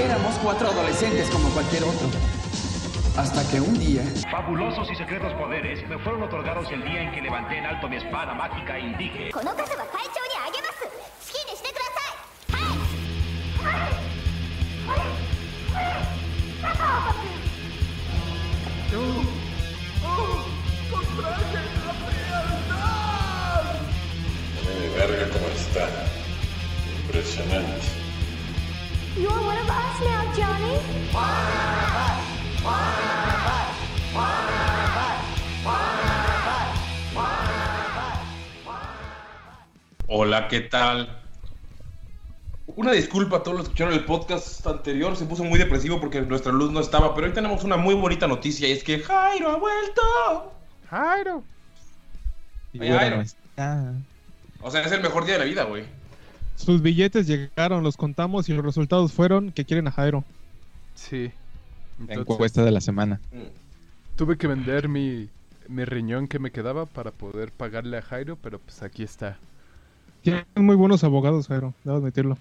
Éramos 0.00 0.34
cuatro 0.42 0.68
adolescentes 0.68 1.28
como 1.28 1.50
cualquier 1.50 1.84
otro. 1.84 2.08
Hasta 3.18 3.46
que 3.50 3.60
un 3.60 3.78
día... 3.78 4.02
Fabulosos 4.30 4.90
y 4.90 4.96
secretos 4.96 5.34
poderes 5.34 5.86
me 5.90 5.98
fueron 5.98 6.22
otorgados 6.22 6.70
el 6.72 6.82
día 6.82 7.02
en 7.02 7.12
que 7.12 7.20
levanté 7.20 7.58
en 7.58 7.66
alto 7.66 7.86
mi 7.86 7.96
espada 7.96 8.32
mágica 8.32 8.78
y 8.78 8.94
dije... 8.94 9.30
verga 24.96 25.28
cómo 25.30 25.46
está. 25.48 25.88
Impresionante. 27.02 27.99
Hola, 40.12 40.48
¿qué 40.48 40.60
tal? 40.60 41.20
Una 42.66 42.92
disculpa 42.92 43.36
a 43.36 43.42
todos 43.42 43.58
los 43.58 43.66
que 43.66 43.72
escucharon 43.72 43.94
el 43.94 44.04
podcast 44.04 44.66
anterior, 44.66 45.16
se 45.16 45.24
puso 45.24 45.44
muy 45.44 45.58
depresivo 45.58 46.00
porque 46.00 46.20
nuestra 46.22 46.52
luz 46.52 46.72
no 46.72 46.80
estaba, 46.80 47.14
pero 47.14 47.26
hoy 47.26 47.32
tenemos 47.32 47.62
una 47.62 47.76
muy 47.76 47.94
bonita 47.94 48.26
noticia 48.26 48.68
y 48.68 48.72
es 48.72 48.82
que 48.82 48.98
Jairo 48.98 49.50
ha 49.50 49.56
vuelto. 49.56 50.52
Jairo. 50.88 51.44
Oye, 52.78 52.92
Jairo. 52.92 53.22
O 54.62 54.70
sea, 54.70 54.82
es 54.82 54.92
el 54.92 55.00
mejor 55.00 55.24
día 55.24 55.34
de 55.34 55.40
la 55.40 55.44
vida, 55.44 55.64
güey. 55.64 55.99
Sus 56.64 56.82
billetes 56.82 57.26
llegaron, 57.26 57.82
los 57.82 57.96
contamos 57.96 58.48
y 58.48 58.52
los 58.52 58.64
resultados 58.64 59.12
fueron 59.12 59.50
que 59.50 59.64
quieren 59.64 59.88
a 59.88 59.92
Jairo. 59.92 60.24
Sí. 60.94 61.32
La 61.98 62.14
Entonces, 62.14 62.34
encuesta 62.34 62.62
de 62.62 62.70
la 62.70 62.80
semana. 62.82 63.18
tuve 64.16 64.36
que 64.36 64.46
vender 64.46 64.88
mi, 64.88 65.28
mi 65.68 65.84
riñón 65.86 66.28
que 66.28 66.38
me 66.38 66.50
quedaba 66.50 66.84
para 66.84 67.12
poder 67.12 67.50
pagarle 67.50 67.96
a 67.96 68.02
Jairo, 68.02 68.36
pero 68.36 68.58
pues 68.58 68.82
aquí 68.82 69.02
está. 69.02 69.38
Tienen 70.22 70.44
muy 70.56 70.76
buenos 70.76 71.02
abogados, 71.02 71.48
Jairo, 71.48 71.72
debo 71.82 71.96
admitirlo. 71.96 72.36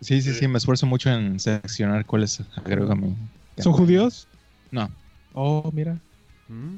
Sí, 0.00 0.22
sí, 0.22 0.32
sí, 0.32 0.48
me 0.48 0.56
esfuerzo 0.56 0.86
mucho 0.86 1.10
en 1.10 1.38
seleccionar 1.38 2.06
cuáles 2.06 2.40
agrego 2.56 2.90
a 2.90 2.94
mi. 2.94 3.14
¿Son 3.58 3.72
judíos? 3.74 4.28
No. 4.70 4.88
Oh, 5.34 5.70
mira. 5.74 5.98
¿Mm? 6.48 6.76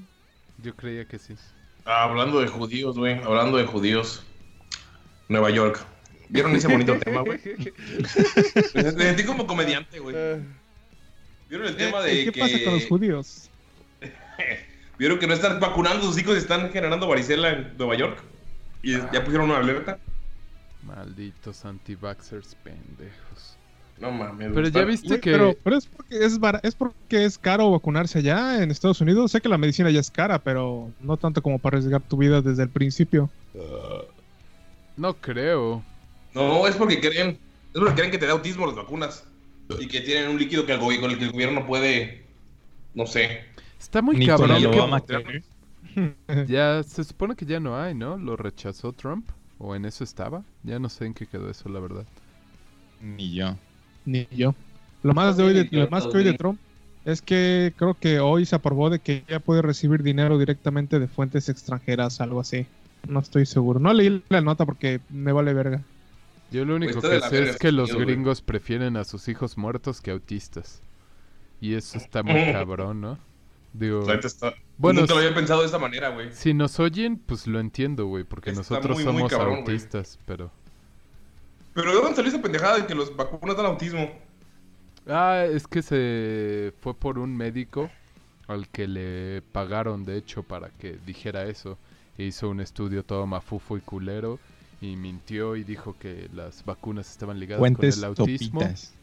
Yo 0.65 0.75
creía 0.75 1.05
que 1.05 1.19
sí. 1.19 1.35
Ah, 1.85 2.05
hablando 2.05 2.41
de 2.41 2.49
judíos, 2.49 2.99
güey, 2.99 3.23
hablando 3.23 3.59
de 3.59 3.65
judíos. 3.67 4.25
Nueva 5.29 5.51
York. 5.51 5.87
¿Vieron 6.31 6.55
ese 6.55 6.69
bonito 6.69 6.97
tema, 6.99 7.23
güey? 7.23 7.39
Me 8.75 8.91
sentí 8.93 9.25
como 9.25 9.47
comediante, 9.47 9.99
güey. 9.99 10.15
¿Vieron 11.49 11.67
el 11.67 11.77
tema 11.77 12.01
de 12.03 12.23
Eh, 12.23 12.25
¿Qué 12.27 12.33
que... 12.33 12.41
pasa 12.41 12.57
con 12.65 12.75
los 12.75 12.87
judíos? 12.87 13.51
¿Vieron 14.99 15.19
que 15.19 15.27
no 15.27 15.35
están 15.35 15.59
vacunando 15.61 16.01
a 16.01 16.03
sus 16.13 16.19
hijos 16.19 16.35
y 16.37 16.39
están 16.39 16.71
generando 16.71 17.09
varicela 17.09 17.51
en 17.51 17.77
Nueva 17.77 17.97
York? 17.97 18.23
Y 18.83 18.93
ya 18.93 19.25
pusieron 19.25 19.51
una 19.51 19.59
alerta. 19.59 19.99
Malditos 20.85 21.65
anti-vaxxers 21.65 22.55
pendejos. 22.63 23.57
No 23.99 24.11
mames. 24.11 24.51
Pero 24.55 24.69
ya 24.69 24.85
viste 24.85 25.21
que... 25.21 25.33
Pero, 25.33 25.55
pero 25.63 25.77
es, 25.77 25.87
porque 25.87 26.25
es, 26.25 26.39
bara- 26.39 26.61
es 26.63 26.75
porque 26.75 27.25
es 27.25 27.37
caro 27.37 27.71
vacunarse 27.71 28.19
allá 28.21 28.63
en 28.63 28.71
Estados 28.71 29.01
Unidos. 29.03 29.31
Sé 29.33 29.41
que 29.43 29.49
la 29.51 29.59
medicina 29.59 29.91
ya 29.91 30.01
es 30.01 30.11
cara, 30.11 30.39
pero 30.39 30.91
no 31.01 31.17
tanto 31.19 31.43
como 31.43 31.59
para 31.59 31.77
arriesgar 31.77 32.01
tu 32.03 32.17
vida 32.17 32.41
desde 32.41 32.63
el 32.63 32.71
principio. 32.71 33.29
No 34.97 35.15
creo. 35.15 35.85
No, 36.35 36.67
es 36.67 36.77
porque 36.77 37.01
creen, 37.01 37.31
es 37.31 37.39
porque 37.79 37.95
creen 37.95 38.11
que 38.11 38.19
te 38.19 38.27
da 38.27 38.33
autismo 38.33 38.67
las 38.67 38.77
vacunas. 38.77 39.25
Y 39.79 39.87
que 39.87 40.01
tienen 40.01 40.31
un 40.31 40.39
líquido 40.39 40.67
que 40.67 40.73
el 40.73 40.81
con 40.81 41.11
el 41.11 41.19
que 41.19 41.25
el 41.25 41.33
gobierno 41.33 41.65
puede, 41.67 42.25
no 42.95 43.07
sé. 43.07 43.45
Está 43.79 44.03
muy 44.03 44.17
cabrón 44.27 44.61
que- 44.73 45.43
Ya 46.49 46.83
se 46.83 47.05
supone 47.05 47.37
que 47.37 47.47
ya 47.47 47.61
no 47.61 47.81
hay, 47.81 47.95
¿no? 47.95 48.17
Lo 48.17 48.37
rechazó 48.37 48.93
Trump. 48.93 49.29
¿O 49.59 49.75
en 49.77 49.85
eso 49.85 50.05
estaba? 50.05 50.43
Ya 50.63 50.79
no 50.79 50.89
sé 50.89 51.05
en 51.05 51.15
qué 51.15 51.27
quedó 51.27 51.51
eso, 51.51 51.69
la 51.69 51.81
verdad. 51.81 52.05
Ni 53.01 53.33
yo. 53.35 53.57
Ni 54.07 54.27
yo. 54.31 54.55
Lo 55.03 55.13
más 55.15 55.37
de 55.37 55.43
hoy 55.45 55.53
de, 55.55 55.69
lo 55.71 55.89
más 55.91 56.07
que 56.07 56.17
hoy 56.19 56.25
de 56.25 56.33
Trump 56.35 56.59
es 57.05 57.23
que 57.23 57.73
creo 57.77 57.95
que 57.95 58.21
hoy 58.21 58.47
se 58.47 58.57
aprobó 58.57 58.91
de 58.91 58.99
que 58.99 59.23
ya 59.29 59.39
puede 59.41 59.63
recibir 59.63 60.03
dinero 60.03 60.39
directamente 60.39 60.99
de 60.99 61.09
fuentes 61.09 61.49
extranjeras, 61.49 62.21
algo 62.21 62.41
así. 62.41 62.67
No 63.09 63.21
estoy 63.21 63.47
seguro. 63.47 63.81
No 63.81 63.93
leí 63.93 64.23
la 64.29 64.41
nota 64.41 64.65
porque 64.67 65.01
me 65.11 65.33
vale 65.33 65.53
verga. 65.55 65.83
Yo 66.51 66.65
lo 66.65 66.77
único 66.77 67.01
que 67.01 67.21
sé 67.21 67.49
es 67.51 67.57
que 67.59 67.73
los 67.73 67.95
gringos 67.95 68.43
prefieren 68.43 68.97
a 68.97 69.05
sus 69.05 69.29
hijos 69.29 69.57
muertos 69.57 70.01
que 70.01 70.11
autistas. 70.11 70.83
Y 71.61 71.75
eso 71.75 71.99
está 71.99 72.23
muy 72.23 72.33
cabrón, 72.53 73.01
¿no? 73.01 73.19
Digo, 73.73 74.11
está- 74.13 74.55
Bueno, 74.79 75.01
nunca 75.03 75.15
lo 75.15 75.21
había 75.21 75.35
pensado 75.35 75.61
de 75.61 75.67
esta 75.67 75.79
manera, 75.79 76.09
güey. 76.09 76.33
si 76.33 76.55
nos 76.55 76.81
oyen, 76.81 77.19
pues 77.19 77.47
lo 77.47 77.61
entiendo, 77.61 78.07
güey, 78.07 78.25
porque 78.25 78.51
Está 78.51 78.61
nosotros 78.63 78.97
muy, 78.97 79.05
muy 79.05 79.15
somos 79.15 79.31
cabrón, 79.31 79.59
autistas, 79.59 80.19
pero... 80.27 80.51
Pero 81.73 81.91
¿de 81.95 82.01
dónde 82.01 82.17
salió 82.17 82.31
esa 82.33 82.43
pendejada 82.43 82.79
de 82.79 82.87
que 82.87 82.97
los 82.97 83.15
vacunas 83.15 83.57
dan 83.57 83.67
autismo? 83.67 84.11
Ah, 85.07 85.45
es 85.49 85.69
que 85.69 85.83
se 85.83 86.73
fue 86.81 86.95
por 86.95 87.19
un 87.21 87.37
médico 87.37 87.91
al 88.49 88.69
que 88.69 88.89
le 88.89 89.43
pagaron, 89.53 90.05
de 90.05 90.17
hecho, 90.17 90.43
para 90.43 90.71
que 90.71 90.99
dijera 91.07 91.45
eso. 91.45 91.79
E 92.19 92.25
hizo 92.25 92.49
un 92.51 92.61
estudio 92.61 93.05
todo 93.05 93.25
mafufo 93.27 93.77
y 93.77 93.81
culero 93.81 94.41
y 94.81 94.97
mintió 94.97 95.57
y 95.57 95.65
dijo 95.65 95.97
que 95.99 96.29
las 96.33 96.65
vacunas 96.65 97.11
estaban 97.11 97.39
ligadas 97.39 97.61
Fuentes 97.61 97.97
con 97.97 98.05
el 98.05 98.05
autismo. 98.09 98.61
topitas. 98.61 98.95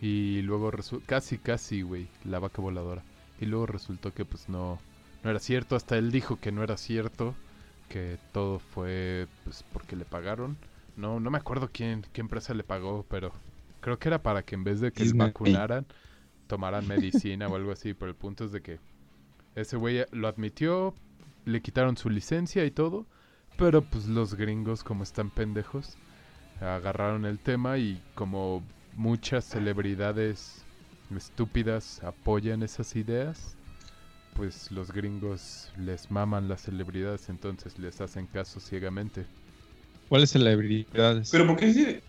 Y 0.00 0.42
luego 0.42 0.70
casi, 1.06 1.38
casi, 1.38 1.82
güey, 1.82 2.08
la 2.24 2.38
vaca 2.38 2.60
voladora. 2.62 3.02
Y 3.40 3.46
luego 3.46 3.66
resultó 3.66 4.12
que 4.12 4.24
pues 4.24 4.48
no, 4.48 4.78
no 5.22 5.30
era 5.30 5.38
cierto. 5.38 5.76
Hasta 5.76 5.96
él 5.96 6.10
dijo 6.10 6.38
que 6.40 6.52
no 6.52 6.62
era 6.62 6.76
cierto, 6.76 7.34
que 7.88 8.18
todo 8.32 8.58
fue 8.58 9.26
pues 9.44 9.64
porque 9.72 9.96
le 9.96 10.04
pagaron. 10.04 10.56
No, 10.96 11.20
no 11.20 11.30
me 11.30 11.38
acuerdo 11.38 11.70
quién, 11.72 12.04
qué 12.12 12.20
empresa 12.20 12.54
le 12.54 12.64
pagó, 12.64 13.04
pero 13.08 13.32
creo 13.80 13.98
que 13.98 14.08
era 14.08 14.22
para 14.22 14.42
que 14.42 14.54
en 14.54 14.64
vez 14.64 14.80
de 14.80 14.92
que 14.92 15.04
le 15.04 15.12
vacunaran, 15.12 15.86
tomaran 16.46 16.86
medicina 16.86 17.48
o 17.48 17.56
algo 17.56 17.72
así. 17.72 17.94
Pero 17.94 18.10
el 18.10 18.16
punto 18.16 18.44
es 18.44 18.52
de 18.52 18.60
que 18.60 18.78
ese 19.54 19.76
güey 19.76 20.04
lo 20.12 20.28
admitió, 20.28 20.94
le 21.44 21.60
quitaron 21.60 21.96
su 21.96 22.10
licencia 22.10 22.64
y 22.64 22.70
todo. 22.70 23.06
Pero 23.56 23.82
pues 23.82 24.06
los 24.06 24.34
gringos, 24.34 24.82
como 24.82 25.02
están 25.02 25.30
pendejos, 25.30 25.96
agarraron 26.60 27.24
el 27.24 27.38
tema 27.38 27.78
y 27.78 28.00
como 28.14 28.62
muchas 28.96 29.44
celebridades 29.44 30.64
estúpidas 31.16 32.02
apoyan 32.02 32.62
esas 32.62 32.96
ideas, 32.96 33.56
pues 34.34 34.70
los 34.70 34.92
gringos 34.92 35.70
les 35.76 36.10
maman 36.10 36.48
las 36.48 36.62
celebridades, 36.62 37.28
entonces 37.28 37.78
les 37.78 38.00
hacen 38.00 38.26
caso 38.26 38.60
ciegamente. 38.60 39.26
¿Cuáles 40.08 40.30
celebridades? 40.30 41.30
Pero 41.30 41.46
¿por 41.46 41.56
qué 41.56 41.72
sí? 41.72 42.00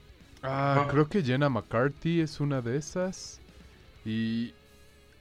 Ah, 0.42 0.84
Ah. 0.84 0.88
creo 0.90 1.08
que 1.08 1.22
Jenna 1.24 1.50
McCarthy 1.50 2.22
es 2.22 2.40
una 2.40 2.62
de 2.62 2.78
esas. 2.78 3.40
Y... 4.06 4.54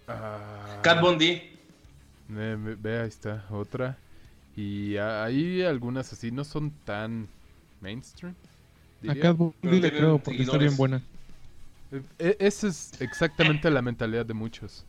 ah, 0.08 0.80
Cat. 0.82 1.02
Ve, 2.28 2.56
ve- 2.56 2.76
ve, 2.76 3.00
ahí 3.00 3.08
está, 3.08 3.44
otra. 3.50 3.98
Y 4.56 4.96
hay 4.96 5.62
algunas 5.62 6.12
así, 6.12 6.30
no 6.30 6.44
son 6.44 6.70
tan 6.84 7.26
mainstream. 7.80 8.34
diría. 9.00 9.30
Acá 9.30 9.44
le 9.62 9.90
creo 9.90 10.18
porque 10.18 10.42
está 10.42 10.58
bien 10.58 10.76
buena. 10.76 11.02
E- 11.90 12.02
e- 12.18 12.36
Esa 12.38 12.68
es 12.68 12.92
exactamente 13.00 13.70
la 13.70 13.82
mentalidad 13.82 14.24
de 14.26 14.34
muchos. 14.34 14.84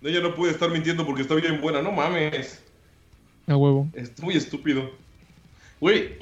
No, 0.00 0.08
ella 0.08 0.20
no 0.20 0.34
puede 0.34 0.52
estar 0.52 0.70
mintiendo 0.70 1.04
porque 1.04 1.22
está 1.22 1.34
bien 1.34 1.60
buena, 1.60 1.82
no 1.82 1.92
mames. 1.92 2.62
A 3.46 3.56
huevo. 3.56 3.88
Es 3.94 4.18
muy 4.22 4.34
estúpido. 4.36 4.90
Güey, 5.80 6.18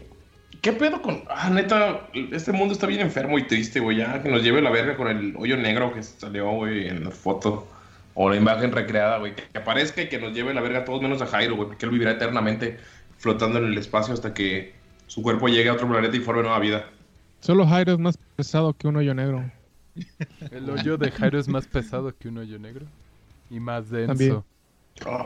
¿qué 0.62 0.72
pedo 0.72 1.02
con...? 1.02 1.22
Ah, 1.28 1.50
neta, 1.50 2.08
este 2.32 2.52
mundo 2.52 2.74
está 2.74 2.86
bien 2.86 3.00
enfermo 3.00 3.38
y 3.38 3.46
triste, 3.46 3.80
güey. 3.80 3.98
Ya 3.98 4.22
que 4.22 4.28
nos 4.30 4.42
lleve 4.42 4.62
la 4.62 4.70
verga 4.70 4.96
con 4.96 5.08
el 5.08 5.34
hoyo 5.36 5.56
negro 5.56 5.92
que 5.92 6.02
salió, 6.02 6.50
güey, 6.52 6.88
en 6.88 7.04
la 7.04 7.10
foto. 7.10 7.68
O 8.20 8.28
la 8.28 8.34
imagen 8.36 8.72
recreada, 8.72 9.18
güey. 9.18 9.34
Que 9.36 9.58
aparezca 9.58 10.02
y 10.02 10.08
que 10.08 10.18
nos 10.18 10.32
lleve 10.34 10.52
la 10.52 10.60
verga 10.60 10.80
a 10.80 10.84
todos 10.84 11.00
menos 11.00 11.22
a 11.22 11.26
Jairo, 11.26 11.54
güey. 11.54 11.68
Porque 11.68 11.86
él 11.86 11.92
vivirá 11.92 12.10
eternamente 12.10 12.76
flotando 13.16 13.58
en 13.58 13.66
el 13.66 13.78
espacio 13.78 14.12
hasta 14.12 14.34
que 14.34 14.74
su 15.06 15.22
cuerpo 15.22 15.46
llegue 15.46 15.68
a 15.68 15.74
otro 15.74 15.88
planeta 15.88 16.16
y 16.16 16.20
forme 16.20 16.42
nueva 16.42 16.58
vida. 16.58 16.84
Solo 17.40 17.64
Jairo 17.64 17.92
es 17.92 17.98
más 18.00 18.18
pesado 18.34 18.72
que 18.72 18.88
un 18.88 18.96
hoyo 18.96 19.14
negro. 19.14 19.48
El 20.50 20.68
hoyo 20.68 20.96
de 20.98 21.10
Jairo 21.12 21.38
es 21.38 21.46
más 21.48 21.66
pesado 21.68 22.12
que 22.16 22.28
un 22.28 22.38
hoyo 22.38 22.58
negro. 22.58 22.86
Y 23.50 23.60
más 23.60 23.88
denso. 23.88 24.08
También. 24.08 24.42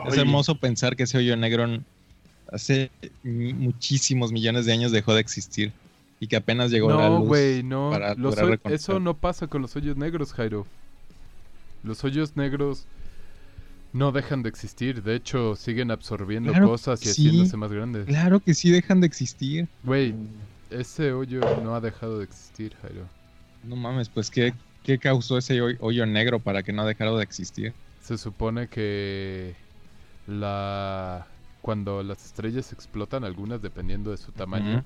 Es 0.07 0.17
hermoso 0.17 0.53
pensar 0.59 0.95
que 0.95 1.03
ese 1.03 1.17
hoyo 1.17 1.35
negro 1.35 1.65
hace 2.51 2.91
muchísimos 3.23 4.31
millones 4.31 4.65
de 4.67 4.73
años 4.73 4.91
dejó 4.91 5.15
de 5.15 5.21
existir 5.21 5.71
y 6.19 6.27
que 6.27 6.35
apenas 6.35 6.69
llegó 6.71 6.89
la 6.91 7.09
No, 7.09 7.19
luz. 7.19 7.27
güey, 7.27 7.63
no. 7.63 7.89
para 7.91 8.09
Los 8.09 8.19
lograr 8.19 8.45
hoy- 8.45 8.51
reconocer. 8.51 8.75
eso 8.79 8.99
no 8.99 9.15
pasa 9.17 9.47
con 9.47 9.61
los 9.63 9.75
hoyos 9.75 9.97
negros, 9.97 10.31
Jairo. 10.33 10.67
Los 11.83 12.03
hoyos 12.03 12.35
negros 12.35 12.85
no 13.91 14.11
dejan 14.11 14.41
de 14.43 14.49
existir. 14.49 15.03
De 15.03 15.15
hecho, 15.15 15.55
siguen 15.55 15.91
absorbiendo 15.91 16.51
Claro 16.51 16.69
cosas 16.69 17.01
y 17.01 17.05
sí. 17.05 17.27
haciéndose 17.27 17.57
más 17.57 17.71
grandes. 17.71 18.05
Claro 18.05 18.39
que 18.39 18.53
sí 18.53 18.71
dejan 18.71 19.01
de 19.01 19.07
existir. 19.07 19.67
Güey, 19.83 20.15
ese 20.71 21.11
hoyo 21.13 21.41
no 21.63 21.75
ha 21.75 21.81
dejado 21.81 22.17
de 22.19 22.23
existir, 22.25 22.73
Jairo. 22.81 23.05
No 23.63 23.75
mames, 23.75 24.09
pues 24.09 24.29
qué, 24.31 24.53
qué 24.83 24.97
causó 24.97 25.37
ese 25.37 25.61
hoy- 25.61 25.77
hoyo 25.79 26.05
negro 26.05 26.39
para 26.39 26.63
que 26.63 26.73
no 26.73 26.85
dejara 26.85 27.11
de 27.13 27.23
existir. 27.23 27.73
Se 28.01 28.17
supone 28.17 28.67
que 28.67 29.55
la 30.27 31.27
cuando 31.61 32.03
las 32.03 32.25
estrellas 32.25 32.73
explotan, 32.73 33.23
algunas 33.23 33.61
dependiendo 33.61 34.11
de 34.11 34.17
su 34.17 34.33
tamaño, 34.33 34.83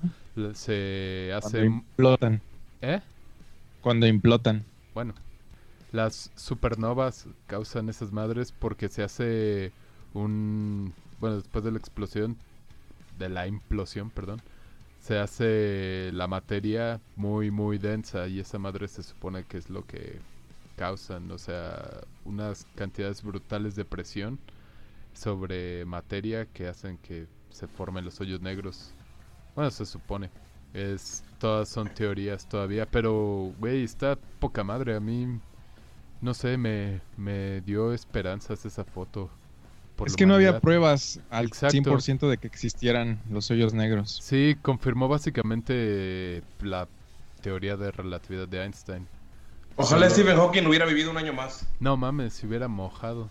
se 0.54 1.28
Cuando 1.40 1.46
hace... 1.48 1.64
implotan. 1.64 2.40
¿Eh? 2.80 3.00
Cuando 3.80 4.06
implotan. 4.06 4.64
Bueno, 4.94 5.12
las 5.92 6.30
supernovas 6.36 7.26
causan 7.46 7.88
esas 7.88 8.12
madres 8.12 8.52
porque 8.52 8.88
se 8.88 9.02
hace 9.02 9.72
un... 10.14 10.92
Bueno, 11.20 11.36
después 11.36 11.64
de 11.64 11.72
la 11.72 11.78
explosión, 11.78 12.36
de 13.18 13.28
la 13.28 13.46
implosión, 13.46 14.10
perdón, 14.10 14.40
se 15.00 15.18
hace 15.18 16.10
la 16.12 16.26
materia 16.26 17.00
muy, 17.16 17.50
muy 17.50 17.78
densa 17.78 18.28
y 18.28 18.40
esa 18.40 18.58
madre 18.58 18.88
se 18.88 19.02
supone 19.02 19.44
que 19.44 19.58
es 19.58 19.70
lo 19.70 19.84
que 19.86 20.20
causan, 20.76 21.30
o 21.30 21.38
sea, 21.38 22.02
unas 22.24 22.66
cantidades 22.76 23.22
brutales 23.22 23.74
de 23.74 23.84
presión 23.84 24.38
sobre 25.12 25.84
materia 25.84 26.46
que 26.46 26.68
hacen 26.68 26.98
que 26.98 27.26
se 27.50 27.66
formen 27.66 28.04
los 28.04 28.20
hoyos 28.20 28.40
negros. 28.40 28.94
Bueno, 29.54 29.70
se 29.70 29.84
supone. 29.84 30.30
Es, 30.72 31.24
todas 31.38 31.68
son 31.68 31.92
teorías 31.92 32.48
todavía, 32.48 32.86
pero, 32.86 33.52
güey, 33.58 33.82
está 33.82 34.16
poca 34.38 34.62
madre. 34.62 34.94
A 34.94 35.00
mí, 35.00 35.40
no 36.20 36.34
sé, 36.34 36.56
me, 36.56 37.00
me 37.16 37.60
dio 37.62 37.92
esperanzas 37.92 38.64
esa 38.64 38.84
foto. 38.84 39.30
por 39.96 40.08
es 40.08 40.16
que 40.16 40.26
no 40.26 40.34
había 40.34 40.60
pruebas 40.60 41.20
al 41.30 41.46
Exacto. 41.46 41.76
100% 41.78 42.28
de 42.28 42.38
que 42.38 42.46
existieran 42.46 43.20
los 43.30 43.50
hoyos 43.50 43.74
negros. 43.74 44.18
Sí, 44.22 44.56
confirmó 44.62 45.08
básicamente 45.08 46.42
la 46.60 46.88
teoría 47.42 47.76
de 47.76 47.90
relatividad 47.92 48.48
de 48.48 48.62
Einstein. 48.64 49.06
Ojalá 49.76 50.08
Solo- 50.10 50.14
Stephen 50.14 50.36
Hawking 50.36 50.66
hubiera 50.66 50.86
vivido 50.86 51.10
un 51.10 51.18
año 51.18 51.32
más. 51.32 51.66
No 51.78 51.96
mames, 51.96 52.32
si 52.34 52.46
hubiera 52.46 52.66
mojado. 52.68 53.28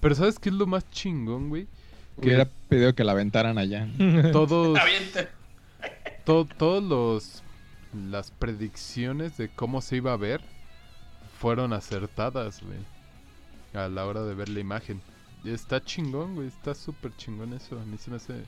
Pero 0.00 0.14
¿sabes 0.14 0.38
qué 0.38 0.50
es 0.50 0.54
lo 0.54 0.66
más 0.66 0.88
chingón, 0.90 1.48
güey? 1.48 1.66
Que 2.20 2.26
Hubiera 2.28 2.48
pedido 2.68 2.94
que 2.94 3.02
la 3.04 3.12
aventaran 3.12 3.56
allá. 3.56 3.88
todos, 4.32 4.78
to- 6.24 6.46
todos 6.56 6.82
los 6.82 7.42
las 8.10 8.30
predicciones 8.30 9.36
de 9.36 9.48
cómo 9.48 9.80
se 9.80 9.96
iba 9.96 10.12
a 10.12 10.16
ver 10.16 10.40
fueron 11.40 11.72
acertadas, 11.72 12.62
güey. 12.62 12.78
A 13.72 13.88
la 13.88 14.04
hora 14.04 14.22
de 14.22 14.34
ver 14.34 14.50
la 14.50 14.60
imagen. 14.60 15.00
Está 15.42 15.82
chingón, 15.82 16.34
güey. 16.34 16.48
Está 16.48 16.74
súper 16.74 17.16
chingón 17.16 17.54
eso. 17.54 17.80
A 17.80 17.84
mí 17.86 17.96
se 17.96 18.10
me 18.10 18.16
hace 18.16 18.44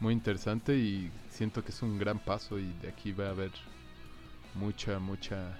muy 0.00 0.14
interesante 0.14 0.74
y 0.74 1.10
siento 1.28 1.62
que 1.62 1.70
es 1.70 1.82
un 1.82 1.98
gran 1.98 2.18
paso 2.18 2.58
y 2.58 2.72
de 2.80 2.88
aquí 2.88 3.12
va 3.12 3.26
a 3.26 3.30
haber 3.30 3.50
mucha, 4.54 4.98
mucha 4.98 5.54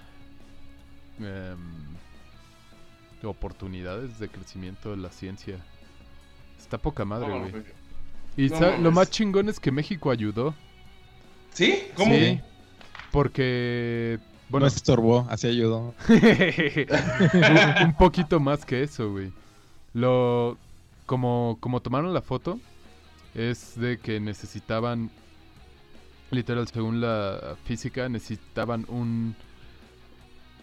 em, 1.19 1.57
oportunidades 3.23 4.17
de 4.17 4.27
crecimiento 4.27 4.89
de 4.89 4.97
la 4.97 5.11
ciencia. 5.11 5.63
Está 6.57 6.79
poca 6.79 7.05
madre, 7.05 7.27
No, 7.27 7.39
güey. 7.41 7.63
Y 8.37 8.49
no 8.49 8.77
lo 8.77 8.91
más 8.91 9.11
chingón 9.11 9.49
es 9.49 9.59
que 9.59 9.71
México 9.71 10.09
ayudó. 10.09 10.55
¿Sí? 11.53 11.83
¿Cómo? 11.95 12.15
Sí, 12.15 12.41
porque... 13.11 14.19
Bueno, 14.49 14.65
No 14.65 14.67
estorbó, 14.67 15.27
así 15.29 15.47
ayudó. 15.47 15.93
un, 16.09 17.85
un 17.85 17.93
poquito 17.97 18.39
más 18.39 18.65
que 18.65 18.83
eso, 18.83 19.11
güey. 19.11 19.31
Lo... 19.93 20.57
Como, 21.05 21.57
como 21.59 21.81
tomaron 21.81 22.13
la 22.13 22.21
foto, 22.21 22.59
es 23.33 23.79
de 23.79 23.97
que 23.97 24.19
necesitaban... 24.19 25.11
Literal, 26.31 26.67
según 26.67 27.01
la 27.01 27.55
física, 27.65 28.09
necesitaban 28.09 28.85
un... 28.87 29.35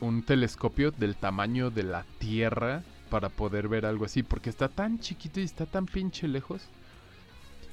Un 0.01 0.23
telescopio 0.25 0.91
del 0.91 1.15
tamaño 1.17 1.71
de 1.71 1.85
la 1.85 2.05
Tierra 2.19 2.83
para 3.09 3.29
poder 3.29 3.69
ver 3.69 3.87
algo 3.87 4.05
así. 4.05 4.23
Porque 4.25 4.51
está 4.51 4.69
tan 4.69 4.99
chiquito 4.99 5.39
y 5.39 5.45
está 5.45 5.65
tan 5.67 5.87
pinche 5.87 6.27
lejos 6.27 6.63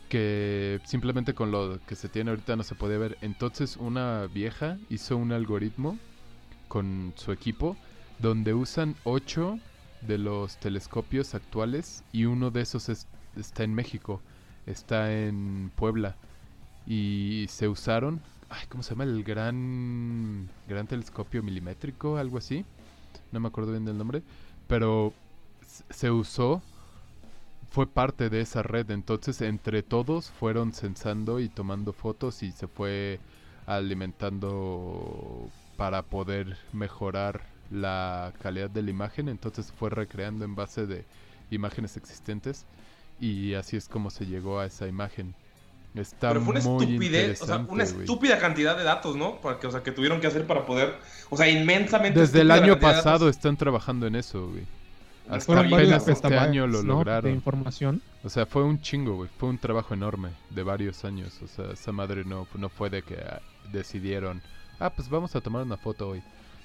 que 0.10 0.82
simplemente 0.86 1.34
con 1.34 1.52
lo 1.52 1.80
que 1.86 1.96
se 1.96 2.10
tiene 2.10 2.32
ahorita 2.32 2.56
no 2.56 2.64
se 2.64 2.76
puede 2.76 2.98
ver. 2.98 3.18
Entonces 3.22 3.78
una 3.78 4.28
vieja 4.28 4.78
hizo 4.90 5.16
un 5.18 5.32
algoritmo 5.32 5.98
con 6.68 7.14
su 7.16 7.32
equipo 7.32 7.78
donde 8.20 8.54
usan 8.54 8.96
8 9.04 9.60
de 10.02 10.18
los 10.18 10.58
telescopios 10.58 11.36
actuales 11.36 12.04
y 12.12 12.26
uno 12.26 12.52
de 12.52 12.62
esos 12.62 12.90
es- 12.90 13.08
está 13.36 13.64
en 13.64 13.74
México, 13.74 14.22
está 14.66 15.14
en 15.14 15.72
Puebla 15.76 16.16
y 16.88 17.46
se 17.50 17.68
usaron, 17.68 18.22
ay, 18.50 18.66
¿cómo 18.70 18.84
se 18.84 18.92
llama? 18.92 19.04
El 19.04 19.24
gran 19.24 20.50
gran 20.68 20.88
telescopio 20.88 21.44
milimétrico, 21.44 22.18
algo 22.18 22.38
así. 22.38 22.66
No 23.32 23.40
me 23.40 23.48
acuerdo 23.48 23.72
bien 23.72 23.86
del 23.86 23.98
nombre, 23.98 24.24
pero 24.68 25.14
se 25.90 26.10
usó 26.12 26.62
fue 27.70 27.88
parte 27.88 28.30
de 28.30 28.42
esa 28.42 28.64
red, 28.64 28.90
entonces 28.92 29.42
entre 29.42 29.84
todos 29.84 30.32
fueron 30.32 30.74
censando 30.74 31.40
y 31.40 31.50
tomando 31.50 31.94
fotos 31.94 32.42
y 32.44 32.52
se 32.52 32.68
fue 32.68 33.20
alimentando 33.68 35.50
para 35.78 36.02
poder 36.02 36.58
mejorar 36.74 37.42
la 37.72 38.34
calidad 38.42 38.70
de 38.70 38.82
la 38.82 38.90
imagen, 38.90 39.30
entonces 39.30 39.72
fue 39.78 39.92
recreando 39.92 40.46
en 40.46 40.56
base 40.56 40.88
de 40.88 41.06
imágenes 41.52 41.96
existentes 41.96 42.66
y 43.20 43.54
así 43.54 43.78
es 43.78 43.88
como 43.88 44.10
se 44.10 44.26
llegó 44.26 44.60
a 44.60 44.66
esa 44.66 44.88
imagen. 44.88 45.36
Está 45.96 46.30
Pero 46.30 46.42
fue 46.42 46.56
una 46.56 46.64
muy 46.64 46.84
estupidez, 46.84 47.42
o 47.42 47.46
sea, 47.48 47.66
una 47.68 47.84
estúpida 47.84 48.38
cantidad 48.38 48.78
de 48.78 48.84
datos, 48.84 49.16
¿no? 49.16 49.42
Para 49.42 49.60
que, 49.60 49.68
o 49.68 49.72
sea, 49.72 49.82
que 49.82 49.92
tuvieron 49.92 50.22
que 50.22 50.28
hacer 50.28 50.46
para 50.46 50.66
poder, 50.66 50.96
o 51.30 51.38
sea, 51.38 51.50
inmensamente. 51.50 52.20
Desde 52.20 52.42
el 52.42 52.52
año 52.52 52.76
de 52.76 52.82
pasado 52.82 53.28
están 53.28 53.58
trabajando 53.58 54.06
en 54.06 54.16
eso, 54.16 54.50
güey. 54.50 54.66
Hasta 55.30 55.60
apenas 55.60 56.08
este 56.08 56.38
año 56.38 56.68
lo 56.68 56.82
¿no? 56.84 56.96
lograron. 56.96 57.30
de 57.30 57.36
información. 57.36 58.02
O 58.24 58.30
sea, 58.30 58.46
fue 58.46 58.64
un 58.64 58.82
chingo, 58.82 59.16
güey. 59.16 59.30
Fue 59.38 59.50
un 59.50 59.58
trabajo 59.58 59.94
enorme 59.94 60.30
de 60.50 60.64
varios 60.64 61.06
años. 61.06 61.40
O 61.44 61.48
sea, 61.48 61.72
esa 61.72 61.92
madre 61.92 62.26
no, 62.26 62.48
no 62.56 62.70
fue 62.70 62.90
de 62.90 63.02
que 63.04 63.16
ah, 63.16 63.40
decidieron, 63.72 64.42
ah, 64.80 64.90
pues 64.90 65.10
vamos 65.10 65.36
a 65.36 65.42
tomar 65.42 65.64
una 65.64 65.78
foto 65.78 66.10
hoy. 66.10 66.22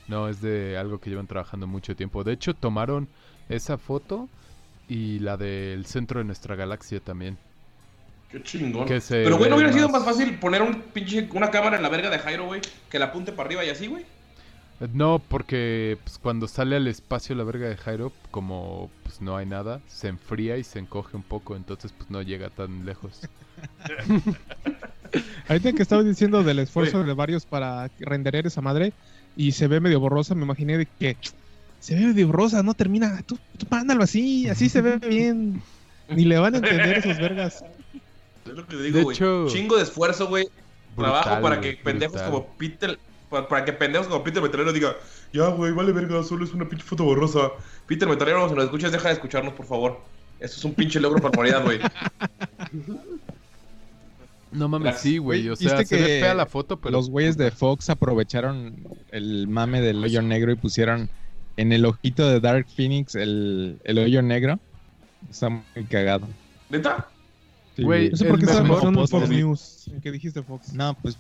No, 0.09 0.29
es 0.29 0.41
de 0.41 0.77
algo 0.77 0.99
que 0.99 1.11
llevan 1.11 1.27
trabajando 1.27 1.67
mucho 1.67 1.95
tiempo. 1.97 2.25
De 2.25 2.33
hecho, 2.33 2.55
tomaron 2.55 3.09
esa 3.49 3.79
foto 3.79 4.29
y 4.89 5.19
la 5.21 5.37
del 5.37 5.87
centro 5.87 6.19
de 6.19 6.25
nuestra 6.25 6.57
galaxia 6.57 7.01
también. 7.01 7.39
Qué 8.31 8.43
chingón. 8.43 8.87
Pero, 9.09 9.39
güey, 9.39 9.49
¿no 9.49 9.57
hubiera 9.57 9.73
sido 9.73 9.89
más- 9.89 10.03
más 10.05 10.17
fácil 10.17 10.39
poner 10.39 10.61
un 10.61 10.83
pinche, 10.93 11.29
una 11.33 11.51
cámara 11.51 11.77
en 11.77 11.83
la 11.83 11.89
verga 11.89 12.11
de 12.11 12.19
Jairo, 12.19 12.47
güey? 12.47 12.61
Que 12.91 12.99
la 12.99 13.07
apunte 13.07 13.33
para 13.33 13.47
arriba 13.47 13.65
y 13.65 13.71
así, 13.71 13.87
güey. 13.87 14.05
No, 14.93 15.21
porque 15.29 15.99
pues, 16.05 16.19
cuando 16.19 16.49
sale 16.49 16.77
al 16.77 16.87
espacio 16.89 17.35
la 17.37 17.45
verga 17.45 17.69
de 17.69 17.77
Jairo, 17.77 18.13
como 18.31 18.91
pues 19.05 19.21
no 19.21 19.37
hay 19.37 19.47
nada, 19.47 19.81
se 19.87 20.09
enfría 20.09 20.57
y 20.57 20.65
se 20.65 20.79
encoge 20.81 21.17
un 21.17 21.23
poco, 21.23 21.57
entonces 21.57 21.93
pues 21.97 22.11
no 22.11 22.21
llega 22.23 22.51
tan 22.51 22.85
lejos. 22.85 23.21
Ahorita 25.49 25.73
que 25.73 25.83
estabas 25.83 26.05
diciendo 26.05 26.43
del 26.43 26.59
esfuerzo 26.59 27.05
de 27.05 27.13
varios 27.15 27.47
para 27.47 27.89
renderer 28.01 28.47
esa 28.47 28.61
madre 28.61 28.93
y 29.37 29.53
se 29.53 29.69
ve 29.69 29.81
medio 29.81 30.01
borrosa, 30.01 30.35
me 30.35 30.43
imaginé 30.43 30.77
de 30.79 30.87
que 30.87 31.17
se 31.79 31.95
ve 31.95 32.07
medio 32.09 32.27
borrosa, 32.29 32.63
no 32.63 32.75
termina. 32.75 33.23
Tú, 33.23 33.39
tú 33.57 33.67
mándalo 33.71 34.03
así, 34.03 34.49
así 34.49 34.69
se 34.69 34.81
ve 34.81 34.99
bien. 34.99 35.63
Ni 36.09 36.25
le 36.25 36.39
van 36.39 36.55
a 36.55 36.59
entender 36.59 36.99
esos 36.99 37.19
vergas. 37.19 37.65
Es 38.45 38.53
lo 38.53 38.67
que 38.67 38.77
digo, 38.77 38.99
De 38.99 39.05
güey. 39.05 39.17
hecho- 39.17 39.47
Chingo 39.49 39.77
de 39.77 39.85
esfuerzo, 39.85 40.27
güey. 40.27 40.49
Trabajo 40.97 41.41
para 41.41 41.61
que 41.61 41.77
pendejos 41.83 42.15
brutal. 42.21 42.31
como 42.31 42.47
Peter. 42.59 42.99
Para, 43.35 43.49
para 43.49 43.65
que 43.65 43.73
pendejos 43.73 44.07
como 44.07 44.23
Peter 44.23 44.41
Metalero 44.41 44.73
diga, 44.73 44.95
ya, 45.33 45.49
güey, 45.49 45.73
vale 45.73 45.91
verga, 45.91 46.23
solo 46.23 46.45
es 46.45 46.55
una 46.55 46.69
pinche 46.69 46.85
foto 46.85 47.03
borrosa. 47.03 47.51
Peter 47.87 48.09
Metalero, 48.09 48.49
si 48.49 48.55
nos 48.55 48.65
escuchas, 48.65 48.93
deja 48.93 49.09
de 49.09 49.15
escucharnos, 49.15 49.55
por 49.55 49.67
favor. 49.67 50.01
Eso 50.39 50.57
es 50.59 50.65
un 50.65 50.75
pinche 50.75 51.01
logro 51.01 51.21
para 51.21 51.33
la 51.33 51.59
humanidad, 51.59 51.65
güey. 51.65 51.81
No 54.53 54.69
mames, 54.69 54.85
Gracias. 54.85 55.03
sí, 55.03 55.19
güey. 55.19 55.49
O 55.49 55.53
¿Viste 55.53 55.69
sea, 55.69 55.85
se 55.85 55.97
ve 55.97 56.07
que 56.07 56.21
fea 56.21 56.35
la 56.35 56.47
foto, 56.47 56.79
pero. 56.79 56.93
Los 56.93 57.11
güeyes 57.11 57.37
de 57.37 57.51
Fox 57.51 57.91
aprovecharon 57.91 58.77
el 59.11 59.49
mame 59.49 59.81
del 59.81 60.03
hoyo 60.05 60.23
negro 60.23 60.53
y 60.53 60.55
pusieron 60.57 61.11
en 61.57 61.73
el 61.73 61.85
ojito 61.85 62.29
de 62.29 62.39
Dark 62.39 62.67
Phoenix 62.69 63.17
el, 63.17 63.79
el 63.83 63.99
hoyo 63.99 64.23
negro. 64.23 64.61
Está 65.29 65.49
muy 65.49 65.65
cagado. 65.91 66.29
¿Neta? 66.71 67.09
Sí, 67.75 67.83
Güey, 67.83 68.11
No 68.11 68.17
sé 68.17 68.25
El 68.27 68.31
por 68.31 68.41
qué. 68.41 68.47
Fox 69.09 69.29
News. 69.29 69.89
¿En 69.89 70.01
qué 70.01 70.13
dijiste 70.13 70.43
Fox? 70.45 70.73
No, 70.73 70.95
pues 71.03 71.17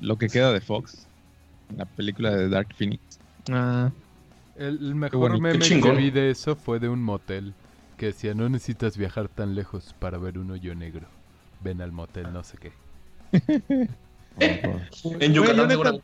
lo 0.00 0.16
que 0.16 0.28
queda 0.28 0.52
de 0.52 0.60
Fox. 0.62 1.06
La 1.76 1.84
película 1.84 2.34
de 2.34 2.48
Dark 2.48 2.68
Phoenix. 2.74 3.00
Ah, 3.50 3.90
El, 4.56 4.78
el 4.78 4.94
mejor 4.94 5.40
meme 5.40 5.58
que 5.58 5.92
vi 5.92 6.10
de 6.10 6.30
eso 6.30 6.56
fue 6.56 6.78
de 6.78 6.88
un 6.88 7.02
motel 7.02 7.54
que 7.96 8.06
decía: 8.06 8.34
No 8.34 8.48
necesitas 8.48 8.96
viajar 8.96 9.28
tan 9.28 9.54
lejos 9.54 9.94
para 9.98 10.18
ver 10.18 10.38
un 10.38 10.50
hoyo 10.50 10.74
negro. 10.74 11.06
Ven 11.62 11.80
al 11.80 11.92
motel, 11.92 12.32
no 12.32 12.42
sé 12.44 12.56
qué. 12.58 12.72
En 15.20 15.32
Yucatán, 15.32 15.68
neta- 15.68 16.00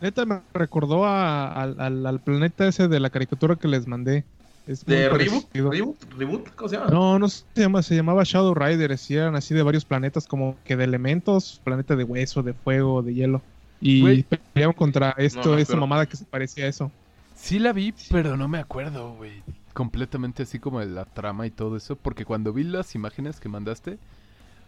neta 0.00 0.26
me 0.26 0.42
recordó 0.52 1.04
a- 1.06 1.52
al, 1.52 1.80
al- 1.80 2.06
al 2.06 2.20
planeta 2.20 2.66
ese 2.68 2.88
de 2.88 3.00
la 3.00 3.10
caricatura 3.10 3.56
que 3.56 3.68
les 3.68 3.86
mandé. 3.86 4.24
Es 4.66 4.84
¿De 4.84 5.08
Reboot? 5.08 5.44
¿Reboot? 5.54 5.96
¿Reboot? 6.18 6.54
¿Cómo 6.54 6.68
se 6.68 6.76
llama? 6.76 6.90
No, 6.90 7.18
no 7.18 7.28
se 7.28 7.44
llama, 7.56 7.82
se 7.82 7.96
llamaba 7.96 8.22
Shadow 8.24 8.54
Riders 8.54 9.10
y 9.10 9.16
eran 9.16 9.34
así 9.36 9.54
de 9.54 9.62
varios 9.62 9.84
planetas 9.84 10.26
como 10.26 10.58
que 10.64 10.76
de 10.76 10.84
elementos, 10.84 11.60
planeta 11.64 11.96
de 11.96 12.04
hueso, 12.04 12.42
de 12.42 12.52
fuego, 12.54 13.02
de 13.02 13.14
hielo. 13.14 13.42
Y 13.80 14.00
Güey. 14.02 14.22
peleaban 14.24 14.74
contra 14.76 15.10
esto, 15.18 15.42
No, 15.52 15.56
esta 15.58 15.72
pero- 15.72 15.80
mamada 15.80 16.06
que 16.06 16.16
se 16.16 16.24
parecía 16.24 16.64
a 16.66 16.68
eso. 16.68 16.92
Sí 17.34 17.58
la 17.58 17.72
vi, 17.72 17.94
pero 18.10 18.36
no 18.36 18.48
me 18.48 18.58
acuerdo, 18.58 19.14
güey. 19.14 19.42
Completamente 19.72 20.42
así 20.42 20.58
como 20.58 20.80
de 20.80 20.86
la 20.86 21.06
trama 21.06 21.46
y 21.46 21.50
todo 21.50 21.76
eso. 21.76 21.96
Porque 21.96 22.24
cuando 22.26 22.52
vi 22.52 22.64
las 22.64 22.94
imágenes 22.94 23.40
que 23.40 23.48
mandaste, 23.48 23.98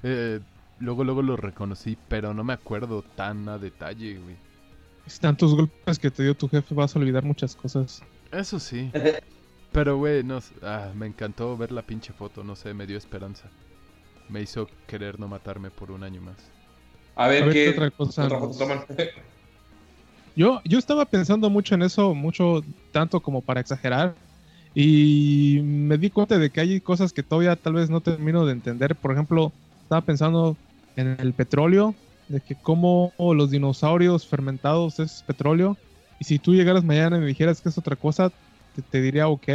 eh, 0.03 0.41
luego, 0.81 1.05
luego 1.05 1.21
lo 1.23 1.37
reconocí, 1.37 1.99
pero 2.09 2.33
no 2.33 2.45
me 2.45 2.55
acuerdo 2.55 3.03
tan 3.03 3.49
a 3.49 3.59
detalle, 3.59 4.19
güey. 4.19 4.37
Si 5.07 5.21
tantos 5.21 5.55
golpes 5.55 5.99
que 5.99 6.11
te 6.11 6.23
dio 6.23 6.35
tu 6.35 6.49
jefe, 6.49 6.75
vas 6.75 6.95
a 6.97 6.99
olvidar 6.99 7.25
muchas 7.25 7.55
cosas. 7.57 8.03
Eso 8.31 8.59
sí. 8.59 8.91
Pero, 9.73 9.97
güey, 9.97 10.23
no, 10.23 10.39
ah, 10.63 10.91
me 10.95 11.07
encantó 11.07 11.57
ver 11.57 11.73
la 11.73 11.81
pinche 11.83 12.13
foto, 12.13 12.45
no 12.45 12.55
sé, 12.57 12.75
me 12.75 12.87
dio 12.87 12.99
esperanza. 12.99 13.49
Me 14.29 14.43
hizo 14.43 14.69
querer 14.87 15.19
no 15.19 15.29
matarme 15.29 15.71
por 15.71 15.91
un 15.91 16.05
año 16.05 16.21
más. 16.21 16.37
A 17.15 17.29
ver, 17.29 17.43
A 17.43 17.47
ver, 17.47 17.59
¿qué 17.59 17.63
¿qué 17.63 17.71
otra 17.71 17.91
cosa 17.91 18.29
otra 18.29 18.39
foto 18.39 18.55
nos- 18.55 18.59
toman? 18.59 18.85
Yo, 20.35 20.63
yo 20.65 20.79
estaba 20.79 21.07
pensando 21.07 21.51
mucho 21.51 21.75
en 21.75 21.83
eso, 21.83 22.15
mucho 22.15 22.63
tanto 22.91 23.21
como 23.23 23.45
para 23.45 23.61
exagerar. 23.61 24.19
Y 24.75 25.61
me 25.63 25.99
di 25.99 26.11
cuenta 26.11 26.39
de 26.39 26.51
que 26.51 26.61
hay 26.61 26.81
cosas 26.81 27.13
que 27.13 27.23
todavía 27.23 27.57
tal 27.57 27.75
vez 27.75 27.91
no 27.91 28.01
termino 28.03 28.47
de 28.47 28.53
entender. 28.53 28.99
Por 28.99 29.13
ejemplo, 29.13 29.57
estaba 29.83 30.05
pensando 30.07 30.59
en 30.97 31.09
el 31.21 31.35
petróleo, 31.35 32.01
de 32.29 32.41
que 32.43 32.57
como 32.59 33.15
los 33.19 33.51
dinosaurios 33.51 34.27
fermentados 34.29 34.99
es 35.01 35.23
petróleo. 35.25 35.81
Y 36.19 36.25
si 36.25 36.39
tú 36.39 36.55
llegaras 36.55 36.85
mañana 36.85 37.19
y 37.19 37.21
me 37.21 37.27
dijeras 37.27 37.61
que 37.61 37.69
es 37.69 37.77
otra 37.79 37.97
cosa, 37.97 38.35
te, 38.73 38.83
te 38.83 39.03
diría 39.03 39.29
ok, 39.29 39.47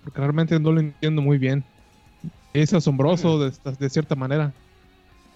porque 0.00 0.20
realmente 0.20 0.58
no 0.60 0.72
lo 0.72 0.80
entiendo 0.80 1.20
muy 1.22 1.36
bien. 1.38 1.68
Es 2.52 2.72
asombroso 2.74 3.38
de, 3.40 3.52
de 3.78 3.90
cierta 3.90 4.16
manera. 4.16 4.56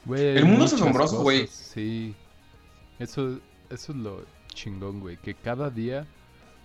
El 0.08 0.44
mundo 0.44 0.64
es 0.64 0.72
asombroso, 0.72 1.22
güey. 1.22 1.46
Sí. 1.46 2.14
Eso, 2.98 3.38
eso 3.70 3.92
es 3.92 3.98
lo 3.98 4.24
chingón, 4.48 5.00
güey. 5.00 5.16
Que 5.18 5.34
cada 5.34 5.70
día 5.70 6.06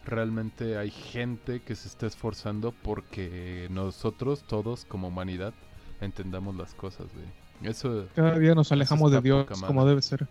realmente 0.06 0.78
hay 0.78 0.92
gente 0.92 1.62
que 1.62 1.76
se 1.76 1.88
está 1.88 2.08
esforzando 2.08 2.74
porque 2.84 3.68
nosotros, 3.72 4.44
todos 4.48 4.86
como 4.86 5.08
humanidad, 5.08 5.54
entendamos 6.02 6.56
las 6.56 6.74
cosas, 6.74 7.08
güey. 7.14 7.70
Eso, 7.70 8.08
Cada 8.16 8.38
día 8.38 8.54
nos 8.54 8.72
alejamos 8.72 9.12
de 9.12 9.22
Dios 9.22 9.48
como 9.48 9.86
debe 9.86 10.02
ser. 10.02 10.28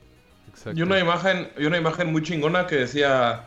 exacto. 0.48 0.78
Y 0.78 0.82
una 0.82 0.98
imagen, 0.98 1.48
y 1.58 1.64
una 1.64 1.78
imagen 1.78 2.12
muy 2.12 2.22
chingona 2.22 2.66
que 2.66 2.76
decía, 2.76 3.44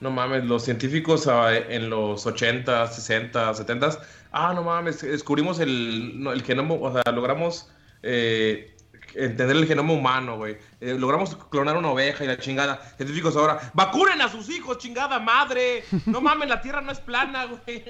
no 0.00 0.10
mames, 0.10 0.44
los 0.44 0.64
científicos 0.64 1.28
ah, 1.28 1.56
en 1.56 1.88
los 1.88 2.26
80, 2.26 2.88
60, 2.88 3.54
70, 3.54 3.98
ah, 4.32 4.52
no 4.54 4.64
mames, 4.64 5.02
descubrimos 5.02 5.60
el, 5.60 6.26
el 6.26 6.42
genoma, 6.42 6.74
o 6.74 6.92
sea, 6.92 7.12
logramos 7.12 7.70
eh, 8.02 8.71
entender 9.14 9.56
el 9.56 9.66
genoma 9.66 9.92
humano, 9.92 10.36
güey. 10.36 10.56
Eh, 10.80 10.96
logramos 10.98 11.36
clonar 11.50 11.76
una 11.76 11.90
oveja 11.90 12.24
y 12.24 12.26
la 12.26 12.38
chingada. 12.38 12.80
Científicos 12.96 13.36
ahora, 13.36 13.58
vacunen 13.74 14.20
a 14.20 14.28
sus 14.28 14.48
hijos, 14.50 14.78
chingada 14.78 15.18
madre. 15.18 15.84
No 16.06 16.20
mames, 16.22 16.48
la 16.48 16.60
Tierra 16.60 16.80
no 16.80 16.92
es 16.92 17.00
plana, 17.00 17.46
güey. 17.46 17.82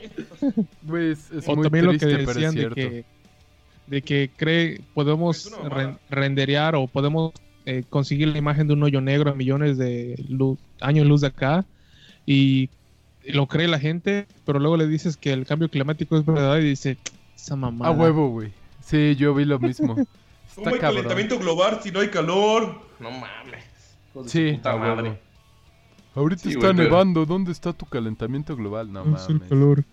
Es, 1.10 1.30
o 1.46 1.56
muy 1.56 1.64
también 1.64 1.88
triste, 1.88 2.06
lo 2.06 2.18
que 2.18 2.18
pero 2.18 2.20
es 2.20 2.26
decían 2.26 2.54
de 2.54 2.74
que, 2.74 3.04
de 3.86 4.02
que 4.02 4.30
cree 4.36 4.80
podemos 4.94 5.50
renderear 6.10 6.74
o 6.74 6.86
podemos 6.86 7.32
eh, 7.64 7.84
conseguir 7.88 8.28
la 8.28 8.38
imagen 8.38 8.66
de 8.66 8.74
un 8.74 8.82
hoyo 8.82 9.00
negro 9.00 9.30
a 9.30 9.34
millones 9.34 9.78
de 9.78 10.16
luz, 10.28 10.58
años 10.80 11.06
luz 11.06 11.20
de 11.20 11.28
acá 11.28 11.64
y 12.26 12.70
lo 13.24 13.46
cree 13.46 13.68
la 13.68 13.78
gente, 13.78 14.26
pero 14.44 14.58
luego 14.58 14.76
le 14.76 14.86
dices 14.86 15.16
que 15.16 15.32
el 15.32 15.46
cambio 15.46 15.68
climático 15.68 16.16
es 16.16 16.24
verdad 16.24 16.58
y 16.58 16.64
dice 16.64 16.98
esa 17.36 17.56
mamá. 17.56 17.86
A 17.86 17.90
huevo, 17.92 18.30
güey. 18.30 18.52
Sí, 18.84 19.14
yo 19.16 19.34
vi 19.34 19.44
lo 19.44 19.58
mismo. 19.58 19.96
¿Cómo 20.54 20.68
hay 20.68 20.78
cabrón. 20.80 20.94
calentamiento 21.02 21.38
global 21.38 21.80
si 21.82 21.90
no 21.90 22.00
hay 22.00 22.08
calor? 22.08 22.80
No 23.00 23.10
mames. 23.10 23.64
Sí, 24.26 24.52
puta 24.54 24.72
a 24.72 24.76
huevo. 24.76 24.96
madre. 24.96 25.20
Ahorita 26.14 26.42
Sí, 26.42 26.48
está 26.50 26.60
güey, 26.60 26.76
pero- 26.76 26.88
nevando. 26.90 27.24
¿Dónde 27.26 27.52
está 27.52 27.72
tu 27.72 27.86
calentamiento 27.86 28.54
global? 28.56 28.92
No 28.92 29.00
Es 29.16 29.26
el 29.28 29.34
mames. 29.36 29.48
calor. 29.48 29.84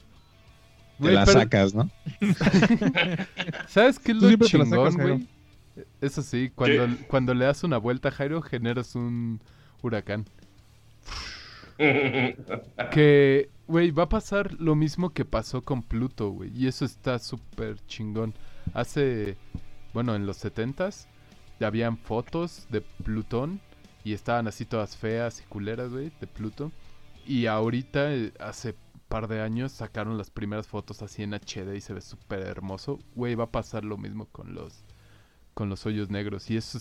Te 1.01 1.11
la 1.11 1.23
pero- 1.25 1.39
sacas, 1.39 1.73
¿no? 1.73 1.89
¿Sabes 3.67 3.99
qué 3.99 4.11
es 4.11 4.17
lo 4.17 4.45
chingón, 4.45 4.69
sacas, 4.69 4.97
güey? 4.97 5.27
Eso 6.01 6.21
sí, 6.21 6.51
cuando, 6.53 6.87
cuando 7.07 7.33
le 7.33 7.45
das 7.45 7.63
una 7.63 7.77
vuelta 7.77 8.09
a 8.09 8.11
Jairo, 8.11 8.41
generas 8.41 8.95
un 8.95 9.39
huracán. 9.81 10.25
Que, 12.91 13.49
güey, 13.67 13.91
va 13.91 14.03
a 14.03 14.09
pasar 14.09 14.53
lo 14.59 14.75
mismo 14.75 15.11
que 15.11 15.23
pasó 15.25 15.61
con 15.61 15.81
Pluto, 15.83 16.29
güey. 16.31 16.51
Y 16.53 16.67
eso 16.67 16.83
está 16.85 17.19
súper 17.19 17.77
chingón. 17.87 18.33
Hace, 18.73 19.37
bueno, 19.93 20.15
en 20.15 20.25
los 20.25 20.38
setentas, 20.38 21.08
ya 21.60 21.67
habían 21.67 21.98
fotos 21.98 22.67
de 22.69 22.81
Plutón 22.81 23.60
y 24.03 24.13
estaban 24.13 24.48
así 24.48 24.65
todas 24.65 24.96
feas 24.96 25.41
y 25.41 25.43
culeras, 25.43 25.91
güey, 25.91 26.12
de 26.19 26.27
Pluto. 26.27 26.72
Y 27.25 27.48
ahorita, 27.48 28.13
eh, 28.13 28.34
hace 28.39 28.75
par 29.08 29.27
de 29.27 29.41
años, 29.41 29.72
sacaron 29.72 30.17
las 30.17 30.29
primeras 30.29 30.67
fotos 30.67 31.01
así 31.01 31.24
en 31.24 31.34
HD 31.34 31.75
y 31.75 31.81
se 31.81 31.93
ve 31.93 32.01
súper 32.01 32.39
hermoso. 32.41 33.00
Güey, 33.15 33.36
va 33.36 33.46
a 33.46 33.51
pasar 33.51 33.84
lo 33.84 33.98
mismo 33.98 34.25
con 34.27 34.53
los, 34.53 34.84
con 35.53 35.69
los 35.69 35.86
hoyos 35.86 36.10
negros. 36.10 36.50
Y 36.50 36.58
eso 36.58 36.77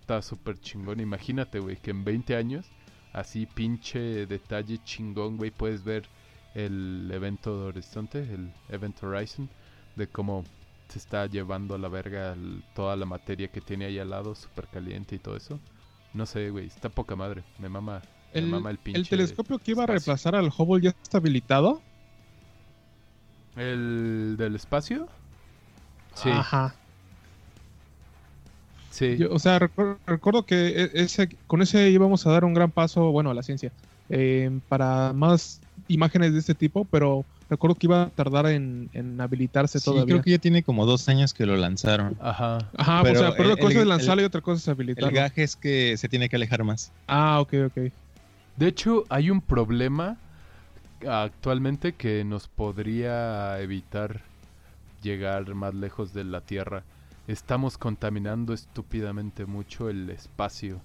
está 0.00 0.20
súper 0.20 0.58
chingón. 0.58 1.00
Imagínate, 1.00 1.60
güey, 1.60 1.76
que 1.76 1.92
en 1.92 2.04
20 2.04 2.36
años, 2.36 2.66
así 3.12 3.46
pinche 3.46 4.26
detalle 4.26 4.78
chingón, 4.84 5.38
güey, 5.38 5.50
puedes 5.50 5.84
ver 5.84 6.08
el 6.54 7.08
evento 7.12 7.58
de 7.60 7.66
Horizonte, 7.68 8.18
el 8.18 8.52
Event 8.68 9.02
Horizon, 9.02 9.48
de 9.96 10.08
cómo 10.08 10.44
se 10.90 10.98
está 10.98 11.26
llevando 11.26 11.74
a 11.74 11.78
la 11.78 11.88
verga 11.88 12.36
toda 12.74 12.96
la 12.96 13.06
materia 13.06 13.48
que 13.48 13.60
tiene 13.60 13.86
ahí 13.86 13.98
al 13.98 14.10
lado, 14.10 14.34
súper 14.34 14.66
caliente 14.68 15.14
y 15.16 15.18
todo 15.18 15.36
eso. 15.36 15.58
No 16.12 16.26
sé, 16.26 16.50
güey, 16.50 16.66
está 16.66 16.88
poca 16.88 17.14
madre. 17.16 17.42
Me 17.58 17.68
mama, 17.68 18.02
me 18.34 18.40
El, 18.40 18.46
mama 18.48 18.70
el 18.70 18.78
pinche. 18.78 19.00
el 19.00 19.08
telescopio 19.08 19.58
que 19.58 19.70
iba 19.72 19.84
a 19.84 19.86
reemplazar 19.86 20.34
al 20.34 20.50
Hubble 20.56 20.82
ya 20.82 20.90
está 21.02 21.18
habilitado. 21.18 21.80
¿El 23.56 24.36
del 24.38 24.54
espacio? 24.56 25.08
Sí, 26.14 26.28
Ajá. 26.30 26.74
sí. 28.90 29.16
Yo, 29.16 29.32
o 29.32 29.38
sea, 29.38 29.58
recuer- 29.60 29.98
recuerdo 30.06 30.44
que 30.44 30.68
e- 30.68 30.90
ese, 30.94 31.28
con 31.46 31.62
ese 31.62 31.90
íbamos 31.90 32.26
a 32.26 32.30
dar 32.32 32.44
un 32.44 32.54
gran 32.54 32.70
paso, 32.70 33.10
bueno, 33.12 33.30
a 33.30 33.34
la 33.34 33.42
ciencia, 33.42 33.72
eh, 34.08 34.50
para 34.68 35.12
más 35.12 35.60
imágenes 35.88 36.32
de 36.32 36.38
este 36.40 36.54
tipo, 36.54 36.84
pero 36.84 37.24
recuerdo 37.50 37.74
que 37.74 37.86
iba 37.88 38.02
a 38.04 38.10
tardar 38.10 38.46
en, 38.46 38.88
en 38.94 39.20
habilitarse 39.20 39.78
Sí, 39.80 39.84
todavía. 39.84 40.06
creo 40.06 40.22
que 40.22 40.30
ya 40.30 40.38
tiene 40.38 40.62
como 40.62 40.86
dos 40.86 41.08
años 41.08 41.34
que 41.34 41.44
lo 41.44 41.56
lanzaron. 41.56 42.16
Ajá. 42.20 42.58
Ajá, 42.78 43.02
pero 43.02 43.18
o 43.20 43.22
sea, 43.22 43.32
pero 43.32 43.42
el- 43.50 43.52
una 43.54 43.56
cosa 43.60 43.72
el- 43.74 43.80
es 43.80 43.86
lanzarlo 43.86 44.20
el- 44.20 44.24
y 44.24 44.26
otra 44.26 44.40
cosa 44.40 44.58
es 44.60 44.68
El 44.68 44.72
habilitarlo. 44.74 45.10
gaje 45.16 45.42
es 45.42 45.56
que 45.56 45.96
se 45.96 46.08
tiene 46.08 46.28
que 46.28 46.36
alejar 46.36 46.62
más. 46.64 46.92
Ah, 47.08 47.40
ok, 47.40 47.54
ok. 47.66 47.76
De 48.56 48.66
hecho, 48.68 49.04
hay 49.10 49.30
un 49.30 49.40
problema 49.40 50.16
actualmente 51.06 51.94
que 51.94 52.24
nos 52.24 52.48
podría 52.48 53.60
evitar 53.60 54.20
llegar 55.02 55.54
más 55.54 55.74
lejos 55.74 56.12
de 56.12 56.24
la 56.24 56.40
Tierra. 56.42 56.82
Estamos 57.26 57.78
contaminando 57.78 58.52
estúpidamente 58.52 59.46
mucho 59.46 59.88
el 59.88 60.10
espacio. 60.10 60.80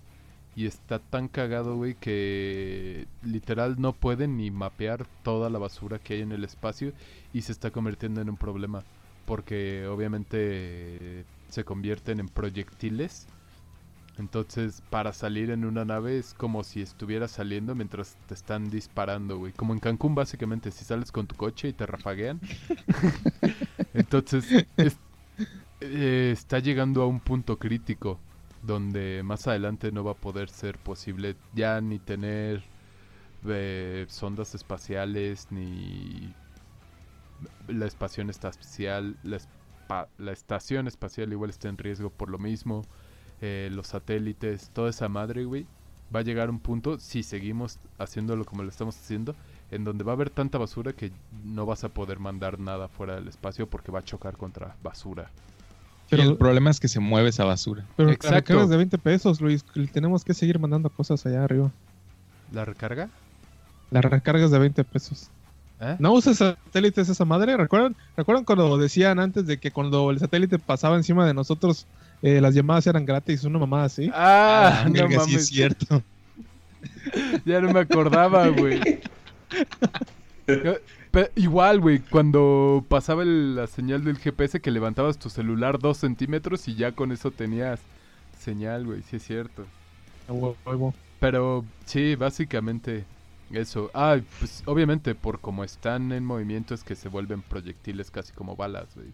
Y 0.56 0.68
está 0.68 1.00
tan 1.00 1.28
cagado, 1.28 1.76
güey, 1.76 1.96
que 1.96 3.08
literal 3.24 3.76
no 3.78 3.94
pueden 3.94 4.38
ni 4.38 4.52
mapear 4.52 5.06
toda 5.24 5.50
la 5.50 5.60
basura 5.60 6.00
que 6.00 6.14
hay 6.16 6.22
en 6.22 6.32
el 6.32 6.46
espacio 6.46 6.94
y 7.34 7.42
se 7.42 7.52
está 7.52 7.72
convirtiendo 7.72 8.22
en 8.22 8.30
un 8.30 8.38
problema. 8.38 8.84
Porque 9.26 9.86
obviamente 9.88 11.26
se 11.50 11.66
convierten 11.66 12.20
en 12.22 12.30
proyectiles. 12.30 13.28
Entonces, 14.18 14.82
para 14.90 15.12
salir 15.14 15.50
en 15.50 15.66
una 15.66 15.84
nave 15.84 16.18
es 16.18 16.34
como 16.34 16.64
si 16.64 16.82
estuvieras 16.82 17.32
saliendo 17.32 17.76
mientras 17.76 18.16
te 18.28 18.34
están 18.34 18.70
disparando, 18.70 19.38
güey. 19.38 19.52
Como 19.54 19.74
en 19.74 19.80
Cancún, 19.80 20.16
básicamente, 20.16 20.72
si 20.72 20.86
sales 20.86 21.12
con 21.12 21.28
tu 21.28 21.36
coche 21.36 21.68
y 21.70 21.74
te 21.74 21.86
rafaguean. 21.86 22.40
Entonces, 23.94 24.46
es- 24.78 24.98
eh, 25.82 26.32
está 26.34 26.60
llegando 26.60 27.02
a 27.04 27.08
un 27.08 27.20
punto 27.20 27.58
crítico 27.60 28.20
donde 28.66 29.22
más 29.24 29.48
adelante 29.48 29.92
no 29.92 30.04
va 30.04 30.12
a 30.12 30.16
poder 30.16 30.50
ser 30.50 30.78
posible 30.78 31.36
ya 31.54 31.82
ni 31.82 32.00
tener 32.00 32.64
eh, 33.48 34.06
sondas 34.10 34.56
espaciales 34.56 35.48
ni 35.52 36.34
la 37.68 37.86
estación 37.86 38.30
espacial 38.30 39.18
la, 39.24 39.40
la 40.18 40.32
estación 40.32 40.88
espacial 40.88 41.32
igual 41.32 41.50
está 41.50 41.70
en 41.70 41.78
riesgo 41.78 42.10
por 42.10 42.30
lo 42.30 42.40
mismo 42.40 42.84
eh, 43.42 43.70
los 43.72 43.88
satélites 43.88 44.70
toda 44.72 44.90
esa 44.90 45.10
madre 45.10 45.46
güey 45.46 45.68
va 46.16 46.20
a 46.22 46.24
llegar 46.24 46.50
un 46.50 46.60
punto 46.60 47.00
si 47.00 47.24
seguimos 47.24 47.80
haciéndolo 47.98 48.46
como 48.46 48.64
lo 48.64 48.70
estamos 48.70 48.98
haciendo 48.98 49.36
en 49.72 49.84
donde 49.84 50.04
va 50.04 50.14
a 50.14 50.16
haber 50.16 50.30
tanta 50.30 50.58
basura 50.58 50.94
que 50.94 51.12
no 51.44 51.66
vas 51.66 51.84
a 51.84 51.90
poder 51.90 52.20
mandar 52.20 52.60
nada 52.60 52.88
fuera 52.88 53.16
del 53.16 53.28
espacio 53.28 53.68
porque 53.68 53.92
va 53.92 54.00
a 54.00 54.04
chocar 54.04 54.38
contra 54.38 54.76
basura 54.82 55.30
Pero 56.10 56.24
el 56.24 56.38
problema 56.38 56.70
es 56.70 56.80
que 56.80 56.88
se 56.88 57.00
mueve 57.00 57.30
esa 57.30 57.46
basura. 57.46 57.84
Pero 57.96 58.10
Exacto. 58.12 58.30
la 58.32 58.40
recargas 58.40 58.70
de 58.70 58.78
20 58.78 58.98
pesos, 59.00 59.42
Luis. 59.42 59.66
Tenemos 59.92 60.24
que 60.24 60.34
seguir 60.34 60.60
mandando 60.60 60.90
cosas 60.90 61.26
allá 61.26 61.44
arriba. 61.44 61.72
la 62.52 62.64
recarga 62.66 63.10
Las 63.92 64.06
recargas 64.06 64.52
de 64.52 64.60
20 64.60 64.84
pesos. 64.84 65.30
¿Eh? 65.82 65.96
¿No 66.00 66.14
usas 66.14 66.38
satélites 66.38 67.10
esa 67.10 67.26
madre? 67.26 67.58
¿Recuerdan, 67.58 67.96
¿Recuerdan 68.16 68.46
cuando 68.46 68.78
decían 68.78 69.20
antes 69.20 69.46
de 69.46 69.58
que 69.58 69.72
cuando 69.72 70.10
el 70.12 70.20
satélite 70.20 70.58
pasaba 70.58 70.96
encima 70.96 71.26
de 71.28 71.34
nosotros, 71.34 71.86
eh, 72.22 72.40
las 72.40 72.54
llamadas 72.56 72.88
eran 72.88 73.06
gratis? 73.06 73.44
Una 73.44 73.60
mamada 73.60 73.86
así. 73.86 74.10
ah, 74.14 74.84
no 74.88 74.94
verga, 74.94 75.18
mames 75.18 75.26
sí 75.26 75.36
es 75.36 75.48
cierto. 75.48 76.02
ya 77.46 77.60
no 77.62 77.74
me 77.74 77.80
acordaba 77.80 78.48
güey 78.50 78.80
Igual, 81.36 81.80
güey, 81.80 82.00
cuando 82.00 82.84
pasaba 82.90 83.24
el- 83.24 83.56
la 83.56 83.68
señal 83.68 84.04
del 84.04 84.18
GPS 84.18 84.60
que 84.60 84.72
levantabas 84.72 85.18
tu 85.18 85.30
celular 85.30 85.80
dos 85.80 85.98
centímetros 85.98 86.68
y 86.68 86.76
ya 86.76 86.92
con 86.92 87.12
eso 87.12 87.32
tenías 87.32 87.80
señal, 88.40 88.86
güey, 88.86 89.02
sí 89.04 89.16
es 89.18 89.24
cierto. 89.24 89.66
Pero 91.20 91.64
sí, 91.86 92.16
básicamente 92.16 93.06
eso. 93.52 93.90
Ah, 93.94 94.18
pues 94.40 94.64
obviamente 94.66 95.16
por 95.16 95.40
como 95.40 95.64
están 95.64 96.12
en 96.12 96.26
movimiento 96.26 96.74
es 96.74 96.84
que 96.84 96.96
se 96.96 97.10
vuelven 97.10 97.42
proyectiles 97.42 98.12
casi 98.12 98.34
como 98.34 98.56
balas, 98.56 98.88
güey. 98.96 99.08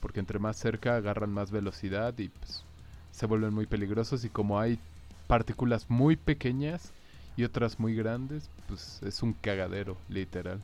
Porque 0.00 0.20
entre 0.20 0.38
más 0.38 0.56
cerca 0.56 0.96
agarran 0.96 1.32
más 1.32 1.50
velocidad 1.50 2.16
y 2.18 2.28
pues 2.28 2.64
se 3.12 3.26
vuelven 3.26 3.54
muy 3.54 3.66
peligrosos 3.66 4.24
y 4.24 4.28
como 4.28 4.58
hay 4.60 4.78
partículas 5.26 5.88
muy 5.88 6.16
pequeñas 6.16 6.92
y 7.36 7.44
otras 7.44 7.78
muy 7.80 7.94
grandes, 7.94 8.50
pues 8.68 9.00
es 9.02 9.22
un 9.22 9.32
cagadero, 9.32 9.96
literal. 10.08 10.60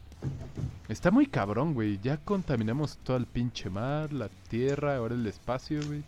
Está 0.89 1.11
muy 1.11 1.27
cabrón, 1.27 1.75
güey. 1.75 1.99
Ya 2.03 2.17
contaminamos 2.17 2.97
todo 2.99 3.17
el 3.17 3.27
pinche 3.27 3.69
mar, 3.71 4.13
la 4.13 4.29
tierra, 4.49 4.97
ahora 4.97 5.15
el 5.15 5.27
espacio, 5.27 5.81
güey. 5.87 6.03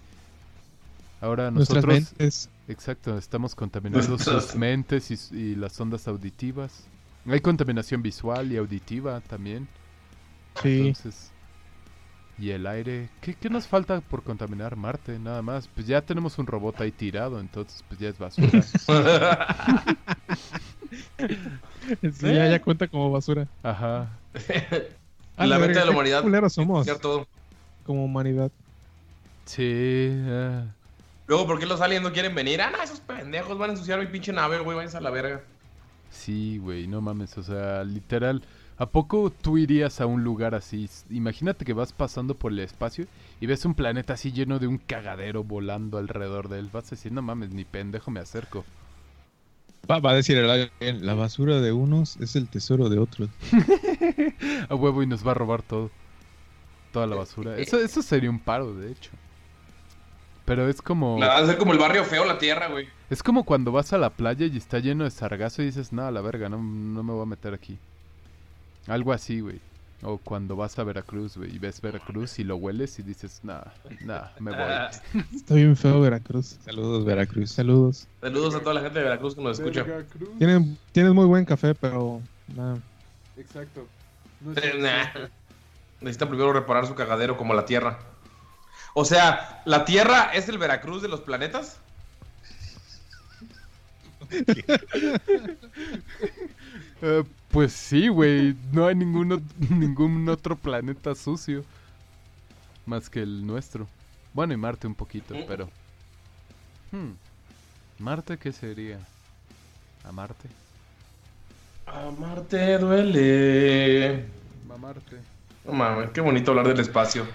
Ahora 1.20 1.50
Nuestras 1.50 1.84
nosotros... 1.84 2.12
mentes. 2.18 2.48
Exacto, 2.68 3.16
estamos 3.18 3.54
contaminando 3.54 4.06
Nuestras- 4.06 4.44
sus 4.44 4.54
mentes 4.54 5.32
y, 5.32 5.54
las 5.56 5.80
ondas 5.80 6.06
auditivas. 6.06 6.84
Hay 7.26 7.40
contaminación 7.40 8.02
visual 8.02 8.52
y 8.52 8.56
auditiva 8.56 9.20
también. 9.20 9.66
Sí. 10.62 10.88
Entonces, 10.88 11.30
y 12.38 12.50
el 12.50 12.66
aire, 12.66 13.08
¿qué, 13.20 13.34
qué 13.34 13.50
nos 13.50 13.66
falta 13.66 14.00
por 14.00 14.22
contaminar 14.22 14.76
Marte? 14.76 15.18
Nada 15.18 15.42
más. 15.42 15.66
Pues 15.66 15.86
ya 15.88 16.00
tenemos 16.02 16.38
un 16.38 16.46
robot 16.46 16.80
ahí 16.80 16.92
tirado, 16.92 17.40
entonces 17.40 17.84
pues 17.88 17.98
ya 17.98 18.10
es 18.10 18.18
basura. 18.18 18.64
Sí, 22.12 22.32
ya, 22.34 22.48
ya 22.50 22.62
cuenta 22.62 22.88
como 22.88 23.10
basura. 23.10 23.46
Ajá. 23.62 24.08
Ah, 25.36 25.46
la 25.46 25.58
mente 25.58 25.78
de 25.78 25.84
la 25.84 25.84
qué 25.86 25.90
humanidad. 25.90 26.22
culeros 26.22 26.52
somos 26.52 26.84
Cierto. 26.84 27.26
como 27.84 28.04
humanidad. 28.04 28.50
Sí. 29.44 30.10
ah. 30.28 30.64
Luego, 31.26 31.46
¿por 31.46 31.58
qué 31.58 31.66
los 31.66 31.80
aliens 31.80 32.02
no 32.02 32.12
quieren 32.12 32.34
venir? 32.34 32.60
Ah, 32.60 32.70
no, 32.70 32.82
esos 32.82 33.00
pendejos 33.00 33.58
van 33.58 33.70
a 33.70 33.72
ensuciar 33.74 34.00
mi 34.00 34.06
pinche 34.06 34.32
nave, 34.32 34.58
güey. 34.60 34.76
Váyanse 34.76 34.96
a 34.96 35.00
la 35.00 35.10
verga. 35.10 35.42
Sí, 36.10 36.58
güey, 36.58 36.86
no 36.86 37.00
mames, 37.00 37.36
o 37.38 37.42
sea, 37.42 37.84
literal. 37.84 38.42
¿A 38.78 38.86
poco 38.86 39.30
tú 39.30 39.58
irías 39.58 40.00
a 40.00 40.06
un 40.06 40.22
lugar 40.24 40.54
así? 40.54 40.88
Imagínate 41.10 41.64
que 41.64 41.72
vas 41.72 41.92
pasando 41.92 42.34
por 42.36 42.52
el 42.52 42.60
espacio 42.60 43.06
y 43.40 43.46
ves 43.46 43.64
un 43.64 43.74
planeta 43.74 44.14
así 44.14 44.32
lleno 44.32 44.58
de 44.58 44.68
un 44.68 44.78
cagadero 44.78 45.42
volando 45.44 45.98
alrededor 45.98 46.48
de 46.48 46.60
él. 46.60 46.70
Vas 46.72 46.86
a 46.86 46.90
decir, 46.90 47.12
no 47.12 47.20
mames, 47.20 47.50
ni 47.50 47.64
pendejo 47.64 48.10
me 48.10 48.20
acerco. 48.20 48.64
Va, 49.90 50.00
va 50.00 50.10
a 50.10 50.14
decir 50.14 50.36
el 50.36 50.50
alien, 50.50 51.06
la 51.06 51.14
basura 51.14 51.60
de 51.60 51.72
unos 51.72 52.16
es 52.18 52.36
el 52.36 52.46
tesoro 52.48 52.88
de 52.88 52.98
otros. 52.98 53.30
A 54.68 54.74
huevo 54.74 55.02
y 55.02 55.06
nos 55.06 55.26
va 55.26 55.30
a 55.32 55.34
robar 55.34 55.62
todo. 55.62 55.90
Toda 56.92 57.06
la 57.06 57.16
basura. 57.16 57.56
Eso, 57.58 57.78
eso 57.78 58.02
sería 58.02 58.28
un 58.30 58.38
paro, 58.38 58.74
de 58.74 58.92
hecho. 58.92 59.10
Pero 60.44 60.68
es 60.68 60.80
como... 60.82 61.18
La- 61.18 61.28
Va 61.28 61.36
a 61.38 61.46
ser 61.46 61.58
como 61.58 61.72
el 61.72 61.78
barrio 61.78 62.04
feo, 62.04 62.24
la 62.24 62.38
tierra, 62.38 62.68
güey. 62.68 62.88
Es 63.10 63.22
como 63.22 63.44
cuando 63.44 63.72
vas 63.72 63.92
a 63.92 63.98
la 63.98 64.10
playa 64.10 64.46
y 64.46 64.56
está 64.56 64.78
lleno 64.78 65.04
de 65.04 65.10
sargazo 65.10 65.62
y 65.62 65.66
dices, 65.66 65.92
no, 65.92 66.02
a 66.06 66.10
la 66.10 66.20
verga, 66.20 66.48
no, 66.48 66.58
no 66.58 67.02
me 67.02 67.12
voy 67.12 67.22
a 67.22 67.26
meter 67.26 67.54
aquí. 67.54 67.78
Algo 68.86 69.12
así, 69.12 69.40
güey. 69.40 69.60
O 70.02 70.18
cuando 70.18 70.54
vas 70.54 70.78
a 70.78 70.84
Veracruz, 70.84 71.36
güey, 71.36 71.56
y 71.56 71.58
ves 71.58 71.80
Veracruz 71.80 72.38
y 72.38 72.44
lo 72.44 72.54
hueles 72.56 73.00
y 73.00 73.02
dices, 73.02 73.40
nah, 73.42 73.62
nah, 74.02 74.28
me 74.38 74.52
voy. 74.52 75.24
Está 75.34 75.54
bien 75.54 75.76
feo 75.76 76.00
Veracruz. 76.00 76.56
Saludos, 76.64 77.04
Veracruz. 77.04 77.50
Saludos. 77.50 78.06
Saludos 78.20 78.54
a 78.54 78.60
toda 78.60 78.74
la 78.74 78.82
gente 78.82 79.00
de 79.00 79.04
Veracruz 79.04 79.34
que 79.34 79.42
nos 79.42 79.58
escucha. 79.58 79.84
Tienen, 80.38 80.78
tienes 80.92 81.12
muy 81.12 81.26
buen 81.26 81.44
café, 81.44 81.74
pero 81.74 82.22
nada. 82.54 82.78
Exacto. 83.36 83.86
Nah. 84.78 85.06
Necesita 86.00 86.28
primero 86.28 86.52
reparar 86.52 86.86
su 86.86 86.94
cagadero 86.94 87.36
como 87.36 87.54
la 87.54 87.66
Tierra. 87.66 87.98
O 88.94 89.04
sea, 89.04 89.62
¿la 89.64 89.84
Tierra 89.84 90.30
es 90.32 90.48
el 90.48 90.58
Veracruz 90.58 91.02
de 91.02 91.08
los 91.08 91.22
planetas? 91.22 91.80
Eh, 97.02 97.24
pues 97.50 97.72
sí, 97.72 98.08
güey. 98.08 98.54
No 98.72 98.86
hay 98.86 98.94
ningún, 98.94 99.30
ot- 99.30 99.58
ningún 99.70 100.28
otro 100.28 100.56
planeta 100.56 101.14
sucio. 101.14 101.64
Más 102.86 103.08
que 103.10 103.20
el 103.22 103.46
nuestro. 103.46 103.86
Bueno, 104.32 104.54
y 104.54 104.56
Marte 104.56 104.86
un 104.86 104.94
poquito, 104.94 105.34
Mm. 105.34 105.44
pero... 105.46 105.68
Hmm. 106.90 107.12
¿Marte 107.98 108.38
qué 108.38 108.52
sería? 108.52 108.98
¿A 110.04 110.12
Marte? 110.12 110.48
Amarte 111.86 112.78
duele. 112.78 114.24
A 114.72 114.76
Marte. 114.78 115.16
No 115.64 115.72
mames, 115.72 116.10
qué 116.10 116.20
bonito 116.20 116.50
hablar 116.52 116.68
del 116.68 116.80
espacio. 116.80 117.26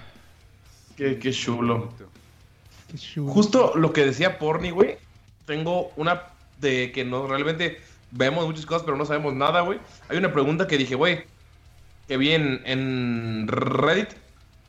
Qué, 0.96 1.20
qué 1.20 1.32
chulo. 1.32 1.92
Qué 2.92 2.98
chulo. 2.98 3.32
Justo 3.32 3.74
lo 3.76 3.92
que 3.94 4.06
decía 4.06 4.40
Porni, 4.40 4.70
güey. 4.72 4.98
Tengo 5.46 5.92
una 5.98 6.24
de 6.60 6.92
que 6.92 7.04
no 7.04 7.28
realmente 7.28 7.82
vemos 8.16 8.46
muchas 8.46 8.66
cosas, 8.66 8.84
pero 8.84 8.98
no 8.98 9.06
sabemos 9.06 9.34
nada, 9.34 9.62
güey. 9.62 9.80
Hay 10.10 10.18
una 10.18 10.32
pregunta 10.32 10.68
que 10.68 10.78
dije, 10.78 10.96
güey, 10.96 11.24
que 12.08 12.18
vi 12.18 12.32
en, 12.32 12.62
en 12.66 13.48
Reddit. 13.48 14.10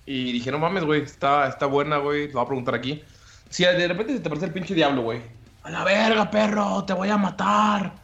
Y 0.06 0.32
dije, 0.32 0.50
no 0.50 0.58
mames, 0.58 0.84
güey, 0.84 1.02
está, 1.02 1.48
está 1.48 1.66
buena, 1.66 1.96
güey. 1.98 2.26
Lo 2.28 2.34
voy 2.34 2.42
a 2.42 2.46
preguntar 2.46 2.74
aquí. 2.74 3.02
Si 3.48 3.64
de 3.64 3.88
repente 3.88 4.12
se 4.14 4.20
te 4.20 4.28
parece 4.28 4.46
el 4.46 4.52
pinche 4.52 4.74
diablo, 4.74 5.02
güey. 5.02 5.20
A 5.62 5.70
la 5.70 5.84
verga, 5.84 6.30
perro, 6.30 6.84
te 6.84 6.92
voy 6.92 7.08
a 7.08 7.16
matar. 7.16 7.94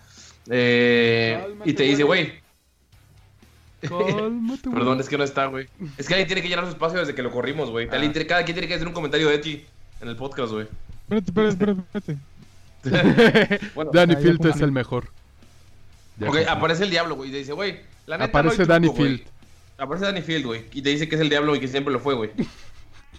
Eh, 0.49 1.39
Cálmate, 1.43 1.71
y 1.71 1.75
te 1.75 1.83
dice, 1.83 2.03
güey. 2.05 2.41
Perdón, 3.81 5.01
es 5.01 5.09
que 5.09 5.17
no 5.19 5.25
está, 5.25 5.47
güey. 5.47 5.69
Es 5.97 6.07
que 6.07 6.15
alguien 6.15 6.27
tiene 6.27 6.43
que 6.43 6.49
llenar 6.49 6.65
su 6.65 6.71
espacio 6.71 6.99
desde 7.01 7.15
que 7.15 7.23
lo 7.23 7.31
corrimos, 7.31 7.71
güey. 7.71 7.89
Tiene- 7.89 8.27
Cada 8.27 8.45
quien 8.45 8.55
tiene 8.55 8.69
que 8.69 8.75
hacer 8.75 8.87
un 8.87 8.93
comentario 8.95 9.29
de 9.29 9.39
ti 9.39 9.65
en 10.01 10.09
el 10.09 10.17
podcast, 10.17 10.53
güey. 10.53 10.67
Espérate, 11.09 11.31
espérate, 11.31 11.83
espérate, 11.95 12.19
espérate. 12.85 13.61
Bueno, 13.75 13.91
Danny 13.93 14.15
Ah, 14.17 14.21
Field 14.21 14.47
es 14.47 14.61
el 14.61 14.73
mejor. 14.73 15.09
Ya 16.21 16.29
ok, 16.29 16.35
cumplí. 16.35 16.45
aparece 16.45 16.85
el 16.85 16.91
diablo, 16.91 17.17
güey. 17.17 17.31
Y 17.31 17.33
te 17.33 17.39
dice, 17.39 17.53
güey, 17.53 17.81
la 18.07 18.19
neta 18.19 18.39
Aparece 18.39 18.59
no 18.59 18.63
hay 18.63 18.69
Danny 18.69 18.87
truco, 18.87 18.99
güey. 18.99 19.17
Field. 19.17 19.29
Aparece 19.79 20.05
Danny 20.05 20.23
Field, 20.23 20.47
güey. 20.47 20.65
Y 20.73 20.83
te 20.83 20.91
dice 20.91 21.09
que 21.09 21.15
es 21.17 21.21
el 21.21 21.31
diablo 21.31 21.57
y 21.57 21.61
que 21.61 21.67
siempre 21.67 21.93
lo 21.93 21.99
fue, 21.99 22.15
güey. 22.15 22.31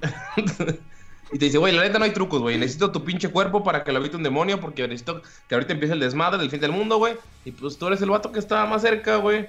y 1.32 1.38
te 1.38 1.46
dice, 1.46 1.58
güey, 1.58 1.74
la 1.74 1.82
neta 1.82 1.98
no 1.98 2.06
hay 2.06 2.12
trucos, 2.12 2.42
güey. 2.42 2.58
Necesito 2.58 2.92
tu 2.92 3.04
pinche 3.04 3.30
cuerpo 3.30 3.64
para 3.64 3.84
que 3.84 3.92
lo 3.92 3.98
habite 3.98 4.16
un 4.16 4.24
demonio 4.24 4.60
porque 4.60 4.88
necesito 4.88 5.22
que 5.48 5.56
ahorita 5.56 5.74
empiece 5.74 5.96
el 5.96 6.00
desmadre 6.00 6.38
del 6.38 6.52
fin 6.52 6.60
del 6.60 6.72
mundo, 6.72 6.98
güey. 6.98 7.16
Y 7.44 7.52
pues 7.52 7.78
tú 7.78 7.88
eres 7.88 8.02
el 8.02 8.12
vato 8.12 8.32
que 8.32 8.40
está 8.40 8.66
más 8.68 8.84
cerca, 8.84 9.16
güey. 9.16 9.48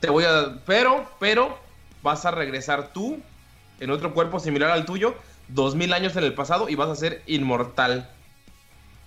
Te 0.00 0.10
voy 0.10 0.24
a... 0.24 0.60
Pero, 0.66 1.10
pero, 1.18 1.58
vas 2.02 2.26
a 2.26 2.30
regresar 2.30 2.92
tú 2.92 3.18
en 3.80 3.90
otro 3.90 4.12
cuerpo 4.12 4.38
similar 4.40 4.70
al 4.70 4.84
tuyo, 4.84 5.14
dos 5.48 5.74
mil 5.74 5.92
años 5.92 6.14
en 6.16 6.24
el 6.24 6.34
pasado 6.34 6.68
y 6.68 6.74
vas 6.74 6.90
a 6.90 6.96
ser 6.96 7.22
inmortal. 7.26 8.10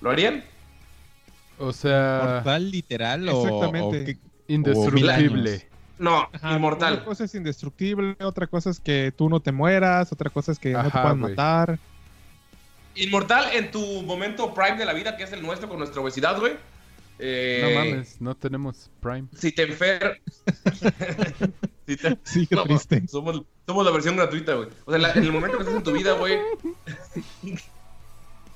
¿Lo 0.01 0.09
harían? 0.09 0.43
O 1.57 1.71
sea, 1.71 2.21
¿Mortal 2.35 2.71
literal 2.71 3.29
o, 3.29 3.41
Exactamente. 3.43 4.01
o 4.01 4.05
qué? 4.05 4.17
indestructible. 4.47 5.69
No, 5.97 6.27
Ajá, 6.33 6.53
inmortal. 6.55 6.95
Una 6.95 7.05
cosa 7.05 7.23
es 7.23 7.33
indestructible, 7.35 8.15
otra 8.19 8.47
cosa 8.47 8.69
es 8.69 8.79
que 8.79 9.13
tú 9.15 9.29
no 9.29 9.39
te 9.39 9.51
mueras, 9.51 10.11
otra 10.11 10.29
cosa 10.29 10.51
es 10.51 10.59
que 10.59 10.71
no 10.73 10.83
te 10.83 10.89
puedan 10.91 11.19
matar. 11.19 11.79
Inmortal 12.95 13.45
en 13.53 13.71
tu 13.71 13.79
momento 14.03 14.53
prime 14.53 14.77
de 14.77 14.85
la 14.85 14.93
vida, 14.93 15.15
que 15.17 15.23
es 15.23 15.31
el 15.31 15.41
nuestro 15.41 15.67
con 15.69 15.79
nuestra 15.79 16.01
obesidad, 16.01 16.37
güey. 16.39 16.53
Eh, 17.17 17.61
No 17.63 17.79
mames, 17.79 18.21
no 18.21 18.35
tenemos 18.35 18.89
Prime. 19.01 19.27
Si 19.37 19.53
te 19.53 19.63
enfer... 19.63 20.21
si 21.87 21.95
te- 21.95 22.17
Sí, 22.23 22.45
qué 22.45 22.55
No, 22.55 22.63
triste. 22.63 23.07
Somos, 23.07 23.41
somos 23.65 23.85
la 23.85 23.91
versión 23.91 24.17
gratuita, 24.17 24.55
güey. 24.55 24.67
O 24.85 24.91
sea, 24.91 24.99
la- 24.99 25.13
en 25.13 25.23
el 25.23 25.31
momento 25.31 25.57
que 25.57 25.63
estás 25.63 25.77
en 25.77 25.83
tu 25.83 25.93
vida, 25.93 26.13
güey. 26.13 26.37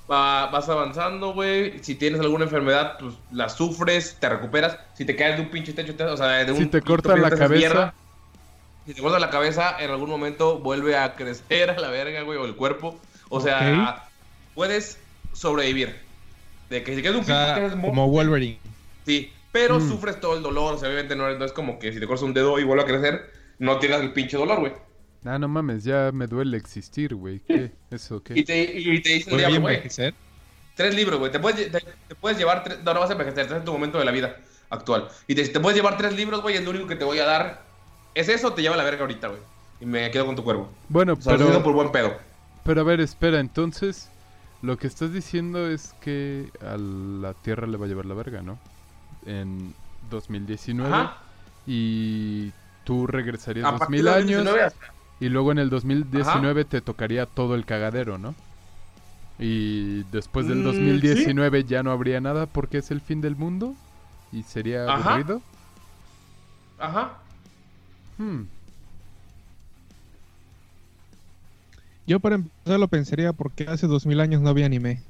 va- 0.10 0.48
vas 0.48 0.68
avanzando, 0.70 1.34
güey. 1.34 1.80
Si 1.84 1.96
tienes 1.96 2.20
alguna 2.22 2.46
enfermedad, 2.46 2.98
pues 3.00 3.16
la 3.32 3.50
sufres, 3.50 4.18
te 4.20 4.30
recuperas. 4.30 4.78
Si 4.96 5.06
te 5.06 5.16
caes 5.16 5.36
de 5.38 5.44
un 5.44 5.50
pinche 5.50 5.74
techo, 5.74 5.96
te- 5.96 6.04
o 6.04 6.18
sea, 6.18 6.28
de 6.46 6.52
un 6.52 6.58
Si 6.58 6.66
te 6.68 6.82
piso, 6.82 7.16
la 7.16 7.30
cabeza. 7.30 7.48
mierda. 7.50 7.94
Si 8.86 8.94
te 8.96 9.02
cortan 9.02 9.22
la 9.22 9.30
cabeza, 9.30 9.76
en 9.80 9.92
algún 9.92 10.10
momento 10.10 10.60
vuelve 10.60 10.98
a 10.98 11.14
crecer 11.16 11.70
a 11.70 11.80
la 11.80 11.90
verga, 11.90 12.22
güey, 12.24 12.40
o 12.40 12.46
el 12.46 12.56
cuerpo. 12.56 13.00
O 13.30 13.40
sea, 13.40 14.08
puedes 14.56 14.98
sobrevivir. 15.34 15.96
De 16.70 16.84
que 16.84 16.96
si 16.96 17.02
quedas 17.02 17.14
de 17.14 17.18
O 17.18 17.22
un 17.22 17.26
sea, 17.26 17.56
pinche 17.56 17.70
techo, 17.76 17.82
como 17.82 18.10
Wolverine. 18.10 18.60
Sí, 19.06 19.32
pero 19.52 19.80
Mm. 19.80 19.90
sufres 19.90 20.20
todo 20.20 20.36
el 20.36 20.44
dolor. 20.44 20.74
O 20.76 20.78
sea, 20.78 20.88
obviamente 20.90 21.16
no, 21.16 21.30
no 21.30 21.46
es 21.46 21.52
como 21.52 21.78
que 21.80 21.92
si 21.94 22.00
te 22.00 22.08
cortas 22.08 22.24
un 22.24 22.34
dedo 22.34 22.60
y 22.60 22.64
vuelve 22.64 22.84
a 22.84 22.88
crecer, 22.88 23.32
no 23.60 23.78
tienes 23.78 24.00
el 24.02 24.12
pinche 24.14 24.38
dolor, 24.38 24.60
güey. 24.60 24.74
Ah, 25.26 25.38
no 25.38 25.48
mames, 25.48 25.84
ya 25.84 26.12
me 26.14 26.28
duele 26.28 26.58
existir, 26.58 27.14
güey. 27.16 27.40
¿Qué? 27.42 27.72
¿Eso 27.92 28.18
Y 28.18 28.22
qué? 28.22 28.44
te, 28.44 28.80
y 28.80 29.02
te 29.02 29.10
dicen, 29.10 29.32
¿Voy 29.34 29.44
a 29.44 29.48
diablo, 29.48 29.62
güey, 29.62 29.76
envejecer? 29.76 30.14
tres 30.76 30.96
libros, 30.96 31.20
güey. 31.20 31.32
Te 31.32 31.40
puedes, 31.40 31.72
te, 31.72 31.80
te 32.08 32.16
puedes 32.16 32.38
llevar 32.38 32.64
tres. 32.64 32.80
No, 32.84 32.94
no 32.94 33.00
vas 33.02 33.10
a 33.10 33.14
envejecer, 33.14 33.42
estás 33.44 33.58
en 33.60 33.66
tu 33.66 33.74
momento 33.74 33.98
de 34.00 34.06
la 34.06 34.12
vida 34.12 34.38
actual. 34.70 35.10
Y 35.28 35.36
te, 35.36 35.46
te 35.48 35.60
puedes 35.60 35.76
llevar 35.76 35.98
tres 35.98 36.14
libros, 36.16 36.42
güey. 36.42 36.56
Es 36.56 36.64
lo 36.64 36.70
único 36.72 36.88
que 36.88 36.96
te 36.96 37.04
voy 37.04 37.20
a 37.20 37.26
dar. 37.26 37.64
¿Es 38.16 38.30
eso? 38.30 38.54
Te 38.54 38.62
lleva 38.62 38.76
a 38.76 38.78
la 38.78 38.84
verga 38.86 39.02
ahorita, 39.02 39.28
güey. 39.28 39.42
Y 39.82 39.86
me 39.86 40.10
quedo 40.12 40.26
con 40.26 40.36
tu 40.36 40.44
cuervo. 40.44 40.72
Bueno, 40.88 41.14
O 41.14 41.22
sea, 41.22 41.34
lo 41.34 41.40
digo 41.40 41.52
por 41.56 41.64
pero, 41.64 41.74
buen 41.74 41.92
pedo. 41.92 42.18
pero 42.64 42.82
a 42.82 42.84
ver, 42.86 43.00
espera, 43.02 43.40
entonces, 43.40 44.10
lo 44.62 44.78
que 44.78 44.88
estás 44.88 45.12
diciendo 45.14 45.68
es 45.70 45.94
que 46.02 46.50
a 46.62 46.78
la 46.78 47.34
Tierra 47.34 47.68
le 47.68 47.78
va 47.78 47.86
a 47.86 47.90
llevar 47.90 48.06
la 48.06 48.14
verga, 48.16 48.42
¿no? 48.42 48.58
En 49.26 49.74
2019. 50.10 50.94
Ajá. 50.94 51.18
y 51.68 52.52
tú 52.84 53.06
regresarías 53.06 53.66
A 53.66 53.88
mil 53.90 54.08
años 54.08 54.44
2019 54.46 54.62
hasta- 54.64 54.94
y 55.20 55.30
luego 55.30 55.52
en 55.52 55.60
el 55.60 55.70
2019 55.70 56.66
te 56.66 56.82
tocaría 56.82 57.26
todo 57.26 57.56
el 57.56 57.66
cagadero, 57.66 58.18
¿no? 58.18 58.36
Y 59.38 60.04
después 60.12 60.48
del 60.48 60.60
Mm, 60.60 60.64
2019 60.64 61.64
ya 61.66 61.84
no 61.84 61.92
habría 61.92 62.20
nada 62.22 62.46
porque 62.46 62.80
es 62.80 62.92
el 62.92 63.02
fin 63.02 63.22
del 63.22 63.36
mundo 63.36 63.76
y 64.32 64.44
sería 64.44 64.86
Ajá. 64.94 65.12
aburrido. 65.12 65.42
Ajá. 66.78 67.18
Hmm. 68.18 68.44
Yo 72.06 72.20
para 72.20 72.36
empezar 72.36 72.80
lo 72.80 72.88
pensaría 72.88 73.34
porque 73.34 73.66
hace 73.68 73.88
2000 73.88 74.20
años 74.20 74.42
no 74.42 74.50
había 74.50 74.66
anime. 74.66 75.04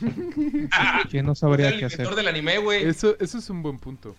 que 1.10 1.22
no 1.22 1.34
sabría 1.34 1.68
el 1.70 1.78
qué 1.78 1.84
hacer. 1.86 2.08
del 2.14 2.28
anime, 2.28 2.58
güey. 2.58 2.84
Eso, 2.84 3.16
eso 3.20 3.38
es 3.38 3.50
un 3.50 3.62
buen 3.62 3.78
punto. 3.78 4.14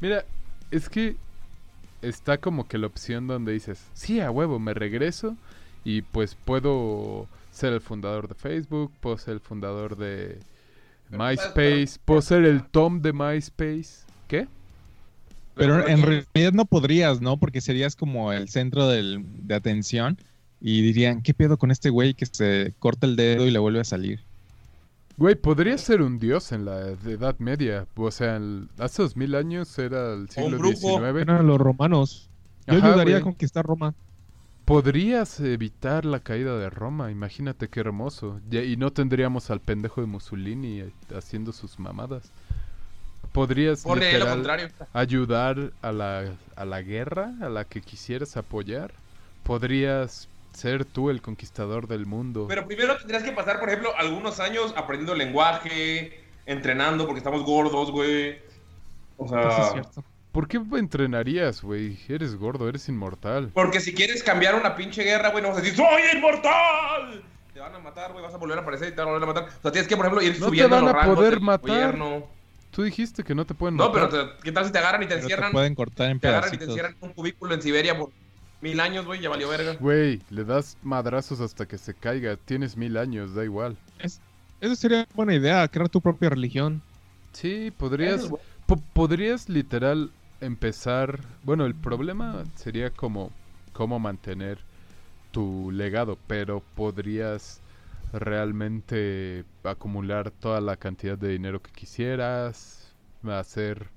Mira, 0.00 0.24
es 0.70 0.88
que 0.88 1.16
está 2.02 2.38
como 2.38 2.68
que 2.68 2.78
la 2.78 2.86
opción 2.86 3.26
donde 3.26 3.52
dices, 3.52 3.80
sí, 3.94 4.20
a 4.20 4.30
huevo, 4.30 4.58
me 4.58 4.74
regreso 4.74 5.36
y 5.84 6.02
pues 6.02 6.36
puedo 6.44 7.26
ser 7.50 7.72
el 7.72 7.80
fundador 7.80 8.28
de 8.28 8.34
Facebook, 8.34 8.92
puedo 9.00 9.18
ser 9.18 9.34
el 9.34 9.40
fundador 9.40 9.96
de. 9.96 10.38
MySpace, 11.10 11.98
puedo 12.04 12.20
ser 12.20 12.44
el 12.44 12.64
Tom 12.64 13.00
de 13.00 13.12
MySpace. 13.14 14.04
¿Qué? 14.28 14.46
Pero 15.54 15.88
en 15.88 16.02
realidad 16.02 16.52
no 16.52 16.66
podrías, 16.66 17.20
¿no? 17.20 17.38
Porque 17.38 17.60
serías 17.60 17.96
como 17.96 18.32
el 18.32 18.48
centro 18.48 18.86
del- 18.88 19.24
de 19.46 19.54
atención 19.54 20.18
y 20.60 20.82
dirían, 20.82 21.22
¿qué 21.22 21.34
pedo 21.34 21.56
con 21.56 21.70
este 21.70 21.90
güey 21.90 22.14
que 22.14 22.26
se 22.26 22.74
corta 22.78 23.06
el 23.06 23.16
dedo 23.16 23.46
y 23.46 23.50
le 23.50 23.58
vuelve 23.58 23.80
a 23.80 23.84
salir? 23.84 24.20
Güey, 25.18 25.34
podría 25.34 25.76
ser 25.78 26.00
un 26.00 26.18
dios 26.18 26.52
en 26.52 26.64
la 26.64 26.90
Edad 26.90 27.36
Media. 27.38 27.86
O 27.96 28.10
sea, 28.10 28.36
el- 28.36 28.68
hace 28.78 29.02
dos 29.02 29.16
mil 29.16 29.34
años 29.34 29.76
era 29.78 30.14
el 30.14 30.30
siglo. 30.30 30.58
XIX. 30.72 31.20
Eran 31.20 31.46
los 31.46 31.58
romanos. 31.58 32.30
Yo 32.66 32.78
Ajá, 32.78 32.86
ayudaría 32.88 33.14
güey. 33.16 33.22
a 33.22 33.24
conquistar 33.24 33.66
Roma. 33.66 33.94
Podrías 34.64 35.40
evitar 35.40 36.04
la 36.04 36.20
caída 36.20 36.56
de 36.58 36.68
Roma, 36.70 37.10
imagínate 37.10 37.68
qué 37.68 37.80
hermoso. 37.80 38.40
Y 38.50 38.76
no 38.76 38.92
tendríamos 38.92 39.50
al 39.50 39.60
pendejo 39.60 40.02
de 40.02 40.06
Mussolini 40.06 40.80
eh, 40.82 40.92
haciendo 41.16 41.52
sus 41.52 41.78
mamadas. 41.78 42.30
Podrías 43.32 43.84
literal, 43.86 44.46
ayudar 44.92 45.72
a 45.82 45.92
la, 45.92 46.32
a 46.56 46.64
la 46.64 46.82
guerra 46.82 47.34
a 47.40 47.48
la 47.48 47.64
que 47.64 47.80
quisieras 47.80 48.36
apoyar. 48.36 48.92
Podrías 49.42 50.28
ser 50.58 50.84
tú 50.84 51.10
el 51.10 51.22
conquistador 51.22 51.86
del 51.88 52.04
mundo. 52.06 52.46
Pero 52.48 52.66
primero 52.66 52.96
tendrías 52.98 53.22
que 53.22 53.32
pasar, 53.32 53.58
por 53.60 53.68
ejemplo, 53.68 53.90
algunos 53.96 54.40
años 54.40 54.74
aprendiendo 54.76 55.14
lenguaje, 55.14 56.20
entrenando 56.46 57.06
porque 57.06 57.18
estamos 57.18 57.42
gordos, 57.44 57.90
güey. 57.90 58.38
O 59.16 59.26
Eso 59.26 59.38
es 59.48 59.54
sea, 59.54 59.72
cierto. 59.72 60.04
¿Por 60.32 60.46
qué 60.46 60.60
entrenarías, 60.76 61.62
güey? 61.62 61.98
Eres 62.08 62.36
gordo, 62.36 62.68
eres 62.68 62.88
inmortal. 62.88 63.50
porque 63.54 63.80
si 63.80 63.92
quieres 63.94 64.22
cambiar 64.22 64.54
una 64.54 64.76
pinche 64.76 65.02
guerra, 65.02 65.30
güey, 65.30 65.42
no 65.42 65.48
vas 65.48 65.58
a 65.58 65.60
decir 65.62 65.76
¡Soy 65.76 66.02
inmortal! 66.16 67.22
Te 67.54 67.60
van 67.60 67.74
a 67.74 67.78
matar, 67.80 68.12
güey, 68.12 68.22
vas 68.22 68.34
a 68.34 68.36
volver 68.36 68.58
a 68.58 68.60
aparecer 68.60 68.88
y 68.88 68.90
te 68.92 68.98
van 68.98 69.08
a 69.08 69.12
volver 69.12 69.28
a 69.28 69.32
matar. 69.32 69.48
O 69.58 69.62
sea, 69.62 69.72
tienes 69.72 69.88
que, 69.88 69.96
por 69.96 70.06
ejemplo, 70.06 70.22
ir 70.24 70.32
No 70.34 70.38
te 70.38 70.44
subiendo 70.44 70.76
van 70.76 70.84
los 70.84 70.94
a 70.94 70.96
rangos 70.98 71.16
poder 71.16 71.40
matar. 71.40 71.60
gobierno. 71.70 72.26
Tú 72.70 72.82
dijiste 72.82 73.24
que 73.24 73.34
no 73.34 73.46
te 73.46 73.54
pueden 73.54 73.76
No, 73.76 73.88
matar. 73.90 74.10
pero 74.10 74.28
te- 74.36 74.42
¿qué 74.44 74.52
tal 74.52 74.66
si 74.66 74.70
te 74.72 74.78
agarran 74.78 75.02
y 75.02 75.06
te 75.06 75.14
Pero 75.14 75.20
te 75.20 75.24
encierran? 75.32 75.52
pueden 75.52 75.74
cortar 75.74 76.10
en 76.10 76.20
Te 76.20 76.28
agarran 76.28 76.48
y 76.48 76.50
te 76.52 76.58
pedacitos. 76.58 76.68
encierran 76.76 76.96
en 77.00 77.08
un 77.08 77.14
cubículo 77.14 77.54
en 77.54 77.62
Siberia 77.62 77.98
por 77.98 78.10
mil 78.60 78.80
años, 78.80 79.06
güey, 79.06 79.20
ya 79.20 79.28
valió 79.28 79.48
verga. 79.48 79.74
Güey, 79.80 80.20
le 80.30 80.44
das 80.44 80.76
madrazos 80.82 81.40
hasta 81.40 81.66
que 81.66 81.78
se 81.78 81.94
caiga. 81.94 82.36
Tienes 82.36 82.76
mil 82.76 82.96
años, 82.96 83.34
da 83.34 83.44
igual. 83.44 83.76
Eso 84.60 84.74
sería 84.74 85.06
buena 85.14 85.34
idea, 85.34 85.66
crear 85.68 85.88
tu 85.88 86.00
propia 86.00 86.30
religión. 86.30 86.82
Sí, 87.32 87.70
podrías, 87.76 88.24
es 88.24 88.30
po- 88.66 88.82
podrías 88.92 89.48
literal 89.48 90.10
empezar. 90.40 91.20
Bueno, 91.44 91.64
el 91.66 91.74
problema 91.74 92.44
sería 92.56 92.90
como 92.90 93.30
cómo 93.72 93.98
mantener 94.00 94.58
tu 95.30 95.70
legado, 95.70 96.18
pero 96.26 96.62
podrías 96.74 97.60
realmente 98.12 99.44
acumular 99.64 100.30
toda 100.30 100.60
la 100.60 100.76
cantidad 100.76 101.16
de 101.18 101.28
dinero 101.28 101.60
que 101.62 101.70
quisieras, 101.70 102.92
hacer, 103.24 103.88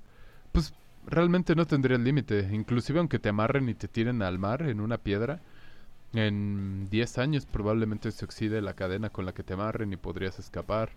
pues 0.52 0.74
realmente 1.06 1.54
no 1.54 1.66
tendrías 1.66 2.00
límite, 2.00 2.48
inclusive 2.52 2.98
aunque 2.98 3.18
te 3.18 3.28
amarren 3.28 3.68
y 3.68 3.74
te 3.74 3.88
tiren 3.88 4.22
al 4.22 4.38
mar 4.38 4.62
en 4.62 4.80
una 4.80 4.98
piedra. 4.98 5.40
En 6.14 6.88
10 6.90 7.18
años 7.18 7.46
probablemente 7.46 8.10
se 8.12 8.24
oxide 8.24 8.60
la 8.60 8.74
cadena 8.74 9.10
con 9.10 9.24
la 9.24 9.32
que 9.32 9.42
te 9.42 9.54
amarren 9.54 9.92
y 9.92 9.96
podrías 9.96 10.38
escapar. 10.38 10.90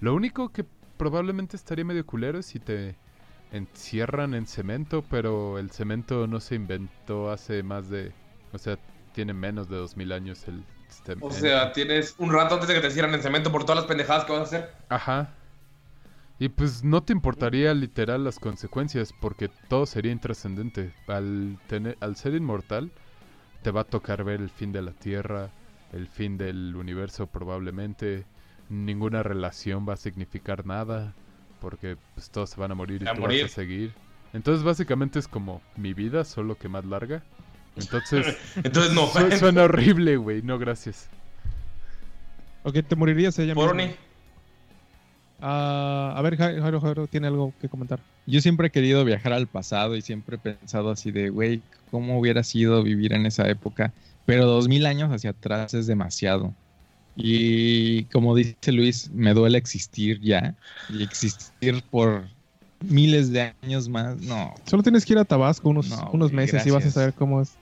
Lo 0.00 0.14
único 0.14 0.50
que 0.50 0.64
probablemente 0.96 1.56
estaría 1.56 1.84
medio 1.84 2.06
culero 2.06 2.38
es 2.38 2.46
si 2.46 2.60
te 2.60 2.96
encierran 3.52 4.34
en 4.34 4.46
cemento, 4.46 5.04
pero 5.10 5.58
el 5.58 5.70
cemento 5.70 6.26
no 6.26 6.40
se 6.40 6.54
inventó 6.54 7.30
hace 7.30 7.62
más 7.62 7.88
de... 7.88 8.12
O 8.52 8.58
sea, 8.58 8.78
tiene 9.12 9.32
menos 9.32 9.68
de 9.68 9.76
2000 9.76 10.12
años 10.12 10.46
el 10.46 10.64
sistema. 10.88 11.20
O 11.24 11.30
sea, 11.30 11.72
tienes 11.72 12.14
un 12.18 12.32
rato 12.32 12.54
antes 12.54 12.68
de 12.68 12.74
que 12.74 12.80
te 12.80 12.86
encierran 12.86 13.14
en 13.14 13.22
cemento 13.22 13.50
por 13.50 13.64
todas 13.64 13.76
las 13.76 13.86
pendejadas 13.86 14.24
que 14.24 14.32
vas 14.32 14.40
a 14.40 14.44
hacer. 14.44 14.74
Ajá. 14.88 15.34
Y 16.38 16.48
pues 16.48 16.82
no 16.82 17.02
te 17.02 17.12
importaría 17.12 17.72
literal 17.74 18.24
las 18.24 18.38
consecuencias 18.40 19.12
porque 19.20 19.48
todo 19.68 19.86
sería 19.86 20.10
intrascendente. 20.12 20.92
Al, 21.06 21.58
tener, 21.68 21.96
al 22.00 22.16
ser 22.16 22.34
inmortal, 22.34 22.90
te 23.62 23.70
va 23.70 23.82
a 23.82 23.84
tocar 23.84 24.24
ver 24.24 24.40
el 24.40 24.50
fin 24.50 24.72
de 24.72 24.82
la 24.82 24.90
Tierra, 24.92 25.50
el 25.92 26.08
fin 26.08 26.36
del 26.36 26.74
universo 26.76 27.28
probablemente. 27.28 28.24
Ninguna 28.68 29.22
relación 29.22 29.86
va 29.88 29.94
a 29.94 29.96
significar 29.96 30.66
nada 30.66 31.14
porque 31.60 31.96
pues 32.14 32.30
todos 32.30 32.50
se 32.50 32.60
van 32.60 32.72
a 32.72 32.74
morir 32.74 33.02
y 33.02 33.08
A 33.08 33.14
tú 33.14 33.20
morir. 33.20 33.42
vas 33.44 33.52
a 33.52 33.54
seguir. 33.54 33.92
Entonces 34.32 34.64
básicamente 34.64 35.18
es 35.20 35.28
como 35.28 35.62
mi 35.76 35.94
vida, 35.94 36.24
solo 36.24 36.56
que 36.58 36.68
más 36.68 36.84
larga. 36.84 37.22
Entonces 37.76 38.36
Entonces 38.56 38.92
no. 38.92 39.06
su- 39.06 39.30
suena 39.38 39.62
horrible, 39.64 40.16
güey. 40.16 40.42
No, 40.42 40.58
gracias. 40.58 41.08
Ok, 42.64 42.78
te 42.88 42.96
morirías 42.96 43.38
ella 43.38 43.54
misma. 43.54 43.70
Ah, 45.46 46.14
a 46.16 46.22
ver, 46.22 46.36
Ja- 46.38 46.58
Jairo, 46.58 46.80
Jairo 46.80 47.06
tiene 47.06 47.26
algo 47.26 47.54
que 47.58 47.68
comentar. 47.68 48.00
Yo 48.26 48.40
siempre 48.40 48.68
he 48.68 48.70
querido 48.70 49.04
viajar 49.04 49.34
al 49.34 49.46
pasado 49.46 49.94
y 49.94 50.00
siempre 50.02 50.36
he 50.36 50.38
pensado 50.38 50.90
así 50.90 51.10
de, 51.10 51.28
güey, 51.28 51.62
¿cómo 51.90 52.18
hubiera 52.18 52.42
sido 52.42 52.82
vivir 52.82 53.12
en 53.12 53.26
esa 53.26 53.46
época? 53.48 53.92
Pero 54.24 54.46
dos 54.46 54.68
mil 54.68 54.86
años 54.86 55.10
hacia 55.10 55.30
atrás 55.30 55.74
es 55.74 55.86
demasiado. 55.86 56.54
Y 57.14 58.06
como 58.06 58.34
dice 58.34 58.72
Luis, 58.72 59.10
me 59.10 59.34
duele 59.34 59.58
existir 59.58 60.20
ya. 60.20 60.56
Y 60.88 61.02
existir 61.02 61.82
por 61.90 62.28
miles 62.80 63.30
de 63.30 63.54
años 63.62 63.88
más, 63.88 64.16
no, 64.22 64.54
Solo 64.66 64.82
tienes 64.82 65.04
que 65.04 65.12
ir 65.12 65.18
a 65.18 65.24
Tabasco 65.24 65.68
unos, 65.68 65.90
No, 65.90 66.10
unos 66.12 66.32
meses 66.32 66.66
y 66.66 66.70
vas 66.70 66.86
a 66.86 66.90
saber 66.90 67.14
cómo 67.14 67.40
es 67.42 67.56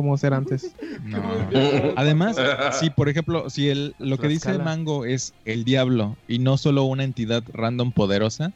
cómo 0.00 0.16
ser 0.16 0.32
antes. 0.32 0.74
no. 1.04 1.20
Además, 1.96 2.38
si 2.80 2.88
por 2.88 3.10
ejemplo, 3.10 3.50
si 3.50 3.68
el, 3.68 3.94
lo 3.98 4.16
que 4.16 4.28
dice. 4.28 4.56
Mango 4.56 5.04
es 5.04 5.34
el 5.44 5.64
diablo 5.64 6.16
y 6.26 6.38
no 6.38 6.56
solo 6.56 6.84
una 6.84 7.04
entidad 7.04 7.42
random 7.52 7.92
poderosa, 7.92 8.54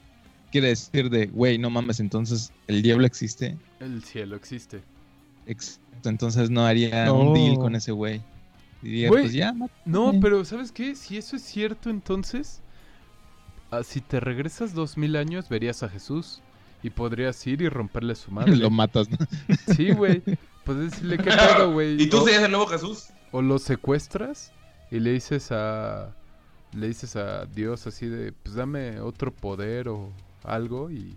quiere 0.51 0.69
decir 0.69 1.11
de, 1.11 1.27
güey, 1.27 1.59
no 1.59 1.69
mames, 1.69 1.99
entonces 1.99 2.51
el 2.67 2.81
diablo 2.81 3.05
existe. 3.05 3.55
El 3.79 4.03
cielo 4.03 4.35
existe. 4.35 4.81
Exacto, 5.45 6.09
entonces 6.09 6.49
no 6.49 6.65
haría 6.65 7.05
No. 7.05 7.19
un 7.19 7.33
deal 7.35 7.57
con 7.59 7.75
ese 7.75 7.91
güey. 7.91 8.21
Diría, 8.81 9.09
Güey, 9.09 9.25
pues 9.25 9.33
ya, 9.33 9.53
mátame. 9.53 9.79
No, 9.85 10.13
pero 10.19 10.43
¿sabes 10.45 10.71
qué? 10.71 10.95
Si 10.95 11.15
eso 11.17 11.35
es 11.35 11.43
cierto, 11.43 11.91
entonces, 11.91 12.61
ah, 13.69 13.83
si 13.83 14.01
te 14.01 14.19
regresas 14.19 14.73
dos 14.73 14.97
mil 14.97 15.15
años, 15.15 15.47
verías 15.47 15.83
a 15.83 15.89
Jesús 15.89 16.41
y 16.81 16.89
podrías 16.89 17.45
ir 17.45 17.61
y 17.61 17.69
romperle 17.69 18.15
su 18.15 18.31
madre. 18.31 18.55
lo 18.55 18.71
matas, 18.71 19.07
¿no? 19.11 19.17
Sí, 19.75 19.91
güey. 19.91 20.23
Puedes 20.65 20.91
decirle 20.91 21.17
qué 21.17 21.29
pedo, 21.31 21.71
güey. 21.73 22.01
¿Y 22.01 22.09
tú 22.09 22.17
O- 22.17 22.23
serías 22.25 22.43
el 22.43 22.51
nuevo 22.51 22.67
Jesús? 22.67 23.07
O 23.31 23.41
lo 23.41 23.59
secuestras 23.59 24.51
y 24.91 24.99
le 24.99 25.11
dices 25.11 25.51
a 25.51 26.13
le 26.73 26.87
dices 26.87 27.15
a 27.15 27.45
Dios 27.45 27.87
así 27.87 28.07
de, 28.07 28.33
pues 28.33 28.55
dame 28.55 28.99
otro 28.99 29.31
poder 29.33 29.87
o 29.87 30.11
algo 30.43 30.91
y 30.91 31.15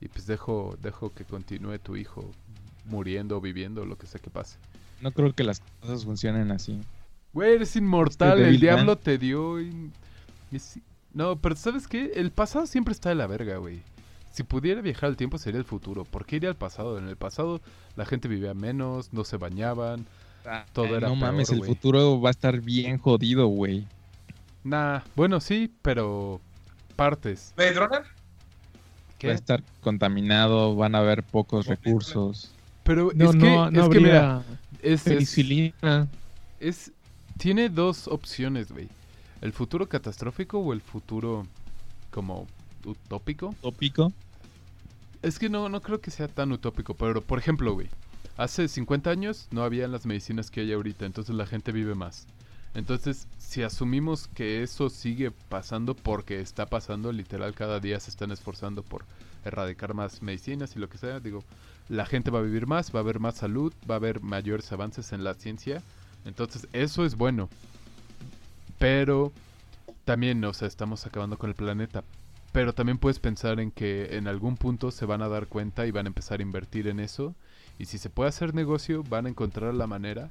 y 0.00 0.08
pues 0.08 0.26
dejo 0.26 0.76
dejo 0.82 1.12
que 1.14 1.24
continúe 1.24 1.78
tu 1.78 1.96
hijo 1.96 2.30
muriendo 2.86 3.36
o 3.36 3.40
viviendo, 3.40 3.84
lo 3.86 3.96
que 3.96 4.06
sea 4.06 4.20
que 4.20 4.30
pase. 4.30 4.58
No 5.00 5.10
creo 5.12 5.32
que 5.32 5.44
las 5.44 5.60
cosas 5.80 6.04
funcionen 6.04 6.50
así. 6.52 6.80
Güey, 7.32 7.54
eres 7.54 7.74
inmortal, 7.76 8.30
Este 8.30 8.40
el 8.42 8.46
débil, 8.46 8.60
diablo 8.60 8.96
te 8.98 9.18
dio 9.18 9.60
y... 9.60 9.90
y 10.50 10.58
sí- 10.58 10.82
No, 11.14 11.36
pero 11.36 11.56
¿sabes 11.56 11.86
qué? 11.88 12.12
El 12.16 12.30
pasado 12.32 12.66
siempre 12.66 12.92
está 12.92 13.08
de 13.08 13.14
la 13.16 13.26
verga, 13.26 13.56
güey. 13.58 13.80
Si 14.32 14.42
pudiera 14.42 14.80
viajar 14.80 15.10
al 15.10 15.16
tiempo 15.16 15.38
sería 15.38 15.58
el 15.58 15.64
futuro. 15.66 16.04
¿Por 16.04 16.24
qué 16.24 16.36
iría 16.36 16.48
al 16.48 16.56
pasado? 16.56 16.98
En 16.98 17.06
el 17.08 17.16
pasado 17.16 17.60
la 17.96 18.06
gente 18.06 18.28
vivía 18.28 18.54
menos, 18.54 19.12
no 19.12 19.24
se 19.24 19.36
bañaban. 19.36 20.06
Todo 20.72 20.86
Ay, 20.86 20.94
era 20.94 21.08
no 21.08 21.16
mames, 21.16 21.50
el 21.50 21.62
futuro 21.64 22.20
va 22.20 22.30
a 22.30 22.32
estar 22.32 22.60
bien 22.60 22.98
jodido, 22.98 23.46
güey. 23.46 23.86
Nah, 24.64 25.00
bueno, 25.14 25.40
sí, 25.40 25.70
pero 25.82 26.40
partes. 26.96 27.52
¿Blade 27.56 27.74
Runner? 27.74 28.02
Va 29.24 29.30
a 29.30 29.34
estar 29.34 29.62
contaminado, 29.80 30.74
van 30.74 30.94
a 30.94 30.98
haber 30.98 31.22
pocos 31.22 31.66
recursos. 31.66 32.50
Pero 32.82 33.12
No, 33.14 33.30
es 33.30 33.36
que, 33.36 33.38
no, 33.38 33.70
no 33.70 33.82
es 33.84 33.88
que 33.90 34.00
mira, 34.00 34.42
es- 36.58 36.92
tiene 37.38 37.68
dos 37.68 38.08
opciones, 38.08 38.72
güey. 38.72 38.88
El 39.40 39.52
futuro 39.52 39.88
catastrófico 39.88 40.58
o 40.58 40.72
el 40.72 40.80
futuro 40.80 41.46
como 42.10 42.46
utópico. 42.84 43.54
Tópico. 43.60 44.12
Es 45.22 45.38
que 45.38 45.48
no, 45.48 45.68
no 45.68 45.80
creo 45.80 46.00
que 46.00 46.10
sea 46.10 46.28
tan 46.28 46.52
utópico, 46.52 46.94
pero 46.94 47.22
por 47.22 47.38
ejemplo, 47.38 47.74
güey, 47.74 47.88
hace 48.36 48.68
50 48.68 49.10
años 49.10 49.48
no 49.50 49.62
había 49.62 49.86
las 49.88 50.06
medicinas 50.06 50.50
que 50.50 50.60
hay 50.60 50.72
ahorita, 50.72 51.06
entonces 51.06 51.34
la 51.34 51.46
gente 51.46 51.72
vive 51.72 51.94
más. 51.94 52.26
Entonces, 52.74 53.28
si 53.38 53.62
asumimos 53.62 54.28
que 54.28 54.62
eso 54.62 54.88
sigue 54.88 55.30
pasando 55.30 55.94
porque 55.94 56.40
está 56.40 56.66
pasando, 56.66 57.12
literal, 57.12 57.54
cada 57.54 57.80
día 57.80 58.00
se 58.00 58.10
están 58.10 58.32
esforzando 58.32 58.82
por 58.82 59.04
erradicar 59.44 59.94
más 59.94 60.22
medicinas 60.22 60.74
y 60.74 60.78
lo 60.78 60.88
que 60.88 60.98
sea, 60.98 61.20
digo, 61.20 61.44
la 61.88 62.06
gente 62.06 62.30
va 62.30 62.38
a 62.38 62.42
vivir 62.42 62.66
más, 62.66 62.94
va 62.94 63.00
a 63.00 63.02
haber 63.02 63.20
más 63.20 63.36
salud, 63.36 63.74
va 63.90 63.96
a 63.96 63.98
haber 63.98 64.22
mayores 64.22 64.72
avances 64.72 65.12
en 65.12 65.22
la 65.22 65.34
ciencia. 65.34 65.82
Entonces, 66.24 66.66
eso 66.72 67.04
es 67.04 67.16
bueno. 67.16 67.50
Pero 68.78 69.32
también, 70.04 70.42
o 70.44 70.54
sea, 70.54 70.66
estamos 70.66 71.06
acabando 71.06 71.36
con 71.36 71.50
el 71.50 71.56
planeta. 71.56 72.02
Pero 72.52 72.74
también 72.74 72.98
puedes 72.98 73.18
pensar 73.18 73.60
en 73.60 73.70
que 73.70 74.16
en 74.16 74.28
algún 74.28 74.56
punto 74.56 74.90
se 74.90 75.06
van 75.06 75.22
a 75.22 75.28
dar 75.28 75.46
cuenta 75.46 75.86
y 75.86 75.90
van 75.90 76.06
a 76.06 76.08
empezar 76.08 76.40
a 76.40 76.42
invertir 76.42 76.86
en 76.86 77.00
eso. 77.00 77.34
Y 77.78 77.86
si 77.86 77.98
se 77.98 78.10
puede 78.10 78.28
hacer 78.28 78.54
negocio, 78.54 79.02
van 79.02 79.26
a 79.26 79.30
encontrar 79.30 79.72
la 79.74 79.86
manera 79.86 80.30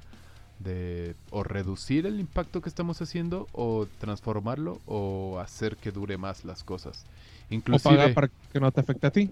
de 0.59 1.15
o 1.31 1.43
reducir 1.43 2.05
el 2.05 2.19
impacto 2.19 2.61
que 2.61 2.69
estamos 2.69 3.01
haciendo 3.01 3.47
o 3.51 3.87
transformarlo 3.99 4.79
o 4.85 5.39
hacer 5.39 5.77
que 5.77 5.91
dure 5.91 6.17
más 6.17 6.45
las 6.45 6.63
cosas. 6.63 7.05
O 7.49 7.53
Inclusive 7.55 7.95
pagar 7.95 8.13
para 8.13 8.29
que 8.53 8.59
no 8.59 8.71
te 8.71 8.81
afecte 8.81 9.07
a 9.07 9.11
ti. 9.11 9.31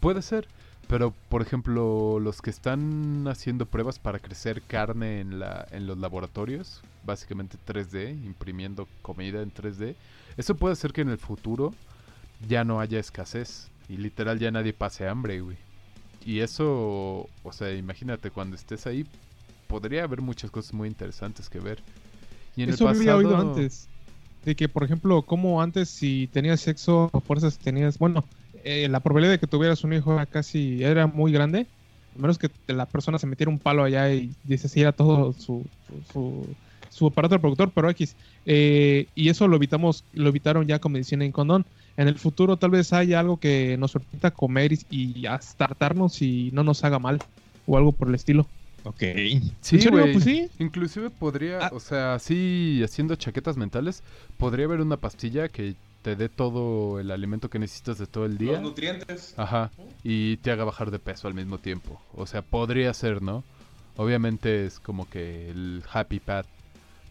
puede 0.00 0.22
ser, 0.22 0.48
pero 0.88 1.12
por 1.28 1.42
ejemplo, 1.42 2.18
los 2.20 2.42
que 2.42 2.50
están 2.50 3.26
haciendo 3.28 3.66
pruebas 3.66 3.98
para 3.98 4.18
crecer 4.18 4.62
carne 4.62 5.20
en 5.20 5.38
la 5.38 5.66
en 5.70 5.86
los 5.86 5.98
laboratorios, 5.98 6.82
básicamente 7.04 7.58
3D, 7.66 8.24
imprimiendo 8.24 8.88
comida 9.02 9.42
en 9.42 9.52
3D, 9.52 9.96
eso 10.36 10.54
puede 10.54 10.72
hacer 10.72 10.92
que 10.92 11.02
en 11.02 11.08
el 11.10 11.18
futuro 11.18 11.72
ya 12.48 12.64
no 12.64 12.80
haya 12.80 12.98
escasez 12.98 13.68
y 13.88 13.96
literal 13.96 14.38
ya 14.38 14.50
nadie 14.50 14.72
pase 14.72 15.06
hambre, 15.08 15.40
güey. 15.40 15.56
Y 16.24 16.40
eso, 16.40 17.28
o 17.42 17.52
sea, 17.52 17.72
imagínate 17.74 18.30
cuando 18.30 18.56
estés 18.56 18.86
ahí 18.86 19.04
podría 19.66 20.04
haber 20.04 20.22
muchas 20.22 20.50
cosas 20.50 20.72
muy 20.72 20.88
interesantes 20.88 21.48
que 21.50 21.60
ver. 21.60 21.78
Y 22.56 22.62
en 22.62 22.70
Eso 22.70 22.84
el 22.88 22.96
había 22.96 23.12
pasado 23.12 23.18
oído 23.18 23.36
antes. 23.36 23.88
De 24.44 24.54
que, 24.54 24.68
por 24.68 24.84
ejemplo, 24.84 25.22
como 25.22 25.60
antes 25.60 25.88
si 25.88 26.28
tenías 26.32 26.60
sexo 26.60 27.10
a 27.12 27.20
fuerzas 27.20 27.58
tenías... 27.58 27.98
Bueno, 27.98 28.24
eh, 28.62 28.88
la 28.88 29.00
probabilidad 29.00 29.32
de 29.32 29.38
que 29.38 29.46
tuvieras 29.46 29.84
un 29.84 29.92
hijo 29.92 30.14
era 30.14 30.26
casi... 30.26 30.82
Era 30.82 31.06
muy 31.06 31.32
grande. 31.32 31.66
A 32.16 32.20
menos 32.20 32.38
que 32.38 32.50
la 32.68 32.86
persona 32.86 33.18
se 33.18 33.26
metiera 33.26 33.50
un 33.50 33.58
palo 33.58 33.84
allá 33.84 34.12
y 34.12 34.32
deshiciera 34.44 34.92
todo 34.92 35.32
su, 35.32 35.66
su, 35.88 36.12
su- 36.12 36.46
su 36.94 37.06
aparato 37.08 37.34
reproductor, 37.36 37.70
pero 37.74 37.90
X. 37.90 38.14
Eh, 38.46 39.06
y 39.14 39.28
eso 39.28 39.48
lo 39.48 39.56
evitamos, 39.56 40.04
lo 40.12 40.28
evitaron 40.28 40.66
ya 40.66 40.78
con 40.78 40.92
medicina 40.92 41.24
en 41.24 41.32
condón. 41.32 41.66
En 41.96 42.08
el 42.08 42.18
futuro 42.18 42.56
tal 42.56 42.70
vez 42.70 42.92
haya 42.92 43.20
algo 43.20 43.38
que 43.38 43.76
nos 43.78 43.92
permita 43.92 44.30
comer 44.30 44.72
y, 44.72 44.78
y 44.90 45.26
hasta 45.26 45.64
hartarnos 45.64 46.22
y 46.22 46.50
no 46.52 46.62
nos 46.62 46.84
haga 46.84 46.98
mal. 46.98 47.20
O 47.66 47.76
algo 47.78 47.92
por 47.92 48.08
el 48.08 48.14
estilo. 48.14 48.46
Ok. 48.84 49.02
Sí. 49.60 49.78
Pues 49.88 50.22
sí. 50.24 50.48
Inclusive 50.58 51.08
podría, 51.10 51.66
Ah. 51.66 51.70
o 51.72 51.80
sea, 51.80 52.14
así 52.14 52.80
haciendo 52.84 53.16
chaquetas 53.16 53.56
mentales, 53.56 54.02
podría 54.36 54.66
haber 54.66 54.80
una 54.82 54.98
pastilla 54.98 55.48
que 55.48 55.74
te 56.02 56.16
dé 56.16 56.28
todo 56.28 57.00
el 57.00 57.10
alimento 57.10 57.48
que 57.48 57.58
necesitas 57.58 57.96
de 57.98 58.06
todo 58.06 58.26
el 58.26 58.36
día. 58.36 58.52
Los 58.52 58.60
nutrientes. 58.62 59.32
Ajá. 59.38 59.70
Y 60.02 60.36
te 60.38 60.50
haga 60.50 60.64
bajar 60.64 60.90
de 60.90 60.98
peso 60.98 61.26
al 61.28 61.34
mismo 61.34 61.56
tiempo. 61.58 61.98
O 62.14 62.26
sea, 62.26 62.42
podría 62.42 62.92
ser, 62.92 63.22
¿no? 63.22 63.42
Obviamente 63.96 64.66
es 64.66 64.80
como 64.80 65.08
que 65.08 65.48
el 65.50 65.82
happy 65.90 66.18
path. 66.20 66.46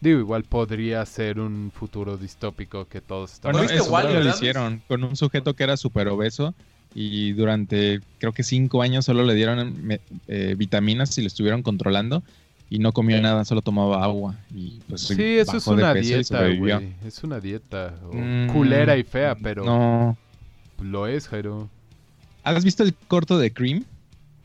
Digo, 0.00 0.18
igual 0.18 0.44
podría 0.44 1.04
ser 1.06 1.40
un 1.40 1.70
futuro 1.74 2.16
distópico 2.16 2.86
que 2.86 3.00
todos 3.00 3.32
estamos... 3.32 3.58
Bueno, 3.58 3.72
¿Viste 3.72 3.82
eso 3.82 3.92
Wall-E, 3.92 4.24
lo 4.24 4.30
hicieron 4.30 4.82
con 4.86 5.02
un 5.02 5.16
sujeto 5.16 5.54
que 5.54 5.64
era 5.64 5.76
súper 5.76 6.08
obeso 6.08 6.54
y 6.94 7.32
durante 7.32 8.00
creo 8.18 8.32
que 8.32 8.42
cinco 8.42 8.82
años 8.82 9.04
solo 9.04 9.24
le 9.24 9.34
dieron 9.34 9.98
eh, 10.28 10.54
vitaminas 10.56 11.16
y 11.18 11.22
lo 11.22 11.26
estuvieron 11.26 11.62
controlando 11.62 12.22
y 12.70 12.78
no 12.78 12.92
comió 12.92 13.20
nada, 13.20 13.44
solo 13.44 13.62
tomaba 13.62 14.02
agua 14.02 14.36
y 14.54 14.80
pues 14.88 15.02
Sí, 15.02 15.38
eso 15.38 15.56
es 15.56 15.66
una 15.66 15.94
dieta, 15.94 16.48
güey. 16.48 16.94
Es 17.04 17.22
una 17.22 17.40
dieta. 17.40 17.94
Mm, 18.12 18.48
culera 18.48 18.96
y 18.96 19.02
fea, 19.02 19.34
pero 19.34 19.64
No. 19.64 20.16
lo 20.82 21.06
es, 21.06 21.28
Jairo. 21.28 21.68
¿Has 22.42 22.64
visto 22.64 22.82
el 22.82 22.94
corto 22.94 23.38
de 23.38 23.52
Cream? 23.52 23.84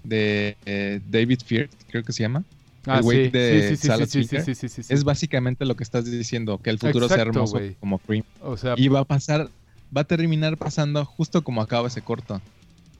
De 0.03 0.55
eh, 0.65 1.01
David 1.09 1.39
Fear, 1.45 1.69
creo 1.89 2.03
que 2.03 2.13
se 2.13 2.23
llama. 2.23 2.43
Ah, 2.85 3.03
sí, 3.03 3.27
de 3.29 3.77
sí, 3.77 4.69
sí, 4.69 4.69
sí. 4.69 4.93
Es 4.93 5.03
básicamente 5.03 5.65
lo 5.65 5.75
que 5.75 5.83
estás 5.83 6.05
diciendo, 6.05 6.57
que 6.57 6.69
el 6.69 6.79
futuro 6.79 7.07
sea 7.07 7.21
hermoso 7.21 7.59
como 7.79 7.99
Cream. 7.99 8.23
O 8.41 8.57
sea, 8.57 8.75
Y 8.77 8.87
va 8.87 8.99
a 8.99 9.05
pasar, 9.05 9.49
va 9.95 10.01
a 10.01 10.05
terminar 10.05 10.57
pasando 10.57 11.03
justo 11.05 11.43
como 11.43 11.61
acaba 11.61 11.87
ese 11.87 12.01
corto. 12.01 12.41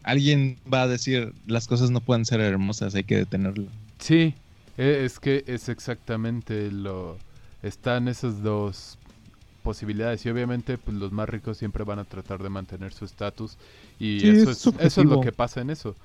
Alguien 0.04 0.58
va 0.72 0.84
a 0.84 0.88
decir, 0.88 1.34
las 1.46 1.68
cosas 1.68 1.92
no 1.92 2.02
pueden 2.02 2.26
ser 2.26 2.40
hermosas, 2.42 2.96
hay 2.96 3.04
que 3.04 3.18
detenerlo. 3.18 3.66
Sí, 4.00 4.34
e- 4.78 5.06
es 5.06 5.20
que 5.20 5.44
es 5.48 5.70
exactamente 5.70 6.72
lo... 6.72 7.18
Están 7.62 8.08
esas 8.08 8.42
dos 8.42 8.98
posibilidades 9.64 10.26
y 10.26 10.30
obviamente 10.30 10.78
pues 10.78 10.96
los 10.98 11.12
más 11.12 11.28
ricos 11.28 11.58
siempre 11.58 11.84
van 11.84 12.00
a 12.00 12.06
tratar 12.06 12.42
de 12.42 12.50
mantener 12.50 12.94
su 12.94 13.04
estatus 13.04 13.58
y 14.00 14.26
eso, 14.28 14.52
es 14.52 14.66
es, 14.66 14.74
eso 14.80 15.02
es 15.02 15.08
lo 15.08 15.20
que 15.22 15.34
pasa 15.34 15.60
en 15.62 15.70
eso. 15.70 15.96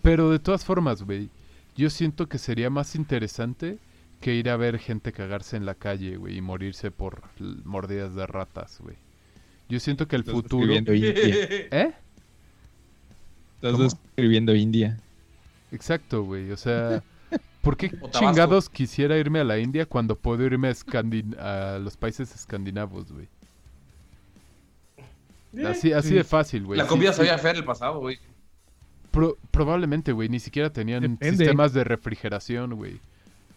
Pero 0.00 0.30
de 0.30 0.38
todas 0.38 0.64
formas, 0.64 1.02
güey, 1.02 1.28
yo 1.76 1.90
siento 1.90 2.28
que 2.28 2.38
sería 2.38 2.70
más 2.70 2.94
interesante 2.94 3.78
que 4.20 4.34
ir 4.34 4.48
a 4.50 4.56
ver 4.56 4.78
gente 4.78 5.12
cagarse 5.12 5.56
en 5.56 5.66
la 5.66 5.74
calle, 5.74 6.16
güey, 6.16 6.36
y 6.38 6.40
morirse 6.40 6.90
por 6.90 7.22
mordidas 7.64 8.14
de 8.14 8.26
ratas, 8.26 8.78
güey. 8.80 8.96
Yo 9.68 9.80
siento 9.80 10.06
que 10.06 10.16
el 10.16 10.20
Estás 10.22 10.34
futuro... 10.34 10.72
escribiendo 10.72 10.94
India. 10.94 11.10
¿Eh? 11.70 11.92
Estás 13.56 13.72
¿Cómo? 13.72 13.84
escribiendo 13.86 14.54
India. 14.54 14.98
Exacto, 15.72 16.22
güey. 16.24 16.50
O 16.52 16.56
sea, 16.56 17.02
¿por 17.62 17.76
qué 17.76 17.90
chingados 18.10 18.68
quisiera 18.68 19.16
irme 19.18 19.40
a 19.40 19.44
la 19.44 19.58
India 19.58 19.86
cuando 19.86 20.14
puedo 20.16 20.44
irme 20.44 20.68
a, 20.68 20.72
Escandin- 20.72 21.36
a 21.38 21.78
los 21.78 21.96
países 21.96 22.34
escandinavos, 22.34 23.10
güey? 23.12 23.26
Así, 25.66 25.92
así 25.92 26.08
sí. 26.08 26.14
de 26.14 26.24
fácil, 26.24 26.64
güey. 26.64 26.78
La 26.78 26.84
Sí, 26.84 26.90
comida 26.90 27.12
sí. 27.12 27.18
sabía 27.18 27.38
fea 27.38 27.50
en 27.50 27.56
el 27.58 27.64
pasado, 27.64 27.98
güey. 28.00 28.18
Pro- 29.12 29.36
probablemente, 29.52 30.10
güey. 30.12 30.28
Ni 30.28 30.40
siquiera 30.40 30.70
tenían 30.72 31.02
Depende. 31.02 31.36
sistemas 31.36 31.72
de 31.72 31.84
refrigeración, 31.84 32.74
güey. 32.74 32.98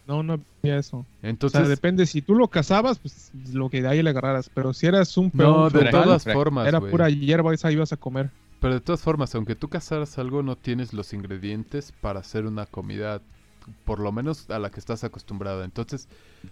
No, 0.06 0.22
no 0.22 0.38
había 0.62 0.78
eso. 0.78 0.98
O 0.98 1.06
Entonces, 1.22 1.62
sea, 1.62 1.68
depende. 1.68 2.06
Si 2.06 2.22
tú 2.22 2.36
lo 2.36 2.46
cazabas, 2.46 3.00
pues 3.00 3.32
lo 3.52 3.68
que 3.68 3.82
de 3.82 3.88
ahí 3.88 4.02
le 4.02 4.10
agarraras. 4.10 4.48
Pero 4.54 4.72
si 4.72 4.86
eras 4.86 5.16
un 5.16 5.32
no, 5.34 5.68
peón 5.68 5.72
de 5.72 5.78
feudal, 5.90 6.04
todas 6.04 6.24
formas, 6.24 6.68
era 6.68 6.80
pura 6.80 7.10
hierba, 7.10 7.52
esa 7.52 7.72
ibas 7.72 7.92
a 7.92 7.96
comer. 7.96 8.30
Pero 8.60 8.74
de 8.74 8.80
todas 8.80 9.00
formas, 9.00 9.34
aunque 9.34 9.56
tú 9.56 9.68
cazaras 9.68 10.16
algo, 10.18 10.42
no 10.44 10.54
tienes 10.56 10.92
los 10.92 11.12
ingredientes 11.12 11.92
para 12.00 12.20
hacer 12.20 12.46
una 12.46 12.66
comida, 12.66 13.20
por 13.84 13.98
lo 13.98 14.12
menos 14.12 14.48
a 14.50 14.58
la 14.60 14.70
que 14.70 14.78
estás 14.78 15.02
acostumbrada. 15.02 15.64
Entonces, 15.64 16.08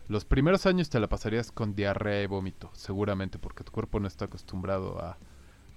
los 0.08 0.24
primeros 0.24 0.66
años 0.66 0.90
te 0.90 0.98
la 0.98 1.06
pasarías 1.08 1.52
con 1.52 1.76
diarrea 1.76 2.22
y 2.22 2.26
vómito, 2.26 2.70
seguramente, 2.74 3.38
porque 3.38 3.62
tu 3.62 3.70
cuerpo 3.70 4.00
no 4.00 4.08
está 4.08 4.24
acostumbrado 4.24 4.98
a, 5.00 5.16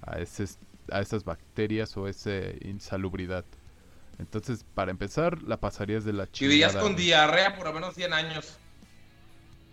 a, 0.01 0.19
ese, 0.19 0.45
a 0.91 1.02
esas 1.02 1.23
bacterias 1.23 1.95
o 1.97 2.08
esa 2.08 2.32
insalubridad. 2.62 3.45
Entonces, 4.19 4.65
para 4.73 4.91
empezar, 4.91 5.41
la 5.43 5.58
pasarías 5.58 6.04
de 6.04 6.13
la 6.13 6.30
chingada. 6.32 6.50
Vivirías 6.50 6.76
con 6.76 6.93
güey. 6.93 7.06
diarrea 7.06 7.56
por 7.56 7.67
lo 7.67 7.73
menos 7.73 7.93
100 7.95 8.13
años. 8.13 8.58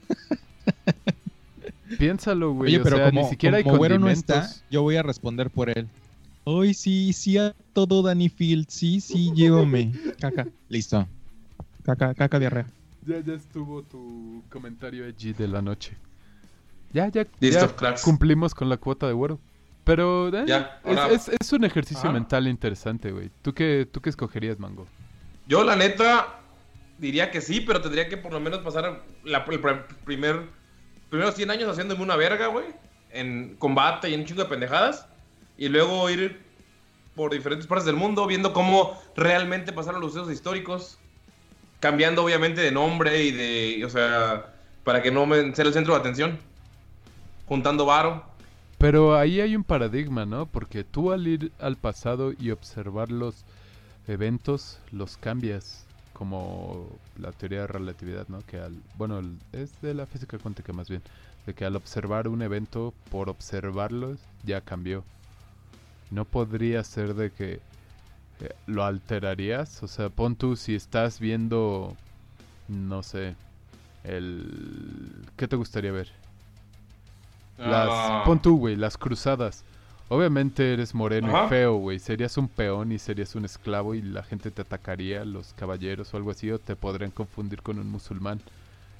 Piénsalo, 1.99 2.53
güey. 2.53 2.71
Oye, 2.73 2.81
o 2.81 2.83
pero 2.83 2.97
sea, 2.97 3.07
como, 3.11 3.23
ni 3.23 3.29
siquiera 3.29 3.57
hay 3.59 3.65
como 3.65 3.79
Güero 3.79 3.99
no 3.99 4.09
está, 4.11 4.51
yo 4.71 4.83
voy 4.83 4.97
a 4.97 5.03
responder 5.03 5.51
por 5.51 5.71
él. 5.71 5.89
Hoy 6.45 6.75
sí, 6.75 7.13
sí 7.13 7.39
a 7.39 7.55
todo 7.73 8.03
Danny 8.03 8.29
Field, 8.29 8.67
sí, 8.69 9.01
sí, 9.01 9.33
llévame. 9.35 9.93
Caca, 10.21 10.47
Listo. 10.69 11.07
caca, 11.85 12.15
caca, 12.15 12.39
diarrea. 12.39 12.67
Ya, 13.07 13.21
ya 13.21 13.35
estuvo 13.35 13.83
tu 13.83 14.43
comentario 14.51 15.07
edgy 15.07 15.33
de 15.33 15.49
la 15.49 15.63
noche. 15.63 15.97
Ya, 16.93 17.09
ya, 17.09 17.27
Listo, 17.41 17.67
ya 17.67 17.77
cracks. 17.77 18.03
cumplimos 18.03 18.55
con 18.55 18.69
la 18.69 18.77
cuota 18.77 19.07
de 19.07 19.13
güero. 19.15 19.39
Pero 19.85 20.29
eh, 20.29 20.45
Ya, 20.47 20.81
es, 20.85 20.99
ahora- 20.99 21.15
es- 21.15 21.29
es 21.29 21.53
un 21.53 21.65
ejercicio 21.65 22.05
Ajá. 22.05 22.13
mental 22.13 22.49
interesante, 22.49 23.11
güey. 23.13 23.31
¿Tú 23.43 23.53
qué, 23.55 23.87
¿Tú 23.91 24.01
qué 24.01 24.11
escogerías, 24.11 24.59
Mango? 24.59 24.87
Yo, 25.47 25.63
la 25.63 25.77
neta, 25.77 26.41
diría 26.99 27.31
que 27.31 27.41
sí, 27.43 27.61
pero 27.61 27.81
tendría 27.83 28.09
que 28.09 28.17
por 28.17 28.33
lo 28.33 28.41
menos 28.41 28.61
pasar 28.61 29.03
la, 29.25 29.39
el 29.39 29.63
pr- 29.63 29.85
primer, 30.05 30.43
primeros 31.11 31.35
100 31.35 31.51
años 31.51 31.71
haciéndome 31.71 32.03
una 32.03 32.17
verga, 32.17 32.47
güey. 32.47 32.67
En 33.11 33.57
combate 33.59 34.09
y 34.09 34.15
en 34.15 34.21
un 34.21 34.27
chingo 34.27 34.43
de 34.43 34.49
pendejadas. 34.49 35.07
Y 35.59 35.69
luego 35.69 36.09
ir 36.11 36.41
por 37.15 37.31
diferentes 37.33 37.67
partes 37.67 37.85
del 37.87 37.95
mundo 37.97 38.27
viendo 38.27 38.53
cómo 38.53 39.01
realmente 39.15 39.73
pasaron 39.73 40.01
los 40.01 40.13
sucesos 40.15 40.33
históricos. 40.33 40.99
Cambiando, 41.79 42.25
obviamente, 42.25 42.63
de 42.63 42.73
nombre 42.73 43.23
y 43.23 43.31
de. 43.33 43.85
O 43.85 43.91
sea, 43.91 44.55
para 44.83 45.03
que 45.03 45.11
no 45.11 45.27
me 45.27 45.55
sea 45.55 45.67
el 45.67 45.73
centro 45.75 45.93
de 45.93 46.01
atención. 46.01 46.39
Juntando 47.47 47.85
varo. 47.85 48.25
Pero 48.85 49.17
ahí 49.17 49.41
hay 49.41 49.57
un 49.57 49.65
paradigma, 49.65 50.27
¿no? 50.27 50.45
Porque 50.45 50.85
tú 50.85 51.11
al 51.11 51.27
ir 51.27 51.53
al 51.59 51.77
pasado 51.77 52.35
y 52.39 52.51
observar 52.51 53.11
los 53.11 53.47
eventos, 54.07 54.79
los 54.93 55.17
cambias. 55.17 55.87
Como 56.13 56.91
la 57.17 57.33
teoría 57.33 57.63
de 57.63 57.67
relatividad, 57.69 58.29
¿no? 58.29 58.45
Que 58.45 58.59
al. 58.59 58.77
Bueno, 58.99 59.23
es 59.53 59.81
de 59.81 59.95
la 59.95 60.05
física 60.05 60.37
cuántica 60.37 60.75
más 60.75 60.91
bien. 60.91 61.01
De 61.47 61.55
que 61.55 61.65
al 61.65 61.77
observar 61.77 62.29
un 62.29 62.43
evento, 62.43 62.93
por 63.11 63.31
observarlo, 63.31 64.19
ya 64.43 64.61
cambió. 64.61 65.03
No 66.11 66.27
podría 66.27 66.85
ser 66.85 67.15
de 67.15 67.31
que 67.33 67.61
eh, 68.41 68.55
¿lo 68.67 68.85
alterarías? 68.85 69.83
O 69.83 69.89
sea, 69.89 70.11
pon 70.11 70.37
tú 70.37 70.57
si 70.57 70.75
estás 70.75 71.21
viendo, 71.21 71.97
no 72.69 73.03
sé, 73.03 73.35
el... 74.05 75.25
¿Qué 75.39 75.49
te 75.49 75.57
gustaría 75.57 75.91
ver? 75.91 76.24
Las, 77.59 77.89
Ah. 77.91 78.23
Pon 78.27 78.41
tú, 78.41 78.59
güey, 78.59 78.77
las 78.77 78.97
cruzadas. 78.99 79.65
Obviamente 80.09 80.73
eres 80.75 80.95
moreno 80.95 81.35
Ajá. 81.35 81.47
y 81.47 81.49
feo, 81.49 81.77
güey. 81.77 81.99
Serías 81.99 82.37
un 82.37 82.49
peón 82.49 82.93
y 82.93 82.99
serías 82.99 83.35
un 83.35 83.45
esclavo 83.45 83.95
y 83.95 84.03
la 84.03 84.23
gente 84.23 84.51
te 84.51 84.63
atacaría, 84.63 85.25
los 85.25 85.55
caballeros 85.55 86.13
o 86.13 86.17
algo 86.17 86.31
así, 86.31 86.51
o 86.51 86.59
te 86.59 86.77
podrían 86.77 87.11
confundir 87.11 87.63
con 87.63 87.79
un 87.79 87.89
musulmán. 87.91 88.41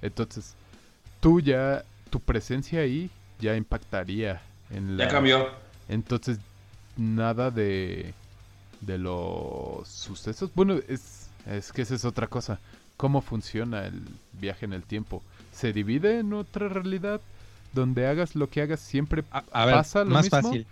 Entonces, 0.03 0.55
tú 1.21 1.41
ya, 1.41 1.85
tu 2.11 2.21
presencia 2.21 2.81
ahí 2.81 3.11
ya 3.39 3.55
impactaría 3.57 4.41
en 4.71 4.97
la... 4.97 5.05
Ya 5.05 5.11
cambió. 5.11 5.49
Entonces, 5.89 6.39
nada 6.97 7.51
de, 7.51 8.15
de 8.81 8.99
los 8.99 9.87
sucesos. 9.89 10.51
Bueno, 10.55 10.75
es, 10.89 11.29
es 11.47 11.71
que 11.73 11.83
esa 11.83 11.95
es 11.95 12.05
otra 12.05 12.29
cosa. 12.29 12.59
¿Cómo 12.97 13.21
funciona 13.21 13.87
el 13.87 14.01
viaje 14.41 14.65
en 14.65 14.73
el 14.73 14.85
tiempo? 14.85 15.23
¿Se 15.53 15.73
divide 15.73 16.21
en 16.21 16.33
otra 16.33 16.69
realidad? 16.69 17.21
Donde 17.75 18.07
hagas 18.07 18.35
lo 18.37 18.49
que 18.49 18.63
hagas 18.63 18.81
siempre 18.81 19.25
A, 19.31 19.43
a 19.53 19.67
ver, 19.67 19.75
pasa 19.75 20.05
lo 20.05 20.11
más 20.11 20.25
mismo? 20.27 20.43
fácil. 20.43 20.67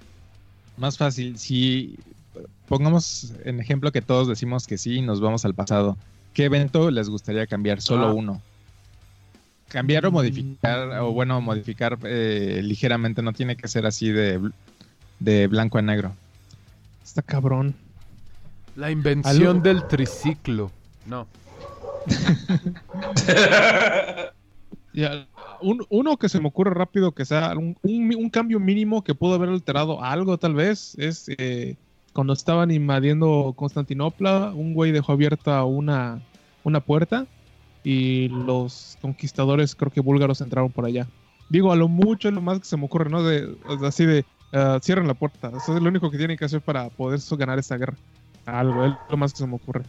Más 0.76 0.96
fácil. 0.98 1.38
Si 1.38 1.98
pongamos 2.68 3.32
en 3.44 3.60
ejemplo 3.60 3.92
que 3.92 4.00
todos 4.02 4.28
decimos 4.28 4.66
que 4.66 4.78
sí 4.78 4.96
y 4.98 5.02
nos 5.02 5.20
vamos 5.20 5.44
al 5.44 5.54
pasado, 5.54 5.96
¿qué 6.32 6.44
evento 6.44 6.90
les 6.90 7.08
gustaría 7.10 7.46
cambiar? 7.46 7.80
Solo 7.82 8.06
Ah. 8.08 8.12
uno. 8.12 8.40
Cambiar 9.68 10.04
o 10.06 10.12
modificar, 10.12 11.00
o 11.00 11.12
bueno, 11.12 11.40
modificar 11.40 11.98
eh, 12.04 12.60
ligeramente, 12.62 13.22
no 13.22 13.32
tiene 13.32 13.56
que 13.56 13.68
ser 13.68 13.86
así 13.86 14.10
de, 14.10 14.38
de 15.18 15.46
blanco 15.46 15.78
a 15.78 15.82
negro. 15.82 16.14
Está 17.02 17.22
cabrón. 17.22 17.74
La 18.76 18.90
invención 18.90 19.56
Algo- 19.58 19.62
del 19.62 19.86
triciclo. 19.88 20.70
No. 21.06 21.26
Ya, 24.94 25.26
un- 25.60 25.86
uno 25.88 26.16
que 26.18 26.28
se 26.28 26.40
me 26.40 26.48
ocurre 26.48 26.74
rápido 26.74 27.12
que 27.12 27.24
sea 27.24 27.52
un, 27.56 27.76
un- 27.82 28.14
un 28.14 28.30
cambio 28.30 28.60
mínimo 28.60 29.02
que 29.02 29.14
pudo 29.14 29.34
haber 29.34 29.48
alterado 29.48 30.02
algo 30.02 30.36
tal 30.38 30.54
vez 30.54 30.94
es 30.98 31.30
eh, 31.38 31.76
cuando 32.12 32.32
estaban 32.34 32.70
invadiendo 32.70 33.54
Constantinopla, 33.56 34.52
un 34.54 34.74
güey 34.74 34.92
dejó 34.92 35.12
abierta 35.12 35.64
una, 35.64 36.20
una 36.62 36.80
puerta 36.80 37.26
y 37.84 38.28
los 38.28 38.98
conquistadores 39.00 39.74
creo 39.74 39.90
que 39.90 40.00
búlgaros 40.02 40.40
entraron 40.42 40.70
por 40.70 40.84
allá. 40.84 41.06
Digo, 41.48 41.72
a 41.72 41.76
lo 41.76 41.88
mucho 41.88 42.28
es 42.28 42.34
lo 42.34 42.40
más 42.42 42.58
que 42.60 42.64
se 42.66 42.76
me 42.76 42.84
ocurre, 42.84 43.08
¿no? 43.10 43.22
De, 43.22 43.56
así 43.86 44.04
de, 44.06 44.24
ah, 44.52 44.78
cierren 44.82 45.06
la 45.06 45.14
puerta. 45.14 45.50
Eso 45.56 45.74
es 45.74 45.82
lo 45.82 45.88
único 45.88 46.10
que 46.10 46.18
tienen 46.18 46.36
que 46.36 46.44
hacer 46.44 46.60
para 46.60 46.88
poder 46.90 47.20
so- 47.20 47.36
ganar 47.36 47.58
esta 47.58 47.76
guerra. 47.76 47.96
Algo, 48.46 48.84
es 48.84 48.92
lo 49.08 49.16
más 49.16 49.32
que 49.32 49.38
se 49.38 49.46
me 49.46 49.56
ocurre. 49.56 49.82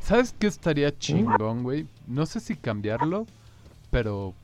¿Sabes 0.00 0.34
qué 0.38 0.46
estaría 0.46 0.96
chingón, 0.96 1.62
güey? 1.62 1.86
No 2.06 2.24
sé 2.24 2.40
si 2.40 2.54
cambiarlo, 2.56 3.26
pero 3.90 4.34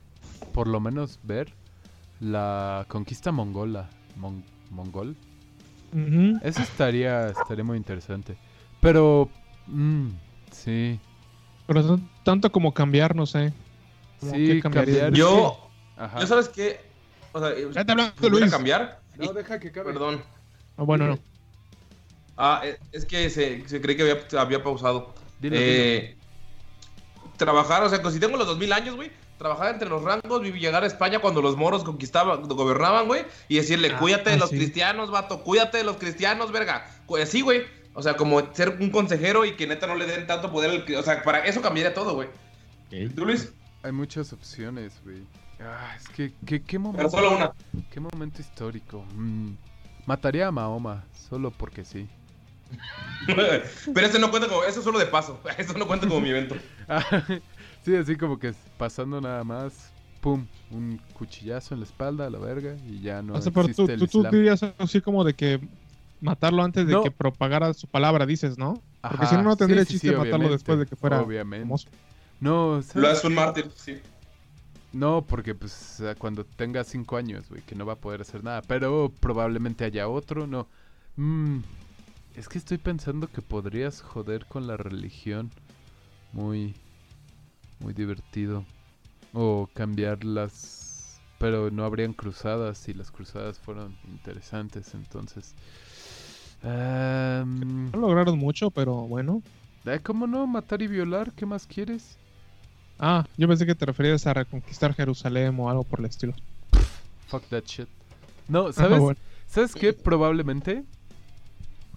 por 0.53 0.67
lo 0.67 0.79
menos 0.79 1.19
ver 1.23 1.53
la 2.19 2.85
conquista 2.87 3.31
mongola. 3.31 3.89
Mon- 4.15 4.43
¿Mongol? 4.71 5.15
Ujú. 5.93 6.39
Eso 6.41 6.61
estaría, 6.61 7.29
estaría 7.29 7.63
muy 7.63 7.77
interesante. 7.77 8.35
Pero, 8.81 9.29
mm, 9.67 10.07
sí. 10.51 10.99
Pero 11.67 11.83
son- 11.83 12.09
tanto 12.23 12.51
como 12.51 12.73
cambiar, 12.73 13.15
no 13.15 13.25
sé. 13.25 13.53
Como 14.19 14.33
Sí, 14.33 14.61
cambiar. 14.61 15.13
Yo, 15.13 15.69
Ajá. 15.97 16.19
yo 16.19 16.27
sabes 16.27 16.49
qué, 16.49 16.79
o 17.31 17.39
sea, 17.39 17.49
Ya 17.71 17.85
te 17.85 17.91
hablando, 17.91 18.13
voy 18.19 18.27
a 18.27 18.31
Luis. 18.31 18.51
cambiar. 18.51 18.99
No, 19.17 19.33
deja 19.33 19.59
que 19.59 19.71
cabe. 19.71 19.93
Perdón. 19.93 20.21
Ah, 20.77 20.83
bueno, 20.83 21.07
no. 21.07 21.19
Ah, 22.37 22.61
eh, 22.65 22.77
es 22.91 23.05
que 23.05 23.29
se, 23.29 23.67
se 23.67 23.79
creí 23.79 23.95
que 23.95 24.01
había, 24.03 24.41
había 24.41 24.61
pausado. 24.63 25.13
Dilo, 25.39 25.55
Eh, 25.57 26.17
Trabajar, 27.37 27.83
o 27.83 27.89
sea, 27.89 28.01
que 28.01 28.11
si 28.11 28.19
tengo 28.19 28.37
los 28.37 28.47
2000 28.47 28.71
años, 28.71 28.95
güey, 28.95 29.11
trabajar 29.37 29.73
entre 29.73 29.89
los 29.89 30.03
rangos, 30.03 30.41
vivir, 30.41 30.61
llegar 30.61 30.83
a 30.83 30.87
España 30.87 31.19
cuando 31.19 31.41
los 31.41 31.57
moros 31.57 31.83
conquistaban, 31.83 32.43
gobernaban, 32.43 33.07
güey, 33.07 33.25
y 33.47 33.57
decirle, 33.57 33.91
Ah, 33.93 33.99
cuídate 33.99 34.29
de 34.29 34.35
ah, 34.37 34.39
los 34.39 34.49
sí. 34.49 34.57
cristianos, 34.57 35.11
vato, 35.11 35.43
cuídate 35.43 35.77
de 35.79 35.83
los 35.83 35.97
cristianos, 35.97 36.51
verga. 36.51 36.87
Así, 37.21 37.41
güey. 37.41 37.63
O 37.93 38.03
sea, 38.03 38.15
como 38.17 38.53
ser 38.53 38.77
un 38.81 38.89
consejero 38.89 39.45
y 39.45 39.55
que 39.55 39.67
neta 39.67 39.87
no 39.87 39.95
le 39.95 40.05
den 40.05 40.27
tanto 40.27 40.51
poder 40.51 40.69
al... 40.69 40.95
O 40.95 41.03
sea, 41.03 41.23
para 41.23 41.45
eso 41.45 41.61
cambiaría 41.61 41.93
todo, 41.93 42.13
güey. 42.13 42.27
¿Tú, 43.15 43.25
Luis? 43.25 43.51
Hay 43.83 43.91
muchas 43.91 44.33
opciones, 44.33 44.93
güey. 45.03 45.23
Ah, 45.61 45.95
es 45.95 46.09
que, 46.09 46.33
¿qué, 46.45 46.61
qué 46.61 46.77
Pero 46.77 46.79
momento? 46.79 47.09
solo 47.09 47.35
una. 47.35 47.51
¿Qué 47.91 47.99
momento 48.01 48.41
histórico? 48.41 49.05
Mm, 49.15 49.51
mataría 50.05 50.47
a 50.47 50.51
Mahoma, 50.51 51.05
solo 51.29 51.51
porque 51.51 51.85
sí. 51.85 52.07
Pero 53.27 54.07
eso 54.07 54.19
no 54.19 54.29
cuenta 54.29 54.49
como... 54.49 54.63
Eso 54.63 54.79
es 54.79 54.83
solo 54.85 54.99
de 54.99 55.05
paso. 55.05 55.39
Eso 55.57 55.77
no 55.77 55.87
cuenta 55.87 56.07
como 56.07 56.19
mi 56.19 56.29
evento. 56.29 56.55
sí, 57.85 57.95
así 57.95 58.17
como 58.17 58.39
que 58.39 58.53
pasando 58.77 59.21
nada 59.21 59.43
más, 59.43 59.93
pum, 60.21 60.47
un 60.71 60.97
cuchillazo 61.13 61.73
en 61.73 61.81
la 61.81 61.85
espalda 61.85 62.27
a 62.27 62.29
la 62.29 62.39
verga 62.39 62.77
y 62.87 63.01
ya 63.01 63.21
no 63.21 63.35
O 63.37 63.41
sea, 63.41 63.51
pero 63.51 63.69
tú, 63.69 63.73
existe 63.83 63.93
el 63.93 64.07
tú, 64.07 64.23
dirías 64.23 64.63
así 64.77 65.01
como 65.01 65.23
de 65.23 65.35
que 65.35 65.59
matarlo 66.19 66.63
antes 66.63 66.87
de 66.87 66.93
No. 66.93 67.03
que 67.03 67.11
propagara 67.11 67.73
su 67.73 67.87
palabra, 67.87 68.25
dices, 68.25 68.57
¿no? 68.57 68.83
Porque 69.07 69.27
Ajá, 69.27 69.27
si 69.27 69.37
no, 69.37 69.43
no 69.43 69.57
tendría 69.57 69.85
sí, 69.85 69.93
chiste 69.93 70.11
sí, 70.11 70.15
matarlo 70.15 70.49
después 70.49 70.79
de 70.79 70.87
que 70.87 70.95
fuera 70.95 71.17
obviamente. 71.19 71.67
famoso. 71.67 71.89
No, 72.39 72.81
Lo 72.93 73.07
¿sabes? 73.07 73.09
hace 73.09 73.27
un 73.27 73.35
mártir, 73.35 73.71
sí. 73.75 74.01
No, 74.91 75.25
porque 75.27 75.53
pues 75.55 75.73
o 75.99 76.03
sea, 76.03 76.15
cuando 76.15 76.45
tenga 76.45 76.83
cinco 76.83 77.17
años, 77.17 77.49
güey, 77.49 77.61
que 77.63 77.75
no 77.75 77.85
va 77.85 77.93
a 77.93 78.01
poder 78.01 78.21
hacer 78.21 78.43
nada. 78.43 78.61
Pero 78.61 79.17
probablemente 79.19 79.83
haya 79.85 80.07
otro, 80.07 80.47
no. 80.47 80.69
Mm, 81.17 81.59
es 82.35 82.49
que 82.49 82.57
estoy 82.57 82.77
pensando 82.77 83.31
que 83.31 83.41
podrías 83.41 84.01
joder 84.01 84.47
con 84.47 84.67
la 84.67 84.77
religión. 84.77 85.51
Muy, 86.31 86.75
muy 87.79 87.93
divertido. 87.93 88.65
O 89.33 89.69
cambiarlas. 89.73 91.19
Pero 91.37 91.69
no 91.69 91.83
habrían 91.83 92.13
cruzadas 92.13 92.77
si 92.77 92.93
las 92.93 93.11
cruzadas 93.11 93.59
fueron 93.59 93.97
interesantes, 94.07 94.93
entonces. 94.93 95.53
No 96.63 97.99
lograron 97.99 98.37
mucho, 98.39 98.71
pero 98.71 98.95
bueno. 99.07 99.41
eh, 99.85 99.99
¿Cómo 100.01 100.25
no? 100.27 100.47
Matar 100.47 100.81
y 100.81 100.87
violar, 100.87 101.31
¿qué 101.33 101.45
más 101.45 101.67
quieres? 101.67 102.17
Ah, 102.97 103.25
yo 103.37 103.47
pensé 103.47 103.65
que 103.65 103.75
te 103.75 103.85
referías 103.85 104.25
a 104.25 104.33
reconquistar 104.33 104.93
Jerusalén 104.93 105.55
o 105.59 105.69
algo 105.69 105.83
por 105.83 105.99
el 105.99 106.05
estilo. 106.05 106.33
Fuck 107.27 107.43
that 107.49 107.63
shit. 107.65 107.87
No, 108.47 108.67
Ah, 108.67 108.73
¿sabes? 108.73 108.99
bueno. 108.99 109.19
¿Sabes 109.47 109.73
qué? 109.75 109.93
Probablemente 109.93 110.83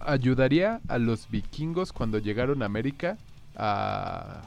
ayudaría 0.01 0.81
a 0.89 0.99
los 0.99 1.29
vikingos 1.31 1.93
cuando 1.93 2.19
llegaron 2.19 2.63
a 2.63 2.67
América 2.67 3.17
a, 3.57 4.43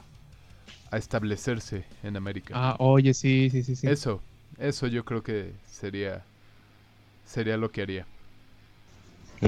a 0.92 0.98
establecerse 0.98 1.84
en 2.04 2.16
América. 2.16 2.52
Ah, 2.56 2.76
oye, 2.78 3.14
sí, 3.14 3.48
sí, 3.50 3.62
sí, 3.64 3.74
sí. 3.74 3.88
Eso, 3.88 4.20
eso 4.58 4.86
yo 4.86 5.04
creo 5.04 5.22
que 5.22 5.52
sería 5.66 6.22
sería 7.26 7.56
lo 7.56 7.70
que 7.72 7.82
haría. 7.82 8.06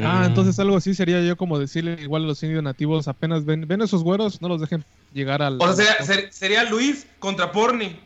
Ah, 0.03 0.25
entonces 0.27 0.59
algo 0.59 0.77
así 0.77 0.93
sería 0.95 1.21
yo 1.23 1.37
como 1.37 1.59
decirle 1.59 1.99
igual 2.03 2.25
a 2.25 2.27
los 2.27 2.43
indios 2.43 2.65
nativos, 2.65 3.07
apenas 3.07 3.45
ven, 3.45 3.69
ven 3.69 3.81
esos 3.83 4.03
güeros, 4.03 4.41
no 4.43 4.49
los 4.49 4.61
dejen 4.61 4.85
llegar 5.13 5.41
al... 5.41 5.59
O 5.61 5.73
sea, 5.73 5.85
sería, 5.99 6.05
ser- 6.07 6.33
sería 6.33 6.65
Luis 6.65 7.07
contra 7.21 7.53
Porni. 7.53 7.97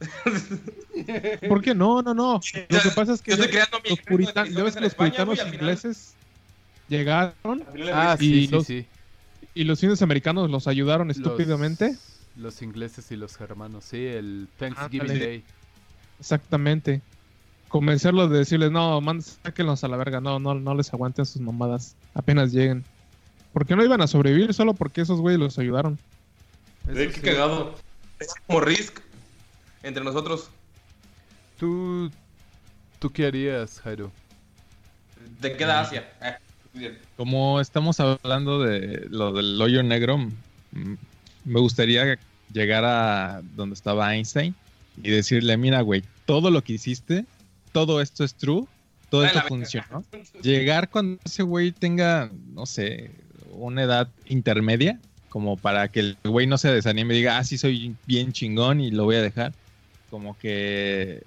¿Por 1.48 1.62
qué 1.62 1.74
no? 1.74 2.02
No, 2.02 2.14
no. 2.14 2.40
Lo 2.68 2.80
que 2.80 2.90
pasa 2.90 3.12
es 3.12 3.22
que 3.22 3.32
Yo 3.32 3.36
ya 3.36 3.44
estoy 3.44 3.52
creando 3.56 3.78
mi 3.84 3.90
los, 3.90 4.00
puritanos, 4.00 4.54
ya 4.54 4.62
ves 4.64 4.74
que 4.74 4.80
los 4.80 4.88
España, 4.92 5.10
puritanos 5.10 5.38
final- 5.38 5.54
ingleses 5.54 6.14
llegaron 6.88 7.64
Ah, 7.92 8.16
Y 8.18 8.46
sí, 8.46 8.48
los- 8.48 8.66
sí. 8.66 8.86
y 9.54 9.64
los 9.64 9.80
indios 9.82 10.02
americanos 10.02 10.50
los 10.50 10.66
ayudaron 10.66 11.10
estúpidamente. 11.10 11.90
Los, 11.92 12.17
ingleses 12.62 13.10
y 13.10 13.16
los 13.16 13.36
germanos, 13.36 13.84
sí, 13.84 14.06
el 14.06 14.48
Thanksgiving 14.58 15.02
Ándale. 15.02 15.26
Day. 15.26 15.44
Exactamente. 16.20 17.02
Convencerlos 17.68 18.30
de 18.30 18.38
decirles, 18.38 18.70
no, 18.70 19.00
man, 19.00 19.20
sáquenlos 19.20 19.84
a 19.84 19.88
la 19.88 19.96
verga, 19.96 20.20
no, 20.20 20.38
no, 20.38 20.54
no 20.54 20.74
les 20.74 20.92
aguanten 20.92 21.26
sus 21.26 21.42
mamadas, 21.42 21.96
apenas 22.14 22.52
lleguen. 22.52 22.84
Porque 23.52 23.76
no 23.76 23.84
iban 23.84 24.00
a 24.00 24.06
sobrevivir 24.06 24.54
solo 24.54 24.74
porque 24.74 25.02
esos 25.02 25.20
güeyes 25.20 25.40
los 25.40 25.58
ayudaron. 25.58 25.98
Eso 26.86 26.94
qué 26.94 27.12
sí. 27.12 27.20
cagado. 27.20 27.74
Es 28.18 28.34
como 28.46 28.60
Risk 28.60 29.00
entre 29.82 30.02
nosotros. 30.02 30.50
¿Tú, 31.58 32.10
¿Tú 32.98 33.10
qué 33.10 33.26
harías, 33.26 33.80
Jairo? 33.80 34.10
¿De 35.40 35.56
qué 35.56 35.66
da 35.66 35.80
Asia? 35.80 36.10
Eh, 36.22 36.36
bien. 36.72 36.98
Como 37.16 37.60
estamos 37.60 38.00
hablando 38.00 38.60
de 38.60 39.06
lo 39.10 39.32
del 39.32 39.60
hoyo 39.60 39.82
negro, 39.82 40.18
me 41.44 41.60
gustaría 41.60 42.18
llegar 42.52 42.84
a 42.84 43.42
donde 43.56 43.74
estaba 43.74 44.14
Einstein 44.14 44.54
y 45.02 45.10
decirle, 45.10 45.56
mira, 45.56 45.80
güey, 45.80 46.02
todo 46.26 46.50
lo 46.50 46.62
que 46.62 46.74
hiciste, 46.74 47.24
todo 47.72 48.00
esto 48.00 48.24
es 48.24 48.34
true, 48.34 48.64
todo 49.10 49.24
esto 49.24 49.40
funcionó. 49.46 50.04
Llegar 50.42 50.90
cuando 50.90 51.18
ese 51.24 51.42
güey 51.42 51.72
tenga, 51.72 52.30
no 52.52 52.66
sé, 52.66 53.10
una 53.52 53.82
edad 53.82 54.08
intermedia, 54.26 55.00
como 55.28 55.56
para 55.56 55.88
que 55.88 56.00
el 56.00 56.18
güey 56.24 56.46
no 56.46 56.58
se 56.58 56.72
desanime 56.72 57.14
y 57.14 57.18
diga, 57.18 57.38
ah, 57.38 57.44
sí, 57.44 57.58
soy 57.58 57.94
bien 58.06 58.32
chingón 58.32 58.80
y 58.80 58.90
lo 58.90 59.04
voy 59.04 59.16
a 59.16 59.22
dejar. 59.22 59.52
Como 60.10 60.38
que 60.38 61.22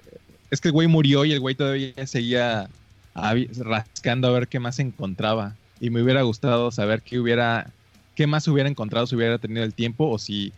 es 0.50 0.60
que 0.60 0.68
el 0.68 0.74
güey 0.74 0.88
murió 0.88 1.26
y 1.26 1.32
el 1.32 1.40
güey 1.40 1.56
todavía 1.56 2.06
seguía 2.06 2.70
rascando 3.14 4.28
a 4.28 4.32
ver 4.32 4.48
qué 4.48 4.60
más 4.60 4.80
encontraba. 4.80 5.56
y 5.80 5.90
me 5.90 6.04
hubiera 6.04 6.22
gustado 6.22 6.70
saber 6.72 7.02
qué 7.02 7.20
hubiera, 7.20 7.72
qué 8.16 8.28
más 8.28 8.48
hubiera 8.48 8.70
encontrado 8.70 9.08
si 9.08 9.16
hubiera 9.16 9.40
tenido 9.40 9.64
el 9.64 9.74
tiempo 9.74 10.08
o 10.08 10.20
si 10.20 10.54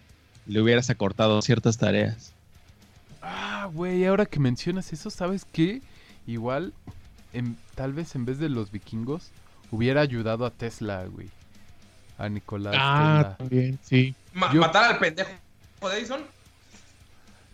le 0.46 0.62
hubieras 0.62 0.90
acortado 0.90 1.42
ciertas 1.42 1.78
tareas. 1.78 2.34
Ah, 3.22 3.70
güey, 3.74 4.06
ahora 4.06 4.26
que 4.26 4.40
mencionas 4.40 4.92
eso, 4.94 5.10
¿sabes 5.10 5.46
qué? 5.52 5.82
Igual, 6.28 6.74
en- 7.32 7.58
tal 7.76 7.94
vez 7.94 8.16
en 8.16 8.26
vez 8.26 8.38
de 8.40 8.50
los 8.50 8.72
vikingos, 8.72 9.32
hubiera 9.72 10.02
ayudado 10.02 10.46
a 10.46 10.52
Tesla, 10.52 11.06
güey. 11.06 11.30
A 12.18 12.30
Nicolás 12.30 12.76
Ah, 12.78 13.20
Tesla. 13.22 13.38
también, 13.38 13.80
sí. 13.82 14.16
Ma- 14.34 14.54
Yo- 14.54 14.62
¿Matar 14.62 14.92
al 14.94 15.00
pendejo 15.00 15.30
de 15.90 15.98
Edison? 15.98 16.22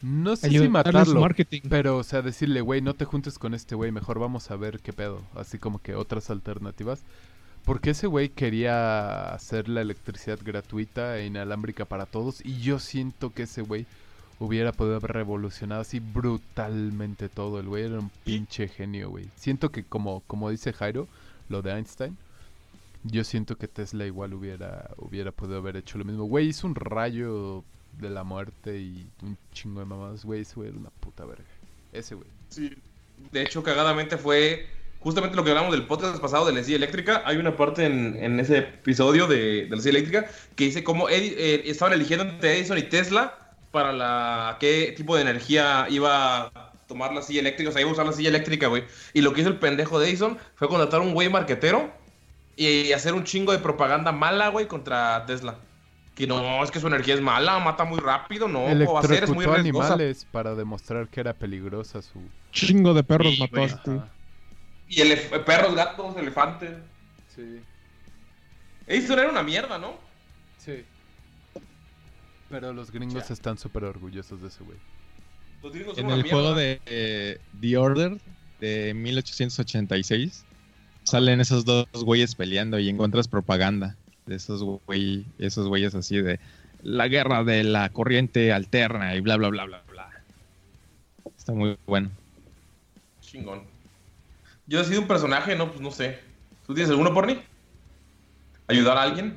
No 0.01 0.35
sé 0.37 0.47
Ayudarle 0.47 0.67
si 0.67 0.71
matarlo, 0.71 1.19
marketing. 1.21 1.61
pero, 1.69 1.97
o 1.97 2.03
sea, 2.03 2.21
decirle, 2.21 2.61
güey, 2.61 2.81
no 2.81 2.93
te 2.93 3.03
juntes 3.05 3.37
con 3.37 3.53
este 3.53 3.75
güey, 3.75 3.91
mejor 3.91 4.17
vamos 4.17 4.49
a 4.49 4.55
ver 4.55 4.79
qué 4.79 4.93
pedo. 4.93 5.21
Así 5.35 5.57
como 5.59 5.79
que 5.79 5.93
otras 5.95 6.29
alternativas. 6.29 7.01
Porque 7.69 7.91
ese 7.91 8.07
güey 8.07 8.29
quería 8.29 9.31
hacer 9.31 9.69
la 9.69 9.81
electricidad 9.81 10.39
gratuita 10.43 11.19
e 11.19 11.27
inalámbrica 11.27 11.85
para 11.85 12.07
todos. 12.07 12.43
Y 12.43 12.61
yo 12.61 12.79
siento 12.79 13.31
que 13.31 13.43
ese 13.43 13.61
güey 13.61 13.85
hubiera 14.39 14.71
podido 14.71 14.95
haber 14.95 15.11
revolucionado 15.11 15.81
así 15.81 15.99
brutalmente 15.99 17.29
todo. 17.29 17.59
El 17.59 17.67
güey 17.67 17.83
era 17.83 17.99
un 17.99 18.09
pinche 18.23 18.69
genio, 18.69 19.11
güey. 19.11 19.29
Siento 19.35 19.69
que, 19.69 19.83
como, 19.83 20.21
como 20.21 20.49
dice 20.49 20.73
Jairo, 20.73 21.07
lo 21.47 21.61
de 21.61 21.73
Einstein. 21.73 22.17
Yo 23.03 23.23
siento 23.23 23.55
que 23.55 23.67
Tesla 23.67 24.07
igual 24.07 24.33
hubiera, 24.33 24.89
hubiera 24.97 25.31
podido 25.31 25.59
haber 25.59 25.77
hecho 25.77 25.99
lo 25.99 26.05
mismo. 26.05 26.23
Güey, 26.23 26.47
hizo 26.47 26.65
un 26.65 26.73
rayo 26.73 27.63
de 27.99 28.09
la 28.09 28.23
muerte 28.23 28.79
y 28.79 29.07
un 29.21 29.37
chingo 29.53 29.81
de 29.81 29.85
mamadas. 29.85 30.25
Güey, 30.25 30.41
ese 30.41 30.55
güey 30.55 30.69
era 30.69 30.79
una 30.79 30.89
puta 30.89 31.23
verga. 31.23 31.45
Ese 31.93 32.15
güey. 32.15 32.27
Sí. 32.47 32.75
De 33.31 33.43
hecho, 33.43 33.61
cagadamente 33.61 34.17
fue 34.17 34.78
justamente 34.99 35.35
lo 35.35 35.43
que 35.43 35.51
hablamos 35.51 35.71
del 35.71 35.85
podcast 35.85 36.19
pasado 36.19 36.45
de 36.45 36.51
la 36.51 36.59
energía 36.59 36.75
eléctrica. 36.77 37.23
Hay 37.25 37.37
una 37.37 37.55
parte 37.55 37.85
en, 37.85 38.17
en 38.21 38.39
ese 38.39 38.57
episodio 38.59 39.27
de, 39.27 39.37
de 39.37 39.61
la 39.61 39.67
energía 39.75 39.91
eléctrica 39.91 40.25
que 40.55 40.65
dice 40.65 40.83
cómo 40.83 41.07
Edi- 41.09 41.35
eh, 41.37 41.63
estaban 41.65 41.93
eligiendo 41.93 42.25
entre 42.25 42.57
Edison 42.57 42.77
y 42.77 42.83
Tesla 42.83 43.35
para 43.71 43.93
la 43.93 44.57
qué 44.59 44.93
tipo 44.97 45.15
de 45.15 45.21
energía 45.21 45.87
iba 45.89 46.47
a 46.47 46.73
tomar 46.87 47.13
la 47.13 47.21
silla 47.21 47.41
eléctrica. 47.41 47.69
O 47.69 47.73
sea, 47.73 47.81
iba 47.81 47.89
a 47.89 47.93
usar 47.93 48.05
la 48.05 48.13
silla 48.13 48.29
eléctrica, 48.29 48.67
güey. 48.67 48.83
Y 49.13 49.21
lo 49.21 49.33
que 49.33 49.41
hizo 49.41 49.49
el 49.49 49.57
pendejo 49.59 49.99
de 49.99 50.09
Edison 50.09 50.37
fue 50.55 50.67
contratar 50.67 50.99
a 51.01 51.03
un 51.03 51.13
güey 51.13 51.29
marquetero 51.29 51.91
y 52.55 52.91
hacer 52.91 53.13
un 53.13 53.23
chingo 53.23 53.51
de 53.53 53.59
propaganda 53.59 54.11
mala, 54.11 54.49
güey, 54.49 54.67
contra 54.67 55.25
Tesla. 55.25 55.55
Que 56.15 56.27
no, 56.27 56.61
es 56.61 56.71
que 56.71 56.81
su 56.81 56.87
energía 56.87 57.13
es 57.13 57.21
mala, 57.21 57.57
mata 57.59 57.85
muy 57.85 57.99
rápido, 57.99 58.49
no, 58.49 58.65
¿cómo 58.65 58.93
va 58.95 58.99
a 58.99 59.03
ser? 59.03 59.23
Es 59.23 59.29
muy 59.29 59.45
riesgosa. 59.45 59.61
animales 59.93 60.27
para 60.29 60.53
demostrar 60.53 61.07
que 61.07 61.21
era 61.21 61.33
peligrosa 61.33 62.01
su... 62.01 62.19
Chingo 62.51 62.93
de 62.93 63.03
perros 63.03 63.35
Sí, 63.35 63.39
mató 63.39 63.61
Y 64.89 65.01
elef- 65.01 65.43
perros, 65.45 65.75
gatos, 65.75 66.17
elefantes. 66.17 66.77
Sí, 67.35 67.61
Edison 68.87 69.19
era 69.19 69.29
una 69.29 69.43
mierda, 69.43 69.77
¿no? 69.77 69.97
sí. 70.57 70.83
Pero 72.49 72.73
los 72.73 72.91
gringos 72.91 73.29
están 73.29 73.59
súper 73.59 73.83
orgullosos 73.83 74.41
de 74.41 74.47
ese 74.47 74.63
güey. 74.63 74.77
Los 75.61 75.71
gringos 75.71 75.95
son 75.95 75.99
En 75.99 76.05
una 76.07 76.15
el 76.15 76.27
juego 76.27 76.55
de 76.55 76.81
eh, 76.87 77.37
The 77.61 77.77
Order 77.77 78.17
de 78.59 78.93
1886 78.95 80.45
salen 81.03 81.41
esos 81.41 81.63
dos 81.63 81.85
güeyes 81.93 82.33
peleando 82.33 82.79
y 82.79 82.89
encuentras 82.89 83.27
propaganda 83.27 83.95
de 84.25 84.35
esos 84.35 84.63
güey, 84.63 85.25
esos 85.37 85.67
güeyes 85.67 85.93
así 85.93 86.19
de 86.21 86.39
la 86.81 87.07
guerra 87.07 87.43
de 87.43 87.63
la 87.63 87.89
corriente 87.89 88.51
alterna 88.51 89.15
y 89.15 89.19
bla 89.21 89.37
bla 89.37 89.49
bla 89.49 89.65
bla 89.65 89.83
bla. 89.87 90.09
Está 91.37 91.53
muy 91.53 91.77
bueno. 91.85 92.09
Chingón. 93.21 93.63
Yo 94.69 94.79
he 94.79 94.85
sido 94.85 95.01
un 95.01 95.07
personaje, 95.07 95.55
no, 95.55 95.69
pues 95.69 95.81
no 95.81 95.89
sé. 95.89 96.19
¿Tú 96.67 96.75
tienes 96.75 96.91
alguno, 96.91 97.11
Porni? 97.11 97.39
¿Ayudar 98.67 98.97
a 98.99 99.01
alguien? 99.01 99.35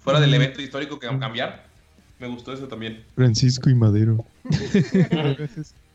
Fuera 0.00 0.18
del 0.18 0.34
evento 0.34 0.60
histórico 0.60 0.98
que 0.98 1.06
cambiar. 1.06 1.64
Me 2.18 2.26
gustó 2.26 2.52
eso 2.52 2.66
también. 2.66 3.04
Francisco 3.14 3.70
y 3.70 3.74
Madero. 3.76 4.24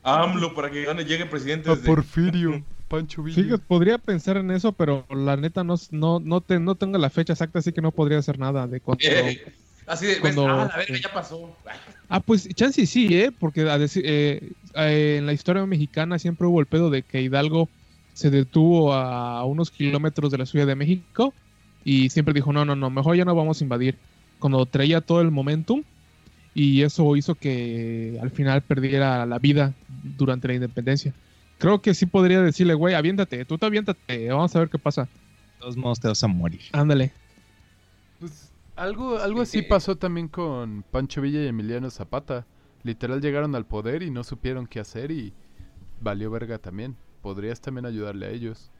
AMLO 0.02 0.54
para 0.54 0.70
que 0.70 0.84
gane, 0.86 1.04
llegue 1.04 1.26
presidente 1.26 1.68
A 1.70 1.74
desde... 1.74 1.86
Porfirio, 1.86 2.64
Pancho 2.88 3.22
Villa. 3.22 3.42
Fíjate, 3.42 3.62
podría 3.68 3.98
pensar 3.98 4.38
en 4.38 4.50
eso, 4.50 4.72
pero 4.72 5.04
la 5.10 5.36
neta 5.36 5.62
no, 5.64 5.74
no, 5.90 6.18
no, 6.18 6.40
te, 6.40 6.58
no 6.58 6.74
tengo 6.74 6.96
la 6.96 7.10
fecha 7.10 7.34
exacta, 7.34 7.58
así 7.58 7.72
que 7.72 7.82
no 7.82 7.92
podría 7.92 8.18
hacer 8.18 8.38
nada 8.38 8.66
de 8.66 8.80
cuánto. 8.80 9.06
Eh, 9.06 9.52
así 9.86 10.06
de, 10.06 10.12
ves, 10.12 10.20
Cuando- 10.22 10.48
ah, 10.48 10.66
la 10.66 10.76
verga 10.78 10.98
ya 10.98 11.12
pasó. 11.12 11.54
Ah, 12.08 12.20
pues 12.20 12.48
chance 12.54 12.86
sí, 12.86 13.08
¿eh? 13.18 13.32
Porque 13.38 13.68
a 13.68 13.76
decir, 13.76 14.02
eh, 14.06 14.52
eh, 14.76 15.16
en 15.18 15.26
la 15.26 15.34
historia 15.34 15.66
mexicana 15.66 16.18
siempre 16.18 16.46
hubo 16.46 16.60
el 16.60 16.66
pedo 16.66 16.88
de 16.88 17.02
que 17.02 17.20
Hidalgo 17.20 17.68
se 18.18 18.30
detuvo 18.30 18.92
a 18.94 19.44
unos 19.44 19.70
kilómetros 19.70 20.32
de 20.32 20.38
la 20.38 20.46
Ciudad 20.46 20.66
de 20.66 20.74
México 20.74 21.32
y 21.84 22.10
siempre 22.10 22.34
dijo, 22.34 22.52
no, 22.52 22.64
no, 22.64 22.74
no, 22.74 22.90
mejor 22.90 23.14
ya 23.14 23.24
no 23.24 23.32
vamos 23.32 23.60
a 23.60 23.64
invadir. 23.64 23.96
Cuando 24.40 24.66
traía 24.66 25.00
todo 25.00 25.20
el 25.20 25.30
momentum 25.30 25.84
y 26.52 26.82
eso 26.82 27.14
hizo 27.14 27.36
que 27.36 28.18
al 28.20 28.32
final 28.32 28.62
perdiera 28.62 29.24
la 29.24 29.38
vida 29.38 29.72
durante 30.02 30.48
la 30.48 30.54
independencia. 30.54 31.14
Creo 31.58 31.80
que 31.80 31.94
sí 31.94 32.06
podría 32.06 32.42
decirle, 32.42 32.74
güey, 32.74 32.96
aviéntate, 32.96 33.44
tú 33.44 33.56
te 33.56 33.66
aviéntate, 33.66 34.28
vamos 34.30 34.56
a 34.56 34.58
ver 34.58 34.68
qué 34.68 34.80
pasa. 34.80 35.02
De 35.02 35.60
todos 35.60 35.76
modos 35.76 36.00
te 36.00 36.08
vas 36.08 36.24
a 36.24 36.26
morir. 36.26 36.62
Ándale. 36.72 37.12
Pues 38.18 38.50
algo, 38.74 39.16
algo 39.18 39.42
así 39.42 39.62
pasó 39.62 39.94
también 39.94 40.26
con 40.26 40.82
Pancho 40.90 41.20
Villa 41.20 41.44
y 41.44 41.46
Emiliano 41.46 41.88
Zapata. 41.88 42.46
Literal 42.82 43.20
llegaron 43.20 43.54
al 43.54 43.64
poder 43.64 44.02
y 44.02 44.10
no 44.10 44.24
supieron 44.24 44.66
qué 44.66 44.80
hacer 44.80 45.12
y 45.12 45.32
valió 46.00 46.32
verga 46.32 46.58
también. 46.58 46.96
Podrías 47.22 47.60
también 47.60 47.86
ayudarle 47.86 48.26
a 48.26 48.30
ellos. 48.30 48.70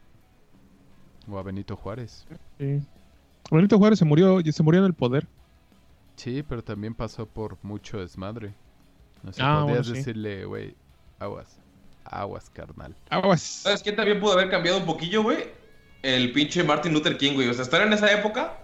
O 1.31 1.39
a 1.39 1.43
Benito 1.43 1.77
Juárez. 1.77 2.27
Sí. 2.59 2.81
Benito 3.51 3.79
Juárez 3.79 3.99
se 3.99 4.05
murió, 4.05 4.41
se 4.51 4.63
murió 4.63 4.81
en 4.81 4.87
el 4.87 4.95
poder. 4.95 5.27
Sí, 6.17 6.43
pero 6.49 6.63
también 6.63 6.95
pasó 6.95 7.27
por 7.27 7.57
mucho 7.63 7.99
desmadre. 7.99 8.55
O 9.25 9.29
Ah, 9.29 9.33
sea, 9.33 9.55
podrías 9.61 9.67
bueno, 9.67 9.85
sí. 9.85 9.93
decirle, 9.93 10.45
güey, 10.45 10.75
aguas. 11.19 11.59
Aguas, 12.05 12.49
carnal. 12.51 12.95
Aguas. 13.11 13.43
¿Sabes 13.43 13.83
quién 13.83 13.97
también 13.97 14.19
pudo 14.21 14.33
haber 14.33 14.49
cambiado 14.51 14.79
un 14.79 14.87
poquillo, 14.87 15.23
güey? 15.23 15.39
El 16.03 16.33
pinche 16.33 16.63
Martin 16.65 16.93
Luther 16.95 17.19
King, 17.19 17.35
güey. 17.35 17.49
O 17.49 17.53
sea, 17.55 17.63
estar 17.63 17.83
en 17.83 17.93
esa 17.93 18.11
época 18.13 18.55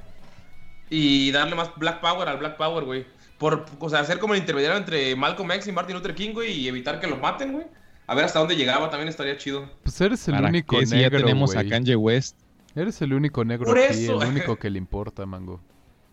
y 0.88 1.30
darle 1.32 1.54
más 1.54 1.70
Black 1.76 2.00
Power 2.00 2.28
al 2.28 2.38
Black 2.38 2.56
Power, 2.56 2.84
güey. 2.84 3.04
Por, 3.38 3.66
o 3.78 3.90
sea, 3.90 4.00
hacer 4.00 4.18
como 4.18 4.32
el 4.34 4.40
intermediario 4.40 4.78
entre 4.78 5.14
Malcolm 5.16 5.50
X 5.52 5.66
y 5.66 5.72
Martin 5.72 5.96
Luther 5.96 6.14
King, 6.14 6.32
güey, 6.32 6.52
y 6.52 6.68
evitar 6.68 7.00
que 7.00 7.06
lo 7.06 7.16
maten, 7.16 7.52
güey. 7.52 7.66
A 8.06 8.14
ver 8.14 8.24
hasta 8.24 8.38
dónde 8.38 8.56
llegaba 8.56 8.90
también 8.90 9.08
estaría 9.08 9.36
chido. 9.38 9.68
Pues 9.82 10.00
eres 10.00 10.26
el 10.28 10.34
¿Para 10.34 10.48
único 10.48 10.78
qué 10.78 10.86
si 10.86 10.94
negro, 10.94 11.18
ya 11.18 11.24
tenemos 11.24 11.56
a 11.56 11.64
Kanye 11.66 11.96
West? 11.96 12.36
Eres 12.76 13.00
el 13.02 13.14
único 13.14 13.44
negro 13.44 13.66
Por 13.66 13.78
aquí, 13.78 14.04
eso. 14.04 14.20
el 14.22 14.28
único 14.28 14.56
que 14.56 14.68
le 14.68 14.78
importa, 14.78 15.24
mango. 15.26 15.60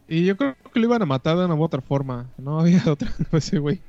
Y 0.08 0.26
yo 0.26 0.38
creo 0.38 0.56
que 0.74 0.80
lo 0.80 0.86
iban 0.88 1.02
a 1.02 1.06
matar 1.06 1.38
de 1.38 1.46
una 1.46 1.56
u 1.56 1.64
otra 1.64 1.82
forma. 1.82 2.30
No 2.38 2.60
había 2.60 2.84
otra. 2.88 3.12
Ese 3.32 3.58
güey. 3.60 3.82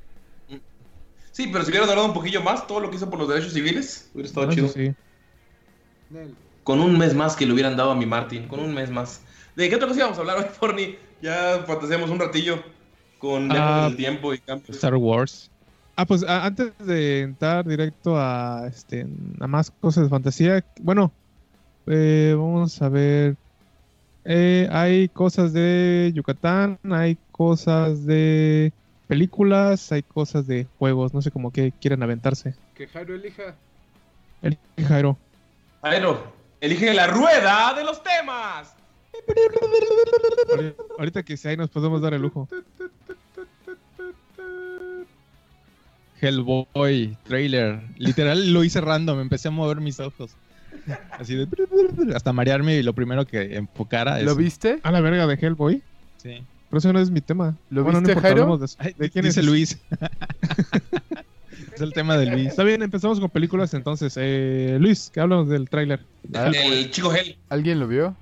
Sí, 1.30 1.48
pero 1.52 1.64
si 1.64 1.70
hubiera 1.70 1.86
durado 1.86 2.06
un 2.06 2.12
poquillo 2.14 2.42
más 2.42 2.66
todo 2.66 2.80
lo 2.80 2.90
que 2.90 2.96
hizo 2.96 3.08
por 3.08 3.18
los 3.18 3.28
derechos 3.28 3.52
civiles, 3.52 4.10
hubiera 4.14 4.28
estado 4.28 4.52
chido. 4.52 4.68
sí. 4.68 4.92
Con 6.64 6.80
un 6.80 6.96
mes 6.98 7.14
más 7.14 7.34
que 7.36 7.46
le 7.46 7.52
hubieran 7.52 7.76
dado 7.76 7.90
a 7.90 7.94
mi 7.96 8.06
Martin, 8.06 8.46
con 8.46 8.60
un 8.60 8.72
mes 8.74 8.90
más. 8.90 9.22
¿De 9.56 9.68
qué 9.68 9.76
otra 9.76 9.88
cosa 9.88 10.00
íbamos 10.00 10.18
a 10.18 10.20
hablar 10.20 10.38
hoy, 10.38 10.44
Forni? 10.52 10.96
Ya 11.20 11.64
fantaseamos 11.66 12.10
un 12.10 12.18
ratillo 12.20 12.62
con 13.18 13.50
Ah, 13.52 13.86
del 13.88 13.96
tiempo 13.96 14.32
y 14.34 14.38
cambios. 14.38 14.76
Star 14.76 14.94
Wars. 14.96 15.50
Ah, 15.96 16.06
pues 16.06 16.22
a- 16.24 16.44
antes 16.46 16.72
de 16.78 17.20
entrar 17.20 17.66
directo 17.66 18.16
a, 18.18 18.66
este, 18.66 19.06
a 19.40 19.46
más 19.46 19.70
cosas 19.70 20.04
de 20.04 20.10
fantasía, 20.10 20.64
bueno, 20.80 21.12
eh, 21.86 22.34
vamos 22.36 22.80
a 22.80 22.88
ver. 22.88 23.36
Eh, 24.24 24.68
hay 24.70 25.08
cosas 25.08 25.52
de 25.52 26.12
Yucatán, 26.14 26.78
hay 26.90 27.18
cosas 27.32 28.06
de 28.06 28.72
películas, 29.08 29.90
hay 29.92 30.02
cosas 30.02 30.46
de 30.46 30.66
juegos, 30.78 31.12
no 31.12 31.20
sé 31.20 31.30
cómo 31.30 31.50
que 31.50 31.72
quieren 31.72 32.02
aventarse. 32.02 32.54
Que 32.74 32.86
Jairo 32.86 33.14
elija. 33.14 33.54
El 34.42 34.56
Jairo. 34.86 35.18
Jairo, 35.82 36.32
elige 36.60 36.94
la 36.94 37.06
rueda 37.08 37.74
de 37.74 37.84
los 37.84 38.02
temas. 38.02 38.74
Ahori- 40.52 40.74
Ahorita 40.98 41.22
que 41.22 41.36
si 41.36 41.48
ahí 41.48 41.56
nos 41.56 41.68
podemos 41.70 42.00
dar 42.00 42.14
el 42.14 42.22
lujo. 42.22 42.48
Hellboy, 46.22 47.16
trailer. 47.24 47.80
Literal 47.98 48.52
lo 48.52 48.64
hice 48.64 48.80
random, 48.80 49.20
empecé 49.20 49.48
a 49.48 49.50
mover 49.50 49.80
mis 49.80 49.98
ojos. 50.00 50.30
Así 51.18 51.34
de 51.34 51.46
hasta 52.14 52.32
marearme 52.32 52.76
y 52.76 52.82
lo 52.82 52.92
primero 52.94 53.24
que 53.26 53.56
enfocara 53.56 54.18
es 54.18 54.24
¿Lo 54.24 54.34
viste? 54.34 54.80
A 54.82 54.90
la 54.90 55.00
verga 55.00 55.26
de 55.26 55.34
Hellboy. 55.34 55.82
Sí. 56.16 56.42
Pero 56.70 56.78
eso 56.78 56.92
no 56.92 57.00
es 57.00 57.10
mi 57.10 57.20
tema. 57.20 57.56
¿Lo 57.70 57.82
Bueno, 57.84 58.00
no 58.00 58.06
viste, 58.06 58.12
importa, 58.18 58.28
Jairo? 58.28 58.58
de 58.58 58.94
¿De 59.04 59.10
quién 59.10 59.24
dice 59.26 59.40
es? 59.40 59.46
Luis. 59.46 59.78
es 61.74 61.80
el 61.80 61.92
tema 61.92 62.16
de 62.16 62.26
Luis. 62.26 62.48
Está 62.48 62.64
bien, 62.64 62.82
empezamos 62.82 63.20
con 63.20 63.30
películas 63.30 63.74
entonces. 63.74 64.14
Eh, 64.16 64.78
Luis, 64.80 65.10
que 65.12 65.20
hablamos 65.20 65.48
del 65.48 65.68
tráiler. 65.68 66.00
Ah, 66.34 66.50
El 66.54 66.90
chico 66.90 67.12
Hell. 67.14 67.36
¿Alguien 67.48 67.78
lo 67.78 67.86
vio? 67.88 68.16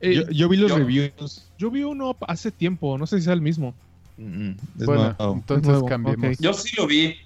Eh, 0.00 0.14
Yo, 0.14 0.30
yo 0.30 0.48
vi 0.48 0.56
los 0.56 0.70
yo- 0.70 0.78
reviews. 0.78 1.48
Yo 1.58 1.70
vi 1.70 1.84
uno 1.84 2.16
hace 2.26 2.50
tiempo, 2.50 2.98
no 2.98 3.06
sé 3.06 3.18
si 3.18 3.24
sea 3.24 3.32
el 3.32 3.40
mismo. 3.40 3.74
Mm, 4.16 4.52
bueno, 4.84 5.14
nuevo. 5.18 5.34
entonces 5.34 5.68
nuevo, 5.68 5.86
cambiemos. 5.86 6.38
Yo 6.38 6.52
sí 6.52 6.76
lo 6.76 6.86
vi. 6.86 7.16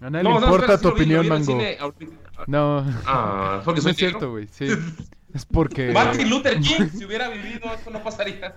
A 0.00 0.08
nadie 0.10 0.24
No, 0.24 0.34
le 0.34 0.40
no, 0.40 0.46
importa 0.46 0.76
sí 0.76 0.82
tu 0.82 0.88
opinión, 0.88 1.22
vi 1.22 1.28
mango. 1.28 1.44
cine 1.44 1.76
ahorita. 1.78 2.16
No, 2.46 2.84
Ah, 3.06 3.60
porque 3.64 3.78
no 3.80 3.82
soy 3.82 3.90
es 3.92 3.96
cierto, 3.98 4.30
güey. 4.30 4.48
Sí. 4.50 4.66
Es 5.32 5.44
porque... 5.44 5.92
Martin 5.92 6.28
Luther 6.28 6.58
King, 6.58 6.88
si 6.92 7.04
hubiera 7.04 7.28
vivido, 7.28 7.72
eso 7.72 7.88
no 7.90 8.02
pasaría. 8.02 8.52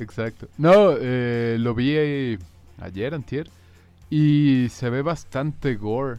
Exacto. 0.00 0.48
No, 0.58 0.96
eh, 1.00 1.56
lo 1.60 1.72
vi 1.72 1.92
eh, 1.96 2.38
ayer, 2.80 3.14
antier, 3.14 3.48
y 4.10 4.66
se 4.70 4.90
ve 4.90 5.02
bastante 5.02 5.76
gore. 5.76 6.18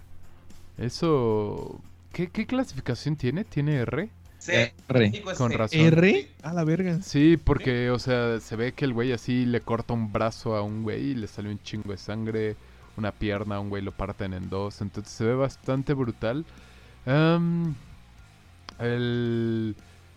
Eso... 0.78 1.82
¿Qué, 2.14 2.30
qué 2.30 2.46
clasificación 2.48 3.18
tiene? 3.18 3.44
¿Tiene 3.44 3.76
R? 3.82 4.10
Sí, 4.48 4.72
R. 4.90 5.00
México 5.00 5.32
es 5.32 5.38
Con 5.38 5.52
C. 5.52 5.58
razón. 5.58 5.80
R 5.80 6.28
a 6.44 6.54
la 6.54 6.64
verga. 6.64 7.02
Sí, 7.02 7.38
porque, 7.38 7.90
o 7.92 8.00
sea, 8.00 8.40
se 8.40 8.56
ve 8.56 8.72
que 8.74 8.86
el 8.86 8.94
güey 8.94 9.12
así 9.12 9.46
le 9.46 9.62
corta 9.62 9.94
un 9.94 10.12
brazo 10.12 10.56
a 10.56 10.62
un 10.64 10.84
güey 10.84 11.12
y 11.12 11.16
le 11.16 11.28
sale 11.28 11.50
un 11.50 11.60
chingo 11.62 11.92
de 11.92 11.98
sangre, 11.98 12.56
una 12.98 13.12
pierna 13.12 13.58
a 13.58 13.60
un 13.60 13.70
güey 13.70 13.84
lo 13.84 13.92
parten 13.92 14.34
en 14.34 14.50
dos, 14.50 14.82
entonces 14.82 15.14
se 15.14 15.24
ve 15.26 15.36
bastante 15.36 15.94
brutal. 15.94 16.46
Am, 17.06 17.76
el- 18.80 19.76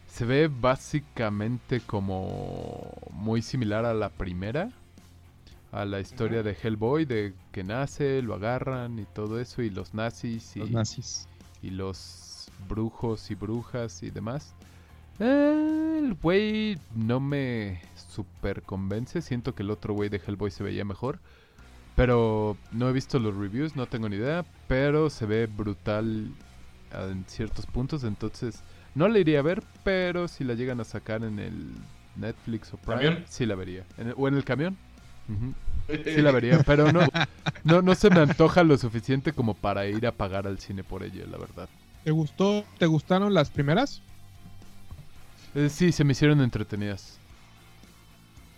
se 0.09 0.25
ve 0.25 0.49
básicamente 0.49 1.81
como 1.81 2.93
muy 3.13 3.43
similar 3.43 3.85
a 3.85 3.95
la 3.95 4.09
primera, 4.09 4.71
a 5.73 5.85
la 5.85 6.01
historia 6.01 6.43
de 6.43 6.57
Hellboy, 6.61 7.05
de 7.05 7.33
que 7.53 7.63
nace, 7.63 8.21
lo 8.23 8.35
agarran 8.35 8.99
y 8.99 9.05
todo 9.05 9.41
eso, 9.41 9.63
y 9.63 9.71
los 9.71 9.95
nazis 9.95 10.57
y 10.57 10.61
Los 10.61 10.71
nazis. 10.73 11.29
y 11.63 11.71
los 11.71 12.40
brujos 12.69 13.31
y 13.31 13.35
brujas 13.35 14.03
y 14.03 14.11
demás. 14.11 14.55
Eh, 15.19 15.99
el 16.03 16.15
güey 16.15 16.79
no 16.95 17.21
me 17.21 17.81
super 18.09 18.63
convence. 18.63 19.21
Siento 19.23 19.55
que 19.55 19.63
el 19.63 19.71
otro 19.71 19.95
güey 19.95 20.09
de 20.09 20.21
Hellboy 20.25 20.51
se 20.51 20.63
veía 20.65 20.85
mejor. 20.85 21.19
Pero 21.97 22.57
no 22.73 22.89
he 22.89 22.93
visto 22.93 23.19
los 23.19 23.35
reviews, 23.37 23.77
no 23.77 23.87
tengo 23.87 24.09
ni 24.09 24.17
idea. 24.17 24.45
Pero 24.69 25.11
se 25.11 25.27
ve 25.27 25.47
brutal 25.47 26.33
en 26.93 27.25
ciertos 27.27 27.67
puntos. 27.67 28.05
Entonces 28.05 28.63
no 28.95 29.09
la 29.09 29.19
iría 29.19 29.41
a 29.41 29.43
ver. 29.43 29.63
Pero 29.85 30.29
si 30.29 30.45
la 30.45 30.55
llegan 30.55 30.81
a 30.81 30.85
sacar 30.85 31.23
en 31.25 31.39
el 31.39 31.67
Netflix 32.17 32.73
o 32.73 32.77
Prime, 32.79 32.97
¿Camión? 33.03 33.25
sí 33.29 33.45
la 33.47 33.55
vería. 33.55 33.85
En 33.99 34.09
el- 34.09 34.15
o 34.17 34.27
en 34.29 34.35
el 34.35 34.45
camión. 34.45 34.77
Ujú. 35.29 35.55
Sí 36.05 36.23
la 36.23 36.31
vería, 36.31 36.63
pero 36.63 36.93
no, 36.93 37.01
no, 37.65 37.83
no 37.83 37.95
se 37.97 38.11
me 38.11 38.21
antoja 38.21 38.63
lo 38.63 38.79
suficiente 38.79 39.33
como 39.33 39.55
para 39.55 39.87
ir 39.87 40.07
a 40.07 40.13
pagar 40.13 40.47
al 40.47 40.61
cine 40.61 40.85
por 40.85 41.03
ella, 41.03 41.25
la 41.29 41.37
verdad. 41.37 41.69
¿Te 42.05 42.11
gustó? 42.11 42.65
¿Te 42.79 42.87
gustaron 42.87 43.35
las 43.35 43.51
primeras? 43.51 44.01
Eh, 45.55 45.69
sí, 45.69 45.93
se 45.93 46.05
me 46.05 46.13
hicieron 46.13 46.41
entretenidas. 46.41 47.19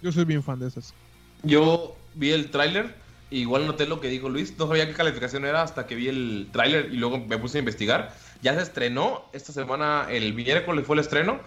Yo 0.02 0.12
soy 0.12 0.24
bien 0.24 0.42
fan 0.42 0.58
de 0.58 0.68
esas. 0.68 0.94
Yo 1.42 1.96
vi 2.14 2.30
el 2.30 2.50
tráiler, 2.50 2.94
igual 3.30 3.66
noté 3.66 3.86
lo 3.86 4.00
que 4.00 4.08
dijo 4.08 4.28
Luis, 4.28 4.56
no 4.58 4.68
sabía 4.68 4.86
qué 4.86 4.94
calificación 4.94 5.44
era 5.44 5.62
hasta 5.62 5.86
que 5.86 5.94
vi 5.94 6.08
el 6.08 6.48
tráiler 6.52 6.92
y 6.92 6.96
luego 6.96 7.18
me 7.18 7.38
puse 7.38 7.58
a 7.58 7.60
investigar. 7.60 8.14
Ya 8.42 8.54
se 8.54 8.62
estrenó 8.62 9.24
esta 9.32 9.52
semana, 9.52 10.06
el 10.10 10.34
miércoles 10.34 10.86
fue 10.86 10.96
el 10.96 11.00
estreno, 11.00 11.40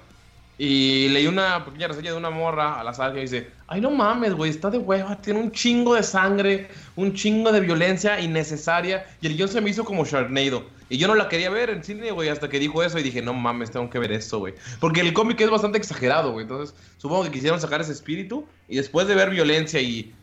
y 0.57 1.09
leí 1.09 1.27
una 1.27 1.65
pequeña 1.65 1.89
reseña 1.89 2.11
de 2.11 2.17
una 2.17 2.29
morra 2.29 2.79
al 2.79 2.87
azar 2.87 3.13
que 3.13 3.21
dice, 3.21 3.51
ay 3.67 3.81
no 3.81 3.91
mames, 3.91 4.33
güey, 4.33 4.51
está 4.51 4.69
de 4.69 4.77
hueva, 4.77 5.21
tiene 5.21 5.39
un 5.39 5.51
chingo 5.51 5.95
de 5.95 6.03
sangre, 6.03 6.69
un 6.95 7.13
chingo 7.13 7.51
de 7.51 7.59
violencia 7.59 8.19
innecesaria, 8.19 9.05
y 9.21 9.27
el 9.27 9.35
guion 9.35 9.49
se 9.49 9.61
me 9.61 9.69
hizo 9.69 9.83
como 9.83 10.05
Sharknado. 10.05 10.63
Y 10.87 10.97
yo 10.97 11.07
no 11.07 11.15
la 11.15 11.27
quería 11.27 11.49
ver 11.49 11.71
en 11.71 11.83
cine, 11.83 12.11
güey, 12.11 12.29
hasta 12.29 12.47
que 12.47 12.59
dijo 12.59 12.83
eso 12.83 12.99
y 12.99 13.03
dije, 13.03 13.21
no 13.21 13.33
mames, 13.33 13.71
tengo 13.71 13.89
que 13.89 13.97
ver 13.97 14.11
esto, 14.11 14.39
güey. 14.39 14.53
Porque 14.79 15.01
el 15.01 15.13
cómic 15.13 15.41
es 15.41 15.49
bastante 15.49 15.79
exagerado, 15.79 16.31
güey. 16.31 16.43
Entonces, 16.43 16.75
supongo 16.97 17.23
que 17.23 17.31
quisieron 17.31 17.59
sacar 17.59 17.81
ese 17.81 17.91
espíritu. 17.91 18.45
Y 18.67 18.75
después 18.75 19.07
de 19.07 19.15
ver 19.15 19.31
violencia 19.31 19.81
y 19.81 20.13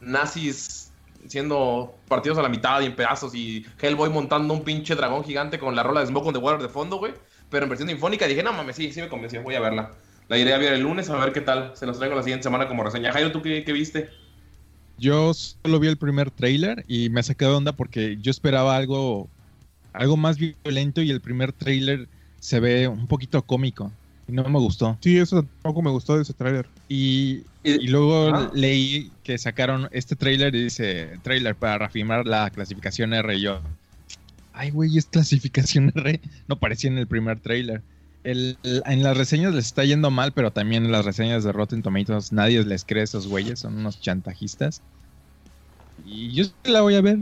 nazis 0.00 0.92
siendo 1.26 1.94
partidos 2.08 2.38
a 2.38 2.42
la 2.42 2.48
mitad 2.48 2.80
y 2.80 2.86
en 2.86 2.96
pedazos 2.96 3.34
y 3.34 3.64
Hellboy 3.80 4.10
montando 4.10 4.54
un 4.54 4.62
pinche 4.62 4.94
dragón 4.94 5.24
gigante 5.24 5.58
con 5.58 5.74
la 5.76 5.82
rola 5.82 6.00
de 6.00 6.06
Smoke 6.06 6.26
on 6.26 6.32
the 6.32 6.38
Water 6.38 6.62
de 6.62 6.68
fondo, 6.68 6.96
güey. 6.96 7.14
Pero 7.52 7.64
en 7.64 7.68
versión 7.68 7.88
sinfónica 7.88 8.26
dije, 8.26 8.42
no 8.42 8.52
mames, 8.52 8.74
sí, 8.74 8.90
sí 8.92 9.00
me 9.00 9.08
convenció, 9.08 9.42
voy 9.42 9.54
a 9.54 9.60
verla. 9.60 9.92
La 10.28 10.38
iré 10.38 10.52
a 10.54 10.58
ver 10.58 10.72
el 10.72 10.80
lunes 10.80 11.08
a 11.10 11.16
ver 11.24 11.32
qué 11.32 11.42
tal. 11.42 11.72
Se 11.76 11.86
los 11.86 11.98
traigo 11.98 12.16
la 12.16 12.22
siguiente 12.22 12.42
semana 12.42 12.66
como 12.66 12.82
reseña. 12.82 13.12
Jairo, 13.12 13.30
¿tú 13.30 13.42
qué, 13.42 13.62
qué 13.64 13.72
viste? 13.72 14.08
Yo 14.98 15.32
solo 15.34 15.78
vi 15.78 15.88
el 15.88 15.96
primer 15.96 16.30
trailer 16.30 16.84
y 16.88 17.10
me 17.10 17.22
saqué 17.22 17.44
de 17.44 17.50
onda 17.52 17.72
porque 17.72 18.16
yo 18.20 18.30
esperaba 18.30 18.76
algo, 18.76 19.28
algo 19.92 20.16
más 20.16 20.38
violento 20.38 21.02
y 21.02 21.10
el 21.10 21.20
primer 21.20 21.52
trailer 21.52 22.08
se 22.40 22.60
ve 22.60 22.88
un 22.88 23.06
poquito 23.06 23.42
cómico 23.42 23.92
y 24.28 24.32
no 24.32 24.44
me 24.44 24.58
gustó. 24.58 24.96
Sí, 25.02 25.18
eso 25.18 25.42
tampoco 25.62 25.82
me 25.82 25.90
gustó 25.90 26.16
de 26.16 26.22
ese 26.22 26.32
tráiler. 26.34 26.66
Y, 26.88 27.42
Y- 27.64 27.84
y 27.84 27.86
luego 27.88 28.30
Ah. 28.34 28.50
leí 28.54 29.10
que 29.22 29.38
sacaron 29.38 29.88
este 29.92 30.16
trailer 30.16 30.54
y 30.54 30.64
dice 30.64 31.10
trailer 31.22 31.54
para 31.54 31.78
reafirmar 31.78 32.26
la 32.26 32.50
clasificación 32.50 33.12
R 33.14 33.34
y 33.36 33.40
yo. 33.40 33.60
Ay, 34.52 34.70
güey, 34.70 34.96
es 34.98 35.06
clasificación 35.06 35.92
R. 35.94 36.20
No 36.48 36.56
parecía 36.56 36.90
en 36.90 36.98
el 36.98 37.06
primer 37.06 37.40
trailer. 37.40 37.82
El- 38.24 38.56
en 38.62 39.02
las 39.02 39.16
reseñas 39.16 39.54
les 39.54 39.66
está 39.66 39.84
yendo 39.84 40.10
mal, 40.10 40.32
pero 40.32 40.52
también 40.52 40.84
en 40.84 40.92
las 40.92 41.04
reseñas 41.04 41.42
de 41.44 41.52
Rotten 41.52 41.82
Tomatoes 41.82 42.32
nadie 42.32 42.62
les 42.64 42.84
cree 42.84 43.00
a 43.00 43.04
esos 43.04 43.26
güeyes, 43.26 43.58
son 43.60 43.78
unos 43.78 44.00
chantajistas. 44.00 44.80
Y 46.06 46.30
yo 46.32 46.44
la 46.64 46.80
voy 46.82 46.94
a 46.94 47.00
ver. 47.00 47.18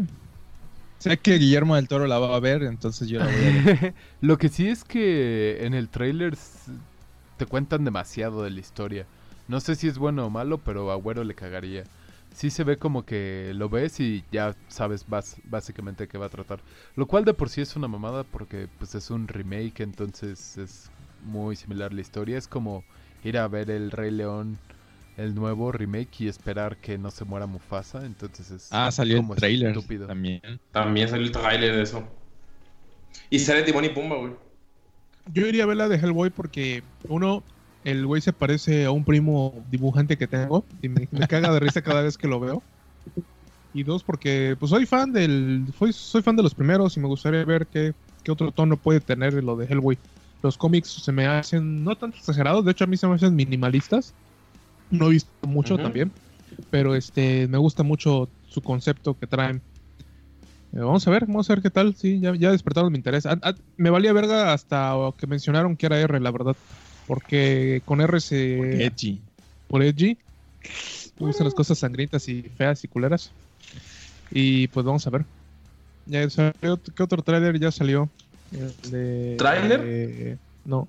Sé 0.99 1.17
que 1.17 1.39
Guillermo 1.39 1.77
del 1.77 1.89
Toro 1.89 2.07
la 2.07 2.19
va 2.19 2.37
a 2.37 2.41
ver, 2.41 2.63
entonces 2.63 3.09
yo 3.09 3.21
la 3.21 3.27
voy 3.27 3.35
a 3.35 3.63
ver. 3.63 3.95
Lo 4.21 4.37
que 4.37 4.49
sí 4.51 4.69
es 4.69 4.85
que 4.85 5.65
en 5.65 5.73
el 5.73 5.89
trailer 5.89 6.37
te 7.39 7.47
cuentan 7.47 7.85
demasiado 7.85 8.43
de 8.43 8.51
la 8.51 8.61
historia. 8.61 9.07
No 9.49 9.61
sé 9.61 9.77
si 9.77 9.89
es 9.89 9.97
bueno 9.97 10.27
o 10.27 10.31
malo, 10.31 10.59
pero 10.59 10.91
a 10.93 10.97
Güero 10.97 11.25
le 11.25 11.35
cagaría. 11.35 11.85
Sí 12.33 12.51
se 12.51 12.65
ve 12.65 12.79
como 12.79 13.05
que 13.05 13.53
lo 13.55 13.69
ves 13.69 13.99
y 14.01 14.25
ya 14.31 14.57
sabes 14.69 15.07
bas- 15.07 15.41
básicamente 15.45 16.05
de 16.05 16.09
qué 16.09 16.17
va 16.19 16.27
a 16.27 16.31
tratar. 16.31 16.63
Lo 16.95 17.07
cual 17.07 17.25
de 17.25 17.35
por 17.35 17.49
sí 17.51 17.61
es 17.61 17.75
una 17.77 17.89
mamada 17.89 18.25
porque 18.25 18.69
pues 18.79 18.95
es 18.95 19.11
un 19.11 19.27
remake, 19.29 19.81
entonces 19.81 20.57
es 20.57 20.91
muy 21.21 21.57
similar 21.57 21.93
la 21.93 22.01
historia. 22.01 22.39
Es 22.39 22.47
como 22.49 22.85
ir 23.25 23.37
a 23.39 23.49
ver 23.49 23.71
el 23.71 23.91
Rey 23.91 24.11
León, 24.13 24.59
el 25.17 25.35
nuevo 25.35 25.73
remake 25.73 26.21
y 26.23 26.29
esperar 26.29 26.77
que 26.79 26.99
no 26.99 27.11
se 27.11 27.25
muera 27.25 27.47
Mufasa. 27.47 28.07
Entonces 28.07 28.51
es 28.51 28.69
Ah, 28.73 28.91
salió 28.93 29.17
el 29.17 29.23
como 29.23 29.35
trailer 29.35 29.77
estúpido. 29.77 30.07
también. 30.07 30.41
También 30.73 31.09
salió 31.09 31.27
el 31.27 31.33
trailer 31.33 31.75
de 31.77 31.83
eso. 31.83 32.05
Y 33.31 33.39
sale 33.39 33.63
Timón 33.63 33.85
y 33.85 33.89
Pumba, 33.91 34.17
güey. 34.17 34.33
Yo 35.33 35.47
iría 35.47 35.65
a 35.65 35.67
ver 35.67 35.77
la 35.77 35.89
de 35.89 35.97
Hellboy 35.97 36.31
porque, 36.31 36.83
uno, 37.09 37.45
el 37.85 38.07
güey 38.07 38.21
se 38.21 38.33
parece 38.33 38.85
a 38.85 38.91
un 38.91 39.05
primo 39.05 39.55
dibujante 39.71 40.17
que 40.17 40.27
tengo 40.27 40.65
y 40.83 40.89
me, 40.89 41.09
me 41.11 41.29
caga 41.29 41.53
de 41.53 41.61
risa 41.61 41.83
cada 41.83 42.03
vez 42.03 42.19
que 42.19 42.29
lo 42.29 42.41
veo. 42.41 42.63
Y 43.73 43.85
dos, 43.85 44.03
porque 44.03 44.57
pues 44.59 44.71
soy 44.71 44.85
fan 44.85 45.13
del. 45.13 45.67
Soy, 45.79 45.93
soy 45.93 46.23
fan 46.23 46.37
de 46.37 46.43
los 46.43 46.55
primeros 46.55 46.97
y 46.97 47.01
me 47.01 47.07
gustaría 47.07 47.45
ver 47.45 47.67
qué, 47.69 47.95
qué 48.25 48.33
otro 48.33 48.51
tono 48.51 48.77
puede 48.77 49.01
tener 49.01 49.33
lo 49.45 49.57
de 49.57 49.67
Hellboy. 49.67 49.99
Los 50.43 50.57
cómics 50.57 50.89
se 50.89 51.13
me 51.13 51.27
hacen 51.27 51.85
no 51.85 51.95
tanto 51.97 52.17
exagerados, 52.17 52.65
de 52.65 52.73
hecho 52.73 52.85
a 52.85 52.87
mí 52.87 52.97
se 52.97 53.07
me 53.07 53.15
hacen 53.15 53.35
minimalistas. 53.37 54.15
No 54.91 55.07
he 55.07 55.11
visto 55.11 55.31
mucho 55.47 55.77
también. 55.77 56.11
Pero 56.71 56.97
este 56.97 57.47
me 57.47 57.59
gusta 57.59 57.85
mucho 57.85 58.29
su 58.49 58.61
concepto 58.61 59.17
que 59.17 59.27
traen. 59.27 59.63
Eh, 60.73 60.79
vamos 60.79 61.07
a 61.07 61.11
ver, 61.11 61.27
vamos 61.27 61.49
a 61.49 61.55
ver 61.55 61.63
qué 61.63 61.71
tal. 61.71 61.95
Sí, 61.95 62.19
ya, 62.19 62.35
ya 62.35 62.51
despertaron 62.51 62.91
mi 62.91 62.99
interés. 62.99 63.25
Ah, 63.27 63.39
ah, 63.43 63.55
me 63.77 63.91
valía 63.91 64.13
verga 64.13 64.53
hasta 64.53 64.95
que 65.17 65.29
mencionaron 65.29 65.77
que 65.77 65.87
era 65.87 66.01
R, 66.01 66.19
la 66.19 66.31
verdad. 66.33 66.57
Porque 67.11 67.83
con 67.87 68.01
R 68.01 68.21
se. 68.21 68.85
Edgy. 68.85 69.21
Por 69.67 69.83
edgy. 69.83 70.17
Me 71.19 71.27
gustan 71.27 71.45
las 71.47 71.55
cosas 71.55 71.77
sangrientas 71.77 72.29
y 72.29 72.43
feas 72.43 72.85
y 72.85 72.89
culeras. 72.89 73.33
Y 74.31 74.69
pues 74.69 74.87
vamos 74.87 75.05
a 75.09 75.11
ver. 75.11 75.25
Ya 76.07 76.31
salió, 76.31 76.79
¿Qué 76.95 77.03
otro 77.03 77.21
tráiler 77.23 77.59
ya 77.59 77.73
salió? 77.73 78.09
El 78.53 78.91
de- 78.93 79.35
¿Tráiler? 79.39 80.39
no. 80.65 80.87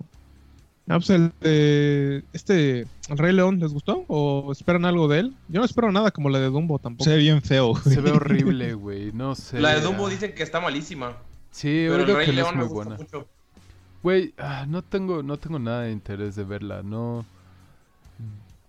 Ah, 0.88 0.98
pues 1.00 1.10
el 1.10 1.32
de. 1.42 2.24
Este. 2.34 2.82
El 3.10 3.18
Rey 3.18 3.34
León, 3.34 3.60
¿les 3.60 3.74
gustó? 3.74 4.06
¿O 4.08 4.52
esperan 4.52 4.86
algo 4.86 5.08
de 5.08 5.22
él? 5.22 5.34
Yo 5.48 5.60
no 5.60 5.66
espero 5.66 5.92
nada 5.92 6.12
como 6.12 6.30
la 6.30 6.40
de 6.40 6.48
Dumbo 6.48 6.78
tampoco. 6.78 7.06
Se 7.06 7.16
ve 7.16 7.18
bien 7.18 7.42
feo. 7.42 7.70
güey. 7.72 7.96
Se 7.96 8.00
ve 8.00 8.12
horrible, 8.12 8.76
güey. 8.76 9.12
No 9.12 9.34
sé. 9.34 9.60
La 9.60 9.74
de 9.74 9.82
Dumbo 9.82 10.08
dicen 10.08 10.36
que 10.36 10.44
está 10.44 10.60
malísima. 10.62 11.18
Sí, 11.50 11.86
Pero 11.90 11.96
el 12.04 12.06
Rey 12.16 12.26
que 12.28 12.32
no 12.34 12.38
es 12.42 12.46
León 12.46 12.58
me 12.58 12.64
muy 12.66 12.74
gusta 12.74 12.90
buena. 12.90 13.04
mucho. 13.04 13.28
Güey, 14.04 14.34
ah, 14.38 14.66
no 14.68 14.82
tengo, 14.82 15.22
no 15.24 15.38
tengo 15.38 15.60
nada 15.60 15.82
de 15.84 15.92
interés 15.92 16.36
de 16.36 16.44
verla, 16.44 16.82
no. 16.84 17.26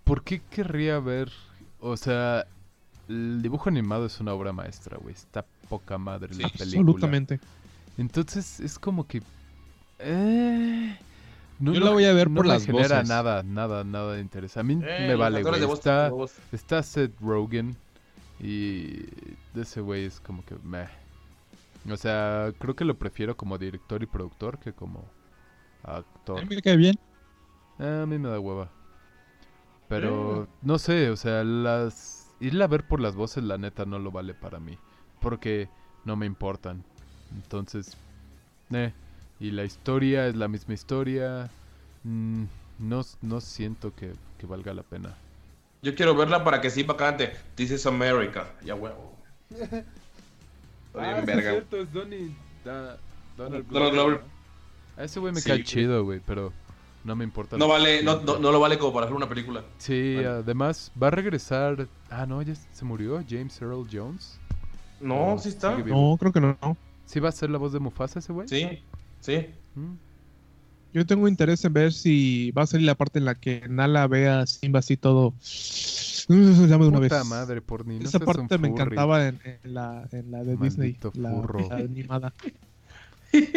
¿Por 0.03 0.23
qué 0.23 0.41
querría 0.51 0.99
ver? 0.99 1.31
O 1.79 1.97
sea, 1.97 2.45
el 3.07 3.41
dibujo 3.41 3.69
animado 3.69 4.05
es 4.05 4.19
una 4.19 4.33
obra 4.33 4.53
maestra, 4.53 4.97
güey. 4.97 5.13
Está 5.15 5.45
poca 5.69 5.97
madre 5.97 6.29
la 6.35 6.49
película. 6.49 6.63
Absolutamente. 6.63 7.39
Entonces 7.97 8.59
es 8.59 8.77
como 8.77 9.07
que. 9.07 9.21
eh, 9.99 10.97
no, 11.59 11.73
Yo 11.73 11.79
la 11.79 11.91
voy 11.91 12.05
a 12.05 12.13
ver 12.13 12.29
no 12.29 12.35
por 12.37 12.45
me 12.45 12.53
las 12.53 12.65
genera 12.65 12.97
voces. 12.97 13.09
nada, 13.09 13.43
nada, 13.43 13.83
nada 13.83 14.13
de 14.13 14.21
interés. 14.21 14.57
A 14.57 14.63
mí 14.63 14.73
Eh, 14.83 15.05
me 15.07 15.15
vale, 15.15 15.41
güey. 15.43 15.63
Está, 15.73 16.11
está 16.51 16.83
Seth 16.83 17.19
Rogen 17.21 17.75
y 18.39 18.89
de 19.53 19.61
ese 19.61 19.81
güey 19.81 20.05
es 20.05 20.19
como 20.19 20.43
que 20.45 20.55
meh. 20.63 20.87
O 21.89 21.97
sea, 21.97 22.51
creo 22.59 22.75
que 22.75 22.85
lo 22.85 22.95
prefiero 22.97 23.35
como 23.37 23.57
director 23.57 24.01
y 24.03 24.05
productor 24.05 24.57
que 24.59 24.73
como 24.73 25.05
actor. 25.83 26.39
A 26.39 26.45
mí 26.45 26.55
me 26.55 26.61
cae 26.61 26.77
bien. 26.77 26.95
A 27.79 28.05
mí 28.05 28.17
me 28.17 28.29
da 28.29 28.39
hueva. 28.39 28.69
Pero 29.89 30.47
no 30.61 30.79
sé, 30.79 31.09
o 31.09 31.15
sea, 31.15 31.43
las 31.43 32.27
irla 32.39 32.65
a 32.65 32.67
ver 32.67 32.83
por 32.83 32.99
las 32.99 33.15
voces 33.15 33.43
la 33.43 33.57
neta 33.57 33.85
no 33.85 33.99
lo 33.99 34.11
vale 34.11 34.33
para 34.33 34.59
mí, 34.59 34.77
porque 35.21 35.67
no 36.05 36.15
me 36.15 36.25
importan. 36.25 36.83
Entonces, 37.35 37.95
eh, 38.71 38.91
y 39.39 39.51
la 39.51 39.63
historia 39.63 40.27
es 40.27 40.35
la 40.35 40.47
misma 40.47 40.73
historia. 40.73 41.49
Mm, 42.03 42.45
no, 42.79 43.01
no 43.21 43.41
siento 43.41 43.93
que, 43.95 44.13
que 44.37 44.45
valga 44.47 44.73
la 44.73 44.83
pena. 44.83 45.15
Yo 45.81 45.93
quiero 45.95 46.15
verla 46.15 46.43
para 46.43 46.61
que 46.61 46.69
sí 46.69 46.85
cante 46.85 47.33
This 47.55 47.71
is 47.71 47.85
America. 47.85 48.47
Ya 48.63 48.75
huevo. 48.75 49.13
Ah, 50.95 51.13
bien 51.13 51.25
verga. 51.25 51.55
es 51.55 51.91
Donnie, 51.91 52.35
da- 52.63 52.97
Donald 53.35 53.67
Donald 53.67 53.93
Glover. 53.93 54.21
A 54.97 55.03
ese 55.03 55.19
güey 55.19 55.33
me 55.33 55.41
Sí, 55.41 55.49
cae 55.49 55.57
güey. 55.57 55.63
chido, 55.65 56.03
güey, 56.03 56.21
pero 56.25 56.51
no 57.03 57.15
me 57.15 57.23
importa. 57.23 57.57
No 57.57 57.65
lo 57.65 57.71
vale, 57.73 58.03
no, 58.03 58.21
no, 58.21 58.39
no 58.39 58.51
lo 58.51 58.59
vale 58.59 58.77
como 58.77 58.93
para 58.93 59.05
hacer 59.05 59.15
una 59.15 59.27
película. 59.29 59.63
Sí, 59.77 60.13
Bueno. 60.15 60.29
además 60.31 60.91
va 61.01 61.07
a 61.07 61.11
regresar. 61.11 61.87
Ah, 62.09 62.25
no, 62.25 62.41
ya 62.41 62.53
se 62.55 62.85
murió 62.85 63.23
James 63.27 63.61
Earl 63.61 63.87
Jones. 63.91 64.39
No, 65.01 65.33
Oh, 65.33 65.39
sí 65.39 65.49
está. 65.49 65.77
No, 65.77 66.15
creo 66.19 66.31
que 66.31 66.39
no. 66.41 66.57
¿Sí 67.05 67.19
va 67.19 67.29
a 67.29 67.33
ser 67.33 67.49
la 67.49 67.57
voz 67.57 67.73
de 67.73 67.79
Mufasa 67.79 68.19
ese 68.19 68.31
güey? 68.31 68.47
Sí, 68.47 68.67
sí. 69.19 69.47
Mm. 69.75 69.93
Yo 70.93 71.05
tengo 71.07 71.27
interés 71.27 71.65
en 71.65 71.73
ver 71.73 71.91
si 71.91 72.51
va 72.51 72.61
a 72.63 72.67
salir 72.67 72.85
la 72.85 72.95
parte 72.95 73.17
en 73.19 73.25
la 73.25 73.33
que 73.35 73.67
Nala 73.67 74.05
ve 74.07 74.29
a 74.29 74.45
Simba 74.45 74.79
así 74.79 74.95
todo. 74.95 75.33
Llame 76.29 76.83
de 76.85 76.87
una 76.87 76.99
Puta 77.01 77.17
vez. 77.17 77.25
madre, 77.27 77.61
por 77.61 77.85
ni 77.85 77.97
no 77.99 78.05
Esa 78.05 78.19
parte 78.19 78.57
me 78.57 78.69
furry. 78.69 78.81
encantaba 78.81 79.27
en, 79.27 79.39
en 79.43 79.73
la, 79.73 80.07
en 80.11 80.31
la 80.31 80.43
de 80.43 80.55
Disney, 80.55 80.93
Maldito 81.01 81.11
la, 81.15 81.31
furro. 81.31 81.67
la 81.67 81.75
animada. 81.77 82.33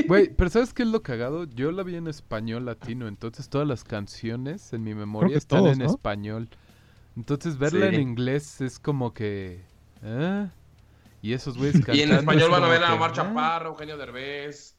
Güey, 0.07 0.31
pero 0.35 0.51
¿sabes 0.51 0.72
qué 0.72 0.83
es 0.83 0.89
lo 0.89 1.03
cagado? 1.03 1.45
Yo 1.45 1.70
la 1.72 1.83
vi 1.83 1.97
en 1.97 2.07
español 2.09 2.64
latino, 2.64 3.09
entonces 3.09 3.49
todas 3.49 3.66
las 3.68 3.85
canciones 3.85 4.72
en 4.72 4.83
mi 4.85 4.95
memoria 4.95 5.33
que 5.33 5.39
están 5.39 5.61
todos, 5.61 5.72
en 5.72 5.81
¿no? 5.81 5.87
español. 5.87 6.49
Entonces 7.16 7.59
verla 7.59 7.89
Sí. 7.91 7.97
en 7.97 8.01
inglés 8.01 8.61
es 8.61 8.79
como 8.79 9.12
que... 9.14 9.61
¿eh? 10.03 10.49
Y 11.22 11.33
esos 11.33 11.57
güeyes 11.59 11.83
Y 11.93 12.01
en 12.03 12.12
español 12.12 12.43
es 12.45 12.51
van 12.51 12.64
a 12.64 12.68
ver 12.68 12.85
a 12.85 12.89
que, 12.89 12.93
Omar 12.95 13.11
¿eh? 13.11 13.14
Chaparro, 13.14 13.68
Eugenio 13.70 13.97
Derbez. 13.97 14.74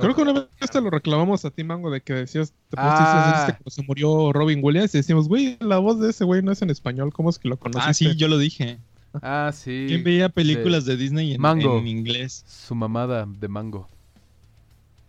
Creo 0.00 0.14
que 0.14 0.22
una 0.22 0.32
vez 0.32 0.70
te 0.70 0.80
lo 0.80 0.88
reclamamos 0.88 1.44
a 1.44 1.50
ti, 1.50 1.64
Mango, 1.64 1.90
de 1.90 2.00
que 2.00 2.14
decías, 2.14 2.54
te 2.70 2.76
Ah. 2.78 2.96
pusiste 2.96 3.28
dijiste 3.28 3.52
cuando 3.62 3.70
se 3.70 3.82
murió 3.82 4.32
Robin 4.32 4.60
Williams 4.62 4.94
y 4.94 4.98
decimos, 4.98 5.28
güey, 5.28 5.58
la 5.60 5.76
voz 5.78 6.00
de 6.00 6.08
ese 6.10 6.24
güey 6.24 6.40
no 6.42 6.50
es 6.52 6.62
en 6.62 6.70
español, 6.70 7.12
¿cómo 7.12 7.28
es 7.28 7.38
que 7.38 7.48
lo 7.48 7.58
conociste? 7.58 7.90
Ah, 7.90 7.92
sí, 8.12 8.16
yo 8.16 8.28
lo 8.28 8.38
dije. 8.38 8.78
Ah, 9.20 9.50
sí. 9.52 9.84
¿Quién 9.88 10.02
veía 10.04 10.30
películas 10.30 10.86
de, 10.86 10.96
Disney 10.96 11.34
en, 11.34 11.40
Mango. 11.42 11.76
en 11.78 11.86
inglés? 11.86 12.42
Su 12.46 12.74
mamada 12.74 13.26
de 13.26 13.48
mango. 13.48 13.86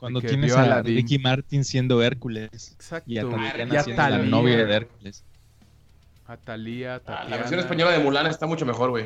Cuando 0.04 0.22
que 0.22 0.28
tienes 0.28 0.54
a 0.54 0.64
Aladdin. 0.64 0.95
Ricky 0.97 1.18
Martin 1.20 1.64
siendo 1.64 2.01
Hércules. 2.04 2.72
Exacto. 2.74 3.10
Y 3.10 3.18
a. 3.18 3.22
Tatiana 3.30 3.74
Y 3.74 3.78
a 3.78 3.84
siendo 3.84 4.01
la 4.10 4.18
novia 4.20 4.66
de 4.66 4.74
Hércules. 4.74 5.24
A 6.28 6.36
Thalía, 6.38 6.95
Ah, 6.95 6.99
Tatiana. 6.99 7.30
La 7.30 7.38
versión 7.38 7.60
española 7.62 7.91
de 7.91 7.99
Mulan 7.99 8.28
está 8.28 8.45
mucho 8.45 8.66
mejor, 8.66 8.89
güey. 8.89 9.06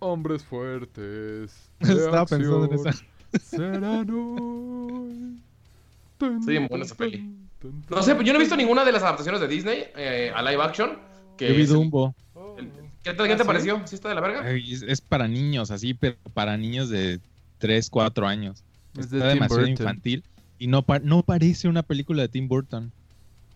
Hombres 0.00 0.42
fuertes. 0.44 1.52
Estaba 1.80 2.26
pensando 2.26 2.64
en 2.64 2.72
esa. 2.74 2.92
Serán 3.42 4.10
hoy. 4.10 5.40
Bien 6.46 6.66
buena 6.68 6.84
esa 6.84 6.94
peli. 6.96 7.32
No 7.90 8.02
sé, 8.02 8.16
yo 8.24 8.32
no 8.32 8.38
he 8.38 8.42
visto 8.42 8.56
ninguna 8.56 8.84
de 8.84 8.92
las 8.92 9.02
adaptaciones 9.02 9.40
de 9.40 9.48
Disney 9.48 9.84
eh, 9.96 10.32
a 10.34 10.42
live 10.42 10.62
action. 10.62 10.98
Que 11.36 11.48
Yo 11.48 11.54
vi 11.54 11.66
Dumbo. 11.66 12.14
el- 12.58 12.70
¿Qué 13.02 13.12
te, 13.14 13.24
qué 13.24 13.32
¿Ah, 13.32 13.36
te 13.36 13.42
sí? 13.42 13.46
pareció? 13.46 13.82
¿Sí 13.86 13.94
está 13.94 14.08
de 14.10 14.14
la 14.14 14.20
verga? 14.20 14.50
Es, 14.50 14.82
es 14.82 15.00
para 15.00 15.26
niños, 15.28 15.70
así, 15.70 15.94
pero 15.94 16.16
para 16.34 16.56
niños 16.58 16.88
de 16.90 17.20
3, 17.58 17.88
4 17.88 18.26
años. 18.26 18.62
Es 18.98 19.10
de 19.10 19.18
Está 19.18 19.28
Tim 19.30 19.34
demasiado 19.34 19.60
Burton. 19.66 19.70
infantil. 19.70 20.24
Y 20.58 20.66
no, 20.66 20.82
pa- 20.82 20.98
no 20.98 21.22
parece 21.22 21.68
una 21.68 21.82
película 21.82 22.22
de 22.22 22.28
Tim 22.28 22.48
Burton. 22.48 22.92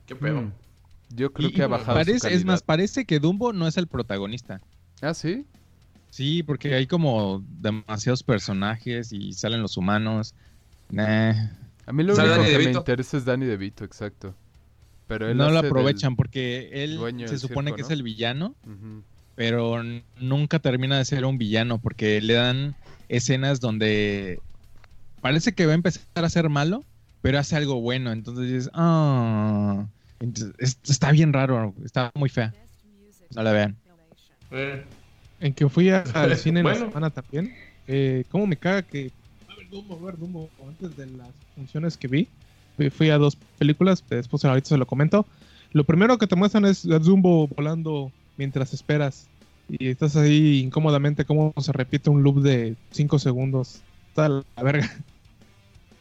¿Qué 0.07 0.14
pedo? 0.16 0.43
Mm. 0.43 0.53
Yo 1.16 1.32
creo 1.32 1.49
Y- 1.49 1.53
que 1.53 1.62
ha 1.62 1.66
bajado 1.66 2.03
su 2.05 2.26
Es 2.28 2.45
más, 2.45 2.62
parece 2.62 3.05
que 3.05 3.20
Dumbo 3.20 3.53
no 3.53 3.66
es 3.68 3.76
el 3.76 3.87
protagonista. 3.87 4.61
Ah, 5.03 5.14
¿sí? 5.14 5.45
Sí, 6.11 6.43
porque 6.43 6.74
hay 6.74 6.87
como 6.87 7.45
demasiados 7.61 8.22
personajes 8.22 9.12
y 9.12 9.32
salen 9.32 9.61
los 9.62 9.76
humanos. 9.76 10.35
Nah, 10.91 11.32
A 11.87 11.93
mí 11.93 12.03
lo 12.03 12.14
¿Sale 12.14 12.28
único 12.30 12.43
Danny 12.45 12.57
que 12.64 12.64
me 12.70 12.78
interesa 12.78 13.16
es 13.18 13.24
Danny 13.24 13.45
DeVito, 13.47 13.85
exacto. 13.85 14.35
Pero 15.07 15.28
él 15.28 15.37
no 15.37 15.51
lo 15.51 15.59
aprovechan 15.59 16.16
porque 16.16 16.70
él 16.72 16.99
se 17.28 17.39
supone 17.39 17.70
circo, 17.70 17.76
que 17.76 17.82
¿no? 17.82 17.87
es 17.89 17.93
el 17.93 18.03
villano, 18.03 18.55
pero 19.35 19.82
nunca 20.18 20.59
termina 20.61 20.97
de 20.97 21.05
ser 21.05 21.24
un 21.26 21.37
villano 21.37 21.78
porque 21.78 22.20
le 22.22 22.32
dan 22.35 22.74
escenas 23.09 23.61
donde 23.61 24.41
parece 25.24 25.54
que 25.54 25.64
va 25.64 25.72
a 25.72 25.74
empezar 25.74 26.02
a 26.16 26.28
ser 26.28 26.50
malo, 26.50 26.84
pero 27.22 27.38
hace 27.38 27.56
algo 27.56 27.80
bueno. 27.80 28.12
Entonces 28.12 28.46
dices, 28.46 28.70
ah, 28.74 29.86
es- 30.58 30.76
está 30.86 31.12
bien 31.12 31.32
raro, 31.32 31.72
está 31.82 32.10
muy 32.14 32.28
fea. 32.28 32.52
No 33.34 33.42
la 33.42 33.52
vean. 33.52 33.74
Eh, 34.50 34.84
En 35.40 35.54
que 35.54 35.66
fui 35.70 35.88
a- 35.88 36.04
al 36.12 36.36
cine 36.36 36.60
en 36.60 36.66
la 36.66 36.72
Bueno. 36.72 36.88
semana 36.88 37.08
también. 37.08 37.54
Eh, 37.88 38.24
¿Cómo 38.30 38.46
me 38.46 38.56
caga 38.58 38.82
que... 38.82 39.10
A 39.48 39.54
ver, 39.56 39.68
Dumbo, 39.70 39.98
a 39.98 40.04
ver, 40.04 40.18
Dumbo. 40.18 40.50
Antes 40.68 40.94
de 40.94 41.06
las 41.06 41.28
funciones 41.54 41.96
que 41.96 42.06
vi, 42.06 42.28
fui, 42.76 42.90
fui 42.90 43.08
a 43.08 43.16
dos 43.16 43.36
películas, 43.58 44.04
después 44.10 44.44
ahorita 44.44 44.68
se 44.68 44.76
lo 44.76 44.86
comento. 44.86 45.24
Lo 45.72 45.84
primero 45.84 46.18
que 46.18 46.26
te 46.26 46.36
muestran 46.36 46.66
es 46.66 46.84
a 46.84 46.98
Dumbo 46.98 47.48
volando 47.48 48.12
mientras 48.36 48.74
esperas. 48.74 49.26
Y 49.70 49.88
estás 49.88 50.16
ahí 50.16 50.60
incómodamente 50.60 51.24
como 51.24 51.54
se 51.58 51.72
repite 51.72 52.10
un 52.10 52.22
loop 52.22 52.42
de 52.42 52.76
5 52.90 53.18
segundos. 53.18 53.80
Está 54.10 54.28
la 54.28 54.62
verga. 54.62 54.88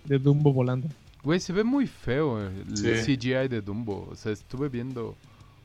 De 0.05 0.19
Dumbo 0.19 0.51
volando. 0.53 0.87
Güey, 1.23 1.39
se 1.39 1.53
ve 1.53 1.63
muy 1.63 1.87
feo 1.87 2.41
el 2.45 2.77
Sí. 2.77 3.15
CGI 3.17 3.47
de 3.47 3.61
Dumbo. 3.61 4.07
O 4.11 4.15
sea, 4.15 4.31
estuve 4.31 4.67
viendo 4.69 5.15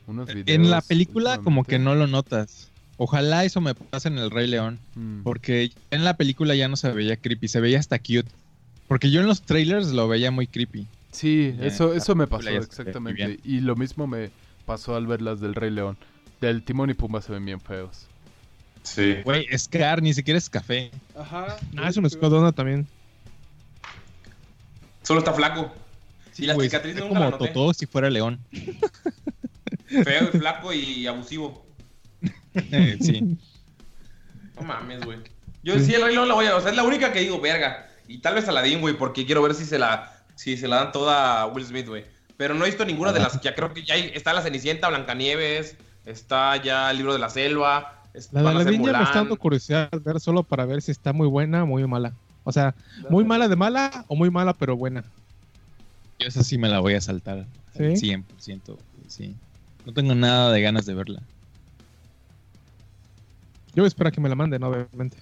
unos 0.07 0.27
videos. 0.27 0.47
En 0.47 0.69
la 0.69 0.81
película 0.81 1.39
como 1.39 1.63
que 1.65 1.79
no 1.79 1.95
lo 1.95 2.07
notas. 2.07 2.71
Ojalá 2.97 3.45
eso 3.45 3.61
me 3.61 3.75
pase 3.75 4.07
en 4.09 4.17
el 4.17 4.29
Rey 4.31 4.47
León. 4.47 4.79
Mm. 4.95 5.23
Porque 5.23 5.71
en 5.91 6.03
la 6.03 6.15
película 6.17 6.55
ya 6.55 6.67
no 6.67 6.75
se 6.75 6.91
veía 6.91 7.17
creepy, 7.17 7.47
se 7.47 7.59
veía 7.61 7.79
hasta 7.79 7.99
cute. 7.99 8.25
Porque 8.87 9.11
yo 9.11 9.21
en 9.21 9.27
los 9.27 9.41
trailers 9.41 9.91
lo 9.91 10.07
veía 10.07 10.31
muy 10.31 10.47
creepy. 10.47 10.87
Sí, 11.11 11.55
Ya, 11.59 11.65
eso, 11.65 11.93
eso 11.93 12.15
me 12.15 12.27
pasó 12.27 12.49
exactamente. 12.49 13.39
Y 13.43 13.59
lo 13.61 13.75
mismo 13.75 14.07
me 14.07 14.29
pasó 14.65 14.95
al 14.95 15.07
ver 15.07 15.21
las 15.21 15.39
del 15.41 15.55
Rey 15.55 15.71
León. 15.71 15.97
Del 16.41 16.63
Timón 16.63 16.89
y 16.89 16.93
Pumba 16.93 17.21
se 17.21 17.31
ven 17.33 17.45
bien 17.45 17.59
feos. 17.59 18.05
sí. 18.83 19.15
Güey, 19.25 19.45
Scar, 19.57 20.01
ni 20.01 20.13
siquiera 20.13 20.37
es 20.37 20.49
café. 20.49 20.89
Ajá. 21.17 21.57
Ah, 21.77 21.89
es 21.89 21.97
un 21.97 22.05
escuadrona 22.05 22.51
también. 22.53 22.87
Solo 25.03 25.19
está 25.19 25.33
flaco. 25.33 25.73
Y 26.37 26.45
la 26.45 26.53
Güey, 26.53 26.69
cicatriz 26.69 26.95
es 26.95 27.01
nunca 27.01 27.19
la 27.19 27.25
como 27.25 27.31
noté. 27.31 27.47
Totó 27.53 27.73
si 27.73 27.85
fuera 27.85 28.09
león. 28.09 28.39
Feo 29.87 30.29
y 30.33 30.37
flaco 30.37 30.73
y 30.73 31.07
abusivo. 31.07 31.65
Eh, 32.71 32.97
sí. 32.99 33.37
No 34.55 34.63
mames, 34.63 35.01
güey. 35.05 35.19
Yo 35.63 35.77
sí, 35.79 35.93
el 35.93 36.01
Rey 36.03 36.15
León 36.15 36.27
la 36.27 36.33
voy 36.33 36.47
a... 36.47 36.55
O 36.55 36.61
sea, 36.61 36.71
es 36.71 36.75
la 36.75 36.83
única 36.83 37.13
que 37.13 37.19
digo, 37.19 37.39
verga. 37.39 37.87
Y 38.07 38.17
tal 38.19 38.33
vez 38.35 38.47
Aladdin, 38.47 38.81
güey, 38.81 38.97
porque 38.97 39.25
quiero 39.25 39.41
ver 39.43 39.53
si 39.53 39.65
se 39.65 39.77
la... 39.77 40.11
Si 40.35 40.57
se 40.57 40.67
la 40.67 40.77
dan 40.77 40.91
toda 40.91 41.41
a 41.41 41.45
Will 41.47 41.65
Smith, 41.65 41.87
güey. 41.87 42.05
Pero 42.37 42.55
no 42.55 42.65
he 42.65 42.69
visto 42.69 42.85
ninguna 42.85 43.13
de 43.13 43.19
las 43.19 43.37
que 43.37 43.45
ya 43.45 43.55
creo 43.55 43.71
que 43.73 43.83
ya 43.83 43.93
hay... 43.93 44.11
Está 44.15 44.33
La 44.33 44.41
Cenicienta, 44.41 44.89
Blancanieves, 44.89 45.77
está 46.05 46.57
ya 46.57 46.89
El 46.91 46.97
Libro 46.97 47.13
de 47.13 47.19
la 47.19 47.29
Selva, 47.29 48.03
es- 48.13 48.33
La 48.33 48.41
de 48.41 48.49
Aladdin 48.49 48.83
ya 48.83 48.93
me 48.97 49.03
está 49.03 49.15
dando 49.19 49.37
curiosidad 49.37 49.89
ver 50.03 50.19
solo 50.19 50.43
para 50.43 50.65
ver 50.65 50.81
si 50.81 50.91
está 50.91 51.13
muy 51.13 51.27
buena 51.27 51.63
o 51.63 51.67
muy 51.67 51.85
mala. 51.85 52.13
O 52.49 52.51
sea, 52.51 52.73
muy 53.11 53.23
mala 53.23 53.47
de 53.47 53.55
mala 53.55 54.05
o 54.07 54.15
muy 54.15 54.31
mala 54.31 54.53
pero 54.53 54.75
buena. 54.75 55.03
Yo 56.17 56.27
esa 56.27 56.43
sí 56.43 56.57
me 56.57 56.67
la 56.67 56.79
voy 56.79 56.95
a 56.95 57.01
saltar. 57.01 57.37
al 57.37 57.97
¿Sí? 57.97 58.11
100%. 58.11 58.75
Sí. 59.07 59.35
No 59.85 59.93
tengo 59.93 60.15
nada 60.15 60.51
de 60.51 60.59
ganas 60.59 60.87
de 60.87 60.95
verla. 60.95 61.21
Yo 63.75 63.85
espero 63.85 64.09
a 64.09 64.11
que 64.11 64.19
me 64.19 64.29
la 64.29 64.33
manden, 64.33 64.63
obviamente. 64.63 65.17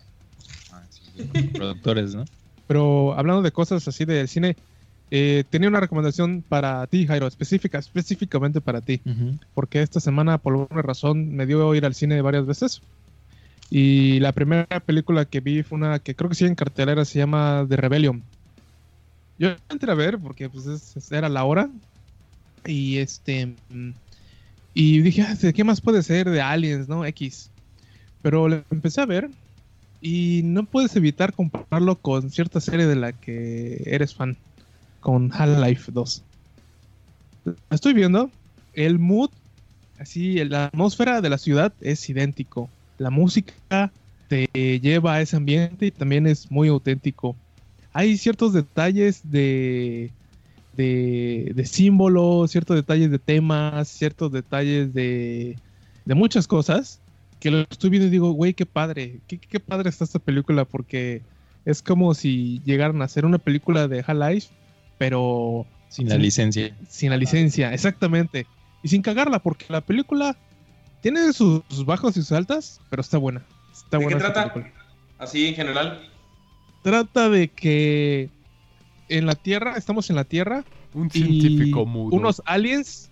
Ah, 0.71 0.81
sí, 0.89 1.21
productores, 1.53 2.15
¿no? 2.15 2.23
Pero 2.65 3.13
hablando 3.13 3.41
de 3.41 3.51
cosas 3.51 3.85
así 3.85 4.05
del 4.05 4.29
cine, 4.29 4.55
eh, 5.11 5.43
tenía 5.49 5.67
una 5.67 5.81
recomendación 5.81 6.45
para 6.47 6.87
ti, 6.87 7.05
Jairo, 7.07 7.27
específica, 7.27 7.77
específicamente 7.77 8.61
para 8.61 8.79
ti. 8.79 9.01
Porque 9.53 9.81
esta 9.81 9.99
semana, 9.99 10.37
por 10.37 10.53
alguna 10.53 10.81
razón, 10.81 11.35
me 11.35 11.45
dio 11.45 11.75
ir 11.75 11.85
al 11.85 11.93
cine 11.93 12.21
varias 12.21 12.45
veces. 12.45 12.81
Y 13.69 14.19
la 14.19 14.31
primera 14.33 14.65
película 14.85 15.25
que 15.25 15.41
vi 15.41 15.63
fue 15.63 15.77
una 15.77 15.99
que 15.99 16.15
creo 16.15 16.29
que 16.29 16.35
sí 16.35 16.45
en 16.45 16.55
cartelera, 16.55 17.05
se 17.05 17.19
llama 17.19 17.65
The 17.69 17.77
Rebellion. 17.77 18.23
Yo 19.37 19.49
entré 19.69 19.91
a 19.91 19.95
ver 19.95 20.19
porque 20.19 20.49
pues 20.49 20.65
es- 20.65 20.95
es- 20.97 21.11
era 21.11 21.29
la 21.29 21.43
hora. 21.45 21.69
Y 22.65 22.97
este. 22.97 23.57
Y 24.73 25.01
dije, 25.01 25.23
"Ah, 25.23 25.35
¿de 25.35 25.53
qué 25.53 25.63
más 25.63 25.81
puede 25.81 26.03
ser 26.03 26.29
de 26.29 26.41
Aliens, 26.41 26.87
no? 26.87 27.05
X. 27.05 27.51
Pero 28.21 28.47
le 28.49 28.65
empecé 28.71 29.01
a 29.01 29.05
ver. 29.05 29.31
Y 30.01 30.43
no 30.45 30.65
puedes 30.67 30.95
evitar 30.97 31.33
compararlo 31.33 32.01
con 32.01 32.31
cierta 32.31 32.61
serie 32.61 32.87
de 32.87 32.95
la 32.97 33.13
que 33.13 33.83
eres 33.85 34.15
fan. 34.15 34.37
Con 35.01 35.31
Half-Life 35.33 35.91
2. 35.93 36.25
La 37.45 37.55
estoy 37.71 37.93
viendo. 37.93 38.31
El 38.73 38.99
mood, 38.99 39.29
así, 39.97 40.43
la 40.45 40.65
atmósfera 40.67 41.21
de 41.21 41.29
la 41.29 41.37
ciudad 41.37 41.75
es 41.81 42.07
idéntico. 42.09 42.76
La 42.97 43.09
música 43.09 43.91
te 44.27 44.47
lleva 44.81 45.15
a 45.15 45.21
ese 45.21 45.35
ambiente 45.37 45.85
y 45.87 45.91
también 45.91 46.27
es 46.27 46.51
muy 46.51 46.67
auténtico. 46.69 47.35
Hay 47.93 48.17
ciertos 48.17 48.53
detalles 48.53 49.21
de, 49.23 50.11
de, 50.73 51.51
de 51.55 51.65
símbolos, 51.65 52.51
ciertos 52.51 52.75
detalles 52.75 53.11
de 53.11 53.19
temas, 53.19 53.87
ciertos 53.87 54.31
detalles 54.31 54.93
de, 54.93 55.57
de 56.05 56.15
muchas 56.15 56.47
cosas 56.47 57.01
que 57.39 57.51
lo 57.51 57.61
estoy 57.69 57.89
viendo 57.91 58.07
y 58.07 58.11
digo, 58.11 58.31
güey, 58.31 58.53
qué 58.53 58.65
padre, 58.65 59.21
qué, 59.27 59.37
qué 59.39 59.59
padre 59.59 59.89
está 59.89 60.03
esta 60.03 60.19
película 60.19 60.65
porque 60.65 61.21
es 61.65 61.81
como 61.81 62.13
si 62.13 62.61
llegaran 62.65 63.01
a 63.01 63.05
hacer 63.05 63.25
una 63.25 63.37
película 63.39 63.87
de 63.87 64.03
Half-Life, 64.05 64.49
pero 64.97 65.65
Sin 65.89 66.09
la 66.09 66.17
licencia. 66.17 66.75
sin 66.89 67.09
la 67.11 67.17
licencia, 67.17 67.73
exactamente. 67.73 68.47
Y 68.83 68.89
sin 68.89 69.01
cagarla, 69.01 69.39
porque 69.39 69.65
la 69.69 69.81
película 69.81 70.37
tiene 71.01 71.31
sus 71.33 71.61
bajos 71.85 72.17
y 72.17 72.21
sus 72.21 72.31
altas, 72.31 72.81
pero 72.89 73.01
está 73.01 73.17
buena. 73.17 73.43
Está 73.71 73.97
¿De 73.97 73.99
qué 73.99 74.13
buena 74.13 74.17
esa 74.19 74.33
trata? 74.33 74.53
película. 74.53 74.83
Así 75.19 75.47
en 75.47 75.55
general. 75.55 76.09
Trata 76.83 77.29
de 77.29 77.47
que 77.49 78.29
en 79.09 79.25
la 79.25 79.35
Tierra, 79.35 79.75
estamos 79.77 80.09
en 80.09 80.15
la 80.15 80.23
Tierra, 80.23 80.63
Un 80.93 81.07
y 81.07 81.09
científico 81.11 81.85
mudo. 81.85 82.15
unos 82.15 82.41
aliens 82.45 83.09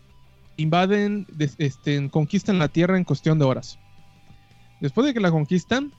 invaden, 0.58 1.28
este, 1.58 2.10
conquistan 2.10 2.60
la 2.60 2.68
Tierra 2.68 2.98
en 2.98 3.04
cuestión 3.04 3.40
de 3.40 3.46
horas. 3.46 3.78
Después 4.82 5.08
de 5.08 5.14
que 5.14 5.20
la 5.20 5.32
conquistan, 5.32 5.92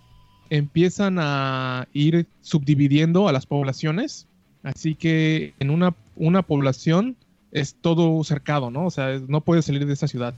empiezan 0.51 1.19
a 1.19 1.89
ir 1.93 2.27
subdividiendo 2.41 3.29
a 3.29 3.33
las 3.33 3.47
poblaciones. 3.47 4.27
Así 4.63 4.95
que 4.95 5.55
en 5.59 5.71
una, 5.71 5.95
una 6.15 6.43
población 6.43 7.17
es 7.53 7.75
todo 7.81 8.23
cercado, 8.25 8.71
¿no? 8.71 8.87
O 8.87 8.91
sea, 8.91 9.21
no 9.29 9.41
puedes 9.41 9.65
salir 9.65 9.87
de 9.87 9.93
esa 9.93 10.09
ciudad. 10.09 10.35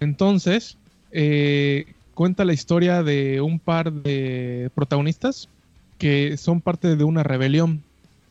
Entonces, 0.00 0.76
eh, 1.12 1.86
cuenta 2.14 2.44
la 2.44 2.52
historia 2.52 3.02
de 3.02 3.40
un 3.40 3.58
par 3.58 3.92
de 3.92 4.70
protagonistas 4.74 5.48
que 5.98 6.36
son 6.36 6.60
parte 6.60 6.96
de 6.96 7.04
una 7.04 7.22
rebelión 7.22 7.82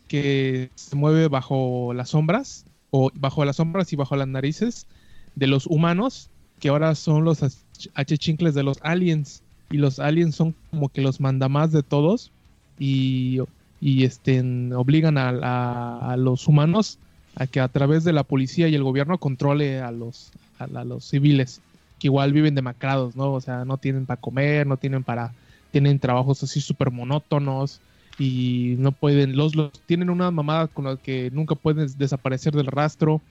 que 0.07 0.69
se 0.75 0.95
mueve 0.95 1.27
bajo 1.27 1.93
las 1.93 2.09
sombras, 2.09 2.65
o 2.91 3.11
bajo 3.13 3.45
las 3.45 3.57
sombras 3.57 3.93
y 3.93 3.95
bajo 3.95 4.15
las 4.15 4.27
narices 4.27 4.87
de 5.35 5.47
los 5.47 5.67
humanos, 5.67 6.29
que 6.59 6.69
ahora 6.69 6.95
son 6.95 7.23
los 7.23 7.43
ach- 7.43 7.89
achichincles 7.93 8.55
de 8.55 8.63
los 8.63 8.79
aliens. 8.81 9.43
Y 9.71 9.77
los 9.77 9.99
aliens 9.99 10.35
son 10.35 10.55
como 10.71 10.89
que 10.89 11.01
los 11.01 11.19
mandamás 11.19 11.71
de 11.71 11.83
todos 11.83 12.31
y, 12.79 13.37
y 13.79 14.03
este, 14.03 14.41
obligan 14.73 15.17
a 15.19 16.15
los 16.17 16.47
humanos 16.47 16.97
a 17.35 17.45
que 17.45 17.59
a 17.59 17.67
través 17.67 18.03
de 18.03 18.13
la 18.13 18.23
policía 18.23 18.67
y 18.67 18.75
el 18.75 18.83
gobierno 18.83 19.19
controle 19.19 19.79
a 19.79 19.91
los, 19.91 20.31
a, 20.59 20.67
los 20.85 21.05
civiles, 21.09 21.63
que 21.97 22.07
igual 22.07 22.33
viven 22.33 22.55
demacrados, 22.55 23.15
¿no? 23.15 23.33
O 23.33 23.41
sea, 23.41 23.65
no 23.65 23.77
tienen 23.79 24.05
para 24.05 24.21
comer, 24.21 24.67
no 24.67 24.77
tienen 24.77 25.03
para... 25.03 25.35
Tienen 25.71 25.99
trabajos 25.99 26.41
así 26.43 26.61
súper 26.61 26.91
monótonos 26.91 27.83
y 28.17 28.75
no 28.79 28.91
pueden, 28.97 29.37
los, 29.37 29.55
los 29.55 29.71
tienen 29.85 30.09
una 30.09 30.31
mamada 30.31 30.67
con 30.67 30.85
la 30.85 30.97
que 30.97 31.29
nunca 31.31 31.55
pueden 31.55 31.87
desaparecer 31.97 32.53
del 32.55 32.67
rastro. 32.67 33.23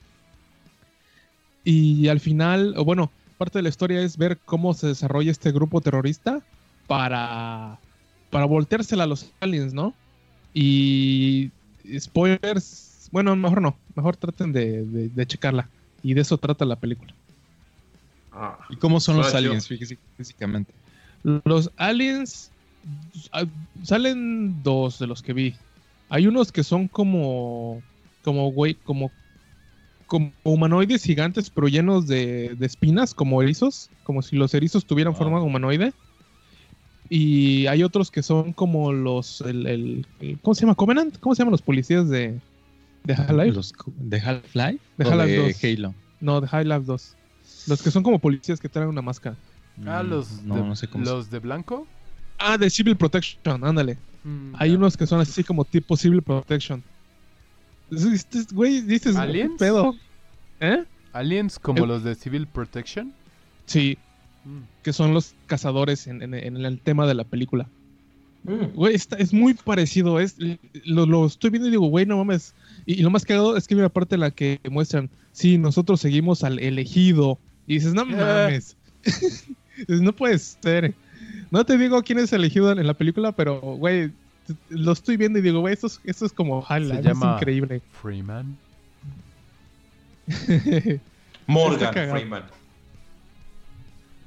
Y 1.64 2.09
al 2.09 2.20
final, 2.20 2.74
o 2.76 2.85
bueno, 2.85 3.14
parte 3.37 3.59
de 3.59 3.62
la 3.64 3.68
historia 3.70 4.01
es 4.03 4.16
ver 4.16 4.41
cómo 4.45 4.74
se 4.74 4.89
desarrolla 4.89 5.31
este 5.31 5.53
grupo 5.53 5.81
terrorista 5.81 6.47
para, 6.87 7.83
para 8.31 8.47
volteársela 8.47 9.05
a 9.05 9.07
los 9.07 9.35
aliens, 9.41 9.74
¿no? 9.74 10.01
Y 10.55 11.53
spoilers, 11.99 13.09
bueno, 13.12 13.37
mejor 13.37 13.62
no, 13.62 13.83
mejor 13.95 14.16
traten 14.16 14.53
de- 14.53 14.85
de 15.11 15.26
checarla. 15.26 15.72
Y 16.03 16.14
de 16.14 16.22
eso 16.22 16.39
trata 16.39 16.64
la 16.64 16.81
película. 16.81 17.18
¿Y 18.70 18.76
cómo 18.76 19.01
son 19.01 19.16
los 19.16 19.34
aliens 19.34 19.68
físi- 19.70 19.99
físicamente? 20.16 20.72
Los 21.45 21.70
aliens 21.76 22.51
ah, 23.32 23.45
salen 23.82 24.62
dos 24.62 24.99
de 24.99 25.07
los 25.07 25.22
que 25.22 25.32
vi. 25.32 25.55
Hay 26.09 26.26
unos 26.26 26.53
que 26.53 26.62
son 26.64 26.89
como 26.89 27.82
como 28.24 28.51
güey, 28.53 28.74
como 28.74 29.11
como 30.07 30.32
humanoides 30.43 31.03
gigantes 31.05 31.51
pero 31.51 31.68
llenos 31.68 32.07
de, 32.07 32.55
de 32.59 32.66
espinas 32.66 33.12
como 33.14 33.43
erizos, 33.43 33.91
como 34.05 34.22
si 34.22 34.36
los 34.36 34.55
erizos 34.55 34.84
tuvieran 34.86 35.12
Ah. 35.14 35.16
forma 35.16 35.43
humanoide. 35.43 35.93
Y 37.11 37.66
hay 37.66 37.82
otros 37.82 38.11
que 38.11 38.22
son 38.22 38.53
como 38.53 38.93
los 38.93 39.41
el, 39.43 39.66
el- 39.66 40.07
el- 40.20 40.39
¿cómo 40.41 40.55
se 40.55 40.62
llama? 40.62 40.74
Covenant, 40.74 41.18
¿cómo 41.20 41.34
se 41.34 41.41
llaman 41.41 41.53
los 41.53 41.62
policías 41.62 42.09
de 42.09 42.39
de 43.05 43.14
Half-Life? 43.14 43.61
¿De 43.97 44.20
Half-Life? 44.20 44.78
De 44.99 45.05
¿O 45.05 45.09
Half-Life 45.11 45.30
de 45.30 45.53
2. 45.53 45.64
Halo? 45.64 45.95
No, 46.20 46.41
de 46.43 46.49
Half-Life 46.51 46.84
2. 46.84 47.16
Los 47.66 47.82
que 47.82 47.90
son 47.90 48.02
como 48.02 48.18
policías 48.18 48.61
que 48.61 48.68
traen 48.68 48.88
una 48.88 49.02
máscara. 49.02 49.36
Ah, 49.86 50.02
Mm, 50.02 50.09
los, 50.11 50.42
No, 50.42 50.54
de, 50.56 50.62
no 50.62 50.76
sé 50.76 50.88
cómo 50.88 51.04
los 51.04 51.30
de 51.30 51.38
blanco. 51.38 51.86
Ah, 52.38 52.56
de 52.59 52.68
Civil 52.70 52.96
Protection, 52.96 53.64
ándale. 53.64 53.98
Mm, 54.24 54.54
Hay 54.59 54.74
unos 54.74 54.96
que 54.96 55.06
son 55.06 55.20
así 55.20 55.42
como 55.44 55.64
tipo 55.64 55.96
Civil 55.96 56.22
Protection. 56.22 56.82
Güey, 58.52 58.82
dices, 58.82 59.14
¿qué 59.16 59.20
¿Aliens? 59.22 59.54
pedo? 59.59 59.94
¿Eh? 60.61 60.84
Aliens 61.12 61.59
como 61.59 61.84
El- 61.84 61.88
los 61.88 62.04
de 62.04 62.14
Civil 62.14 62.46
Protection. 62.46 63.12
Sí, 63.66 63.96
Mm. 64.44 64.61
que 64.82 64.92
son 64.92 65.14
los 65.14 65.34
cazadores 65.46 66.06
en, 66.06 66.22
en- 66.22 66.34
en 66.34 66.56
el 66.56 66.80
tema 66.80 67.06
de 67.06 67.14
la 67.14 67.24
película. 67.24 67.68
Mm. 68.44 68.74
Güey, 68.74 68.94
está- 68.94 69.16
es 69.16 69.32
muy 69.32 69.54
parecido. 69.54 70.20
Es, 70.20 70.36
lo, 70.84 71.06
lo 71.06 71.26
estoy 71.26 71.50
viendo 71.50 71.68
y 71.68 71.72
digo, 71.72 71.86
güey, 71.88 72.06
no 72.06 72.18
mames. 72.18 72.54
Y, 72.86 72.94
y 72.94 73.02
lo 73.02 73.11
más 73.11 73.24
cagado 73.24 73.56
es 73.56 73.66
que 73.66 73.74
hay 73.74 73.80
una 73.80 73.88
parte 73.88 74.14
en 74.14 74.20
la 74.20 74.30
que 74.30 74.61
muestran, 74.70 75.11
sí, 75.32 75.59
nosotros 75.59 76.00
seguimos 76.00 76.44
al 76.44 76.59
elegido. 76.59 77.38
Y 77.69 77.75
dices, 77.75 77.95
no 77.95 78.05
mames. 78.07 78.77
Dices, 79.05 80.01
no 80.01 80.12
puede 80.12 80.39
ser. 80.39 80.95
No 81.53 81.64
te 81.64 81.79
digo 81.79 82.03
quién 82.03 82.19
es 82.19 82.33
elegido 82.33 82.73
en 82.73 82.85
la 82.87 82.95
película, 82.95 83.31
pero, 83.31 83.61
güey, 83.61 84.11
lo 84.71 84.91
estoy 84.93 85.16
viendo 85.16 85.39
y 85.39 85.43
digo, 85.43 85.61
güey, 85.61 85.75
esto 85.75 85.87
es, 85.87 86.01
esto 86.05 86.27
es 86.27 86.33
como 86.33 86.62
llama- 87.03 87.35
Es 87.37 87.41
increíble. 87.43 87.81
Freeman. 88.03 88.57
Morgan. 91.47 91.93
Freeman. 92.11 92.43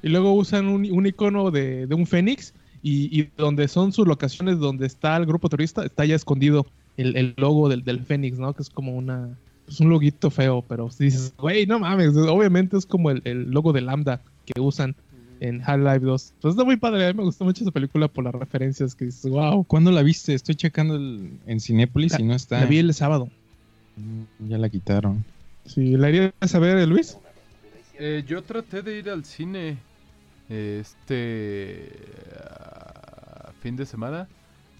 Y 0.02 0.08
luego 0.08 0.32
usan 0.34 0.66
un, 0.68 0.90
un 0.90 1.06
icono 1.06 1.50
de, 1.50 1.86
de 1.86 1.94
un 1.94 2.06
fénix 2.06 2.54
y, 2.82 3.20
y 3.20 3.30
donde 3.36 3.68
son 3.68 3.92
sus 3.92 4.06
locaciones 4.08 4.58
donde 4.58 4.86
está 4.86 5.16
el 5.16 5.26
grupo 5.26 5.48
terrorista, 5.48 5.84
está 5.84 6.04
ya 6.04 6.16
escondido 6.16 6.66
el, 6.96 7.16
el 7.16 7.34
logo 7.36 7.68
del, 7.68 7.84
del 7.84 8.04
fénix, 8.04 8.38
¿no? 8.38 8.52
Que 8.54 8.62
es 8.62 8.70
como 8.70 8.96
una... 8.96 9.28
Es 9.68 9.80
un 9.80 9.88
loguito 9.90 10.30
feo, 10.30 10.64
pero 10.68 10.88
dices, 10.98 11.32
güey, 11.38 11.66
no 11.66 11.78
mames, 11.78 12.16
obviamente 12.16 12.76
es 12.76 12.84
como 12.86 13.10
el, 13.10 13.22
el 13.24 13.50
logo 13.50 13.72
de 13.72 13.80
Lambda 13.80 14.20
que 14.44 14.60
usan 14.60 14.94
en 15.40 15.60
Half-Life 15.62 16.00
2. 16.00 16.32
Pues 16.40 16.52
está 16.52 16.64
muy 16.64 16.76
padre, 16.76 17.06
a 17.06 17.12
mí 17.12 17.18
me 17.18 17.24
gustó 17.24 17.44
mucho 17.44 17.64
esa 17.64 17.70
película 17.70 18.08
por 18.08 18.24
las 18.24 18.34
referencias 18.34 18.94
que 18.94 19.06
dices, 19.06 19.30
wow. 19.30 19.64
¿Cuándo 19.64 19.90
la 19.92 20.02
viste? 20.02 20.34
Estoy 20.34 20.54
checando 20.56 20.96
el- 20.96 21.38
en 21.46 21.60
Cinépolis 21.60 22.18
y 22.18 22.22
no 22.22 22.34
está. 22.34 22.60
La 22.60 22.66
vi 22.66 22.78
el 22.78 22.92
sábado. 22.94 23.28
Mm, 23.96 24.48
Ya 24.48 24.58
la 24.58 24.68
quitaron. 24.68 25.24
Sí, 25.64 25.96
¿la 25.96 26.08
irías 26.10 26.32
a 26.54 26.58
ver, 26.58 26.86
Luis? 26.88 27.16
Eh, 27.98 28.24
yo 28.26 28.42
traté 28.42 28.82
de 28.82 28.98
ir 28.98 29.08
al 29.10 29.24
cine 29.24 29.78
este 30.48 31.88
fin 33.60 33.76
de 33.76 33.86
semana 33.86 34.28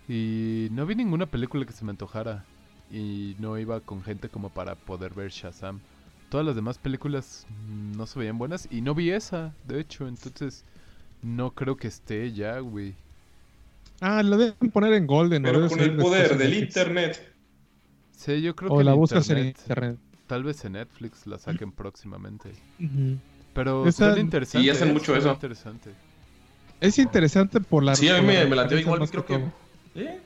y 0.09 0.69
no 0.73 0.87
vi 0.87 0.95
ninguna 0.97 1.27
película 1.27 1.65
que 1.65 1.73
se 1.73 1.85
me 1.85 1.91
antojara 1.91 2.45
y 2.93 3.35
no 3.39 3.59
iba 3.59 3.81
con 3.81 4.03
gente 4.03 4.29
como 4.29 4.51
para 4.51 4.75
poder 4.75 5.15
ver 5.15 5.31
Shazam. 5.31 5.81
Todas 6.29 6.47
las 6.47 6.55
demás 6.55 6.79
películas 6.79 7.47
mm, 7.49 7.97
no 7.97 8.07
se 8.07 8.19
veían 8.19 8.39
buenas 8.39 8.69
y 8.71 8.83
no 8.83 8.95
vi 8.95 9.11
esa, 9.11 9.55
de 9.67 9.81
hecho, 9.81 10.07
entonces 10.07 10.65
no 11.23 11.53
creo 11.53 11.77
que 11.77 11.89
esté 11.89 12.33
ya, 12.33 12.59
güey. 12.59 12.95
Ah, 14.01 14.23
la 14.23 14.37
deben 14.37 14.71
poner 14.71 14.93
en 14.93 15.07
Golden. 15.07 15.43
Pero 15.43 15.69
con 15.69 15.81
el 15.81 15.97
poder 15.97 16.37
del 16.37 16.55
internet. 16.55 17.33
Sí, 18.17 18.43
yo 18.43 18.55
creo 18.55 18.73
O 18.73 18.79
que 18.79 18.85
la 18.85 18.95
buscas 18.95 19.29
en 19.31 19.47
internet, 19.47 19.99
tal 20.27 20.45
vez 20.45 20.65
en 20.65 20.73
Netflix 20.73 21.27
la 21.27 21.39
saquen 21.39 21.73
próximamente. 21.73 22.53
Pero 23.55 23.91
suena 23.91 24.19
interesante. 24.19 24.65
Sí, 24.65 24.71
hacen 24.71 24.91
¿eh? 24.91 24.93
mucho 24.93 25.17
eso. 25.17 25.33
interesante. 25.33 25.91
Es 26.81 26.99
interesante 26.99 27.61
por 27.61 27.85
la... 27.85 27.95
Sí, 27.95 28.09
a 28.09 28.21
mí 28.21 28.27
me, 28.27 28.35
la 28.35 28.47
me 28.47 28.57
lateó 28.57 28.77
referencia 28.77 28.81
igual, 28.81 29.11
creo 29.11 29.25
que... 29.25 30.01
¿Eh? 30.01 30.21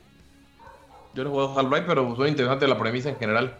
Yo 1.17 1.23
no 1.23 1.29
he 1.29 1.33
jugado 1.33 1.59
Half-Life, 1.59 1.85
pero 1.87 2.15
suena 2.15 2.29
interesante 2.29 2.67
la 2.67 2.77
premisa 2.77 3.09
en 3.09 3.15
general. 3.15 3.57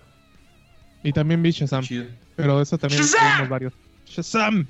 Y 1.02 1.12
también 1.12 1.42
vi 1.42 1.50
Shazam. 1.50 1.84
Chido. 1.84 2.06
Pero 2.36 2.62
eso 2.62 2.78
también 2.78 3.02
vimos 3.02 3.50
varios. 3.50 3.74
Shazam. 4.06 4.68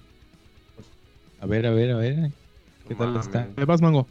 A 1.41 1.45
ver, 1.45 1.67
a 1.67 1.71
ver, 1.71 1.91
a 1.91 1.97
ver. 1.97 2.31
¿Qué 2.88 2.95
tal 2.95 3.17
está? 3.17 3.49
¿Le 3.57 3.65
vas, 3.65 3.81
Mango? 3.81 4.07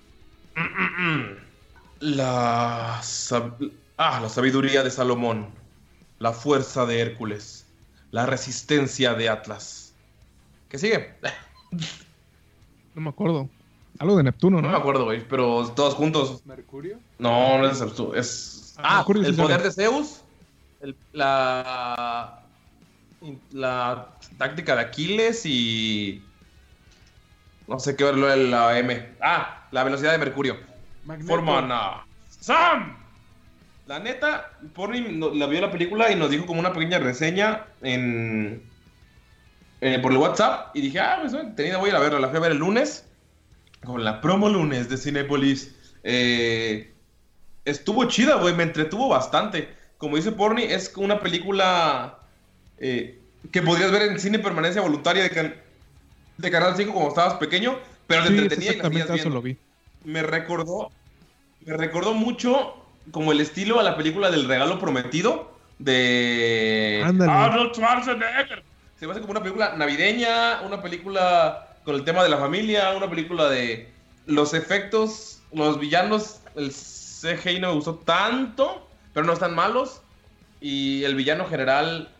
La... 2.00 2.98
sab- 3.00 3.72
Ah, 3.96 4.20
la 4.20 4.28
sabiduría 4.28 4.82
de 4.82 4.90
Salomón. 4.90 5.46
La 6.18 6.32
fuerza 6.34 6.84
de 6.84 7.00
Hércules. 7.00 7.64
La 8.10 8.26
resistencia 8.26 9.14
de 9.14 9.30
Atlas. 9.30 9.94
¿Qué 10.68 10.76
sigue? 10.76 11.14
No 12.94 13.02
me 13.02 13.08
acuerdo. 13.10 13.48
Algo 13.98 14.16
de 14.16 14.22
Neptuno, 14.22 14.56
No 14.60 14.68
¿no? 14.68 14.70
me 14.72 14.78
acuerdo, 14.78 15.04
güey, 15.04 15.26
pero 15.28 15.66
todos 15.74 15.94
juntos. 15.94 16.44
¿Mercurio? 16.46 16.98
No, 17.18 17.58
no 17.58 17.66
es 17.68 17.78
Zeus, 17.78 18.00
es... 18.14 18.65
Ah, 18.78 19.04
el 19.08 19.36
poder 19.36 19.62
de 19.62 19.72
Zeus. 19.72 20.22
el- 20.80 20.96
la... 21.12 22.40
La 23.52 24.08
táctica 24.38 24.76
de 24.76 24.82
Aquiles 24.82 25.44
y... 25.46 26.22
No 27.66 27.80
sé 27.80 27.96
qué 27.96 28.04
ver 28.04 28.16
lo 28.16 28.26
de 28.28 28.36
la 28.36 28.78
M. 28.78 29.16
Ah, 29.20 29.66
la 29.72 29.82
velocidad 29.82 30.12
de 30.12 30.18
Mercurio. 30.18 30.56
Forman 31.26 31.72
a... 31.72 32.04
¡Sam! 32.28 32.96
La 33.86 33.98
neta, 33.98 34.50
Porni 34.74 35.18
la 35.36 35.46
vio 35.46 35.60
la 35.60 35.70
película 35.70 36.10
y 36.12 36.16
nos 36.16 36.30
dijo 36.30 36.46
como 36.46 36.60
una 36.60 36.72
pequeña 36.72 36.98
reseña 36.98 37.66
en... 37.82 38.62
por 40.02 40.12
el 40.12 40.18
WhatsApp 40.18 40.76
y 40.76 40.80
dije, 40.82 41.00
ah, 41.00 41.18
pues 41.20 41.34
tenida 41.56 41.78
voy 41.78 41.88
a 41.88 41.92
ir 41.92 41.96
a 41.96 42.00
verla. 42.00 42.20
La 42.20 42.28
fui 42.28 42.36
a 42.36 42.40
ver 42.40 42.52
el 42.52 42.58
lunes 42.58 43.08
con 43.84 44.04
la 44.04 44.20
promo 44.20 44.48
lunes 44.48 44.88
de 44.88 44.96
Cinepolis. 44.96 45.74
Eh, 46.04 46.92
estuvo 47.66 48.04
chida, 48.06 48.36
güey, 48.36 48.54
me 48.54 48.62
entretuvo 48.64 49.08
bastante. 49.08 49.76
como 49.98 50.16
dice 50.16 50.32
Porni, 50.32 50.64
es 50.64 50.92
una 50.96 51.20
película 51.20 52.18
eh, 52.78 53.22
que 53.52 53.62
podrías 53.62 53.90
ver 53.92 54.02
en 54.02 54.18
cine 54.20 54.38
permanencia 54.38 54.82
voluntaria 54.82 55.22
de, 55.24 55.30
can- 55.30 55.54
de 56.36 56.50
Canal 56.50 56.76
5 56.76 56.92
como 56.94 57.08
estabas 57.08 57.34
pequeño, 57.34 57.78
pero 58.06 58.22
te 58.22 58.28
Sí, 58.28 58.34
entretenía 58.34 58.72
y 58.72 58.76
la 58.76 58.88
exactamente 58.88 59.14
eso 59.20 59.30
lo 59.30 59.42
vi. 59.42 59.58
Me 60.04 60.22
recordó, 60.22 60.92
me 61.60 61.76
recordó 61.76 62.14
mucho 62.14 62.74
como 63.10 63.32
el 63.32 63.40
estilo 63.40 63.80
a 63.80 63.82
la 63.82 63.96
película 63.96 64.30
del 64.30 64.46
regalo 64.48 64.78
prometido 64.78 65.58
de 65.78 67.02
Ándale. 67.04 67.32
Arnold 67.32 67.72
Schwarzenegger. 67.74 68.64
Se 68.98 69.06
me 69.06 69.12
hace 69.12 69.20
como 69.20 69.32
una 69.32 69.42
película 69.42 69.76
navideña, 69.76 70.62
una 70.62 70.82
película 70.82 71.80
con 71.84 71.94
el 71.96 72.04
tema 72.04 72.22
de 72.22 72.30
la 72.30 72.38
familia, 72.38 72.94
una 72.96 73.08
película 73.10 73.48
de 73.48 73.94
los 74.24 74.54
efectos, 74.54 75.42
los 75.52 75.78
villanos, 75.78 76.40
el 76.54 76.72
CGI 77.34 77.60
no 77.60 77.68
me 77.68 77.74
gustó 77.74 77.96
tanto, 77.96 78.86
pero 79.12 79.26
no 79.26 79.32
están 79.32 79.54
malos. 79.54 80.02
Y 80.60 81.04
el 81.04 81.14
villano 81.14 81.46
general 81.46 82.10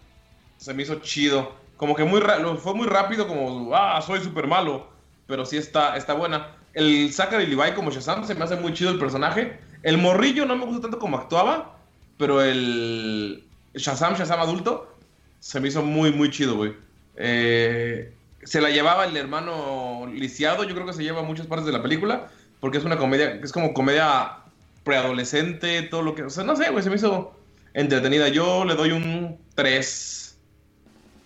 se 0.58 0.74
me 0.74 0.82
hizo 0.82 0.96
chido. 0.96 1.54
Como 1.76 1.94
que 1.94 2.04
muy 2.04 2.22
fue 2.58 2.74
muy 2.74 2.86
rápido, 2.86 3.26
como, 3.28 3.74
ah, 3.74 4.00
soy 4.02 4.20
súper 4.20 4.46
malo. 4.46 4.88
Pero 5.26 5.44
sí 5.44 5.56
está, 5.56 5.96
está 5.96 6.14
buena. 6.14 6.54
El 6.72 7.12
Zachary 7.12 7.46
Levi 7.46 7.72
como 7.74 7.90
Shazam 7.90 8.26
se 8.26 8.34
me 8.34 8.44
hace 8.44 8.56
muy 8.56 8.72
chido 8.72 8.90
el 8.90 8.98
personaje. 8.98 9.58
El 9.82 9.98
morrillo 9.98 10.46
no 10.46 10.56
me 10.56 10.64
gusta 10.64 10.82
tanto 10.82 10.98
como 10.98 11.18
actuaba. 11.18 11.76
Pero 12.18 12.42
el 12.42 13.44
Shazam, 13.74 14.14
Shazam 14.14 14.40
adulto, 14.40 14.94
se 15.40 15.60
me 15.60 15.68
hizo 15.68 15.82
muy, 15.82 16.12
muy 16.12 16.30
chido, 16.30 16.56
güey. 16.56 16.74
Eh, 17.16 18.12
se 18.42 18.60
la 18.60 18.70
llevaba 18.70 19.04
el 19.04 19.16
hermano 19.16 20.06
lisiado. 20.12 20.64
Yo 20.64 20.74
creo 20.74 20.86
que 20.86 20.92
se 20.92 21.02
lleva 21.02 21.22
muchas 21.22 21.46
partes 21.46 21.66
de 21.66 21.72
la 21.72 21.82
película. 21.82 22.28
Porque 22.60 22.78
es 22.78 22.84
una 22.84 22.96
comedia, 22.96 23.38
es 23.42 23.52
como 23.52 23.74
comedia 23.74 24.38
preadolescente, 24.86 25.82
todo 25.82 26.00
lo 26.02 26.14
que. 26.14 26.22
O 26.22 26.30
sea, 26.30 26.44
no 26.44 26.56
sé, 26.56 26.70
güey, 26.70 26.82
se 26.82 26.88
me 26.88 26.96
hizo 26.96 27.38
entretenida. 27.74 28.28
Yo 28.28 28.64
le 28.64 28.74
doy 28.74 28.92
un 28.92 29.38
3. 29.54 30.22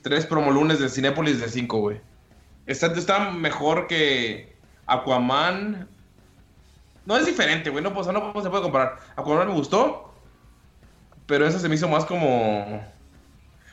3 0.03 0.27
promolunes 0.27 0.81
de 0.81 0.89
Cinépolis 0.89 1.39
de 1.41 1.49
5, 1.49 1.79
güey. 1.79 2.01
Está, 2.67 2.87
está 2.87 3.31
mejor 3.31 3.87
que 3.87 4.57
Aquaman. 4.87 5.87
No 7.05 7.17
es 7.19 7.27
diferente, 7.27 7.69
güey. 7.71 7.85
No, 7.85 8.03
sea, 8.03 8.13
no 8.15 8.33
se 8.43 8.49
puede 8.51 8.63
comparar. 8.63 8.97
Aquaman 9.15 9.47
me 9.49 9.55
gustó. 9.55 10.13
Pero 11.27 11.47
esa 11.47 11.59
se 11.59 11.69
me 11.69 11.75
hizo 11.75 11.87
más 11.89 12.05
como. 12.07 12.83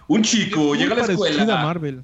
Un 0.09 0.21
chico, 0.21 0.75
llega 0.75 0.93
a 0.95 0.97
la 0.97 1.05
escuela. 1.05 1.43
a 1.43 1.63
Marvel. 1.63 2.03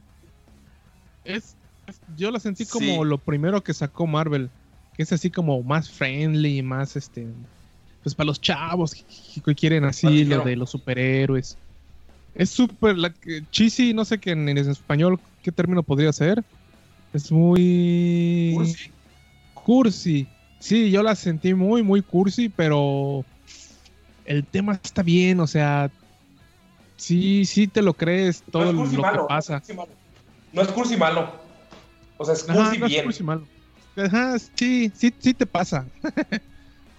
Es, 1.26 1.56
es- 1.88 2.02
yo 2.18 2.32
la 2.32 2.40
sentí 2.40 2.66
como 2.66 2.86
Sí. 3.04 3.10
lo 3.10 3.18
primero 3.18 3.62
que 3.62 3.74
sacó 3.74 4.08
Marvel, 4.08 4.50
que 4.96 5.04
es 5.04 5.12
así 5.14 5.30
como 5.30 5.62
más 5.64 5.90
friendly, 5.90 6.62
más 6.62 6.96
este, 6.96 7.28
pues 8.04 8.14
para 8.16 8.28
los 8.28 8.42
chavos 8.42 8.94
que, 9.44 9.56
quieren 9.56 9.86
así 9.86 10.26
lo 10.26 10.42
de 10.44 10.56
los 10.56 10.70
superhéroes. 10.70 11.58
Es 12.36 12.50
súper 12.50 12.96
que- 13.22 13.44
cheesy, 13.50 13.94
no 13.94 14.06
sé 14.06 14.20
qué 14.20 14.32
en, 14.32 14.50
en 14.50 14.58
español 14.58 15.20
qué 15.42 15.52
término 15.52 15.84
podría 15.84 16.12
ser. 16.12 16.44
Es 17.14 17.32
muy 17.32 18.54
Cursi. 18.56 18.92
cursi. 19.54 20.28
Sí, 20.60 20.92
yo 20.92 21.04
la 21.04 21.16
sentí 21.16 21.54
muy 21.54 21.84
muy 21.84 22.02
cursi, 22.02 22.50
pero 22.50 23.26
el 24.26 24.46
tema 24.46 24.80
está 24.84 25.04
bien, 25.04 25.40
o 25.40 25.48
sea, 25.48 25.92
sí, 26.98 27.46
sí 27.46 27.68
te 27.68 27.82
lo 27.82 27.94
crees 27.94 28.44
todo 28.52 28.64
no 28.64 28.70
es 28.70 28.76
lo 28.76 28.82
cursi 28.82 28.96
que 28.96 29.02
malo, 29.02 29.28
pasa. 29.28 29.62
No 29.62 29.62
es 29.62 29.68
cursi 29.68 29.76
malo. 29.76 29.94
No 30.54 30.62
es 30.62 30.68
cursi 30.70 30.98
malo. 30.98 31.42
O 32.18 32.26
sea, 32.26 32.34
es 32.34 32.50
Ajá, 32.50 32.60
cursi 32.64 32.80
no 32.80 32.86
es 32.86 32.92
bien. 32.92 33.04
cursi 33.06 33.24
malo. 33.24 33.48
Ajá, 33.96 34.40
sí, 34.40 34.92
sí, 34.96 35.14
sí 35.20 35.34
te 35.34 35.46
pasa. 35.46 35.86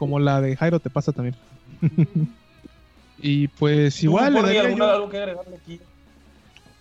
Como 0.04 0.18
la 0.18 0.38
de 0.42 0.54
Jairo 0.54 0.80
te 0.80 0.90
pasa 0.90 1.12
también. 1.12 1.34
y 3.18 3.48
pues 3.48 3.96
¿Tú, 3.98 4.04
igual, 4.04 4.34
le 4.34 4.40
Porni, 4.40 4.54
daría 4.54 4.68
alguna- 4.68 4.84
yo- 4.86 4.92
algo 4.92 5.08
que 5.08 5.16
agregarle 5.16 5.56
aquí? 5.56 5.80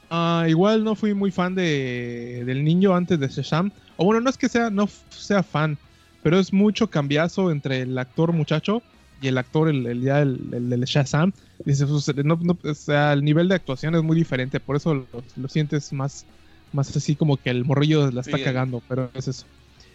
ah, 0.10 0.46
igual 0.50 0.84
no 0.84 0.94
fui 0.96 1.14
muy 1.14 1.32
fan 1.32 1.56
de, 1.56 2.44
del 2.46 2.66
niño 2.66 2.94
antes 2.94 3.18
de 3.20 3.30
Shazam. 3.30 3.72
O 3.96 4.04
bueno, 4.04 4.20
no 4.20 4.30
es 4.30 4.38
que 4.38 4.50
sea, 4.50 4.70
no 4.70 4.88
sea 5.10 5.42
fan, 5.42 5.78
pero 6.22 6.38
es 6.38 6.52
mucho 6.52 6.90
cambiazo 6.90 7.50
entre 7.50 7.82
el 7.84 7.98
actor 7.98 8.34
muchacho 8.34 8.84
y 9.22 9.28
el 9.30 9.38
actor, 9.38 9.70
el, 9.70 9.86
el 9.88 10.02
ya 10.02 10.22
el, 10.22 10.38
el, 10.52 10.70
del 10.70 10.82
Shazam. 10.84 11.32
Dices, 11.64 11.88
pues, 11.90 12.14
no, 12.26 12.38
no, 12.42 12.58
o 12.62 12.74
sea, 12.74 13.14
el 13.14 13.24
nivel 13.24 13.48
de 13.48 13.56
actuación 13.56 13.96
es 13.96 14.04
muy 14.04 14.18
diferente, 14.18 14.60
por 14.60 14.76
eso 14.76 14.94
lo, 14.96 15.08
lo 15.38 15.48
sientes 15.48 15.94
más, 15.94 16.26
más 16.74 16.94
así 16.98 17.16
como 17.16 17.38
que 17.38 17.52
el 17.52 17.64
morrillo 17.64 18.12
la 18.12 18.20
está 18.20 18.36
Sí. 18.38 18.44
cagando, 18.44 18.84
pero 18.86 19.10
es 19.14 19.30
eso. 19.30 19.46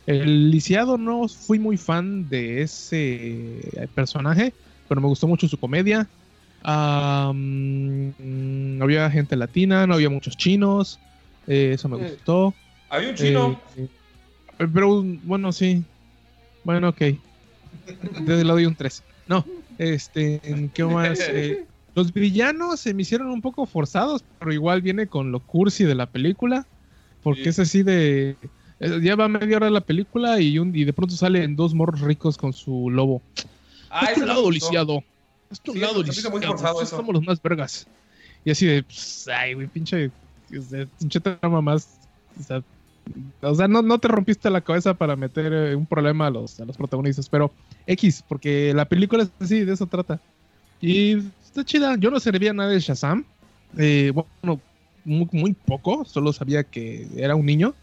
El 0.08 0.50
lisiado 0.50 0.96
no 0.96 1.28
fui 1.28 1.58
muy 1.58 1.76
fan 1.76 2.30
de 2.30 2.62
ese 2.62 3.58
eh, 3.58 3.88
personaje, 3.94 4.54
pero 4.88 5.02
me 5.02 5.06
gustó 5.06 5.28
mucho 5.28 5.46
su 5.48 5.58
comedia. 5.58 6.08
Mm, 7.34 8.80
había 8.82 9.10
gente 9.10 9.36
latina, 9.36 9.86
no 9.86 9.92
había 9.94 10.08
muchos 10.08 10.34
chinos, 10.36 10.98
eh, 11.46 11.72
eso 11.74 11.90
me 11.90 11.98
gustó. 11.98 12.54
Había 12.88 13.10
un 13.10 13.14
chino. 13.16 13.60
Eh, 13.76 13.88
pero 14.72 15.02
bueno, 15.24 15.52
sí. 15.52 15.84
Bueno, 16.64 16.88
ok. 16.88 17.02
Le 18.26 18.44
doy 18.44 18.64
un 18.64 18.74
3. 18.74 19.02
No, 19.26 19.44
este, 19.76 20.40
¿qué 20.72 20.84
más? 20.86 21.20
Eh, 21.20 21.66
los 21.94 22.14
villanos 22.14 22.80
se 22.80 22.94
me 22.94 23.02
hicieron 23.02 23.28
un 23.28 23.42
poco 23.42 23.66
forzados, 23.66 24.24
pero 24.38 24.54
igual 24.54 24.80
viene 24.80 25.06
con 25.06 25.32
lo 25.32 25.40
cursi 25.40 25.84
de 25.84 25.94
la 25.94 26.06
película. 26.06 26.66
Porque 27.22 27.42
Sí. 27.42 27.48
es 27.50 27.58
así 27.58 27.82
de. 27.82 28.36
Eh, 28.80 29.00
Ya 29.02 29.16
va 29.16 29.28
media 29.28 29.56
hora 29.56 29.70
la 29.70 29.80
película 29.80 30.40
y, 30.40 30.58
un, 30.58 30.74
y 30.74 30.84
de 30.84 30.92
pronto 30.92 31.14
salen 31.14 31.56
dos 31.56 31.74
morros 31.74 32.00
ricos 32.00 32.36
con 32.36 32.52
su 32.52 32.90
lobo. 32.90 33.22
ah, 33.90 34.10
es 34.12 34.18
lado 34.18 34.50
lisiado. 34.50 35.02
Es 35.50 35.60
tu 35.60 35.72
Sí, 35.72 35.78
lado 35.78 36.02
lisiado. 36.02 36.38
nosotros. 36.38 36.88
Somos 36.88 37.14
los 37.14 37.24
más 37.24 37.40
vergas. 37.42 37.86
Y 38.44 38.50
así 38.50 38.66
de. 38.66 38.82
pues, 38.82 39.28
ay, 39.28 39.54
güey, 39.54 39.66
pinche. 39.66 40.10
Pinche 40.98 41.20
trama 41.20 41.60
más. 41.60 41.88
O 42.38 42.42
sea, 42.42 42.62
o 43.40 43.54
sea, 43.54 43.68
no, 43.68 43.82
no 43.82 43.98
te 43.98 44.08
rompiste 44.08 44.50
la 44.50 44.60
cabeza 44.60 44.94
para 44.94 45.16
meter 45.16 45.52
eh, 45.52 45.74
un 45.74 45.86
problema 45.86 46.26
a 46.26 46.30
los, 46.30 46.60
a 46.60 46.64
los 46.64 46.76
protagonistas, 46.76 47.28
pero 47.28 47.52
X, 47.86 48.22
porque 48.28 48.72
la 48.74 48.84
película 48.86 49.22
es 49.24 49.30
así, 49.40 49.64
de 49.64 49.72
eso 49.72 49.86
trata. 49.86 50.20
Y 50.80 51.14
está 51.44 51.64
chida. 51.64 51.96
Yo 51.98 52.10
no 52.10 52.20
sabía 52.20 52.52
nada 52.52 52.70
de 52.70 52.80
Shazam. 52.80 53.24
Eh, 53.76 54.12
bueno, 54.14 54.60
muy, 55.04 55.28
muy 55.32 55.52
poco, 55.54 56.04
solo 56.04 56.32
sabía 56.32 56.64
que 56.64 57.08
era 57.16 57.34
un 57.34 57.46
niño. 57.46 57.74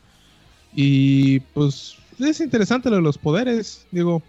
Y 0.75 1.39
pues 1.39 1.95
es 2.19 2.39
interesante 2.41 2.89
lo 2.89 2.97
de 2.97 3.01
los 3.01 3.17
poderes. 3.17 3.85
Digo, 3.91 4.21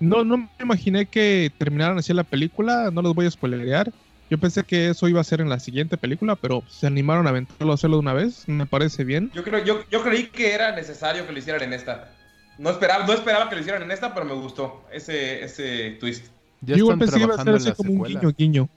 no, 0.00 0.24
no 0.24 0.38
me 0.38 0.48
imaginé 0.60 1.06
que 1.06 1.52
terminaran 1.58 1.98
así 1.98 2.12
la 2.12 2.24
película, 2.24 2.90
no 2.90 3.02
los 3.02 3.14
voy 3.14 3.26
a 3.26 3.30
spoilerear. 3.30 3.92
Yo 4.28 4.38
pensé 4.38 4.64
que 4.64 4.88
eso 4.88 5.06
iba 5.06 5.20
a 5.20 5.24
ser 5.24 5.40
en 5.40 5.48
la 5.48 5.60
siguiente 5.60 5.96
película, 5.96 6.34
pero 6.34 6.64
se 6.68 6.86
animaron 6.86 7.26
a 7.26 7.30
aventarlo 7.30 7.72
a 7.72 7.74
hacerlo 7.74 7.96
de 7.96 8.00
una 8.00 8.12
vez. 8.12 8.48
Me 8.48 8.66
parece 8.66 9.04
bien. 9.04 9.30
Yo, 9.34 9.44
creo, 9.44 9.64
yo, 9.64 9.84
yo 9.90 10.02
creí 10.02 10.26
que 10.26 10.52
era 10.52 10.74
necesario 10.74 11.26
que 11.26 11.32
lo 11.32 11.38
hicieran 11.38 11.62
en 11.62 11.72
esta. 11.72 12.10
No 12.58 12.70
esperaba, 12.70 13.06
no 13.06 13.12
esperaba 13.12 13.48
que 13.48 13.54
lo 13.54 13.60
hicieran 13.60 13.82
en 13.82 13.90
esta, 13.92 14.14
pero 14.14 14.26
me 14.26 14.34
gustó 14.34 14.82
ese, 14.92 15.44
ese 15.44 15.96
twist. 16.00 16.26
Ya 16.62 16.74
Yo 16.74 16.84
igual 16.84 16.98
pensé 16.98 17.18
que 17.18 17.22
iba 17.22 17.34
a 17.34 17.44
ser 17.44 17.54
así 17.54 17.72
como 17.72 17.92
un 17.92 18.02
guiño, 18.02 18.32
guiño. 18.36 18.68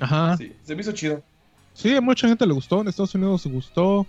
Ajá. 0.00 0.36
Sí. 0.36 0.48
Sí, 0.48 0.56
se 0.64 0.74
me 0.74 0.82
hizo 0.82 0.92
chido. 0.92 1.22
a 1.96 2.00
mucha 2.02 2.28
gente 2.28 2.46
le 2.46 2.52
gustó. 2.52 2.82
En 2.82 2.88
Estados 2.88 3.14
Unidos 3.14 3.42
se 3.42 3.48
gustó. 3.48 4.06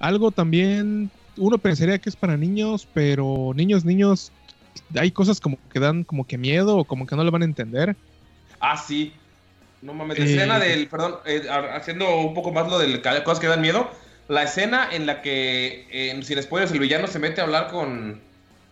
Algo 0.00 0.32
también. 0.32 1.10
Uno 1.36 1.58
pensaría 1.58 1.98
que 1.98 2.08
es 2.08 2.16
para 2.16 2.36
niños, 2.36 2.86
pero 2.92 3.52
niños, 3.54 3.84
niños. 3.84 4.32
Hay 4.96 5.10
cosas 5.10 5.40
como 5.40 5.58
que 5.72 5.80
dan 5.80 6.04
como 6.04 6.26
que 6.26 6.38
miedo 6.38 6.76
o 6.78 6.84
como 6.84 7.06
que 7.06 7.16
no 7.16 7.24
le 7.24 7.30
van 7.30 7.42
a 7.42 7.46
entender. 7.46 7.96
Ah, 8.60 8.76
sí. 8.76 9.12
No 9.82 9.92
mames, 9.92 10.18
la 10.18 10.24
Eh, 10.24 10.34
escena 10.34 10.58
del, 10.58 10.88
perdón, 10.88 11.16
eh, 11.26 11.42
ha- 11.50 11.76
haciendo 11.76 12.18
un 12.20 12.34
poco 12.34 12.52
más 12.52 12.68
lo 12.70 12.78
de 12.78 13.00
cosas 13.24 13.40
que 13.40 13.46
dan 13.46 13.60
miedo. 13.60 13.90
La 14.28 14.42
escena 14.44 14.88
en 14.90 15.04
la 15.06 15.20
que, 15.20 15.86
eh, 15.90 16.18
sin 16.22 16.42
spoilers, 16.42 16.72
el 16.72 16.78
villano 16.78 17.06
se 17.06 17.18
mete 17.18 17.40
a 17.40 17.44
hablar 17.44 17.70
con. 17.70 18.20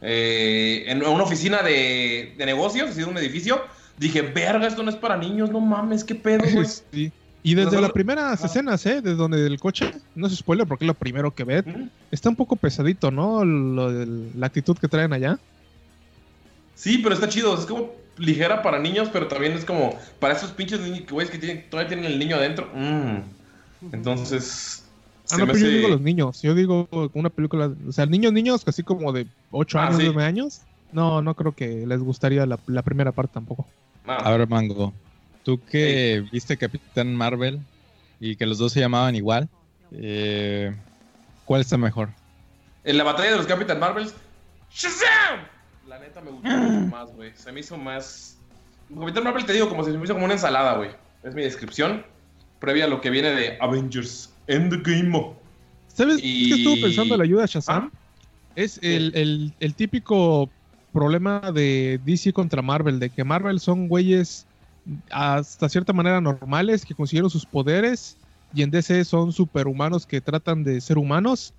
eh, 0.05 0.85
en 0.89 0.99
una 1.05 1.23
oficina 1.23 1.63
de, 1.63 2.35
de 2.37 2.47
negocios, 2.47 2.91
así 2.91 3.01
de 3.01 3.05
un 3.07 3.17
edificio. 3.19 3.61
Dije, 3.99 4.23
verga, 4.23 4.67
esto 4.67 4.83
no 4.83 4.91
es 4.91 4.97
para 4.97 5.17
niños, 5.17 5.51
no 5.51 5.61
mames, 5.61 6.03
qué 6.03 6.15
pedo, 6.17 6.43
güey. 6.53 6.67
Sí. 6.93 7.13
Y 7.45 7.55
desde 7.55 7.81
las 7.81 7.91
primeras 7.91 8.45
escenas, 8.45 8.87
¿eh? 8.87 9.01
Desde 9.01 9.17
donde 9.17 9.45
el 9.47 9.59
coche, 9.59 9.91
no 10.15 10.29
se 10.29 10.37
spoiler 10.37 10.67
porque 10.67 10.85
es 10.85 10.87
lo 10.87 10.95
primero 10.95 11.35
que 11.35 11.43
ve, 11.45 11.65
Ujú. 11.67 11.89
está 12.13 12.29
un 12.29 12.37
poco 12.37 12.55
pesadito, 12.55 13.11
¿no? 13.11 13.45
Lo 13.45 13.91
la 13.91 14.47
actitud 14.47 14.77
que 14.79 14.87
traen 14.89 15.13
allá. 15.13 15.39
Sí, 16.77 16.99
pero 17.03 17.15
está 17.15 17.29
chido. 17.29 17.59
Es 17.59 17.67
como 17.67 17.91
ligera 18.19 18.63
para 18.63 18.79
niños, 18.79 19.09
pero 19.13 19.27
también 19.27 19.53
es 19.55 19.65
como 19.65 19.99
para 20.21 20.35
esos 20.35 20.53
pinches 20.53 20.81
niños 20.81 21.05
güeyes 21.11 21.31
que 21.31 21.39
tienen, 21.39 21.65
todavía 21.69 21.89
tienen 21.89 22.07
el 22.13 22.19
niño 22.19 22.37
adentro. 22.37 22.69
Mm. 22.75 23.19
Entonces. 23.93 24.85
Ah, 25.31 25.39
no, 25.39 25.47
pero 25.47 25.59
yo 25.59 25.69
digo 25.69 25.89
los 25.89 26.01
niños. 26.01 26.43
Yo 26.43 26.55
digo 26.55 26.89
una 27.15 27.31
película, 27.31 27.73
o 27.89 27.93
sea, 27.93 28.07
niños, 28.07 28.33
niños, 28.33 28.63
así 28.67 28.83
como 28.83 29.13
de 29.13 29.27
8 29.51 29.79
Ah, 29.79 29.87
años, 29.87 29.97
sí. 29.99 30.05
9 30.07 30.25
años. 30.25 30.61
No, 30.93 31.23
no 31.23 31.35
creo 31.35 31.53
que 31.53 31.87
les 31.87 32.01
gustaría 32.01 32.45
la, 32.47 32.59
la 32.67 32.83
primera 32.83 33.13
parte 33.13 33.33
tampoco. 33.35 33.67
Ah. 34.07 34.17
A 34.25 34.37
ver, 34.37 34.49
Mango, 34.49 34.93
tú 35.45 35.61
que 35.65 36.25
viste 36.33 36.57
Capitán 36.57 37.15
Marvel 37.15 37.61
y 38.21 38.37
que 38.37 38.47
los 38.47 38.59
dos 38.59 38.73
se 38.73 38.81
llamaban 38.81 39.15
igual, 39.17 39.49
eh, 39.93 40.75
¿cuál 41.45 41.61
está 41.61 41.77
mejor? 41.77 42.11
En 42.85 42.97
la 42.99 43.05
batalla 43.05 43.31
de 43.33 43.37
los 43.37 43.47
Captain 43.47 43.79
Marvels. 43.79 44.15
¡Shazam! 44.73 45.41
La 45.89 45.99
neta 45.99 46.21
me 46.21 46.31
gustó 46.31 46.49
mucho 46.49 46.87
más, 46.97 47.13
güey. 47.15 47.33
Se 47.35 47.53
me 47.53 47.61
hizo 47.61 47.77
más. 47.77 48.39
Capitán 48.99 49.25
Marvel 49.25 49.45
te 49.45 49.53
digo 49.53 49.69
como 49.69 49.85
si 49.85 49.91
se 49.93 49.99
me 49.99 50.05
hizo 50.05 50.15
como 50.15 50.25
una 50.25 50.35
ensalada, 50.35 50.77
güey. 50.77 50.91
Es 51.23 51.35
mi 51.35 51.43
descripción 51.43 52.05
previa 52.59 52.85
a 52.85 52.89
lo 52.89 53.01
que 53.01 53.11
viene 53.11 53.31
de 53.31 53.59
Avengers 53.61 54.33
Endgame. 54.47 55.33
¿Sabes 55.89 56.19
Y- 56.23 56.49
qué 56.49 56.55
estuvo 56.57 56.75
pensando 56.81 57.17
la 57.17 57.25
ayuda 57.25 57.45
a 57.45 57.47
Shazam? 57.47 57.91
Ah. 57.93 57.99
Es 58.55 58.79
el, 58.83 59.13
el- 59.15 59.53
el 59.61 59.75
típico 59.75 60.49
problema 60.93 61.53
de 61.53 62.01
DC 62.05 62.33
contra 62.33 62.61
Marvel, 62.63 62.99
de 63.01 63.11
que 63.11 63.25
Marvel 63.25 63.61
son 63.61 63.89
güeyes 63.89 64.47
hasta 65.11 65.69
cierta 65.69 65.93
manera 65.93 66.21
normales 66.21 66.85
que 66.85 66.95
consiguieron 66.95 67.31
sus 67.31 67.47
poderes 67.47 68.19
y 68.53 68.63
en 68.63 68.71
DC 68.71 69.05
son 69.05 69.33
superhumanos 69.33 70.07
que 70.07 70.21
tratan 70.21 70.65
de 70.65 70.81
ser 70.81 70.99
humanos. 70.99 71.55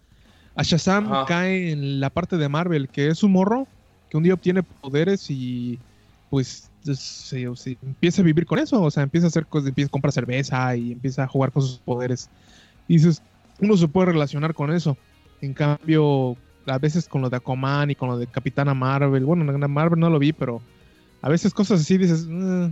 A 0.56 0.64
Shazam 0.64 1.12
Ajá. 1.12 1.26
cae 1.26 1.72
en 1.72 2.00
la 2.00 2.10
parte 2.10 2.38
de 2.38 2.50
Marvel, 2.50 2.90
que 2.90 3.08
es 3.08 3.24
un 3.24 3.32
morro 3.34 3.70
que 4.10 4.18
un 4.18 4.24
día 4.24 4.34
obtiene 4.36 4.64
poderes 4.64 5.26
y 5.30 5.84
pues 6.30 6.72
se, 6.82 7.48
se 7.56 7.78
empieza 7.82 8.22
a 8.22 8.26
vivir 8.26 8.46
con 8.46 8.60
eso, 8.60 8.82
o 8.82 8.92
sea, 8.92 9.04
empieza 9.04 9.28
a 9.28 9.30
hacer 9.30 9.48
cosas, 9.48 9.70
empieza 9.70 9.88
a 9.88 9.92
comprar 9.92 10.12
cerveza 10.14 10.76
y 10.76 10.92
empieza 10.92 11.24
a 11.24 11.28
jugar 11.28 11.52
con 11.52 11.62
sus 11.64 11.80
poderes. 11.82 12.30
Y 12.88 12.96
dices, 12.96 13.24
uno 13.60 13.78
se 13.78 13.88
puede 13.88 14.08
relacionar 14.14 14.54
con 14.54 14.72
eso. 14.72 15.00
En 15.42 15.54
cambio, 15.54 16.38
a 16.66 16.80
veces 16.80 17.08
con 17.08 17.22
lo 17.22 17.30
de 17.30 17.38
Aquaman 17.38 17.92
y 17.92 17.96
con 17.96 18.10
lo 18.10 18.18
de 18.18 18.28
Capitana 18.28 18.74
Marvel, 18.74 19.26
bueno, 19.26 19.52
en 19.52 19.72
Marvel 19.72 20.00
no 20.00 20.10
lo 20.10 20.20
vi, 20.20 20.34
pero 20.34 20.66
a 21.22 21.30
veces 21.30 21.54
cosas 21.54 21.82
así 21.82 21.98
dices, 21.98 22.28
"Mm, 22.30 22.70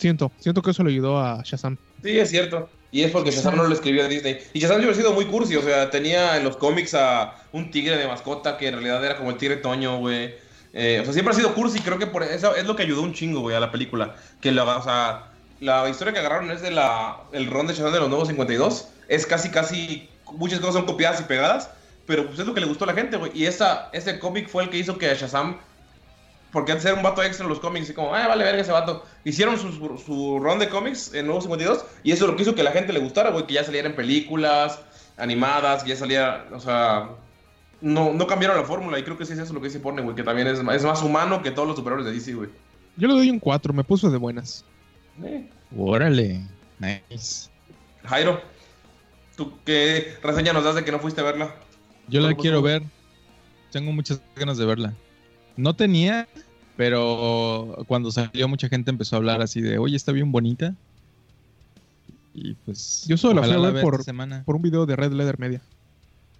siento, 0.00 0.32
siento 0.38 0.62
que 0.62 0.70
eso 0.70 0.82
le 0.82 0.90
ayudó 0.90 1.18
a 1.18 1.42
Shazam. 1.44 1.76
Sí, 2.02 2.18
es 2.18 2.30
cierto. 2.30 2.68
Y 2.92 3.02
es 3.02 3.12
porque 3.12 3.30
Shazam 3.30 3.56
no 3.56 3.64
lo 3.64 3.74
escribió 3.74 4.04
a 4.04 4.08
Disney. 4.08 4.38
Y 4.52 4.58
Shazam 4.58 4.78
siempre 4.78 4.96
ha 4.96 5.00
sido 5.00 5.12
muy 5.12 5.26
cursi, 5.26 5.56
o 5.56 5.62
sea, 5.62 5.90
tenía 5.90 6.36
en 6.36 6.44
los 6.44 6.56
cómics 6.56 6.94
a 6.94 7.34
un 7.52 7.70
tigre 7.70 7.96
de 7.96 8.08
mascota 8.08 8.56
que 8.56 8.68
en 8.68 8.74
realidad 8.74 9.04
era 9.04 9.16
como 9.16 9.30
el 9.30 9.36
tigre 9.36 9.56
Toño, 9.56 9.98
güey. 9.98 10.34
Eh, 10.72 10.98
o 11.00 11.04
sea, 11.04 11.12
siempre 11.12 11.34
ha 11.34 11.36
sido 11.36 11.54
cursi, 11.54 11.80
creo 11.80 11.98
que 11.98 12.06
por 12.06 12.22
eso 12.22 12.54
es 12.56 12.64
lo 12.66 12.74
que 12.74 12.82
ayudó 12.82 13.02
un 13.02 13.12
chingo, 13.12 13.40
güey, 13.40 13.54
a 13.54 13.60
la 13.60 13.70
película. 13.70 14.16
Que 14.40 14.50
lo, 14.50 14.64
o 14.64 14.82
sea, 14.82 15.26
la 15.60 15.88
historia 15.88 16.12
que 16.12 16.18
agarraron 16.18 16.50
es 16.50 16.62
de 16.62 16.70
la 16.70 17.18
el 17.32 17.46
ron 17.46 17.66
de 17.66 17.74
Shazam 17.74 17.92
de 17.92 18.00
los 18.00 18.08
nuevos 18.08 18.28
52. 18.28 18.88
Es 19.08 19.26
casi, 19.26 19.50
casi, 19.50 20.08
muchas 20.32 20.58
cosas 20.60 20.74
son 20.74 20.86
copiadas 20.86 21.20
y 21.20 21.24
pegadas, 21.24 21.70
pero 22.06 22.26
pues 22.26 22.38
es 22.40 22.46
lo 22.46 22.54
que 22.54 22.60
le 22.60 22.66
gustó 22.66 22.84
a 22.84 22.88
la 22.88 22.94
gente, 22.94 23.16
güey. 23.16 23.30
Y 23.34 23.44
esa, 23.44 23.88
ese 23.92 24.18
cómic 24.18 24.48
fue 24.48 24.64
el 24.64 24.70
que 24.70 24.78
hizo 24.78 24.98
que 24.98 25.10
a 25.10 25.14
Shazam 25.14 25.58
porque 26.52 26.72
antes 26.72 26.84
era 26.84 26.94
un 26.94 27.02
vato 27.02 27.22
extra 27.22 27.44
en 27.44 27.50
los 27.50 27.60
cómics, 27.60 27.90
y 27.90 27.94
como, 27.94 28.14
ah, 28.14 28.26
vale 28.26 28.44
verga 28.44 28.62
ese 28.62 28.72
vato. 28.72 29.04
Hicieron 29.24 29.58
su, 29.58 29.72
su, 29.72 29.98
su 29.98 30.38
run 30.40 30.58
de 30.58 30.68
cómics 30.68 31.14
en 31.14 31.26
Nuevo 31.26 31.40
52, 31.40 31.84
y 32.02 32.12
eso 32.12 32.24
es 32.24 32.30
lo 32.30 32.36
que 32.36 32.42
hizo 32.42 32.54
que 32.54 32.62
la 32.62 32.72
gente 32.72 32.92
le 32.92 33.00
gustara, 33.00 33.30
güey, 33.30 33.46
que 33.46 33.54
ya 33.54 33.64
saliera 33.64 33.88
en 33.88 33.96
películas, 33.96 34.80
animadas, 35.16 35.82
que 35.82 35.90
ya 35.90 35.96
saliera, 35.96 36.46
o 36.52 36.60
sea, 36.60 37.10
no, 37.80 38.12
no 38.12 38.26
cambiaron 38.26 38.56
la 38.56 38.64
fórmula, 38.64 38.98
y 38.98 39.02
creo 39.02 39.16
que 39.16 39.26
sí 39.26 39.32
es 39.32 39.38
eso 39.38 39.52
lo 39.52 39.60
que 39.60 39.70
se 39.70 39.80
pone, 39.80 40.02
güey, 40.02 40.16
que 40.16 40.22
también 40.22 40.48
es, 40.48 40.58
es 40.58 40.84
más 40.84 41.02
humano 41.02 41.42
que 41.42 41.50
todos 41.50 41.68
los 41.68 41.76
superhéroes 41.76 42.06
de 42.06 42.12
DC, 42.12 42.34
güey. 42.34 42.50
Yo 42.96 43.08
le 43.08 43.14
doy 43.14 43.30
un 43.30 43.38
4, 43.38 43.72
me 43.72 43.84
puso 43.84 44.10
de 44.10 44.18
buenas. 44.18 44.64
Eh. 45.22 45.48
Órale. 45.76 46.40
Nice. 46.78 47.48
Jairo, 48.04 48.40
¿tú 49.36 49.52
qué 49.64 50.16
reseña 50.22 50.52
nos 50.52 50.64
das 50.64 50.74
de 50.74 50.84
que 50.84 50.92
no 50.92 50.98
fuiste 50.98 51.20
a 51.20 51.24
verla? 51.24 51.54
Yo 52.08 52.20
la 52.20 52.34
quiero 52.34 52.60
ver. 52.62 52.82
Tengo 53.70 53.92
muchas 53.92 54.20
ganas 54.34 54.58
de 54.58 54.66
verla. 54.66 54.94
No 55.56 55.74
tenía, 55.74 56.28
pero 56.76 57.84
cuando 57.86 58.10
salió 58.10 58.48
mucha 58.48 58.68
gente 58.68 58.90
empezó 58.90 59.16
a 59.16 59.18
hablar 59.18 59.42
así 59.42 59.60
de, 59.60 59.78
oye, 59.78 59.96
está 59.96 60.12
bien 60.12 60.32
bonita. 60.32 60.74
Y 62.34 62.54
pues... 62.54 63.04
Yo 63.08 63.16
solo 63.16 63.40
la 63.42 63.46
fui 63.46 63.66
a 63.66 63.70
ver 63.70 63.82
por- 63.82 64.04
semana. 64.04 64.42
Por 64.44 64.56
un 64.56 64.62
video 64.62 64.86
de 64.86 64.96
Red 64.96 65.12
Leather 65.12 65.38
Media. 65.38 65.60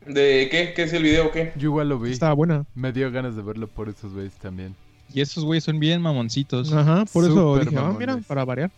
¿De 0.07 0.49
qué? 0.51 0.73
¿Qué 0.75 0.85
es 0.85 0.93
el 0.93 1.03
video 1.03 1.27
o 1.27 1.31
qué? 1.31 1.53
Yo 1.57 1.69
igual 1.69 1.89
lo 1.91 1.99
vi. 1.99 2.11
Estaba 2.11 2.33
buena. 2.33 2.65
Me 2.75 2.93
dio 2.93 3.11
ganas 3.11 3.37
de 3.37 3.43
verlo 3.43 3.67
por 3.69 3.89
esos 3.89 4.13
güeyes 4.15 4.33
también. 4.35 4.75
Y 5.13 5.21
esos 5.21 5.45
güeyes 5.45 5.65
son 5.65 5.79
bien 5.79 6.01
mamoncitos. 6.01 6.73
Ajá, 6.73 7.05
por 7.13 7.25
eso 7.25 7.59
dije, 7.59 7.77
ah, 7.77 7.95
mira, 7.99 8.17
para 8.27 8.45
variar. 8.45 8.71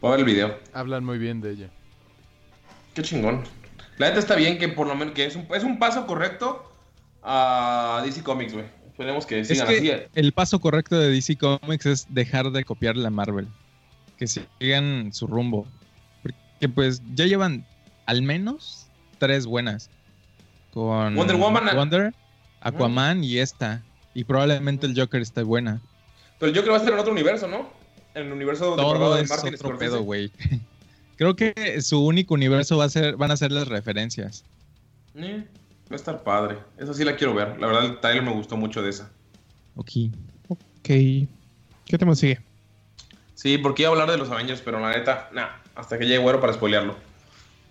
Voy 0.00 0.08
a 0.08 0.10
ver 0.12 0.20
el 0.20 0.26
video. 0.26 0.58
Hablan 0.72 1.04
muy 1.04 1.18
bien 1.18 1.40
de 1.40 1.52
ella. 1.52 1.70
Qué 2.94 3.02
chingón. 3.02 3.42
La 3.98 4.08
neta 4.08 4.20
está 4.20 4.36
bien 4.36 4.58
que 4.58 4.68
por 4.68 4.86
lo 4.86 4.94
menos 4.94 5.14
que 5.14 5.24
es 5.24 5.34
un, 5.34 5.46
es 5.54 5.64
un 5.64 5.78
paso 5.78 6.06
correcto 6.06 6.70
a 7.26 8.02
DC 8.04 8.22
Comics, 8.22 8.52
güey. 8.54 8.64
Esperemos 8.86 9.26
que 9.26 9.40
Es 9.40 9.48
sigan 9.48 9.66
que 9.66 9.76
así. 9.76 10.08
el 10.14 10.32
paso 10.32 10.58
correcto 10.60 10.98
de 10.98 11.10
DC 11.10 11.36
Comics 11.36 11.84
es 11.84 12.06
dejar 12.08 12.50
de 12.50 12.64
copiar 12.64 12.96
la 12.96 13.10
Marvel. 13.10 13.48
Que 14.16 14.26
sigan 14.26 15.12
su 15.12 15.26
rumbo. 15.26 15.66
Porque 16.22 16.68
pues 16.72 17.02
ya 17.14 17.26
llevan 17.26 17.66
al 18.06 18.22
menos 18.22 18.86
tres 19.18 19.44
buenas. 19.44 19.90
Con 20.72 21.14
Wonder 21.14 21.36
Woman, 21.36 21.68
ah. 21.68 21.74
Wonder, 21.74 22.14
Aquaman 22.60 23.24
y 23.24 23.38
esta. 23.38 23.82
Y 24.14 24.24
probablemente 24.24 24.86
el 24.86 24.98
Joker 24.98 25.20
esté 25.20 25.42
buena. 25.42 25.82
Pero 26.38 26.52
creo 26.52 26.64
que 26.64 26.70
va 26.70 26.76
a 26.76 26.78
estar 26.78 26.92
en 26.94 27.00
otro 27.00 27.12
universo, 27.12 27.48
¿no? 27.48 27.68
En 28.14 28.26
el 28.26 28.32
universo 28.32 28.70
de 28.70 28.76
Todo 28.76 29.18
es 29.18 29.30
otro 29.30 29.76
pedo, 29.78 30.02
güey. 30.02 30.30
Creo 31.16 31.34
que 31.34 31.80
su 31.80 32.04
único 32.04 32.34
universo 32.34 32.76
va 32.76 32.84
a 32.84 32.88
ser, 32.90 33.16
van 33.16 33.30
a 33.30 33.36
ser 33.38 33.50
las 33.50 33.68
referencias. 33.68 34.44
Eh, 35.14 35.46
va 35.90 35.92
a 35.92 35.96
estar 35.96 36.22
padre. 36.22 36.58
Esa 36.78 36.94
sí 36.94 37.04
la 37.04 37.16
quiero 37.16 37.34
ver. 37.34 37.58
La 37.60 37.66
verdad, 37.66 37.84
el 37.86 38.00
trailer 38.00 38.22
me 38.22 38.32
gustó 38.32 38.56
mucho 38.56 38.82
de 38.82 38.90
esa. 38.90 39.10
Ok. 39.76 39.90
Ok. 40.48 40.58
¿Qué 40.84 41.98
tema 41.98 42.14
sigue? 42.14 42.40
Sí, 43.34 43.58
porque 43.58 43.82
iba 43.82 43.90
a 43.90 43.92
hablar 43.92 44.10
de 44.10 44.16
los 44.16 44.30
Avengers, 44.30 44.60
pero 44.62 44.80
la 44.80 44.90
neta, 44.96 45.28
nah, 45.32 45.48
hasta 45.74 45.98
que 45.98 46.04
llegue 46.04 46.18
güero 46.18 46.40
para 46.40 46.52
spoilearlo. 46.52 46.94
No, 46.94 46.98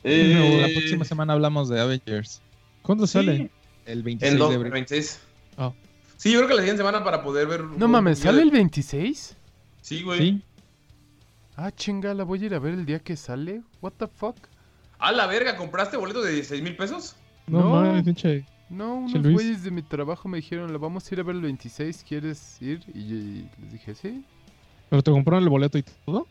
Eh, 0.04 0.60
la 0.62 0.68
próxima 0.80 1.06
semana 1.06 1.34
hablamos 1.34 1.68
de 1.70 1.80
Avengers. 1.82 2.42
¿Cuándo 2.84 3.08
sí, 3.08 3.14
sale? 3.14 3.50
El 3.86 4.04
26 4.04 4.34
En 4.42 4.50
de 4.50 4.56
abril. 4.56 4.72
26. 4.72 5.20
Ah. 5.58 5.72
Sí, 6.18 6.32
yo 6.32 6.38
creo 6.40 6.48
que 6.50 6.54
la 6.56 6.62
siguiente 6.62 6.80
semana 6.82 7.04
para 7.04 7.24
poder 7.24 7.48
ver. 7.48 7.64
No 7.64 7.88
mames, 7.88 8.20
¿sale 8.20 8.42
el 8.44 8.52
26? 8.52 9.36
Sí, 9.82 10.04
güey. 10.04 10.20
Sí. 10.20 10.42
Ah, 11.58 11.72
chinga, 11.72 12.14
la 12.14 12.24
voy 12.24 12.44
a 12.44 12.46
ir 12.46 12.54
a 12.54 12.60
ver 12.60 12.74
el 12.74 12.86
día 12.86 13.00
que 13.00 13.16
sale. 13.16 13.62
What 13.82 13.94
the 13.98 14.08
fuck? 14.08 14.36
A 15.00 15.12
la 15.12 15.26
verga, 15.26 15.58
¿compraste 15.58 15.98
boleto 15.98 16.22
de 16.22 16.32
16 16.34 16.62
mil 16.62 16.76
pesos? 16.76 17.16
No, 17.48 17.60
No. 17.62 17.70
mames, 17.70 18.04
pinche. 18.04 18.46
No, 18.70 18.96
unos 18.96 19.22
güeyes 19.22 19.64
de 19.64 19.70
mi 19.72 19.84
trabajo 19.84 20.28
me 20.28 20.38
dijeron, 20.38 20.72
la 20.72 20.80
vamos 20.80 21.10
a 21.10 21.14
ir 21.14 21.20
a 21.20 21.24
ver 21.24 21.36
el 21.36 21.42
26, 21.44 22.04
¿quieres 22.08 22.60
ir? 22.62 22.82
Y, 22.94 23.00
y 23.00 23.52
les 23.62 23.72
dije, 23.74 23.94
sí. 23.94 24.24
¿Pero 24.90 25.04
te 25.04 25.12
compraron 25.12 25.44
el 25.44 25.50
boleto 25.50 25.78
y 25.78 25.84
todo? 25.84 26.28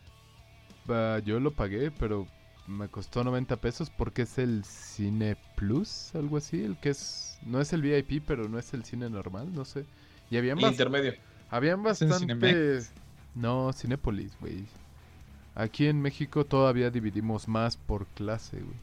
Va, 0.89 1.19
yo 1.19 1.39
lo 1.39 1.51
pagué, 1.51 1.91
pero 1.91 2.27
me 2.67 2.89
costó 2.89 3.23
90 3.23 3.55
pesos 3.57 3.89
porque 3.89 4.23
es 4.23 4.37
el 4.37 4.65
Cine 4.65 5.37
Plus, 5.55 6.13
algo 6.13 6.37
así, 6.37 6.61
el 6.63 6.77
que 6.77 6.89
es... 6.89 7.39
No 7.45 7.61
es 7.61 7.71
el 7.73 7.81
VIP, 7.81 8.23
pero 8.25 8.49
no 8.49 8.59
es 8.59 8.73
el 8.73 8.83
cine 8.83 9.09
normal, 9.09 9.53
no 9.53 9.63
sé. 9.65 9.85
Y 10.29 10.37
habían, 10.37 10.59
intermedio. 10.59 11.13
habían 11.49 11.79
en 11.79 11.83
bastante... 11.83 12.17
Cinemex. 12.19 12.91
No, 13.33 13.71
Cinépolis, 13.73 14.37
güey. 14.39 14.65
Aquí 15.53 15.87
en 15.87 16.01
México 16.01 16.45
todavía 16.45 16.89
dividimos 16.89 17.47
más 17.47 17.77
por 17.77 18.07
clase, 18.07 18.57
güey. 18.59 18.77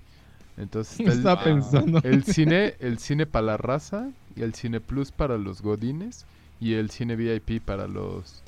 Entonces 0.56 1.00
está 1.00 1.12
el- 1.12 1.18
Estaba 1.18 1.44
pensando. 1.44 2.00
el 2.04 2.24
cine, 2.24 2.74
el 2.80 2.98
cine 2.98 3.26
para 3.26 3.46
la 3.46 3.56
raza, 3.56 4.10
y 4.36 4.42
el 4.42 4.54
cine 4.54 4.80
plus 4.80 5.12
para 5.12 5.36
los 5.38 5.62
godines 5.62 6.24
y 6.60 6.74
el 6.74 6.90
cine 6.90 7.16
VIP 7.16 7.62
para 7.62 7.86
los 7.86 8.42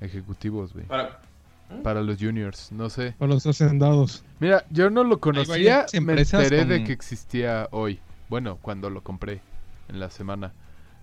ejecutivos, 0.00 0.72
güey. 0.72 0.86
Para... 0.86 1.20
Para 1.84 2.02
los 2.02 2.18
juniors, 2.18 2.72
no 2.72 2.90
sé. 2.90 3.14
O 3.20 3.28
los 3.28 3.46
hacendados. 3.46 4.24
Mira, 4.40 4.64
yo 4.70 4.90
no 4.90 5.04
lo 5.04 5.20
conocía, 5.20 5.86
me 6.02 6.20
enteré 6.20 6.64
de 6.64 6.82
que 6.82 6.92
existía 6.92 7.68
hoy. 7.70 8.00
Bueno, 8.28 8.58
cuando 8.60 8.90
lo 8.90 9.04
compré 9.04 9.40
en 9.88 10.00
la 10.00 10.10
semana. 10.10 10.52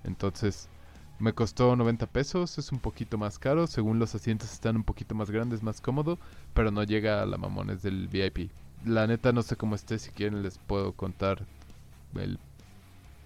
Entonces, 0.03 0.67
me 1.19 1.31
costó 1.31 1.73
90 1.77 2.05
pesos, 2.07 2.57
es 2.57 2.73
un 2.73 2.79
poquito 2.79 3.17
más 3.17 3.39
caro, 3.39 3.65
según 3.67 3.97
los 3.97 4.13
asientos 4.13 4.51
están 4.51 4.75
un 4.75 4.83
poquito 4.83 5.15
más 5.15 5.31
grandes, 5.31 5.63
más 5.63 5.79
cómodo, 5.79 6.19
pero 6.53 6.69
no 6.69 6.83
llega 6.83 7.21
a 7.21 7.25
la 7.25 7.37
mamones 7.37 7.81
del 7.81 8.09
VIP. 8.09 8.51
La 8.85 9.07
neta 9.07 9.31
no 9.31 9.41
sé 9.41 9.55
cómo 9.55 9.75
esté, 9.75 9.99
si 9.99 10.11
quieren 10.11 10.43
les 10.43 10.57
puedo 10.59 10.93
contar 10.93 11.43
el 12.15 12.39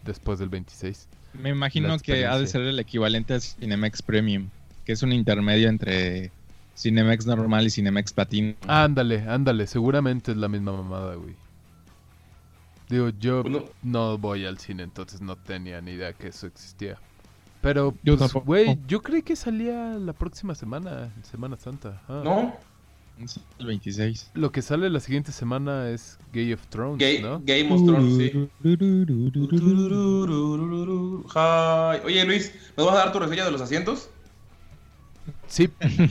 después 0.03 0.39
del 0.39 0.49
26. 0.49 1.07
Me 1.33 1.49
imagino 1.49 1.97
que 1.99 2.25
ha 2.25 2.37
de 2.37 2.47
ser 2.47 2.61
el 2.61 2.79
equivalente 2.79 3.33
a 3.35 3.39
Cinemex 3.39 4.01
Premium, 4.01 4.49
que 4.85 4.93
es 4.93 5.03
un 5.03 5.13
intermedio 5.13 5.69
entre 5.69 6.31
Cinemex 6.75 7.25
normal 7.25 7.67
y 7.67 7.69
Cinemex 7.69 8.13
Platino. 8.13 8.55
Ándale, 8.67 9.21
ándale, 9.27 9.67
seguramente 9.67 10.31
es 10.31 10.37
la 10.37 10.47
misma 10.47 10.73
mamada, 10.73 11.15
güey. 11.15 11.35
Digo, 12.89 13.09
yo 13.19 13.43
Pues 13.43 13.63
no. 13.83 14.17
voy 14.17 14.45
al 14.45 14.57
cine, 14.57 14.83
entonces 14.83 15.21
no 15.21 15.37
tenía 15.37 15.79
ni 15.79 15.91
idea 15.91 16.11
que 16.13 16.27
eso 16.27 16.47
existía. 16.47 16.97
Pero, 17.61 17.95
Yo 18.03 18.17
pues, 18.17 18.33
güey, 18.33 18.79
yo 18.87 19.01
creí 19.01 19.21
que 19.21 19.35
salía 19.35 19.93
la 19.93 20.13
próxima 20.13 20.55
semana, 20.55 21.13
Semana 21.23 21.55
Santa. 21.57 22.01
Ah. 22.09 22.21
¿No? 22.25 22.55
El 23.59 23.65
26. 23.67 24.31
Lo 24.33 24.51
que 24.51 24.61
sale 24.61 24.89
la 24.89 24.99
siguiente 24.99 25.31
semana 25.31 25.89
es 25.89 26.17
Game 26.33 26.53
of 26.53 26.65
Thrones, 26.67 26.99
Ga- 26.99 27.21
¿no? 27.21 27.41
Game 27.45 27.71
of 27.71 27.85
Thrones, 27.85 28.17
sí. 28.17 28.31
Hi. 31.35 32.01
Oye, 32.03 32.25
Luis, 32.25 32.51
¿nos 32.75 32.87
vas 32.87 32.95
a 32.95 32.99
dar 32.99 33.11
tu 33.11 33.19
reseña 33.19 33.45
de 33.45 33.51
los 33.51 33.61
asientos? 33.61 34.09
Sí. 35.47 35.67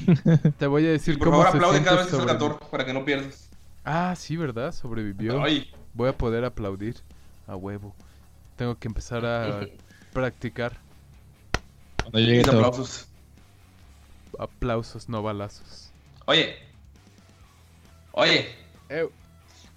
Te 0.58 0.66
voy 0.66 0.86
a 0.86 0.90
decir 0.90 1.18
Por 1.18 1.28
cómo 1.28 1.38
favor, 1.42 1.52
se 1.52 1.56
aplaude 1.58 1.82
cada 1.82 1.96
vez 1.96 2.06
que 2.06 2.16
salga 2.16 2.38
Thor, 2.38 2.58
para 2.70 2.84
que 2.86 2.92
no 2.92 3.04
pierdas. 3.04 3.48
Ah, 3.84 4.14
sí, 4.16 4.36
¿verdad? 4.36 4.72
Sobrevivió. 4.72 5.42
Ay, 5.42 5.68
Voy 5.94 6.08
a 6.08 6.16
poder 6.16 6.44
aplaudir 6.44 6.96
a 7.48 7.56
huevo. 7.56 7.94
Tengo 8.56 8.78
que 8.78 8.86
empezar 8.86 9.24
a 9.26 9.66
practicar. 10.12 10.76
Cuando 12.02 12.18
llegue 12.20 12.42
aplausos. 12.42 13.08
aplausos, 14.38 15.08
no 15.08 15.22
balazos. 15.22 15.90
Oye. 16.26 16.69
Oye. 18.12 18.48
Eh, 18.88 19.08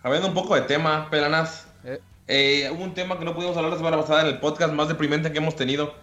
Hablando 0.02 0.28
un 0.28 0.34
poco 0.34 0.56
de 0.56 0.62
tema, 0.62 1.10
pelanas. 1.10 1.68
eh, 1.86 2.00
Eh, 2.28 2.70
hubo 2.74 2.84
un 2.84 2.94
tema 2.94 3.20
que 3.20 3.26
no 3.26 3.34
pudimos 3.36 3.56
hablar 3.58 3.72
la 3.72 3.78
semana 3.78 3.98
pasada 3.98 4.22
en 4.22 4.28
el 4.28 4.40
podcast 4.40 4.74
más 4.74 4.88
deprimente 4.88 5.32
que 5.32 5.38
hemos 5.40 5.56
tenido, 5.58 5.94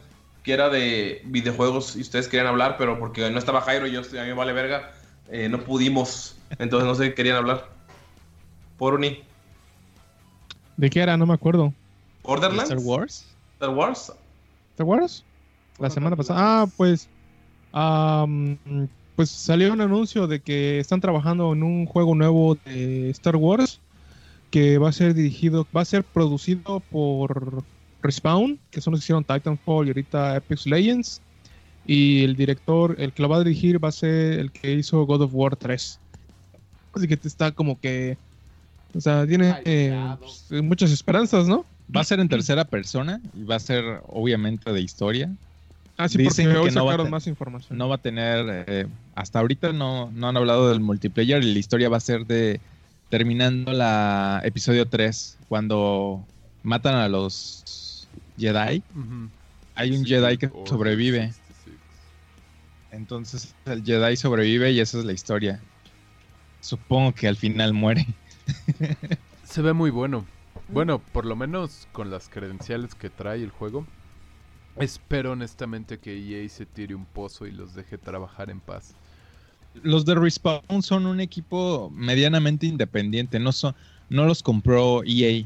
que 0.42 0.52
era 0.52 0.68
de 0.68 1.22
videojuegos 1.24 1.96
y 1.96 2.02
ustedes 2.02 2.28
querían 2.28 2.46
hablar, 2.46 2.76
pero 2.76 2.98
porque 2.98 3.30
no 3.30 3.38
estaba 3.38 3.62
Jairo 3.62 3.86
y 3.86 3.92
yo, 3.92 4.00
estoy- 4.02 4.18
a 4.18 4.22
mí 4.22 4.28
me 4.28 4.34
vale 4.34 4.52
verga, 4.52 4.92
eh, 5.30 5.48
no 5.48 5.60
pudimos. 5.64 6.36
Entonces 6.58 6.86
no 6.86 6.94
sé 6.94 7.08
qué 7.10 7.14
querían 7.14 7.36
hablar. 7.36 7.68
Por 8.78 8.94
Uni. 8.94 9.22
¿De 10.76 10.90
qué 10.90 11.00
era? 11.00 11.16
No 11.16 11.24
me 11.26 11.34
acuerdo. 11.34 11.72
¿Borderlands? 12.22 12.70
Star 12.70 12.78
Wars. 12.84 13.26
¿Star 13.54 13.70
Wars? 13.70 14.12
¿Te 14.76 14.82
acuerdas? 14.82 15.24
La 15.78 15.88
semana 15.90 16.16
pasada. 16.16 16.38
Ah, 16.62 16.66
pues. 16.76 17.08
am, 17.72 18.58
pues 19.20 19.28
salió 19.28 19.70
un 19.70 19.82
anuncio 19.82 20.26
de 20.26 20.40
que 20.40 20.78
están 20.78 21.02
trabajando 21.02 21.52
en 21.52 21.62
un 21.62 21.84
juego 21.84 22.14
nuevo 22.14 22.56
de 22.64 23.10
Star 23.10 23.36
Wars 23.36 23.78
que 24.50 24.78
va 24.78 24.88
a 24.88 24.92
ser 24.92 25.12
dirigido, 25.12 25.66
va 25.76 25.82
a 25.82 25.84
ser 25.84 26.04
producido 26.04 26.80
por 26.80 27.62
Respawn, 28.00 28.58
que 28.70 28.80
son 28.80 28.92
los 28.92 29.00
que 29.00 29.04
hicieron 29.04 29.24
Titanfall 29.24 29.84
y 29.84 29.90
ahorita 29.90 30.36
Apex 30.36 30.66
Legends. 30.66 31.20
Y 31.84 32.24
el 32.24 32.34
director, 32.34 32.96
el 32.98 33.12
que 33.12 33.20
lo 33.20 33.28
va 33.28 33.36
a 33.36 33.44
dirigir, 33.44 33.84
va 33.84 33.90
a 33.90 33.92
ser 33.92 34.38
el 34.38 34.50
que 34.52 34.72
hizo 34.72 35.04
God 35.04 35.20
of 35.20 35.34
War 35.34 35.54
3. 35.54 36.00
Así 36.94 37.06
que 37.06 37.18
está 37.22 37.52
como 37.52 37.78
que. 37.78 38.16
O 38.94 39.02
sea, 39.02 39.26
tiene 39.26 39.54
eh, 39.66 40.16
pues, 40.18 40.62
muchas 40.62 40.92
esperanzas, 40.92 41.46
¿no? 41.46 41.66
Va 41.94 42.00
a 42.00 42.04
ser 42.04 42.20
en 42.20 42.28
tercera 42.30 42.64
persona 42.64 43.20
y 43.34 43.44
va 43.44 43.56
a 43.56 43.60
ser 43.60 43.84
obviamente 44.08 44.72
de 44.72 44.80
historia. 44.80 45.30
Ah, 46.00 46.08
sí, 46.08 46.16
Dicen 46.16 46.46
porque 46.46 46.58
hoy 46.58 46.68
que 46.70 46.74
no 46.76 46.84
sacaron 46.86 47.10
más 47.10 47.26
información. 47.26 47.76
No 47.76 47.90
va 47.90 47.96
a 47.96 47.98
tener, 47.98 48.64
eh, 48.66 48.86
hasta 49.14 49.38
ahorita 49.38 49.74
no, 49.74 50.10
no 50.12 50.28
han 50.30 50.36
hablado 50.38 50.70
del 50.70 50.80
multiplayer 50.80 51.44
y 51.44 51.52
la 51.52 51.58
historia 51.58 51.90
va 51.90 51.98
a 51.98 52.00
ser 52.00 52.24
de 52.24 52.58
terminando 53.10 53.70
la 53.74 54.40
episodio 54.42 54.88
3, 54.88 55.36
cuando 55.46 56.24
matan 56.62 56.94
a 56.94 57.06
los 57.06 58.08
Jedi. 58.38 58.82
Hay 59.74 59.92
un 59.92 60.06
Jedi 60.06 60.38
que 60.38 60.46
Order 60.46 60.68
sobrevive. 60.68 61.32
66. 61.32 61.76
Entonces 62.92 63.54
el 63.66 63.84
Jedi 63.84 64.16
sobrevive 64.16 64.72
y 64.72 64.80
esa 64.80 65.00
es 65.00 65.04
la 65.04 65.12
historia. 65.12 65.60
Supongo 66.62 67.12
que 67.12 67.28
al 67.28 67.36
final 67.36 67.74
muere. 67.74 68.06
Se 69.44 69.60
ve 69.60 69.74
muy 69.74 69.90
bueno. 69.90 70.24
Bueno, 70.68 70.98
por 70.98 71.26
lo 71.26 71.36
menos 71.36 71.88
con 71.92 72.10
las 72.10 72.30
credenciales 72.30 72.94
que 72.94 73.10
trae 73.10 73.42
el 73.42 73.50
juego. 73.50 73.86
Espero 74.76 75.32
honestamente 75.32 75.98
que 75.98 76.16
EA 76.16 76.48
se 76.48 76.64
tire 76.66 76.94
un 76.94 77.04
pozo 77.04 77.46
y 77.46 77.50
los 77.52 77.74
deje 77.74 77.98
trabajar 77.98 78.50
en 78.50 78.60
paz. 78.60 78.94
Los 79.82 80.04
de 80.04 80.14
Respawn 80.14 80.82
son 80.82 81.06
un 81.06 81.20
equipo 81.20 81.90
medianamente 81.94 82.66
independiente, 82.66 83.38
no 83.38 83.52
son, 83.52 83.74
no 84.08 84.24
los 84.26 84.42
compró 84.42 85.02
EA. 85.04 85.44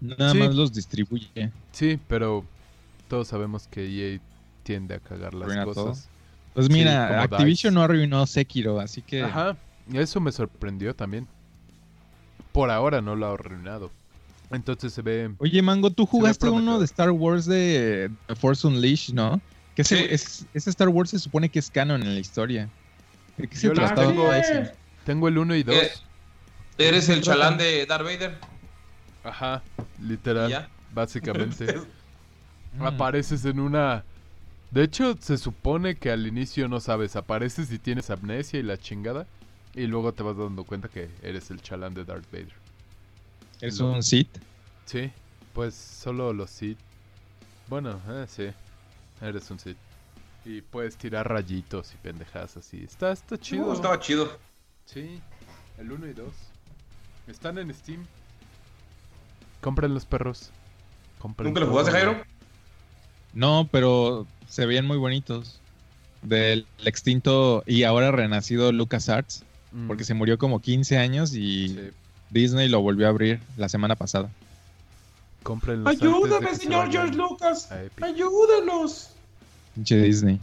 Nada 0.00 0.32
Sí. 0.32 0.38
más 0.38 0.54
los 0.54 0.72
distribuye. 0.72 1.50
Sí, 1.72 1.98
pero 2.08 2.44
todos 3.08 3.28
sabemos 3.28 3.66
que 3.66 3.86
EA 4.14 4.20
tiende 4.62 4.94
a 4.94 5.00
cagar 5.00 5.34
las 5.34 5.44
Arruina 5.50 5.64
cosas. 5.64 6.08
Pues 6.54 6.70
mira, 6.70 7.22
Activision 7.22 7.48
DICE. 7.48 7.70
no 7.72 7.82
arruinó 7.82 8.26
Sekiro, 8.26 8.80
así 8.80 9.02
que 9.02 9.22
Ajá, 9.22 9.56
eso 9.92 10.20
me 10.20 10.32
sorprendió 10.32 10.94
también. 10.94 11.26
Por 12.52 12.70
ahora 12.70 13.02
no 13.02 13.14
lo 13.16 13.26
ha 13.26 13.32
arruinado. 13.34 13.90
Entonces 14.50 14.92
se 14.92 15.02
ve... 15.02 15.34
Oye, 15.38 15.60
Mango, 15.62 15.90
tú 15.90 16.06
jugaste 16.06 16.48
uno 16.48 16.78
de 16.78 16.84
Star 16.84 17.10
Wars 17.10 17.46
de, 17.46 18.10
Force 18.38 18.66
Unleashed, 18.66 19.14
¿no? 19.14 19.40
Que 19.74 19.82
ese, 19.82 19.96
Sí. 19.98 20.06
es- 20.08 20.46
ese 20.54 20.70
Star 20.70 20.88
Wars 20.88 21.10
se 21.10 21.18
supone 21.18 21.48
que 21.50 21.58
es 21.58 21.70
canon 21.70 22.02
en 22.02 22.14
la 22.14 22.20
historia. 22.20 22.68
¿De 23.36 23.48
qué 23.48 23.56
se 23.56 23.66
Yo 23.66 23.74
la 23.74 23.86
trataba 23.86 24.08
tengo- 24.08 24.32
ese? 24.32 24.72
Tengo 25.04 25.28
el 25.28 25.38
1 25.38 25.54
y 25.56 25.62
2. 25.62 25.74
Eh, 25.76 25.90
¿Eres 26.78 27.08
el 27.08 27.22
chalán 27.22 27.58
de 27.58 27.84
Darth 27.86 28.04
Vader? 28.04 28.38
Ajá, 29.24 29.62
literal. 30.00 30.50
Ya. 30.50 30.68
Básicamente. 30.94 31.66
Mm. 32.78 32.82
Apareces 32.84 33.42
en 33.46 33.58
una... 33.58 34.04
De 34.70 34.82
hecho, 34.82 35.16
se 35.18 35.38
supone 35.38 35.96
que 35.96 36.10
al 36.10 36.26
inicio 36.26 36.68
no 36.68 36.78
sabes. 36.78 37.16
Apareces 37.16 37.72
y 37.72 37.78
tienes 37.78 38.10
amnesia 38.10 38.60
y 38.60 38.62
la 38.62 38.76
chingada. 38.76 39.26
Y 39.74 39.86
luego 39.86 40.12
te 40.12 40.22
vas 40.22 40.36
dando 40.36 40.62
cuenta 40.64 40.88
que 40.88 41.08
eres 41.22 41.50
el 41.50 41.62
chalán 41.62 41.94
de 41.94 42.04
Darth 42.04 42.30
Vader. 42.30 42.52
Es 43.60 43.80
un 43.80 44.02
Sith. 44.02 44.28
Sí, 44.84 45.10
pues 45.54 45.74
solo 45.74 46.32
los 46.32 46.50
Sith. 46.50 46.78
Bueno, 47.68 48.00
eh, 48.08 48.26
sí. 48.28 48.46
Eres 49.20 49.50
un 49.50 49.58
Sith. 49.58 49.76
Y 50.44 50.60
puedes 50.60 50.96
tirar 50.96 51.28
rayitos 51.28 51.92
y 51.92 51.96
pendejadas 51.96 52.56
así. 52.56 52.84
Está, 52.84 53.12
está 53.12 53.36
chido. 53.38 53.66
No, 53.66 53.72
estaba 53.72 53.98
chido. 53.98 54.38
Sí, 54.84 55.20
el 55.78 55.90
1 55.90 56.06
y 56.06 56.12
2. 56.12 56.28
Están 57.26 57.58
en 57.58 57.74
Steam. 57.74 58.06
Compren 59.60 59.92
los 59.94 60.04
perros. 60.04 60.50
Compren 61.18 61.48
¿Nunca 61.48 61.60
lo 61.60 61.66
todo. 61.66 61.72
jugaste, 61.72 61.92
Jairo? 61.92 62.22
No, 63.32 63.68
pero 63.72 64.26
se 64.48 64.66
veían 64.66 64.86
muy 64.86 64.98
bonitos. 64.98 65.60
Del 66.22 66.66
extinto 66.84 67.62
y 67.66 67.82
ahora 67.84 68.10
renacido 68.10 68.72
LucasArts, 68.72 69.44
Mm, 69.72 69.88
porque 69.88 70.04
se 70.04 70.14
murió 70.14 70.38
como 70.38 70.60
15 70.60 70.96
años 70.96 71.34
y 71.34 71.68
sí. 71.68 71.90
Disney 72.30 72.68
lo 72.68 72.80
volvió 72.80 73.06
a 73.06 73.10
abrir 73.10 73.40
la 73.56 73.68
semana 73.68 73.94
pasada. 73.96 74.28
De 75.84 75.88
Ayúdame, 75.90 76.48
se 76.54 76.62
señor 76.62 76.86
vayan 76.86 76.92
George 76.92 77.16
Lucas. 77.16 77.70
a 77.70 77.82
Epic. 77.84 78.04
Ayúdanos. 78.04 79.10
Pinche 79.74 79.96
Disney. 79.98 80.40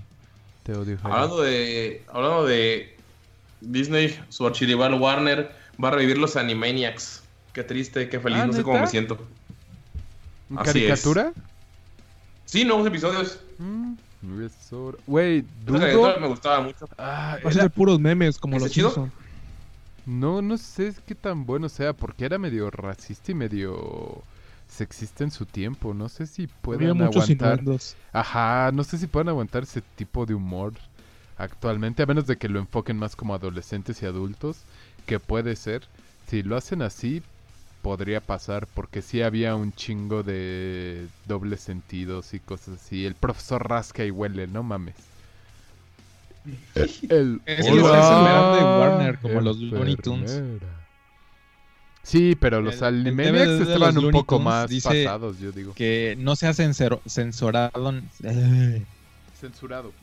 Te 0.64 0.74
odio. 0.74 0.98
Hablando 1.04 1.42
de, 1.42 2.04
hablando 2.12 2.46
de 2.46 2.96
Disney, 3.60 4.18
su 4.30 4.48
archirival 4.48 4.94
Warner 4.94 5.52
va 5.84 5.90
a 5.90 5.92
revivir 5.92 6.18
los 6.18 6.38
Animaniacs. 6.38 7.22
Qué 7.52 7.64
triste, 7.64 8.08
qué 8.08 8.20
feliz, 8.20 8.40
Ah, 8.42 8.46
no 8.48 8.54
sé 8.54 8.64
cómo 8.64 8.80
me 8.80 8.88
siento. 8.88 9.20
así 10.56 10.66
¿Caricatura? 10.88 11.34
Sí, 12.46 12.64
nuevos 12.64 12.88
episodios. 12.88 13.40
Mm, 13.60 13.94
Güey, 15.06 15.44
dudo. 15.66 16.20
me 16.20 16.28
gustaba 16.28 16.62
mucho. 16.62 16.88
Ah, 16.98 17.38
Va 17.44 17.50
a 17.50 17.52
ser 17.52 17.52
era- 17.54 17.64
de 17.64 17.70
puros 17.70 18.00
memes 18.00 18.38
como 18.38 18.56
¿Está 18.56 18.66
los 18.68 18.74
chido? 18.74 19.10
No, 20.06 20.42
no 20.42 20.58
sé 20.58 20.94
qué 21.06 21.16
tan 21.16 21.46
bueno 21.46 21.70
sea, 21.70 21.94
porque 21.94 22.26
era 22.26 22.38
medio 22.38 22.70
racista 22.70 23.32
y 23.32 23.36
medio 23.36 24.28
sexista 24.68 25.24
en 25.24 25.32
su 25.32 25.46
tiempo. 25.46 25.94
No 25.94 26.10
sé 26.10 26.28
si 26.28 26.48
Había 26.72 26.94
pueden 26.94 26.94
muchos 26.94 27.30
aguantar. 27.30 27.66
Ajá, 28.12 28.72
no 28.74 28.84
sé 28.84 28.98
si 28.98 29.08
pueden 29.08 29.30
aguantar 29.30 29.64
ese 29.64 29.82
tipo 29.82 30.26
de 30.26 30.34
humor 30.34 30.74
actualmente, 31.38 32.04
a 32.04 32.06
menos 32.06 32.28
de 32.28 32.38
que 32.38 32.50
lo 32.50 32.60
enfoquen 32.60 32.98
más 32.98 33.16
como 33.16 33.34
adolescentes 33.34 34.02
y 34.02 34.06
adultos, 34.06 34.66
que 35.06 35.20
puede 35.20 35.56
ser. 35.56 35.90
Si 36.28 36.44
lo 36.44 36.56
hacen 36.58 36.82
así, 36.82 37.24
podría 37.82 38.22
pasar, 38.22 38.68
porque 38.68 39.02
sí 39.02 39.22
había 39.22 39.56
un 39.56 39.74
chingo 39.74 40.24
de 40.24 41.10
dobles 41.26 41.62
sentidos 41.62 42.34
y 42.34 42.40
cosas 42.40 42.76
así. 42.82 43.06
El 43.06 43.16
profesor 43.16 43.68
rasca 43.68 44.06
y 44.06 44.12
huele, 44.12 44.48
no 44.48 44.64
mames. 44.64 45.13
El 46.76 47.42
Es 47.46 47.58
que 47.58 47.62
es 47.62 47.68
enfermedad 47.68 48.56
de 48.58 48.64
Warner, 48.64 49.20
como 49.20 49.42
los 49.42 49.58
Looney 49.58 49.96
Tunes. 49.96 50.42
Sí, 52.02 52.36
pero 52.36 52.60
los 52.62 52.82
Animaniacs 52.82 53.48
los 53.48 53.68
estaban 53.70 53.98
un 53.98 54.12
poco 54.12 54.38
más 54.40 54.70
dice 54.70 55.06
pasados, 55.06 55.40
yo 55.40 55.52
digo. 55.54 55.74
Que 55.74 56.16
no 56.20 56.36
se 56.36 56.48
ha 56.48 56.54
censero- 56.54 57.02
censurado, 57.08 57.94
Censurado. 59.40 59.94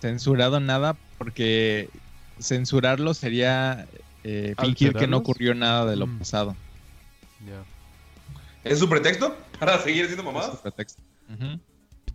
censurado 0.00 0.58
nada 0.60 0.96
porque 1.18 1.88
censurarlo 2.40 3.14
sería 3.14 3.86
eh, 4.24 4.54
fingir 4.60 4.94
que 4.94 5.06
no 5.06 5.18
ocurrió 5.18 5.54
nada 5.54 5.86
de 5.86 5.94
lo 5.96 6.06
Mm. 6.08 6.18
pasado. 6.18 6.56
Ya. 7.46 7.62
¿Es 8.68 8.78
su 8.80 8.88
pretexto 8.88 9.36
para 9.60 9.78
seguir 9.78 10.04
haciendo 10.04 10.24
mamadas? 10.24 10.54
es 10.54 10.60
pretexto. 10.60 11.02
Ujú. 11.32 11.60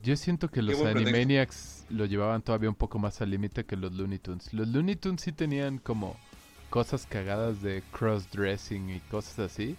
Yo 0.01 0.15
siento 0.15 0.49
que 0.49 0.61
los 0.61 0.75
pretexto. 0.75 0.99
Animaniacs 0.99 1.85
lo 1.89 2.05
llevaban 2.05 2.41
todavía 2.41 2.69
un 2.69 2.75
poco 2.75 2.99
más 2.99 3.21
al 3.21 3.31
límite 3.31 3.65
que 3.65 3.75
los 3.75 3.91
Looney 3.93 4.19
Tunes. 4.19 4.53
Los 4.53 4.67
Looney 4.67 4.95
Tunes 4.95 5.21
sí 5.21 5.31
tenían 5.31 5.77
como 5.77 6.15
cosas 6.69 7.05
cagadas 7.05 7.61
de 7.61 7.83
cross-dressing 7.91 8.89
y 8.89 8.99
cosas 9.11 9.39
así. 9.39 9.75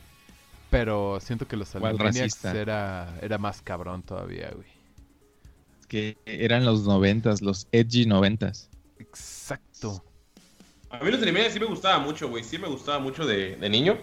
Pero 0.71 1.19
siento 1.21 1.49
que 1.49 1.57
los 1.57 1.75
Animaniacs 1.75 2.45
era, 2.45 3.19
era 3.23 3.39
más 3.39 3.63
cabrón 3.63 4.03
todavía, 4.03 4.51
güey. 4.55 4.69
Que 5.89 6.17
eran 6.27 6.65
los 6.65 6.85
noventas, 6.85 7.43
los 7.43 7.67
edgy 7.73 8.07
noventas. 8.07 8.71
Exacto. 8.99 10.05
A 10.91 11.03
mí 11.03 11.11
los 11.11 11.23
Animaniacs 11.23 11.55
sí 11.55 11.61
me 11.61 11.67
gustaba 11.67 11.99
mucho, 11.99 12.29
güey. 12.29 12.45
Sí 12.45 12.59
me 12.59 12.69
gustaba 12.69 12.99
mucho 12.99 13.27
de, 13.27 13.57
de 13.57 13.69
niño. 13.69 13.99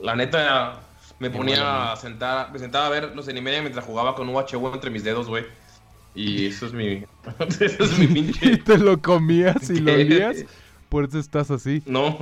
La 0.00 0.16
neta, 0.16 0.82
me 1.22 1.30
ponía 1.30 1.54
Igual 1.54 1.68
a 1.68 1.96
sentar, 1.96 2.52
me 2.52 2.58
sentaba 2.58 2.86
a 2.86 2.90
ver 2.90 3.14
los 3.14 3.28
Animaniacs 3.28 3.62
mientras 3.62 3.84
jugaba 3.84 4.16
con 4.16 4.28
un 4.28 4.34
UHU 4.34 4.74
entre 4.74 4.90
mis 4.90 5.04
dedos, 5.04 5.28
güey. 5.28 5.44
Y 6.16 6.46
eso 6.46 6.66
es 6.66 6.72
mi... 6.72 7.04
eso 7.60 7.84
es 7.84 7.98
mi 7.98 8.04
Y 8.06 8.08
pinche... 8.08 8.56
te 8.58 8.76
lo 8.76 9.00
comías 9.00 9.70
y 9.70 9.78
lo 9.78 9.92
olías. 9.92 10.44
Por 10.88 11.04
eso 11.04 11.20
estás 11.20 11.52
así. 11.52 11.80
No. 11.86 12.18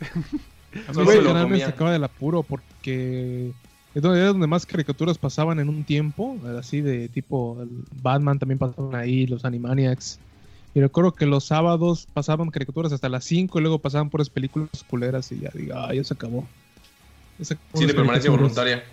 A 0.00 0.92
mí 0.92 1.06
canal 1.24 1.48
me 1.48 1.60
sacaba 1.60 1.92
del 1.92 2.02
apuro 2.02 2.42
porque 2.42 3.52
es 3.94 4.02
donde, 4.02 4.18
era 4.18 4.28
donde 4.28 4.48
más 4.48 4.66
caricaturas 4.66 5.16
pasaban 5.16 5.60
en 5.60 5.68
un 5.68 5.84
tiempo, 5.84 6.36
así 6.58 6.80
de 6.80 7.08
tipo 7.08 7.56
Batman 8.02 8.40
también 8.40 8.58
pasaban 8.58 8.96
ahí, 8.96 9.28
los 9.28 9.44
Animaniacs. 9.44 10.18
Y 10.74 10.80
recuerdo 10.80 11.12
que 11.12 11.24
los 11.24 11.44
sábados 11.44 12.08
pasaban 12.12 12.50
caricaturas 12.50 12.92
hasta 12.92 13.08
las 13.08 13.24
5 13.24 13.58
y 13.58 13.62
luego 13.62 13.78
pasaban 13.78 14.10
puras 14.10 14.28
películas 14.28 14.84
culeras 14.90 15.30
y 15.30 15.38
ya 15.38 15.50
digo, 15.54 15.74
ah, 15.76 15.94
ya 15.94 16.02
se 16.02 16.14
acabó. 16.14 16.46
Las 17.38 17.54
permanencia 17.92 18.30
voluntaria. 18.30 18.84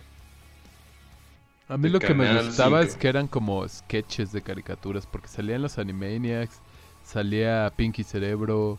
A 1.68 1.78
mí 1.78 1.90
lo 1.90 2.00
que 2.00 2.14
me 2.14 2.44
gustaba 2.44 2.82
cinco. 2.82 2.92
es 2.94 2.98
que 2.98 3.08
eran 3.08 3.28
como 3.28 3.68
sketches 3.68 4.32
de 4.32 4.42
caricaturas, 4.42 5.08
porque 5.08 5.28
salían 5.28 5.64
los 5.64 5.80
Animaniacs, 5.80 6.60
salía 7.04 7.72
Pinky 7.76 8.04
Cerebro, 8.04 8.78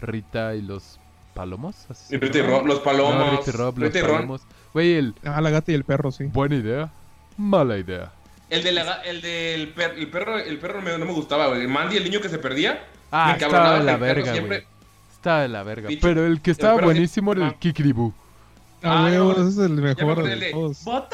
Rita 0.00 0.54
y 0.54 0.62
los 0.62 1.00
Palomos. 1.34 1.74
¿así 1.90 2.14
Y 2.14 2.18
Rita 2.18 2.38
y? 2.38 2.42
Rob, 2.42 2.66
los 2.66 2.78
palomos. 2.80 3.14
No, 3.16 3.30
Rita 3.38 3.50
y 3.50 3.52
Rob, 3.52 3.78
los 3.78 3.86
Rita 3.88 3.98
y 3.98 4.02
Ron. 4.02 4.12
Palomos. 4.12 4.42
Güey, 4.72 4.94
el 4.94 5.14
Ah, 5.24 5.40
la 5.40 5.50
gata 5.50 5.72
y 5.72 5.74
el 5.74 5.84
perro, 5.84 6.12
sí. 6.12 6.24
buena 6.24 6.54
idea, 6.56 6.90
mala 7.36 7.76
idea. 7.76 8.12
El, 8.50 8.62
de 8.62 8.72
la 8.72 9.02
el 9.02 9.20
del 9.20 9.68
per- 9.74 9.98
el 9.98 10.08
perro, 10.08 10.38
el 10.38 10.58
perro 10.58 10.80
me- 10.80 10.96
no 10.96 11.04
me 11.06 11.12
gustaba, 11.12 11.48
güey. 11.48 11.66
Mandy, 11.66 11.96
el 11.96 12.04
niño 12.04 12.20
que 12.20 12.28
se 12.28 12.38
perdía. 12.38 12.84
Ah, 13.10 13.34
me 13.36 13.44
estaba 13.44 13.78
de 13.78 13.84
la 13.84 13.96
verga, 13.96 14.32
siempre- 14.32 14.58
güey. 14.60 14.68
Estaba 15.12 15.42
de 15.42 15.48
la 15.48 15.62
verga. 15.64 15.88
Pero 16.00 16.24
el 16.24 16.40
que 16.40 16.52
estaba 16.52 16.80
buenísimo 16.80 17.32
era 17.32 17.46
el 17.46 17.50
ah. 17.50 17.56
Kikribu. 17.58 18.12
Ah, 18.82 19.06
Ah, 19.06 19.32
ese 19.32 19.48
es 19.48 19.58
el 19.58 19.70
me 19.70 19.82
mejor 19.94 20.22
de 20.22 20.50
todos. 20.52 20.84
¡Botones! 20.84 21.08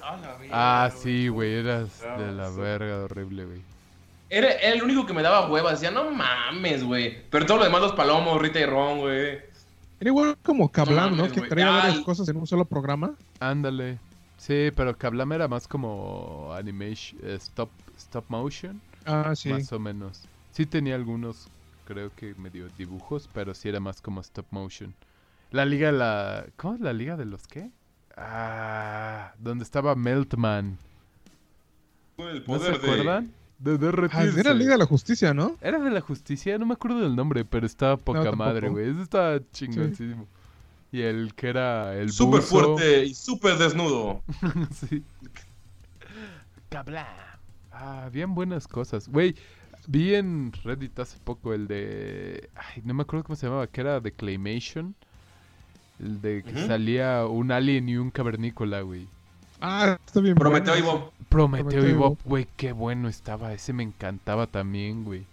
La 0.00 0.38
Ah, 0.52 0.88
güey. 0.90 1.02
sí, 1.02 1.28
güey, 1.28 1.54
eras 1.54 2.02
Ah, 2.04 2.16
de 2.20 2.32
la 2.32 2.50
sí. 2.50 2.60
verga 2.60 3.04
horrible, 3.04 3.44
güey. 3.44 3.62
Era, 4.28 4.52
era 4.52 4.74
el 4.74 4.82
único 4.82 5.06
que 5.06 5.12
me 5.12 5.22
daba 5.22 5.48
hueva. 5.50 5.72
Decía, 5.72 5.90
no 5.90 6.10
mames, 6.10 6.84
güey. 6.84 7.24
Pero 7.30 7.46
todo 7.46 7.58
lo 7.58 7.64
demás, 7.64 7.80
los 7.80 7.92
palomos, 7.92 8.40
Rita 8.40 8.60
y 8.60 8.66
Ron, 8.66 8.98
güey. 9.00 9.40
Era 10.00 10.08
igual 10.08 10.36
como 10.42 10.70
Kablam, 10.70 11.10
¿no? 11.16 11.24
mames, 11.24 11.32
Que 11.32 11.40
traía 11.42 11.68
Ah, 11.68 11.78
varias 11.78 12.00
cosas 12.04 12.28
en 12.28 12.36
un 12.36 12.46
solo 12.46 12.64
programa. 12.64 13.14
Ándale. 13.40 13.98
Sí, 14.38 14.70
pero 14.74 14.96
Kablam 14.96 15.32
era 15.32 15.48
más 15.48 15.68
como 15.68 16.52
animation, 16.54 17.20
eh, 17.24 17.34
stop, 17.40 17.68
stop 17.98 18.24
motion, 18.28 18.80
Ah, 19.04 19.32
sí. 19.36 19.50
más 19.50 19.70
o 19.72 19.78
menos. 19.78 20.22
Sí 20.52 20.64
tenía 20.64 20.94
algunos, 20.94 21.48
creo 21.84 22.10
que 22.14 22.34
medio 22.36 22.68
dibujos, 22.78 23.28
pero 23.32 23.52
sí 23.54 23.68
era 23.68 23.80
más 23.80 24.00
como 24.00 24.20
stop 24.22 24.46
motion. 24.50 24.94
La 25.50 25.64
liga 25.64 25.90
de 25.92 25.98
la... 25.98 26.46
¿Cómo 26.56 26.74
es 26.74 26.80
la 26.80 26.92
liga 26.92 27.16
de 27.16 27.24
los 27.24 27.46
qué? 27.46 27.70
Ah, 28.16 29.32
donde 29.38 29.64
estaba 29.64 29.94
Meltman. 29.94 30.78
El 32.18 32.38
¿No 32.40 32.44
poder 32.44 32.74
se 32.74 32.78
de- 32.80 32.92
acuerdan? 32.92 33.32
De 33.58 33.72
Ah, 33.74 33.76
derretirse. 33.78 34.40
era 34.40 34.54
Liga 34.54 34.72
de 34.72 34.78
la 34.78 34.86
Justicia, 34.86 35.34
¿no? 35.34 35.56
Era 35.60 35.78
de 35.78 35.90
la 35.90 36.00
justicia, 36.00 36.56
no 36.56 36.64
me 36.64 36.72
acuerdo 36.74 37.00
del 37.00 37.14
nombre, 37.14 37.44
pero 37.44 37.66
estaba 37.66 37.96
poca 37.98 38.32
madre, 38.32 38.70
güey. 38.70 38.88
Eso 38.90 39.02
estaba 39.02 39.38
chingoncísimo. 39.52 40.26
Y 40.92 41.02
el 41.02 41.34
que 41.34 41.48
era 41.48 41.94
el 41.96 42.10
Súper 42.10 42.40
buzo. 42.40 42.48
fuerte 42.76 43.04
y 43.04 43.12
súper 43.14 43.58
desnudo. 43.58 44.22
sí. 44.88 45.04
Kablam. 46.70 47.06
Ah, 47.72 48.08
bien 48.12 48.34
buenas 48.34 48.66
cosas. 48.66 49.08
Güey, 49.08 49.34
vi 49.86 50.14
en 50.14 50.52
Reddit 50.64 50.98
hace 50.98 51.18
poco 51.18 51.52
el 51.52 51.66
de... 51.68 52.48
Ay, 52.54 52.82
no 52.84 52.94
me 52.94 53.02
acuerdo 53.02 53.24
cómo 53.24 53.36
se 53.36 53.46
llamaba, 53.46 53.66
que 53.66 53.80
era 53.82 54.00
de 54.00 54.12
Claymation. 54.12 54.94
El 56.02 56.20
de 56.22 56.42
que 56.42 56.66
salía 56.66 57.26
un 57.26 57.52
alien 57.52 57.88
y 57.88 57.96
un 57.96 58.10
cavernícola, 58.10 58.80
güey. 58.80 59.06
Ah, 59.60 59.98
está 60.06 60.20
bien. 60.20 60.34
Prometeo 60.34 60.76
y 60.76 60.80
bueno. 60.82 60.98
Bob. 60.98 61.12
Prometeo 61.28 61.66
Prometeo 61.68 61.88
y 61.88 61.92
y 61.92 61.94
Bob, 61.94 62.18
güey, 62.24 62.48
qué 62.56 62.72
bueno 62.72 63.08
estaba. 63.08 63.52
Ese 63.52 63.72
me 63.72 63.82
encantaba 63.82 64.46
también, 64.46 65.04
güey. 65.04 65.26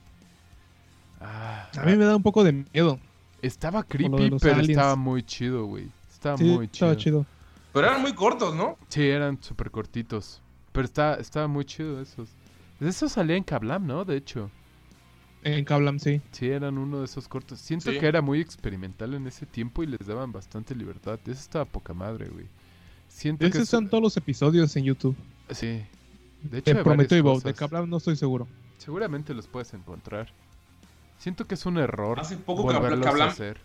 Ah, 1.21 1.69
A 1.77 1.83
mí 1.85 1.95
me 1.95 2.05
da 2.05 2.15
un 2.15 2.23
poco 2.23 2.43
de 2.43 2.51
miedo. 2.51 2.99
Estaba 3.41 3.81
de 3.81 3.87
creepy, 3.87 4.29
pero 4.41 4.55
aliens. 4.55 4.69
estaba 4.69 4.95
muy 4.95 5.23
chido, 5.23 5.65
güey. 5.65 5.87
Estaba 6.11 6.37
Sí, 6.37 6.43
muy 6.43 6.67
chido. 6.67 6.91
estaba 6.91 6.97
chido. 6.97 7.25
Pero 7.73 7.87
eran 7.87 8.01
muy 8.01 8.13
cortos, 8.13 8.55
¿no? 8.55 8.77
Sí, 8.89 9.03
eran 9.07 9.41
súper 9.41 9.71
cortitos. 9.71 10.41
Pero 10.71 10.85
está, 10.85 11.15
estaba 11.15 11.47
muy 11.47 11.65
chido 11.65 12.01
esos. 12.01 12.29
Eso 12.79 13.09
salía 13.09 13.35
en 13.35 13.43
Kablam, 13.43 13.87
¿no? 13.87 14.03
De 14.05 14.17
hecho. 14.17 14.49
En 15.55 15.65
Kablam, 15.65 15.99
sí. 15.99 16.21
Sí, 16.31 16.49
eran 16.49 16.77
uno 16.77 16.99
de 16.99 17.05
esos 17.05 17.27
cortos. 17.27 17.59
Siento 17.59 17.91
Sí. 17.91 17.99
que 17.99 18.07
era 18.07 18.21
muy 18.21 18.39
experimental 18.41 19.13
en 19.13 19.27
ese 19.27 19.45
tiempo 19.45 19.83
y 19.83 19.87
les 19.87 20.05
daban 20.05 20.31
bastante 20.31 20.75
libertad. 20.75 21.19
Eso 21.25 21.31
estaba 21.39 21.65
poca 21.65 21.93
madre, 21.93 22.27
güey. 22.29 22.45
Siento 23.07 23.39
que... 23.41 23.47
Esos 23.47 23.61
eso- 23.63 23.77
están 23.77 23.89
todos 23.89 24.03
los 24.03 24.17
episodios 24.17 24.75
en 24.75 24.83
YouTube. 24.85 25.15
Sí. 25.51 25.81
De 26.43 26.59
hecho, 26.59 26.73
De 26.73 26.83
Prometeo 26.83 27.17
y 27.17 27.21
Bob. 27.21 27.41
De. 27.41 27.53
Kablam 27.53 27.89
no 27.89 27.97
estoy 27.97 28.15
seguro. 28.15 28.47
Seguramente 28.77 29.33
los 29.33 29.47
puedes 29.47 29.73
encontrar. 29.73 30.27
Siento 31.19 31.45
que 31.47 31.55
es 31.55 31.65
un 31.65 31.77
error 31.79 32.19
Hace 32.19 32.37
poco 32.37 32.67
Kablam-. 32.67 33.55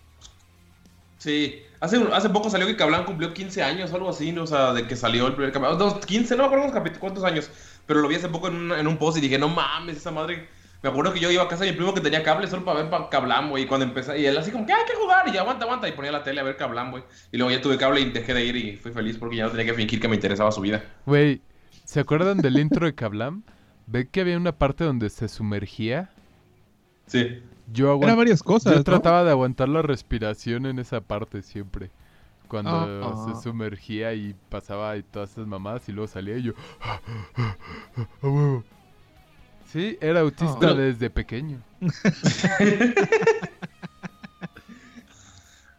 Sí. 1.18 1.62
Hace, 1.80 2.02
hace 2.12 2.30
poco 2.30 2.50
salió 2.50 2.66
que 2.66 2.76
Kablam 2.76 3.04
cumplió 3.04 3.32
15 3.32 3.62
años 3.62 3.92
o 3.92 3.96
algo 3.96 4.08
así, 4.08 4.32
¿no? 4.32 4.42
O 4.42 4.46
sea, 4.46 4.72
de 4.72 4.86
que 4.86 4.96
salió 4.96 5.26
el 5.26 5.34
primer 5.34 5.52
Kablam. 5.52 5.78
No, 5.78 6.00
15, 6.00 6.36
no 6.36 6.48
me 6.48 6.54
acuerdo 6.56 6.98
cuántos 6.98 7.22
años. 7.24 7.50
Pero 7.86 8.00
lo 8.00 8.08
vi 8.08 8.16
hace 8.16 8.28
poco 8.28 8.48
en, 8.48 8.56
un- 8.56 8.72
en 8.72 8.86
un 8.86 8.96
post 8.96 9.18
y 9.18 9.20
dije, 9.20 9.38
no 9.38 9.48
mames, 9.48 9.96
esa 9.98 10.10
madre. 10.10 10.48
Me 10.82 10.88
acuerdo 10.90 11.12
que 11.12 11.20
yo 11.20 11.30
iba 11.30 11.42
a 11.44 11.48
casa 11.48 11.64
de 11.64 11.70
mi 11.70 11.76
primo 11.76 11.94
que 11.94 12.00
tenía 12.00 12.22
cable 12.24 12.46
solo 12.48 12.64
para 12.64 12.80
ver 12.82 12.90
pa- 12.90 13.08
Kablam, 13.08 13.50
güey. 13.50 13.64
Y 13.64 13.66
cuando 13.66 13.86
empecé, 13.86 14.18
y 14.18 14.26
él 14.26 14.36
así 14.36 14.50
como 14.50 14.66
que 14.66 14.72
hay 14.72 14.84
que 14.84 14.94
jugar. 14.96 15.28
Y 15.28 15.32
ya 15.32 15.42
aguanta, 15.42 15.64
aguanta. 15.64 15.88
Y 15.88 15.92
ponía 15.92 16.10
la 16.10 16.22
tele 16.24 16.40
a 16.40 16.44
ver 16.44 16.56
Kablam, 16.56 16.90
güey. 16.90 17.04
Y 17.30 17.36
luego 17.36 17.52
ya 17.52 17.60
tuve 17.62 17.76
cable 17.78 18.00
y 18.00 18.10
dejé 18.10 18.34
de 18.34 18.44
ir 18.44 18.56
y 18.56 18.76
fui 18.76 18.90
feliz 18.92 19.16
porque 19.16 19.36
ya 19.36 19.44
no 19.44 19.50
tenía 19.50 19.66
que 19.66 19.74
fingir 19.74 20.00
que 20.00 20.08
me 20.08 20.16
interesaba 20.16 20.50
su 20.50 20.60
vida. 20.60 20.82
Güey, 21.06 21.40
¿se 21.84 22.00
acuerdan 22.00 22.38
del 22.38 22.58
intro 22.58 22.84
de 22.86 22.94
Kablam? 22.94 23.44
¿Ve 23.86 24.08
que 24.08 24.20
había 24.22 24.36
una 24.36 24.52
parte 24.52 24.82
donde 24.84 25.08
se 25.10 25.28
sumergía? 25.28 26.10
Sí. 27.06 27.40
Yo, 27.72 27.98
Eran 28.02 28.16
varias 28.16 28.42
cosas. 28.42 28.72
yo 28.72 28.78
¿no? 28.78 28.84
trataba 28.84 29.22
de 29.24 29.30
aguantar 29.30 29.68
la 29.68 29.82
respiración 29.82 30.66
en 30.66 30.78
esa 30.80 31.00
parte 31.00 31.42
siempre. 31.42 31.90
Cuando 32.48 32.70
Ah. 32.70 33.32
se 33.34 33.42
sumergía 33.42 34.12
y 34.14 34.34
pasaba 34.50 34.96
y 34.96 35.02
todas 35.04 35.30
esas 35.30 35.46
mamadas 35.46 35.88
y 35.88 35.92
luego 35.92 36.06
salía 36.08 36.36
y 36.38 36.42
yo... 36.42 36.52
Sí, 39.72 39.96
era 40.00 40.20
autista 40.20 40.58
Pero- 40.60 40.74
desde 40.74 41.08
pequeño. 41.08 41.58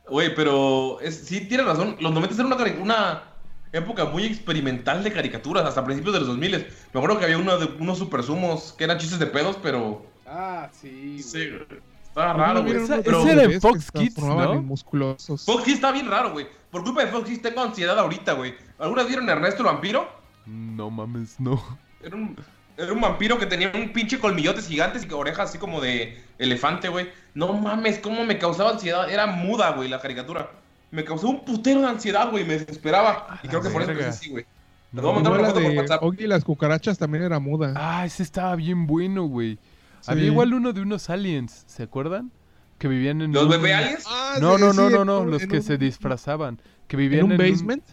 Güey, 0.09 0.35
pero 0.35 0.99
es, 1.01 1.15
sí 1.25 1.47
tienes 1.47 1.65
razón. 1.65 1.95
Los 1.99 2.11
90 2.11 2.35
era 2.35 2.45
una, 2.45 2.81
una 2.81 3.23
época 3.71 4.05
muy 4.05 4.25
experimental 4.25 5.03
de 5.03 5.11
caricaturas, 5.11 5.65
hasta 5.65 5.83
principios 5.83 6.13
de 6.13 6.19
los 6.19 6.27
2000. 6.29 6.51
Me 6.51 6.99
acuerdo 6.99 7.17
que 7.17 7.25
había 7.25 7.37
uno 7.37 7.57
de, 7.57 7.65
unos 7.79 7.97
super 7.97 8.21
sumos 8.21 8.73
que 8.77 8.83
eran 8.83 8.99
chistes 8.99 9.17
de 9.17 9.25
pedos, 9.25 9.57
pero. 9.63 10.05
Ah, 10.27 10.69
sí. 10.79 11.23
Sí, 11.23 11.49
güey. 11.49 11.81
Estaba 12.03 12.33
raro, 12.33 12.61
güey. 12.61 12.75
Unos 12.75 12.89
ese 12.91 13.01
bebés 13.01 13.25
era 13.25 13.43
en 13.43 13.61
Fox 13.61 13.91
Kids, 13.91 14.17
¿no? 14.19 14.61
musculosos. 14.61 15.45
Fox 15.45 15.63
Kids 15.63 15.75
está 15.77 15.91
bien 15.91 16.07
raro, 16.07 16.31
güey. 16.31 16.45
Por 16.69 16.83
culpa 16.83 17.05
de 17.05 17.11
Fox 17.11 17.27
Kids 17.27 17.41
tengo 17.41 17.61
ansiedad 17.61 17.97
ahorita, 17.97 18.33
güey. 18.33 18.53
¿Alguna 18.77 19.01
vez 19.01 19.07
vieron 19.09 19.29
Ernesto 19.29 19.61
el 19.63 19.67
vampiro? 19.67 20.07
No 20.45 20.91
mames, 20.91 21.39
no. 21.39 21.59
Era 22.03 22.15
un, 22.15 22.35
era 22.77 22.91
un 22.93 23.01
vampiro 23.01 23.37
que 23.39 23.45
tenía 23.45 23.71
un 23.73 23.93
pinche 23.93 24.19
colmillotes 24.19 24.67
gigantes 24.67 25.05
y 25.09 25.13
orejas 25.13 25.49
así 25.49 25.57
como 25.57 25.79
de 25.81 26.17
elefante, 26.39 26.89
güey. 26.89 27.09
No 27.33 27.53
mames, 27.53 27.99
cómo 27.99 28.25
me 28.25 28.37
causaba 28.37 28.71
ansiedad. 28.71 29.09
Era 29.09 29.25
muda, 29.27 29.71
güey, 29.71 29.89
la 29.89 29.99
caricatura. 29.99 30.51
Me 30.91 31.03
causó 31.03 31.29
un 31.29 31.43
putero 31.45 31.81
de 31.81 31.87
ansiedad, 31.87 32.29
güey. 32.31 32.45
Me 32.45 32.59
desesperaba. 32.59 33.39
Y 33.43 33.47
creo 33.47 33.61
que 33.61 33.69
por 33.69 33.81
eso 33.81 33.91
empecé 33.91 34.09
así, 34.09 34.29
güey. 34.29 34.45
No. 34.91 35.01
Te 35.01 35.07
voy 35.07 35.11
a 35.11 35.13
mandar 35.15 35.33
Igual 35.33 35.39
una 35.39 35.47
la 35.47 35.53
foto 35.53 35.63
por 35.63 35.71
de 35.71 35.77
WhatsApp. 35.79 36.03
Oggy 36.03 36.23
y 36.23 36.27
las 36.27 36.43
cucarachas 36.43 36.97
también 36.99 37.23
era 37.23 37.39
muda. 37.39 37.73
Ah, 37.75 38.05
ese 38.05 38.21
estaba 38.23 38.55
bien 38.55 38.85
bueno, 38.85 39.23
güey. 39.23 39.55
Sí. 40.01 40.11
Había 40.11 40.25
igual 40.25 40.53
uno 40.53 40.71
de 40.73 40.81
unos 40.81 41.09
aliens, 41.09 41.63
¿se 41.65 41.83
acuerdan? 41.83 42.31
Que 42.77 42.87
vivían 42.87 43.21
en 43.21 43.31
¿Los 43.31 43.43
un- 43.45 43.49
bebé 43.51 43.73
aliens? 43.73 44.03
Ah, 44.07 44.35
No, 44.41 44.55
sí, 44.57 44.61
no, 44.61 44.73
no, 44.73 44.87
sí, 44.89 44.93
no, 44.93 45.05
no, 45.05 45.25
los 45.25 45.45
que 45.47 45.57
un- 45.57 45.63
se 45.63 45.77
disfrazaban, 45.77 46.59
que 46.87 46.97
vivían 46.97 47.21
¿En 47.21 47.25
un 47.25 47.31
en 47.33 47.37
basement? 47.51 47.83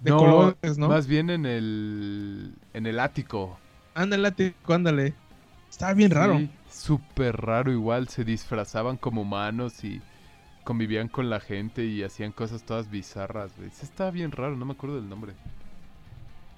De 0.00 0.10
no, 0.10 0.16
colores, 0.16 0.78
¿no? 0.78 0.88
más 0.88 1.06
bien 1.06 1.30
en 1.30 1.46
el 1.46 2.54
en 2.72 2.86
el 2.86 2.98
ático. 2.98 3.58
Ándale, 3.94 4.32
ándale. 4.68 5.14
Estaba 5.70 5.94
bien 5.94 6.10
raro. 6.10 6.38
Sí, 6.38 6.50
Súper 6.70 7.36
raro 7.36 7.70
igual, 7.70 8.08
se 8.08 8.24
disfrazaban 8.24 8.96
como 8.96 9.22
humanos 9.22 9.84
y 9.84 10.00
convivían 10.64 11.08
con 11.08 11.28
la 11.28 11.40
gente 11.40 11.84
y 11.84 12.02
hacían 12.02 12.32
cosas 12.32 12.62
todas 12.64 12.90
bizarras, 12.90 13.52
güey. 13.56 13.68
Estaba 13.68 14.10
bien 14.10 14.32
raro, 14.32 14.56
no 14.56 14.64
me 14.64 14.72
acuerdo 14.72 14.96
del 14.96 15.08
nombre. 15.08 15.34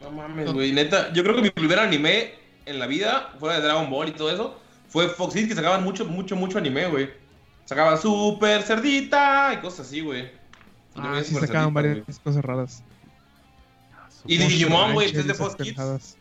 No 0.01 0.11
mames, 0.11 0.52
güey. 0.52 0.73
Neta, 0.73 1.12
yo 1.12 1.23
creo 1.23 1.35
que 1.36 1.43
mi 1.43 1.51
primer 1.51 1.78
anime 1.78 2.35
en 2.66 2.78
la 2.78 2.86
vida, 2.86 3.32
fuera 3.39 3.56
de 3.56 3.62
Dragon 3.62 3.90
Ball 3.90 4.09
y 4.09 4.12
todo 4.12 4.31
eso, 4.31 4.61
fue 4.89 5.09
Fox 5.09 5.35
Kids 5.35 5.48
que 5.48 5.55
sacaban 5.55 5.82
mucho, 5.82 6.05
mucho, 6.05 6.36
mucho 6.36 6.59
anime, 6.59 6.86
güey. 6.89 7.11
Sacaban 7.65 7.98
Super 7.98 8.62
Cerdita 8.62 9.55
y 9.55 9.56
cosas 9.59 9.86
así, 9.86 10.01
güey. 10.01 10.23
Y 10.23 10.28
Ah, 10.97 11.20
sí 11.24 11.35
sacaban 11.35 11.73
Cerdita, 11.74 12.01
varias 12.01 12.19
cosas 12.20 12.44
raras. 12.44 12.85
Y 14.27 14.39
Monster 14.39 14.48
Digimon, 14.48 14.93
güey, 14.93 15.06
es 15.09 15.27
de 15.27 15.32
y 15.32 15.36
Fox 15.36 15.56
Kids. 15.56 16.16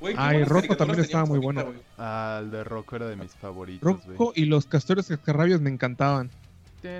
Güey. 0.00 0.14
qué 0.14 0.20
Ah, 0.20 0.34
y 0.34 0.38
buenas 0.38 0.48
Rocco 0.48 0.76
también 0.76 1.00
estaba 1.00 1.24
muy 1.26 1.36
ahorita, 1.36 1.64
bueno. 1.64 1.80
Ah, 1.98 2.38
el 2.42 2.50
de 2.50 2.64
Rocco 2.64 2.96
era 2.96 3.06
de 3.06 3.16
mis 3.16 3.34
favoritos. 3.34 3.82
Rocco 3.82 4.32
y 4.34 4.44
los 4.44 4.66
castores 4.66 5.06
cascarrabias 5.06 5.60
me 5.60 5.70
encantaban. 5.70 6.30
A 6.84 6.90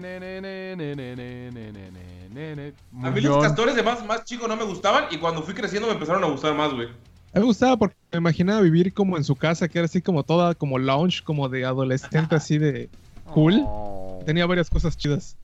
mí 3.10 3.20
los 3.20 3.42
castores 3.42 3.76
de 3.76 3.82
más, 3.82 4.04
más 4.04 4.24
chico 4.24 4.48
no 4.48 4.56
me 4.56 4.64
gustaban 4.64 5.04
y 5.10 5.18
cuando 5.18 5.42
fui 5.42 5.54
creciendo 5.54 5.86
me 5.86 5.94
empezaron 5.94 6.24
a 6.24 6.26
gustar 6.26 6.54
más, 6.54 6.72
güey. 6.72 6.88
A 6.88 7.38
mí 7.38 7.40
me 7.40 7.44
gustaba 7.44 7.76
porque 7.76 7.94
me 8.10 8.18
imaginaba 8.18 8.60
vivir 8.60 8.92
como 8.92 9.16
en 9.16 9.22
su 9.22 9.36
casa, 9.36 9.68
que 9.68 9.78
era 9.78 9.86
así 9.86 10.02
como 10.02 10.24
toda, 10.24 10.54
como 10.54 10.78
lounge, 10.78 11.22
como 11.22 11.48
de 11.48 11.64
adolescente, 11.64 12.34
así 12.34 12.58
de 12.58 12.88
cool. 13.32 13.62
Oh. 13.64 14.20
Tenía 14.26 14.46
varias 14.46 14.68
cosas 14.68 14.96
chidas. 14.96 15.36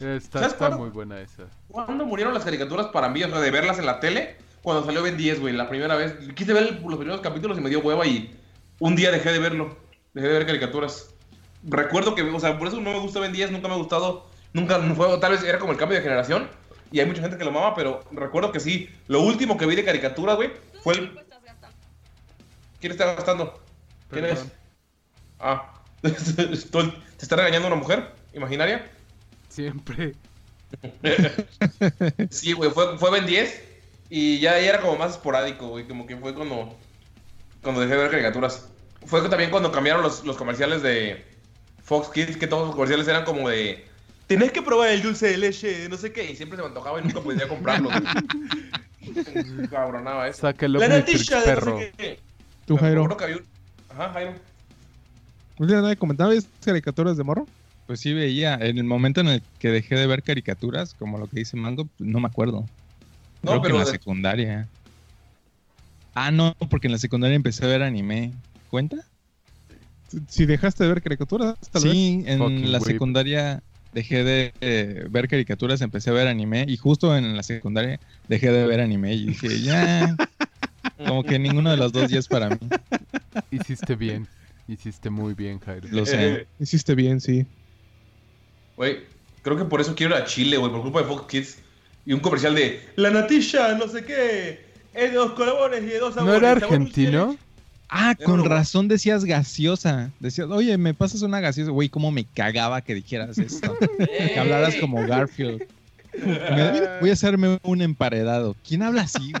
Está, 0.00 0.70
muy 0.76 0.90
buena 0.90 1.20
esa. 1.20 1.44
¿Cuándo 1.68 2.06
murieron 2.06 2.32
las 2.34 2.44
caricaturas 2.44 2.86
para 2.86 3.08
mí? 3.08 3.22
O 3.22 3.28
sea, 3.28 3.38
de 3.38 3.50
verlas 3.50 3.78
en 3.78 3.86
la 3.86 4.00
tele. 4.00 4.36
Cuando 4.62 4.84
salió 4.84 5.02
Ben 5.02 5.16
10, 5.16 5.40
güey, 5.40 5.54
la 5.54 5.68
primera 5.68 5.96
vez. 5.96 6.14
Quise 6.34 6.52
ver 6.52 6.80
los 6.82 6.96
primeros 6.96 7.20
capítulos 7.20 7.58
y 7.58 7.60
me 7.60 7.70
dio 7.70 7.80
hueva 7.80 8.06
y 8.06 8.36
un 8.78 8.94
día 8.96 9.10
dejé 9.10 9.32
de 9.32 9.38
verlo. 9.38 9.76
Dejé 10.12 10.28
de 10.28 10.34
ver 10.34 10.46
caricaturas. 10.46 11.14
Recuerdo 11.62 12.14
que, 12.14 12.22
o 12.22 12.40
sea, 12.40 12.58
por 12.58 12.68
eso 12.68 12.80
no 12.80 12.90
me 12.90 12.98
gusta 12.98 13.20
Ben 13.20 13.32
10, 13.32 13.52
nunca 13.52 13.68
me 13.68 13.74
ha 13.74 13.78
gustado. 13.78 14.26
Nunca 14.52 14.78
fue, 14.94 15.18
tal 15.18 15.32
vez 15.32 15.44
era 15.44 15.58
como 15.58 15.72
el 15.72 15.78
cambio 15.78 15.98
de 15.98 16.02
generación. 16.04 16.48
Y 16.92 17.00
hay 17.00 17.06
mucha 17.06 17.22
gente 17.22 17.38
que 17.38 17.44
lo 17.44 17.50
amaba, 17.50 17.74
pero 17.74 18.02
recuerdo 18.10 18.52
que 18.52 18.60
sí. 18.60 18.90
Lo 19.06 19.22
último 19.22 19.56
que 19.56 19.66
vi 19.66 19.76
de 19.76 19.84
caricaturas, 19.84 20.36
güey, 20.36 20.50
fue 20.82 20.94
el. 20.94 21.18
¿Quién 22.80 22.92
está 22.92 23.14
gastando? 23.14 23.60
¿Quién 24.10 24.24
es? 24.24 24.46
Ah. 25.38 25.74
¿Te 26.02 26.12
está 26.12 27.36
regañando 27.36 27.68
una 27.68 27.76
mujer 27.76 28.12
imaginaria? 28.34 28.90
Siempre. 29.48 30.14
Sí, 32.30 32.52
güey, 32.52 32.70
fue, 32.70 32.96
fue 32.96 33.10
Ben 33.10 33.26
10 33.26 33.69
y 34.10 34.38
ya, 34.40 34.58
ya 34.60 34.68
era 34.68 34.80
como 34.80 34.96
más 34.96 35.12
esporádico, 35.12 35.68
güey, 35.68 35.86
como 35.86 36.06
que 36.06 36.16
fue 36.16 36.34
cuando, 36.34 36.76
cuando 37.62 37.80
dejé 37.80 37.94
de 37.94 38.00
ver 38.02 38.10
caricaturas. 38.10 38.68
Fue 39.06 39.26
también 39.28 39.50
cuando 39.50 39.72
cambiaron 39.72 40.02
los, 40.02 40.24
los 40.26 40.36
comerciales 40.36 40.82
de 40.82 41.24
Fox 41.82 42.08
Kids, 42.10 42.36
que 42.36 42.46
todos 42.46 42.66
los 42.66 42.74
comerciales 42.74 43.08
eran 43.08 43.24
como 43.24 43.48
de... 43.48 43.86
Tenés 44.26 44.52
que 44.52 44.62
probar 44.62 44.90
el 44.90 45.02
dulce 45.02 45.28
de 45.28 45.38
leche, 45.38 45.88
no 45.88 45.96
sé 45.96 46.12
qué, 46.12 46.30
y 46.30 46.36
siempre 46.36 46.56
se 46.56 46.62
me 46.62 46.68
antojaba 46.68 47.00
y 47.00 47.04
nunca 47.04 47.20
podía 47.20 47.48
comprarlo. 47.48 47.88
Cabronaba 49.70 50.28
eso. 50.28 50.42
Saca 50.42 50.66
el 50.66 50.72
La 50.74 50.88
natilla 50.88 51.40
de 51.40 51.44
perro. 51.46 51.72
no 51.72 51.78
sé 51.78 51.92
qué. 51.96 52.18
Tú, 52.66 52.74
Me 52.74 52.80
Jairo. 52.80 53.16
que 53.16 53.24
había 53.24 53.36
un- 53.36 53.44
Ajá, 53.88 54.12
Jairo. 54.12 54.32
¿No 55.58 55.66
tienes 55.66 55.82
nada 55.82 55.88
de 55.88 55.96
comentar? 55.96 56.28
¿Ves 56.28 56.46
caricaturas 56.64 57.16
de 57.16 57.24
morro? 57.24 57.46
Pues 57.86 58.00
sí 58.00 58.12
veía. 58.14 58.54
En 58.54 58.78
el 58.78 58.84
momento 58.84 59.20
en 59.20 59.28
el 59.28 59.42
que 59.58 59.68
dejé 59.68 59.96
de 59.96 60.06
ver 60.06 60.22
caricaturas, 60.22 60.94
como 60.94 61.18
lo 61.18 61.26
que 61.26 61.40
dice 61.40 61.56
Mango, 61.56 61.86
pues, 61.86 62.08
no 62.08 62.20
me 62.20 62.28
acuerdo. 62.28 62.66
No, 63.42 63.52
Creo 63.52 63.62
que 63.62 63.68
en 63.68 63.74
la 63.78 63.84
de- 63.84 63.90
secundaria. 63.90 64.68
Ah, 66.14 66.30
no, 66.30 66.54
porque 66.68 66.88
en 66.88 66.92
la 66.92 66.98
secundaria 66.98 67.36
empecé 67.36 67.64
a 67.64 67.68
ver 67.68 67.82
anime. 67.82 68.32
¿Cuenta? 68.68 68.96
Si- 70.28 70.44
dejaste 70.46 70.84
de 70.84 70.90
ver 70.90 71.02
caricaturas, 71.02 71.56
tal 71.70 71.84
vez. 71.84 71.92
sí, 71.92 72.22
en 72.26 72.38
Fucking 72.38 72.72
la 72.72 72.78
whip. 72.78 72.86
secundaria 72.86 73.62
dejé 73.92 74.22
de 74.24 74.52
eh, 74.60 75.06
ver 75.10 75.28
caricaturas, 75.28 75.80
empecé 75.80 76.10
a 76.10 76.12
ver 76.12 76.26
anime 76.28 76.64
y 76.68 76.76
justo 76.76 77.16
en 77.16 77.36
la 77.36 77.42
secundaria 77.42 77.98
dejé 78.28 78.50
de 78.52 78.66
ver 78.66 78.80
anime 78.80 79.14
y 79.14 79.26
dije, 79.26 79.60
ya, 79.62 80.16
como 81.06 81.22
que 81.24 81.38
ninguno 81.38 81.70
de 81.70 81.76
los 81.76 81.92
dos 81.92 82.10
ya 82.10 82.18
es 82.18 82.28
para 82.28 82.50
mí. 82.50 82.58
Hiciste 83.50 83.94
bien. 83.96 84.26
Hiciste 84.68 85.10
muy 85.10 85.34
bien, 85.34 85.58
Jairo. 85.60 85.88
Lo 85.90 86.04
sé. 86.06 86.46
Hiciste 86.60 86.94
bien, 86.94 87.20
sí. 87.20 87.46
Güey, 88.76 88.98
creo 89.42 89.56
que 89.56 89.64
por 89.64 89.80
eso 89.80 89.94
quiero 89.94 90.16
ir 90.16 90.22
a 90.22 90.26
Chile, 90.26 90.56
güey, 90.56 90.70
por 90.72 90.82
culpa 90.82 91.00
de 91.02 91.06
Fox 91.06 91.26
Kids. 91.28 91.58
Y 92.06 92.12
un 92.12 92.20
comercial 92.20 92.54
de 92.54 92.80
La 92.96 93.10
natilla, 93.10 93.74
no 93.74 93.88
sé 93.88 94.04
qué. 94.04 94.60
Es 94.94 95.10
de 95.10 95.16
dos 95.16 95.32
colores 95.32 95.82
y 95.82 95.86
de 95.86 95.98
dos 95.98 96.16
¿No 96.16 96.22
sabores. 96.22 96.38
era 96.42 96.60
sabor 96.60 96.78
dulce 96.78 97.00
de 97.00 97.06
argentino? 97.06 97.36
Ah, 97.88 98.14
Era 98.16 98.24
con 98.24 98.44
razón 98.44 98.88
decías 98.88 99.24
gaseosa. 99.24 100.10
Decías, 100.20 100.48
oye, 100.50 100.76
¿me 100.78 100.94
pasas 100.94 101.22
una 101.22 101.40
gaseosa? 101.40 101.70
Güey, 101.72 101.88
cómo 101.88 102.10
me 102.10 102.24
cagaba 102.24 102.80
que 102.82 102.94
dijeras 102.94 103.38
esto. 103.38 103.76
que 103.98 104.38
hablaras 104.38 104.76
como 104.76 105.04
Garfield. 105.06 105.62
Me- 106.24 106.98
voy 107.00 107.10
a 107.10 107.12
hacerme 107.12 107.58
un 107.62 107.82
emparedado. 107.82 108.56
¿Quién 108.66 108.82
habla 108.82 109.02
así? 109.02 109.32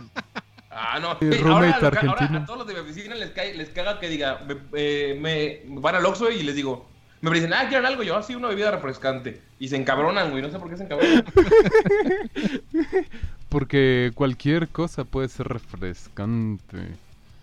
Ah, 0.70 0.98
no. 1.00 1.08
Ahora, 1.50 1.76
a 1.76 2.46
todos 2.46 2.58
los 2.58 2.66
de 2.66 2.74
mi 2.74 2.80
oficina 2.80 3.14
les, 3.14 3.30
cae, 3.30 3.54
les 3.56 3.68
caga 3.70 3.98
que 3.98 4.08
diga, 4.08 4.40
me, 4.46 4.56
eh, 4.74 5.16
me 5.20 5.60
van 5.80 5.96
al 5.96 6.06
Oxxo 6.06 6.30
y 6.30 6.42
les 6.42 6.54
digo, 6.54 6.88
me 7.28 7.36
dicen, 7.36 7.52
ah, 7.52 7.66
¿quieren 7.68 7.84
algo? 7.84 8.02
Yo, 8.02 8.16
así, 8.16 8.34
una 8.34 8.48
bebida 8.48 8.70
refrescante. 8.70 9.42
Y 9.58 9.68
se 9.68 9.76
encabronan, 9.76 10.30
güey, 10.30 10.42
no 10.42 10.50
sé 10.50 10.58
por 10.58 10.70
qué 10.70 10.76
se 10.76 10.84
encabronan. 10.84 11.24
Porque 13.50 14.12
cualquier 14.14 14.68
cosa 14.68 15.04
puede 15.04 15.28
ser 15.28 15.48
refrescante. 15.48 16.78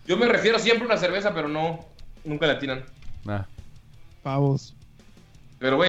Yo 0.06 0.16
me 0.16 0.26
refiero 0.26 0.58
siempre 0.58 0.84
a 0.84 0.86
una 0.86 0.96
cerveza, 0.96 1.32
pero 1.32 1.48
no, 1.48 1.84
nunca 2.24 2.46
la 2.46 2.58
tiran. 2.58 2.82
Ah, 3.26 3.46
Pavos. 4.22 4.74
Pero, 5.58 5.76
güey, 5.76 5.88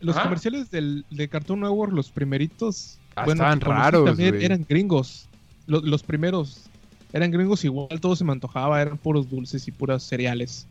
los 0.00 0.16
Ajá. 0.16 0.24
comerciales 0.24 0.70
del, 0.70 1.04
de 1.10 1.28
Cartoon 1.28 1.60
Network, 1.60 1.92
los 1.92 2.10
primeritos. 2.10 2.98
Ah, 3.14 3.24
bueno, 3.24 3.42
estaban 3.42 3.60
raros, 3.60 4.06
también 4.06 4.34
güey. 4.34 4.44
Eran 4.44 4.66
gringos. 4.68 5.28
Los, 5.66 5.84
los 5.84 6.02
primeros 6.02 6.64
eran 7.12 7.30
gringos 7.30 7.64
igual, 7.64 8.00
todo 8.00 8.16
se 8.16 8.24
me 8.24 8.32
antojaba, 8.32 8.80
eran 8.80 8.98
puros 8.98 9.30
dulces 9.30 9.66
y 9.68 9.72
puras 9.72 10.02
cereales. 10.02 10.66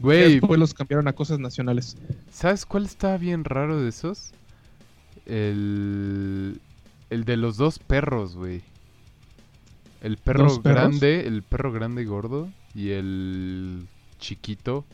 Güey, 0.00 0.34
Después 0.34 0.58
los 0.60 0.74
cambiaron 0.74 1.08
a 1.08 1.12
cosas 1.12 1.38
nacionales. 1.38 1.96
¿sabes 2.30 2.66
cuál 2.66 2.84
estaba 2.84 3.16
bien 3.16 3.44
raro 3.44 3.80
de 3.80 3.88
esos? 3.88 4.32
El. 5.26 6.60
El 7.10 7.24
de 7.24 7.36
los 7.36 7.56
dos 7.56 7.78
perros, 7.78 8.34
güey. 8.34 8.62
El 10.00 10.16
perro 10.16 10.60
grande, 10.60 11.26
el 11.26 11.42
perro 11.42 11.72
grande 11.72 12.02
y 12.02 12.04
gordo. 12.04 12.48
Y 12.74 12.90
el 12.90 13.86
chiquito. 14.18 14.84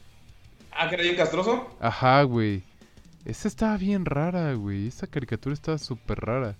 ah, 0.72 0.88
que 0.88 0.96
era 0.96 1.04
bien 1.04 1.16
castroso. 1.16 1.76
Ajá, 1.80 2.22
güey. 2.24 2.62
Esa 3.24 3.48
estaba 3.48 3.76
bien 3.76 4.04
rara, 4.04 4.54
güey. 4.54 4.86
Esa 4.86 5.06
caricatura 5.06 5.54
estaba 5.54 5.78
súper 5.78 6.20
rara. 6.20 6.56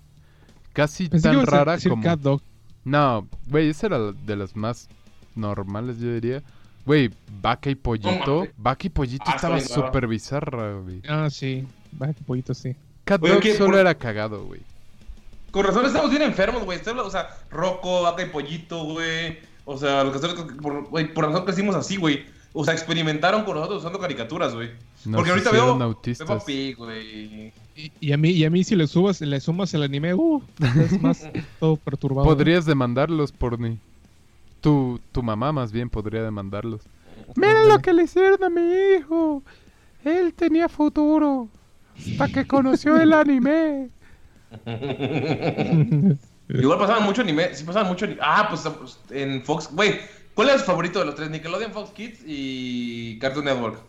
Casi 0.73 1.09
Pensé 1.09 1.29
que 1.29 1.35
tan 1.35 1.45
rara 1.45 1.73
decir 1.73 1.89
como. 1.89 2.03
Cat 2.03 2.19
Dog. 2.19 2.41
No, 2.83 3.27
güey, 3.47 3.69
esa 3.69 3.87
era 3.87 4.11
de 4.11 4.35
las 4.35 4.55
más 4.55 4.89
normales, 5.35 5.99
yo 5.99 6.13
diría. 6.13 6.43
Güey, 6.85 7.09
Vaca 7.41 7.69
y 7.69 7.75
Pollito. 7.75 8.47
Vaca 8.57 8.87
y 8.87 8.89
Pollito 8.89 9.23
Ah, 9.27 9.33
estaba 9.35 9.59
súper 9.59 10.07
bizarra, 10.07 10.73
güey. 10.79 11.01
Ah, 11.07 11.29
sí. 11.29 11.65
Vaya 11.93 12.13
que 12.13 12.23
pollito, 12.23 12.53
sí. 12.53 12.75
Cat 13.03 13.21
Oye, 13.23 13.33
Dog 13.33 13.41
¿qué? 13.41 13.53
solo 13.55 13.71
Por- 13.71 13.79
era 13.79 13.95
cagado, 13.95 14.45
güey. 14.45 14.61
Con 15.51 15.65
razón 15.65 15.85
estamos 15.85 16.09
bien 16.09 16.21
enfermos, 16.21 16.63
güey. 16.63 16.79
O 16.79 17.09
sea, 17.09 17.29
Rocco, 17.49 18.03
vaca 18.03 18.23
y 18.23 18.29
pollito, 18.29 18.83
güey. 18.85 19.39
O 19.65 19.77
sea, 19.77 20.03
los 20.03 20.13
castores, 20.13 20.35
por, 20.61 20.87
güey, 20.89 21.13
por 21.13 21.25
razón 21.25 21.43
crecimos 21.45 21.75
así, 21.75 21.97
güey. 21.97 22.23
O 22.53 22.63
sea, 22.65 22.73
experimentaron 22.73 23.43
con 23.43 23.55
nosotros 23.55 23.79
usando 23.79 23.99
caricaturas, 23.99 24.53
güey. 24.53 24.69
Nos 25.05 25.15
Porque 25.17 25.31
ahorita 25.31 25.51
veo 25.51 25.81
autistas. 25.81 26.27
Peppa 26.27 26.45
Pig, 26.45 26.75
güey. 26.77 27.53
Y, 27.75 27.91
y 27.99 28.11
a 28.11 28.17
mí, 28.17 28.29
y 28.31 28.43
a 28.45 28.49
mí 28.49 28.63
si 28.63 28.75
le 28.75 28.87
subas, 28.87 29.21
le 29.21 29.39
sumas 29.39 29.73
el 29.73 29.83
anime, 29.83 30.13
uh, 30.13 30.41
es 30.83 31.01
más 31.01 31.27
todo 31.59 31.75
perturbado. 31.77 32.25
Podrías 32.27 32.65
demandarlos, 32.65 33.31
Porni. 33.31 33.77
Tu, 34.61 34.99
tu 35.11 35.23
mamá 35.23 35.51
más 35.51 35.71
bien 35.71 35.89
podría 35.89 36.23
demandarlos. 36.23 36.81
Mira 37.35 37.65
lo 37.65 37.79
que 37.79 37.93
le 37.93 38.03
hicieron 38.03 38.43
a 38.43 38.49
mi 38.49 38.61
hijo. 38.95 39.43
Él 40.03 40.33
tenía 40.33 40.69
futuro. 40.69 41.49
Hasta 41.97 42.27
que 42.29 42.47
conoció 42.47 42.97
el 42.97 43.13
anime. 43.13 43.89
Igual 46.49 46.79
pasaban 46.79 47.03
mucho 47.03 47.21
anime. 47.21 47.53
Sí, 47.53 47.63
pasaban 47.63 47.89
mucho 47.89 48.05
anime. 48.05 48.19
Ah, 48.23 48.47
pues, 48.49 48.61
pues, 48.61 48.99
en 49.11 49.43
Fox. 49.43 49.69
Güey, 49.71 49.99
¿cuál 50.33 50.49
es 50.49 50.57
tu 50.57 50.63
favorito 50.63 50.99
de 50.99 51.05
los 51.05 51.15
tres? 51.15 51.29
Nickelodeon, 51.29 51.71
Fox 51.71 51.91
Kids 51.91 52.19
y 52.25 53.17
Cartoon 53.19 53.45
Network. 53.45 53.81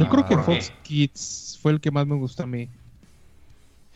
Yo 0.00 0.08
creo 0.08 0.26
que 0.26 0.36
¿por 0.36 0.46
qué? 0.46 0.60
Fox 0.60 0.72
Kids 0.82 1.58
fue 1.60 1.72
el 1.72 1.80
que 1.80 1.90
más 1.90 2.06
me 2.06 2.16
gustó 2.16 2.44
a 2.44 2.46
mí. 2.46 2.68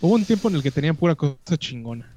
Hubo 0.01 0.15
un 0.15 0.25
tiempo 0.25 0.49
en 0.49 0.57
el 0.57 0.63
que 0.63 0.71
tenían 0.71 0.97
pura 0.97 1.15
cosa 1.15 1.57
chingona. 1.57 2.13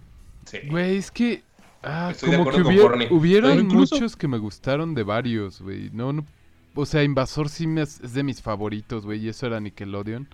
Sí. 0.45 0.59
Güey, 0.69 0.97
es 0.97 1.11
que. 1.11 1.43
Ah, 1.85 2.09
Estoy 2.11 2.31
de 2.31 2.37
como 2.37 2.49
que 2.51 2.57
acuerdo 2.61 2.81
con 2.89 2.93
hubiera- 2.95 3.13
hubieron 3.13 3.59
incluso- 3.59 3.95
muchos 3.95 4.15
que 4.15 4.27
me 4.27 4.37
gustaron 4.39 4.95
de 4.95 5.03
varios, 5.03 5.61
güey. 5.61 5.89
No, 5.93 6.11
no. 6.13 6.25
O 6.73 6.85
sea, 6.85 7.03
Invasor 7.03 7.47
sí 7.49 7.67
me 7.67 7.83
es, 7.83 8.01
es 8.01 8.13
de 8.13 8.23
mis 8.23 8.41
favoritos, 8.41 9.05
güey. 9.05 9.23
Y 9.23 9.29
eso 9.29 9.45
era 9.47 9.59
Nickelodeon. 9.59 10.27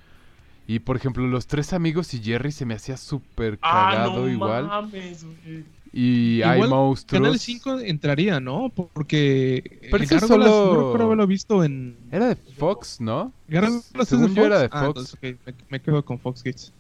Y 0.68 0.80
por 0.80 0.96
ejemplo, 0.96 1.28
Los 1.28 1.48
Tres 1.48 1.74
Amigos 1.74 2.14
y 2.14 2.20
Jerry 2.24 2.52
se 2.52 2.66
me 2.66 2.74
hacía 2.76 2.96
súper 2.98 3.60
cagado 3.60 4.12
ah, 4.14 4.20
no 4.26 4.30
igual. 4.30 4.68
mames, 4.68 5.24
güey. 5.26 5.66
Y 5.94 6.42
hay 6.44 6.56
Igual, 6.56 6.70
monstruos. 6.70 7.22
Canal 7.22 7.38
5 7.38 7.80
entraría, 7.82 8.40
¿no? 8.40 8.70
Porque 8.70 9.80
Pero 9.92 10.06
Gárgolas 10.10 10.28
solo- 10.30 10.46
no 10.74 10.80
recuerdo 10.86 11.06
haberlo 11.08 11.28
visto 11.28 11.66
en... 11.66 11.98
Era 12.12 12.30
de 12.30 12.36
Fox, 12.38 13.02
¿no? 13.02 13.34
Gárgolas 13.50 13.92
es 13.94 14.10
de 14.22 14.34
yo 14.34 14.46
era 14.46 14.60
de 14.60 14.70
Ah, 14.72 14.86
Fox. 14.86 14.88
entonces, 14.88 15.16
ok, 15.16 15.40
me, 15.46 15.54
me 15.70 15.82
quedo 15.82 16.06
con 16.06 16.18
Fox 16.18 16.44
Kids. 16.44 16.72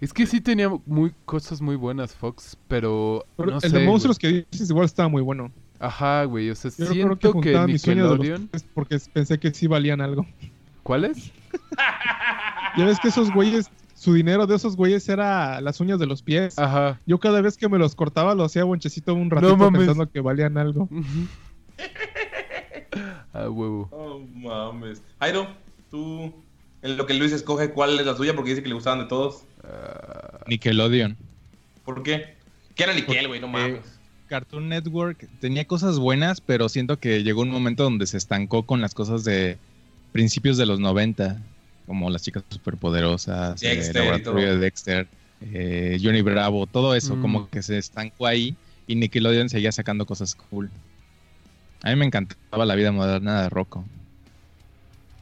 Es 0.00 0.12
que 0.12 0.26
sí 0.26 0.40
tenía 0.40 0.70
muy 0.86 1.14
cosas 1.24 1.60
muy 1.60 1.76
buenas 1.76 2.14
Fox, 2.14 2.56
pero 2.68 3.24
Pero 3.36 3.52
no 3.52 3.56
el 3.56 3.70
sé, 3.70 3.78
de 3.78 3.86
monstruos 3.86 4.18
güey. 4.18 4.42
que 4.42 4.46
dices 4.50 4.70
igual 4.70 4.86
estaba 4.86 5.08
muy 5.08 5.22
bueno. 5.22 5.50
Ajá, 5.78 6.24
güey, 6.24 6.50
o 6.50 6.54
sea, 6.54 6.70
Yo 6.70 6.86
creo 6.86 7.18
que 7.18 7.28
siento 7.28 7.40
que, 7.40 7.52
los 7.52 7.66
Nickelodeon... 7.66 8.48
tres 8.48 8.64
porque 8.74 8.98
pensé 9.12 9.38
que 9.38 9.52
sí 9.52 9.66
valían 9.66 10.00
algo. 10.00 10.26
¿Cuáles? 10.82 11.32
Ya 12.76 12.84
ves 12.84 12.98
que 13.00 13.08
esos 13.08 13.32
güeyes, 13.32 13.70
su 13.94 14.12
dinero 14.12 14.46
de 14.46 14.56
esos 14.56 14.76
güeyes 14.76 15.08
era 15.08 15.60
las 15.60 15.80
uñas 15.80 15.98
de 15.98 16.06
los 16.06 16.22
pies. 16.22 16.58
Ajá. 16.58 17.00
Yo 17.06 17.18
cada 17.18 17.40
vez 17.40 17.56
que 17.56 17.68
me 17.68 17.78
los 17.78 17.94
cortaba 17.94 18.34
lo 18.34 18.44
hacía 18.44 18.64
bonchecito 18.64 19.14
un 19.14 19.30
ratito 19.30 19.56
pensando 19.70 20.10
que 20.10 20.20
valían 20.20 20.58
algo. 20.58 20.88
ah, 23.32 23.48
huevo. 23.48 23.88
Oh, 23.92 24.20
mames. 24.34 25.02
Jairo, 25.20 25.46
tú, 25.90 26.34
en 26.84 26.96
lo 26.96 27.06
que 27.06 27.14
Luis 27.14 27.32
escoge, 27.32 27.70
¿cuál 27.70 27.98
es 27.98 28.06
la 28.06 28.14
suya? 28.16 28.34
Porque 28.36 28.50
dice 28.50 28.62
que 28.62 28.68
le 28.68 28.74
gustaban 28.74 29.00
de 29.00 29.06
todos. 29.06 29.42
Nickelodeon. 30.46 31.16
¿Por 31.84 32.02
qué? 32.02 32.36
¿Qué 32.74 32.84
era 32.84 32.94
Nickel, 32.94 33.26
güey? 33.28 33.40
No 33.40 33.48
mames. 33.48 33.80
Cartoon 34.28 34.68
Network 34.68 35.28
tenía 35.40 35.64
cosas 35.66 35.98
buenas, 35.98 36.40
pero 36.40 36.68
siento 36.68 36.98
que 36.98 37.22
llegó 37.22 37.42
un 37.42 37.50
momento 37.50 37.82
donde 37.84 38.06
se 38.06 38.16
estancó 38.16 38.64
con 38.64 38.80
las 38.80 38.94
cosas 38.94 39.24
de 39.24 39.58
principios 40.12 40.56
de 40.56 40.66
los 40.66 40.80
90, 40.80 41.40
como 41.86 42.08
las 42.10 42.22
chicas 42.22 42.42
superpoderosas, 42.48 43.60
Dexter 43.60 43.96
el 43.96 44.02
y 44.02 44.06
laboratorio 44.06 44.44
todo. 44.46 44.54
de 44.54 44.58
Dexter. 44.58 45.08
eh, 45.40 45.98
Johnny 46.02 46.22
Bravo, 46.22 46.66
todo 46.66 46.94
eso, 46.94 47.16
Mm. 47.16 47.20
como 47.20 47.50
que 47.50 47.62
se 47.62 47.76
estancó 47.76 48.26
ahí 48.26 48.56
y 48.86 48.94
Nickelodeon 48.96 49.48
seguía 49.50 49.72
sacando 49.72 50.06
cosas 50.06 50.34
cool. 50.34 50.70
A 51.82 51.90
mí 51.90 51.96
me 51.96 52.06
encantaba 52.06 52.64
la 52.64 52.74
vida 52.74 52.92
moderna 52.92 53.42
de 53.42 53.48
Rocco. 53.50 53.84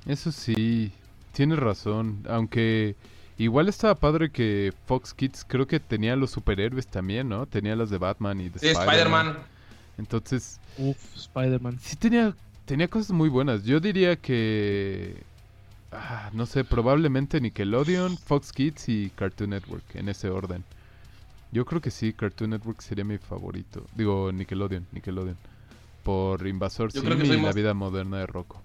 Eso 0.07 0.31
sí, 0.31 0.93
tienes 1.33 1.59
razón. 1.59 2.25
Aunque 2.29 2.97
igual 3.39 3.69
estaba 3.69 3.95
padre 3.97 4.31
que 4.31 4.73
Fox 4.87 5.15
Kids 5.15 5.45
creo 5.47 5.67
que 5.67 5.81
tenía 5.81 6.17
los 6.17 6.31
superhéroes 6.31 6.89
también, 6.89 7.29
¿no? 7.29 7.47
Tenía 7.47 7.77
las 7.77 7.91
de 7.91 7.99
Batman 7.99 8.41
y 8.41 8.49
de 8.51 8.61
Sí, 8.61 8.69
Spider-Man. 8.69 9.39
Entonces, 9.99 10.61
Uf, 10.77 10.97
Spider-Man. 11.17 11.81
sí 11.81 11.97
tenía, 11.97 12.37
tenía 12.65 12.89
cosas 12.89 13.13
muy 13.13 13.29
buenas. 13.29 13.65
Yo 13.65 13.81
diría 13.81 14.17
que... 14.17 15.27
ah, 15.93 16.31
no 16.33 16.47
sé, 16.47 16.65
probablemente 16.65 17.41
Nickelodeon, 17.41 18.19
Fox 18.19 18.53
Kids 18.53 18.89
y 18.89 19.11
Cartoon 19.11 19.51
Network, 19.51 19.85
en 19.95 20.09
ese 20.09 20.31
orden. 20.31 20.65
Yo 21.53 21.65
creo 21.67 21.81
que 21.81 21.91
sí, 21.91 22.13
Cartoon 22.15 22.51
Network 22.51 22.81
sería 22.83 23.05
mi 23.05 23.19
favorito. 23.19 23.91
Digo, 23.95 24.33
Nickelodeon, 24.33 24.89
Nickelodeon. 24.93 25.39
Por 26.03 26.47
Invasor 26.47 26.93
Yo 26.93 27.03
Sim 27.03 27.05
creo 27.05 27.19
que 27.19 27.27
y 27.27 27.41
la 27.41 27.53
vida 27.53 27.75
moderna 27.75 28.19
de 28.19 28.27
Rocco. 28.27 28.65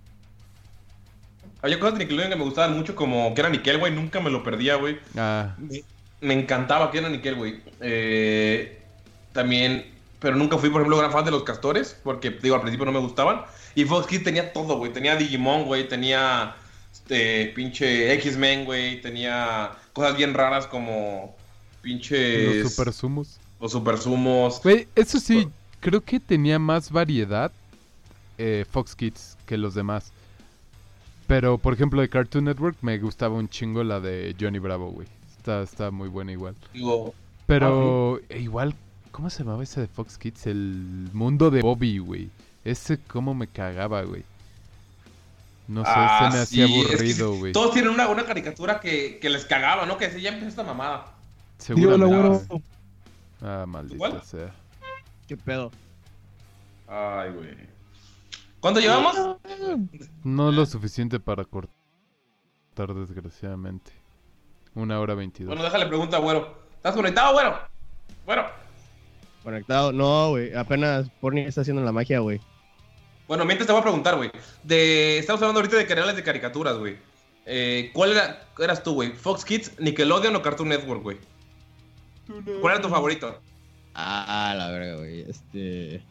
Había 1.68 1.80
cosas 1.80 1.98
de 1.98 2.06
Nickelodeon 2.06 2.31
que 2.31 2.38
me 2.38 2.44
gustaban 2.45 2.77
mucho, 2.77 2.95
como 2.95 3.34
que 3.34 3.41
era 3.41 3.49
Nickel, 3.49 3.77
güey. 3.77 3.94
Nunca 3.94 4.19
me 4.22 4.30
lo 4.30 4.41
perdía, 4.44 4.76
güey. 4.76 4.98
Ah, 5.18 5.53
Me- 5.57 5.84
Me 6.22 6.34
encantaba 6.34 6.89
que 6.91 6.99
era 6.99 7.10
Nickel, 7.10 7.35
güey. 7.35 7.60
Eh, 7.81 8.80
también, 9.34 9.85
pero 10.19 10.35
nunca 10.35 10.57
fui, 10.57 10.69
por 10.69 10.81
ejemplo, 10.81 10.98
gran 10.98 11.11
fan 11.11 11.26
de 11.26 11.31
los 11.31 11.44
castores, 11.44 11.95
porque, 12.03 12.31
digo, 12.31 12.56
al 12.56 12.61
principio 12.61 12.85
no 12.85 12.91
me 12.94 12.99
gustaban. 12.99 13.41
Y 13.76 13.84
Fox 13.85 14.07
Kids 14.07 14.23
tenía 14.23 14.53
todo, 14.53 14.77
güey. 14.77 14.94
Tenía 14.94 15.15
Digimon, 15.15 15.65
güey. 15.65 15.88
Tenía 15.88 16.56
este, 16.91 17.48
pinche 17.56 18.14
X-Men, 18.14 18.65
güey. 18.65 19.02
Tenía 19.02 19.72
cosas 19.94 20.15
bien 20.18 20.34
raras 20.34 20.65
como 20.68 21.35
pinches... 21.81 22.64
los 22.64 22.72
super 22.72 22.94
sumos. 22.94 23.39
Los 23.60 23.72
super 23.73 23.98
sumos. 23.98 24.61
Güey, 24.64 24.88
eso 24.95 25.19
sí, 25.19 25.48
creo 25.80 26.02
que 26.02 26.19
tenía 26.19 26.57
más 26.60 26.91
variedad 26.91 27.52
eh, 28.38 28.65
Fox 28.72 28.95
Kids 28.95 29.38
que 29.45 29.57
los 29.57 29.73
demás. 29.76 30.11
Pero, 31.27 31.57
por 31.57 31.73
ejemplo, 31.73 32.01
de 32.01 32.09
Cartoon 32.09 32.45
Network 32.45 32.77
me 32.81 32.97
gustaba 32.97 33.35
un 33.35 33.49
chingo 33.49 33.83
la 33.83 33.99
de 33.99 34.35
Johnny 34.39 34.59
Bravo, 34.59 34.91
güey. 34.91 35.07
Está, 35.37 35.61
está 35.61 35.91
muy 35.91 36.07
buena 36.07 36.31
igual. 36.31 36.55
Digo, 36.73 37.13
Pero 37.45 38.19
eh, 38.29 38.39
igual, 38.39 38.73
¿cómo 39.11 39.29
se 39.29 39.43
llamaba 39.43 39.63
ese 39.63 39.81
de 39.81 39.87
Fox 39.87 40.17
Kids? 40.17 40.47
El 40.47 41.09
mundo 41.13 41.51
de 41.51 41.61
Bobby, 41.61 41.97
güey. 41.99 42.29
Ese 42.63 42.97
cómo 42.97 43.33
me 43.33 43.47
cagaba, 43.47 44.01
güey. 44.03 44.23
No 45.67 45.83
sé, 45.83 45.91
ah, 45.93 46.29
se 46.31 46.37
me 46.37 46.43
hacía 46.43 46.67
sí, 46.67 46.79
es 46.79 46.87
que 46.87 46.93
aburrido, 46.93 47.33
güey. 47.35 47.51
Todos 47.51 47.73
tienen 47.73 47.91
una, 47.91 48.07
una 48.07 48.25
caricatura 48.25 48.79
que, 48.79 49.19
que 49.21 49.29
les 49.29 49.45
cagaba, 49.45 49.85
¿no? 49.85 49.97
Que 49.97 50.05
decía, 50.07 50.21
ya 50.21 50.29
empezó 50.29 50.47
esta 50.47 50.63
mamada. 50.63 51.13
Abuelo. 51.69 52.41
Ah, 53.41 53.65
maldita 53.67 53.95
¿Igual? 53.95 54.21
sea. 54.23 54.53
¿Qué 55.27 55.35
pedo? 55.35 55.71
Ay, 56.87 57.31
güey. 57.31 57.76
¿Cuánto 58.59 58.79
llevamos? 58.79 59.15
No 60.23 60.51
lo 60.51 60.65
suficiente 60.65 61.19
para 61.19 61.45
cortar, 61.45 62.93
desgraciadamente. 62.95 63.91
Una 64.73 64.99
hora 64.99 65.15
veintidós. 65.15 65.47
Bueno, 65.47 65.63
déjale 65.63 65.85
pregunta, 65.88 66.17
güero. 66.17 66.57
¿Estás 66.75 66.95
conectado, 66.95 67.34
güero? 67.34 67.57
Bueno. 68.25 68.45
Conectado. 69.43 69.91
No, 69.91 70.29
güey. 70.29 70.53
Apenas 70.53 71.09
Porni 71.21 71.41
está 71.41 71.61
haciendo 71.61 71.81
la 71.81 71.91
magia, 71.91 72.19
güey. 72.19 72.39
Bueno, 73.27 73.45
mientras 73.45 73.67
te 73.67 73.73
voy 73.73 73.79
a 73.79 73.84
preguntar, 73.84 74.15
güey. 74.15 74.31
De... 74.63 75.17
Estamos 75.17 75.41
hablando 75.41 75.59
ahorita 75.59 75.77
de 75.77 75.88
canales 75.88 76.15
de 76.15 76.23
caricaturas, 76.23 76.77
güey. 76.77 76.97
Eh, 77.45 77.91
¿Cuál 77.93 78.11
era, 78.11 78.45
eras 78.59 78.84
tú, 78.84 78.93
güey? 78.93 79.13
¿Fox 79.13 79.45
Kids, 79.45 79.79
Nickelodeon 79.79 80.35
o 80.35 80.41
Cartoon 80.41 80.69
Network, 80.69 81.01
güey? 81.01 81.17
¿Cuál 82.61 82.75
era 82.75 82.81
tu 82.81 82.89
favorito? 82.89 83.39
Ah, 83.95 84.53
la 84.55 84.69
verga, 84.69 84.97
güey. 84.97 85.21
Este. 85.21 86.03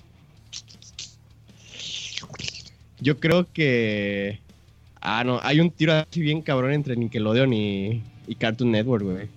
Yo 3.00 3.18
creo 3.18 3.46
que. 3.52 4.40
Ah, 5.00 5.22
no. 5.24 5.40
Hay 5.42 5.60
un 5.60 5.70
tiro 5.70 5.92
así 5.92 6.20
bien 6.20 6.42
cabrón 6.42 6.72
entre 6.72 6.96
Nickelodeon 6.96 7.52
y, 7.52 8.02
y 8.26 8.34
Cartoon 8.34 8.72
Network, 8.72 9.04
güey. 9.04 9.28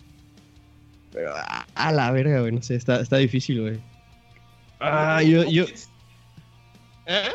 Pero, 1.12 1.34
ah, 1.36 1.66
a 1.76 1.92
la 1.92 2.12
verga, 2.12 2.42
güey. 2.42 2.52
No 2.52 2.62
sé, 2.62 2.76
está, 2.76 3.02
está 3.02 3.18
difícil, 3.18 3.62
güey. 3.62 3.80
Ah, 4.80 5.22
yo. 5.22 5.44
¿Fox 5.44 5.54
yo... 5.54 5.66
Kids? 5.66 5.90
¿Eh? 7.08 7.30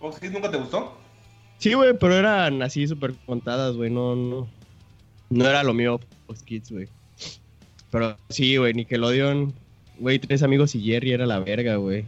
¿Fox 0.00 0.18
Kids 0.18 0.32
nunca 0.32 0.50
te 0.50 0.56
gustó? 0.56 0.98
Sí, 1.58 1.72
güey, 1.72 1.96
pero 1.98 2.14
eran 2.14 2.62
así 2.62 2.86
súper 2.86 3.14
contadas, 3.24 3.76
güey. 3.76 3.90
No, 3.90 4.14
no. 4.16 4.48
No 5.30 5.48
era 5.48 5.62
lo 5.62 5.74
mío, 5.74 6.00
Fox 6.26 6.42
Kids, 6.42 6.70
güey. 6.70 6.88
Pero 7.90 8.16
sí, 8.28 8.56
güey, 8.56 8.74
Nickelodeon. 8.74 9.54
Güey, 9.98 10.18
tres 10.18 10.42
amigos 10.42 10.74
y 10.74 10.82
Jerry 10.82 11.12
era 11.12 11.24
la 11.24 11.38
verga, 11.38 11.76
güey. 11.76 12.04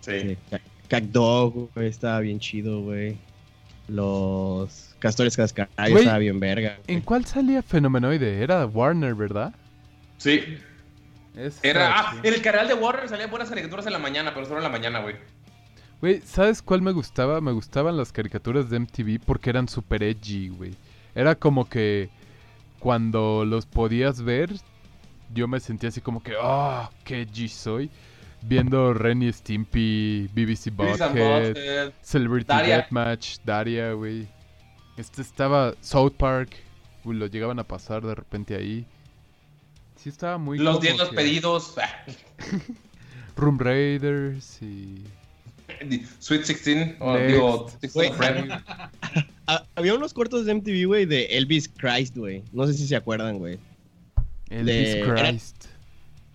Sí. 0.00 0.36
Cacdog, 0.88 1.70
güey, 1.74 1.88
estaba 1.88 2.20
bien 2.20 2.38
chido, 2.38 2.82
güey. 2.82 3.16
Los 3.88 4.94
Castores 4.98 5.36
Cascarayos 5.36 6.00
estaba 6.00 6.18
bien 6.18 6.40
verga. 6.40 6.78
¿En 6.86 7.00
cuál 7.00 7.24
salía 7.24 7.62
Fenomenoide? 7.62 8.42
Era 8.42 8.64
Warner, 8.66 9.14
¿verdad? 9.14 9.54
Sí. 10.18 10.58
Era... 11.62 11.92
Ah, 11.98 12.16
en 12.22 12.32
el 12.32 12.40
canal 12.40 12.68
de 12.68 12.74
Warner 12.74 13.08
salían 13.08 13.30
buenas 13.30 13.48
caricaturas 13.48 13.86
en 13.86 13.92
la 13.92 13.98
mañana, 13.98 14.32
pero 14.32 14.46
solo 14.46 14.58
en 14.58 14.64
la 14.64 14.70
mañana, 14.70 15.00
güey. 15.00 15.16
Güey, 16.00 16.20
¿sabes 16.22 16.62
cuál 16.62 16.82
me 16.82 16.92
gustaba? 16.92 17.40
Me 17.40 17.52
gustaban 17.52 17.96
las 17.96 18.12
caricaturas 18.12 18.70
de 18.70 18.78
MTV 18.78 19.20
porque 19.24 19.50
eran 19.50 19.68
super 19.68 20.02
edgy, 20.02 20.48
güey. 20.48 20.74
Era 21.14 21.34
como 21.34 21.68
que 21.68 22.10
cuando 22.78 23.44
los 23.44 23.66
podías 23.66 24.22
ver, 24.22 24.50
yo 25.32 25.48
me 25.48 25.60
sentía 25.60 25.88
así 25.88 26.00
como 26.00 26.22
que, 26.22 26.34
oh, 26.40 26.88
qué 27.04 27.22
edgy 27.22 27.48
soy. 27.48 27.90
Viendo 28.46 28.92
Ren 28.92 29.22
y 29.22 29.32
Stimpy, 29.32 30.28
BBC 30.34 30.70
Butthead. 30.70 31.92
Celebrity 32.02 32.46
Daria. 32.48 32.76
Deathmatch, 32.76 33.38
Daria, 33.44 33.92
güey. 33.92 34.26
Este 34.96 35.22
estaba 35.22 35.74
South 35.80 36.12
Park, 36.18 36.50
güey, 37.04 37.18
lo 37.18 37.26
llegaban 37.26 37.58
a 37.58 37.64
pasar 37.64 38.02
de 38.04 38.14
repente 38.14 38.54
ahí. 38.54 38.84
Sí 39.96 40.10
estaba 40.10 40.36
muy 40.38 40.58
Los 40.58 40.74
como 40.76 40.82
10 40.82 40.98
los 40.98 41.08
que- 41.08 41.16
pedidos. 41.16 41.74
Room 43.36 43.58
Raiders 43.58 44.60
y... 44.62 45.02
Sweet 46.20 46.44
16. 46.46 46.96
o 47.00 47.14
Next. 47.14 47.32
digo, 47.32 47.70
16 47.80 47.92
Güey, 47.94 48.12
Friend. 48.12 48.52
Ah, 49.46 49.66
había 49.74 49.94
unos 49.94 50.14
cortos 50.14 50.46
de 50.46 50.54
MTV, 50.54 50.86
güey, 50.86 51.04
de 51.04 51.26
Elvis 51.36 51.68
Christ, 51.68 52.16
güey. 52.16 52.42
No 52.52 52.66
sé 52.66 52.72
si 52.72 52.86
se 52.86 52.96
acuerdan, 52.96 53.36
güey. 53.38 53.58
Elvis 54.48 54.66
De- 54.66 55.00
era- 55.00 55.14
Christ. 55.28 55.66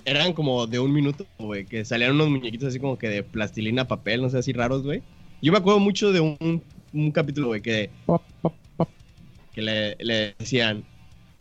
Eran 0.10 0.34
como 0.34 0.66
de 0.66 0.80
un 0.80 0.92
minuto, 0.92 1.26
güey, 1.38 1.66
que 1.66 1.86
salían 1.86 2.14
unos 2.14 2.30
muñequitos 2.30 2.70
así 2.70 2.80
como 2.80 2.98
que 2.98 3.10
de 3.10 3.22
plastilina, 3.24 3.88
papel, 3.88 4.22
no 4.24 4.30
sé, 4.30 4.40
así 4.40 4.52
raros, 4.54 4.82
güey. 4.84 5.04
Yo 5.42 5.52
me 5.52 5.60
acuerdo 5.60 5.80
mucho 5.80 6.12
de 6.12 6.20
un, 6.20 6.64
un 6.94 7.12
capítulo, 7.12 7.48
güey, 7.50 7.62
que, 7.62 7.92
Pop, 8.06 8.24
pop, 8.42 8.56
pop. 8.76 8.90
que 9.54 9.62
le, 9.62 9.96
le 10.00 10.36
decían, 10.40 10.84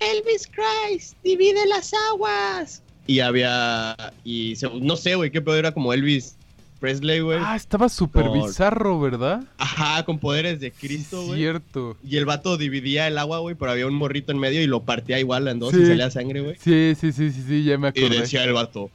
Elvis 0.00 0.46
Christ, 0.48 1.16
divide 1.24 1.66
las 1.66 1.92
aguas. 2.12 2.82
Y 3.06 3.20
había, 3.20 3.96
y 4.22 4.54
se- 4.56 4.68
no 4.80 4.96
sé, 4.96 5.14
güey, 5.14 5.30
qué 5.30 5.40
pedo 5.40 5.56
era 5.56 5.72
como 5.72 5.92
Elvis 5.94 6.36
Presley, 6.80 7.20
güey. 7.20 7.38
Ah, 7.42 7.56
estaba 7.56 7.88
súper 7.88 8.30
bizarro, 8.30 9.00
¿verdad? 9.00 9.44
Ajá, 9.58 10.04
con 10.04 10.18
poderes 10.18 10.60
de 10.60 10.70
Cristo, 10.72 11.20
Sí, 11.22 11.26
güey. 11.28 11.38
Cierto. 11.40 11.96
Y 12.04 12.16
el 12.16 12.24
vato 12.24 12.56
dividía 12.56 13.06
el 13.08 13.18
agua, 13.18 13.38
güey, 13.40 13.54
pero 13.54 13.72
había 13.72 13.86
un 13.86 13.94
morrito 13.94 14.32
en 14.32 14.38
medio 14.38 14.62
y 14.62 14.66
lo 14.66 14.82
partía 14.84 15.18
igual 15.18 15.48
en 15.48 15.58
dos 15.58 15.72
Sí. 15.72 15.80
y 15.82 15.86
salía 15.86 16.10
sangre, 16.10 16.40
güey. 16.40 16.56
Sí, 16.60 16.94
sí, 16.98 17.12
sí, 17.12 17.32
sí, 17.32 17.42
sí, 17.46 17.64
ya 17.64 17.78
me 17.78 17.88
Y 17.88 17.90
acordé. 18.04 18.20
decía 18.20 18.44
el 18.44 18.52
vato, 18.52 18.90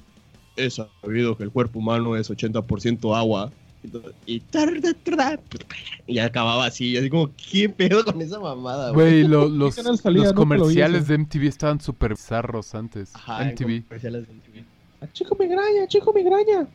es 0.55 0.75
sabido 1.01 1.35
que 1.37 1.43
el 1.43 1.51
cuerpo 1.51 1.79
humano 1.79 2.15
es 2.15 2.29
80% 2.29 3.15
agua. 3.15 3.51
Y, 4.25 4.41
y 6.07 6.19
acababa 6.19 6.65
así, 6.67 6.91
y 6.91 6.97
así 6.97 7.09
como, 7.09 7.31
¿qué 7.51 7.67
pedo 7.67 8.05
con 8.05 8.21
esa 8.21 8.39
mamada, 8.39 8.91
güey? 8.91 9.23
Güey, 9.23 9.27
lo- 9.27 9.49
los, 9.49 9.75
salía? 9.75 10.23
los 10.23 10.33
comerciales 10.33 11.07
de 11.09 11.17
MTV 11.17 11.47
estaban 11.47 11.81
súper 11.81 12.11
bizarros 12.11 12.73
antes. 12.75 13.13
Ajá, 13.13 13.43
MTV. 13.43 13.83
comerciales 13.87 14.27
de 14.27 14.33
MTV. 14.33 14.63
Ah, 15.01 15.07
Chico 15.11 15.35
migraña, 15.37 15.85
chico 15.89 16.13
migraña. 16.13 16.65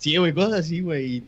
Sí, 0.00 0.16
güey, 0.16 0.32
cosas 0.34 0.60
así, 0.60 0.80
güey. 0.80 1.22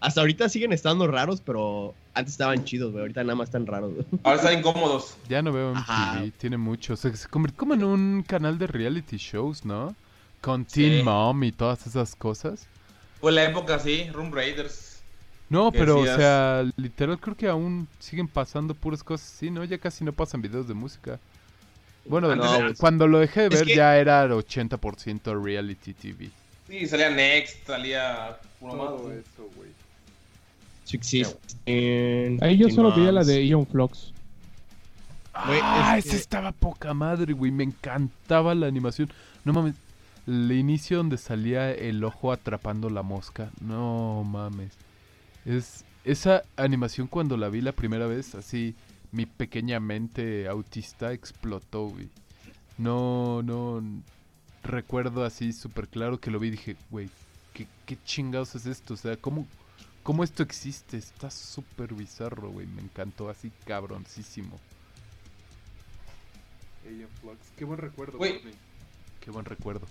Hasta 0.00 0.20
ahorita 0.22 0.48
siguen 0.48 0.72
estando 0.72 1.06
raros, 1.06 1.40
pero 1.40 1.94
antes 2.14 2.32
estaban 2.34 2.64
chidos, 2.64 2.92
güey. 2.92 3.02
Ahorita 3.02 3.22
nada 3.24 3.34
más 3.34 3.48
están 3.48 3.66
raros, 3.66 3.92
güey. 3.94 4.06
Ahora 4.22 4.36
están 4.38 4.58
incómodos. 4.58 5.16
Ya 5.28 5.42
no 5.42 5.52
veo 5.52 5.70
MTV, 5.72 5.78
Ajá. 5.80 6.24
tiene 6.38 6.56
mucho. 6.56 6.96
Se, 6.96 7.14
se 7.16 7.28
convirtió 7.28 7.58
como 7.58 7.74
en 7.74 7.84
un 7.84 8.22
canal 8.26 8.58
de 8.58 8.66
reality 8.66 9.16
shows, 9.18 9.64
¿no? 9.64 9.94
Con 10.40 10.64
Teen 10.64 10.98
Sí. 10.98 11.02
Mom 11.02 11.42
y 11.44 11.52
todas 11.52 11.86
esas 11.86 12.14
cosas. 12.16 12.66
Fue 13.20 13.32
la 13.32 13.44
época, 13.44 13.78
sí, 13.78 14.08
Room 14.12 14.32
Raiders. 14.32 15.00
No, 15.48 15.70
¿Qué 15.72 15.78
pero, 15.78 15.96
decías? 15.96 16.16
o 16.16 16.18
sea, 16.18 16.64
literal 16.76 17.18
creo 17.20 17.36
que 17.36 17.48
aún 17.48 17.86
siguen 17.98 18.28
pasando 18.28 18.74
puras 18.74 19.02
cosas 19.04 19.32
así, 19.34 19.50
¿no? 19.50 19.62
Ya 19.64 19.78
casi 19.78 20.04
no 20.04 20.12
pasan 20.12 20.40
videos 20.42 20.66
de 20.68 20.74
música. 20.74 21.18
Bueno, 22.06 22.30
Ah, 22.30 22.36
no, 22.36 22.74
cuando 22.78 23.06
lo 23.08 23.18
dejé 23.18 23.40
de 23.42 23.46
Es 23.48 23.54
ver 23.60 23.64
que- 23.66 23.76
ya 23.76 23.96
era 23.96 24.26
80% 24.26 25.42
reality 25.42 25.94
TV. 25.94 26.30
Sí, 26.68 26.86
salía 26.86 27.10
Next, 27.10 27.66
salía 27.66 28.38
puro 28.58 28.74
más. 28.74 29.02
güey. 29.02 29.18
eso, 29.18 29.48
güey. 29.56 29.70
Ahí 32.42 32.56
yo 32.58 32.68
solo 32.70 32.94
veía 32.94 33.12
la 33.12 33.24
de 33.24 33.46
Ion 33.46 33.66
Flux. 33.66 34.12
Ah, 35.32 35.96
es 35.98 36.04
ese 36.06 36.16
que- 36.16 36.20
estaba 36.22 36.52
poca 36.52 36.94
madre, 36.94 37.32
güey. 37.32 37.50
Me 37.50 37.64
encantaba 37.64 38.54
la 38.54 38.66
animación. 38.66 39.10
No 39.44 39.52
mames. 39.52 39.74
El 40.26 40.50
inicio 40.52 40.98
donde 40.98 41.18
salía 41.18 41.70
el 41.72 42.02
ojo 42.04 42.32
atrapando 42.32 42.88
la 42.88 43.02
mosca. 43.02 43.50
No 43.60 44.24
mames. 44.24 44.72
Es 45.44 45.84
esa 46.04 46.42
animación 46.56 47.08
cuando 47.08 47.36
la 47.36 47.48
vi 47.48 47.60
la 47.60 47.72
primera 47.72 48.06
vez, 48.06 48.34
así 48.34 48.74
mi 49.12 49.26
pequeña 49.26 49.80
mente 49.80 50.48
autista 50.48 51.12
explotó, 51.12 51.88
güey. 51.88 52.08
No, 52.78 53.42
no 53.42 53.82
recuerdo 54.64 55.24
así 55.24 55.52
súper 55.52 55.88
claro 55.88 56.18
que 56.18 56.30
lo 56.30 56.38
vi 56.38 56.48
y 56.48 56.52
dije, 56.52 56.76
güey, 56.90 57.08
¿qué, 57.52 57.66
¿qué 57.86 57.96
chingados 58.04 58.54
es 58.54 58.66
esto? 58.66 58.94
O 58.94 58.96
sea, 58.96 59.16
¿cómo, 59.16 59.46
cómo 60.02 60.24
esto 60.24 60.42
existe? 60.42 60.96
Está 60.96 61.30
súper 61.30 61.94
bizarro, 61.94 62.50
güey. 62.50 62.66
Me 62.66 62.82
encantó 62.82 63.28
así 63.28 63.52
cabroncísimo. 63.66 64.58
Qué 67.56 67.64
buen 67.64 67.78
recuerdo, 67.78 68.18
Güey. 68.18 68.40
Qué 69.20 69.30
buen 69.30 69.46
recuerdo. 69.46 69.86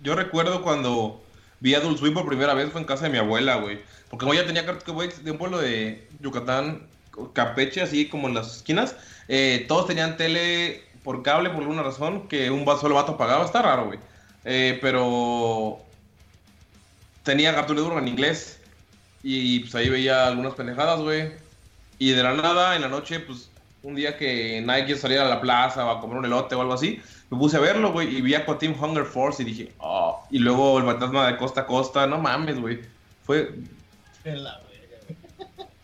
Yo 0.00 0.14
recuerdo 0.14 0.62
cuando 0.62 1.22
vi 1.60 1.74
Adult 1.74 1.98
Swim 1.98 2.14
por 2.14 2.26
primera 2.26 2.54
vez 2.54 2.70
fue 2.70 2.80
en 2.80 2.86
casa 2.86 3.04
de 3.04 3.10
mi 3.10 3.18
abuela, 3.18 3.56
güey. 3.56 3.80
Porque 4.08 4.24
como 4.24 4.32
ella 4.32 4.46
tenía 4.46 4.64
Cartoon 4.64 4.96
Network 4.96 5.22
de 5.22 5.30
un 5.30 5.38
pueblo 5.38 5.58
de 5.58 6.08
Yucatán, 6.20 6.86
Campeche, 7.34 7.82
así 7.82 8.08
como 8.08 8.28
en 8.28 8.34
las 8.34 8.56
esquinas, 8.56 8.96
eh, 9.28 9.66
todos 9.68 9.86
tenían 9.86 10.16
tele 10.16 10.82
por 11.04 11.22
cable 11.22 11.50
por 11.50 11.60
alguna 11.60 11.82
razón 11.82 12.26
que 12.26 12.50
un 12.50 12.64
solo 12.78 12.96
vato 12.96 13.16
pagaba. 13.16 13.44
Está 13.44 13.62
raro, 13.62 13.86
güey. 13.86 13.98
Eh, 14.44 14.78
pero 14.80 15.78
tenía 17.22 17.54
Cartoon 17.54 17.78
Network 17.78 17.98
en 17.98 18.08
inglés 18.08 18.60
y 19.22 19.60
pues 19.60 19.74
ahí 19.74 19.88
veía 19.88 20.26
algunas 20.26 20.54
pendejadas, 20.54 21.00
güey. 21.00 21.32
Y 21.98 22.10
de 22.10 22.22
la 22.22 22.34
nada, 22.34 22.74
en 22.74 22.82
la 22.82 22.88
noche, 22.88 23.20
pues 23.20 23.50
un 23.82 23.94
día 23.94 24.16
que 24.16 24.62
nadie 24.64 24.86
quiso 24.86 25.00
salir 25.00 25.18
a 25.18 25.28
la 25.28 25.40
plaza 25.40 25.84
o 25.86 25.90
a 25.90 26.00
comer 26.00 26.18
un 26.18 26.24
elote 26.24 26.54
o 26.54 26.60
algo 26.60 26.72
así, 26.72 27.00
me 27.30 27.38
puse 27.38 27.56
a 27.56 27.60
verlo, 27.60 27.92
güey, 27.92 28.16
y 28.16 28.20
vi 28.22 28.34
a 28.34 28.44
Team 28.44 28.74
Hunger 28.80 29.04
Force 29.04 29.42
y 29.42 29.46
dije, 29.46 29.72
oh. 29.78 30.26
Y 30.30 30.38
luego 30.38 30.78
el 30.78 30.84
fantasma 30.84 31.26
de 31.26 31.36
Costa 31.36 31.62
a 31.62 31.66
Costa, 31.66 32.06
no 32.06 32.18
mames, 32.18 32.60
güey. 32.60 32.80
Fue. 33.24 33.54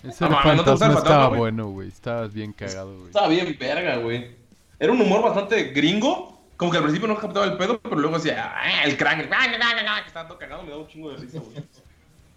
Ese 0.03 0.25
No 0.25 0.31
mames, 0.31 0.57
¿no 0.57 0.65
te 0.65 0.71
gusta 0.71 0.87
fantasma 0.87 0.87
el 0.87 0.93
fantasma, 0.93 0.99
estaba 0.99 1.29
güey? 1.29 1.39
bueno, 1.39 1.69
güey. 1.69 1.89
Estabas 1.89 2.33
bien 2.33 2.53
cagado, 2.53 2.95
güey. 2.95 3.07
Estaba 3.07 3.29
bien 3.29 3.57
verga, 3.59 3.97
güey. 3.97 4.40
Era 4.81 4.93
un 4.93 5.01
humor 5.01 5.23
bastante 5.23 5.65
gringo. 5.65 6.41
Como 6.57 6.71
que 6.73 6.77
al 6.79 6.83
principio 6.85 7.07
no 7.09 7.17
captaba 7.17 7.47
el 7.47 7.57
pedo, 7.57 7.81
pero 7.81 7.97
luego 7.97 8.17
decía, 8.17 8.53
ah, 8.55 8.85
el 8.85 8.97
crank, 8.97 9.21
el 9.21 9.29
crank, 9.29 9.53
el 9.53 9.59
crank, 9.59 9.79
el 9.79 9.85
crank", 9.85 10.01
que 10.03 10.09
estaba 10.09 10.29
todo 10.29 10.39
cagado, 10.39 10.63
me 10.63 10.71
daba 10.71 10.83
un 10.83 10.89
chingo 10.89 11.11
de 11.11 11.17
risa, 11.17 11.39
güey. 11.39 11.65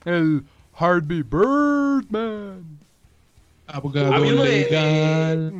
El 0.05 0.43
Harvey 0.77 1.23
Birdman. 1.23 2.79
Abogado 3.67 4.11
uno 4.21 4.43
de- 4.43 4.49
legal. 4.61 5.53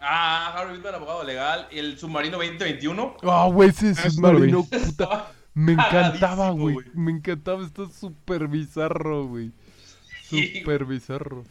Ah, 0.00 0.54
Harvey 0.56 0.76
Birdman, 0.76 0.94
abogado 0.94 1.24
legal. 1.24 1.68
El 1.70 1.98
submarino 1.98 2.36
2021. 2.38 3.16
Ah, 3.24 3.48
güey, 3.52 3.70
ese 3.70 3.90
Eso 3.90 4.10
submarino, 4.10 4.64
puta. 4.64 5.32
Me 5.54 5.72
encantaba, 5.72 6.50
güey. 6.50 6.76
Me 6.94 7.12
encantaba. 7.12 7.64
Está 7.64 7.88
súper 7.90 8.46
bizarro, 8.48 9.26
güey. 9.26 9.52
Súper 10.22 10.84
bizarro. 10.84 11.44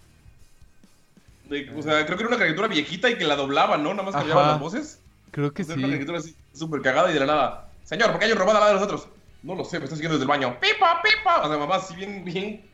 De- 1.50 1.70
o 1.76 1.82
sea, 1.82 2.06
creo 2.06 2.18
que 2.18 2.24
era 2.24 2.28
una 2.30 2.38
caricatura 2.38 2.68
viejita 2.68 3.10
y 3.10 3.18
que 3.18 3.26
la 3.26 3.36
doblaban, 3.36 3.84
¿no? 3.84 3.92
Nada 3.94 4.04
más 4.04 4.16
cambiaban 4.16 4.44
Ajá. 4.44 4.52
las 4.54 4.62
voces. 4.62 5.02
Creo 5.32 5.54
que 5.54 5.64
sí. 5.64 5.74
una 5.74 5.88
caricatura 5.88 6.20
así, 6.20 6.36
súper 6.54 6.82
cagada 6.82 7.10
y 7.12 7.14
de 7.14 7.20
la 7.20 7.26
nada. 7.26 7.72
Señor, 7.84 8.12
¿por 8.12 8.20
qué 8.20 8.26
hay 8.26 8.32
un 8.32 8.38
robado 8.38 8.58
al 8.58 8.64
lado 8.64 8.74
de 8.76 8.80
nosotros? 8.80 9.08
No 9.44 9.54
lo 9.56 9.64
sé, 9.66 9.78
me 9.80 9.86
está 9.86 9.96
siguiendo 9.96 10.18
desde 10.18 10.24
el 10.24 10.30
baño. 10.30 10.58
¡Pipa, 10.60 11.02
pipa! 11.04 11.44
O 11.44 11.48
sea, 11.50 11.58
mamá, 11.58 11.76
así 11.76 11.96
bien, 11.96 12.24
bien 12.26 12.66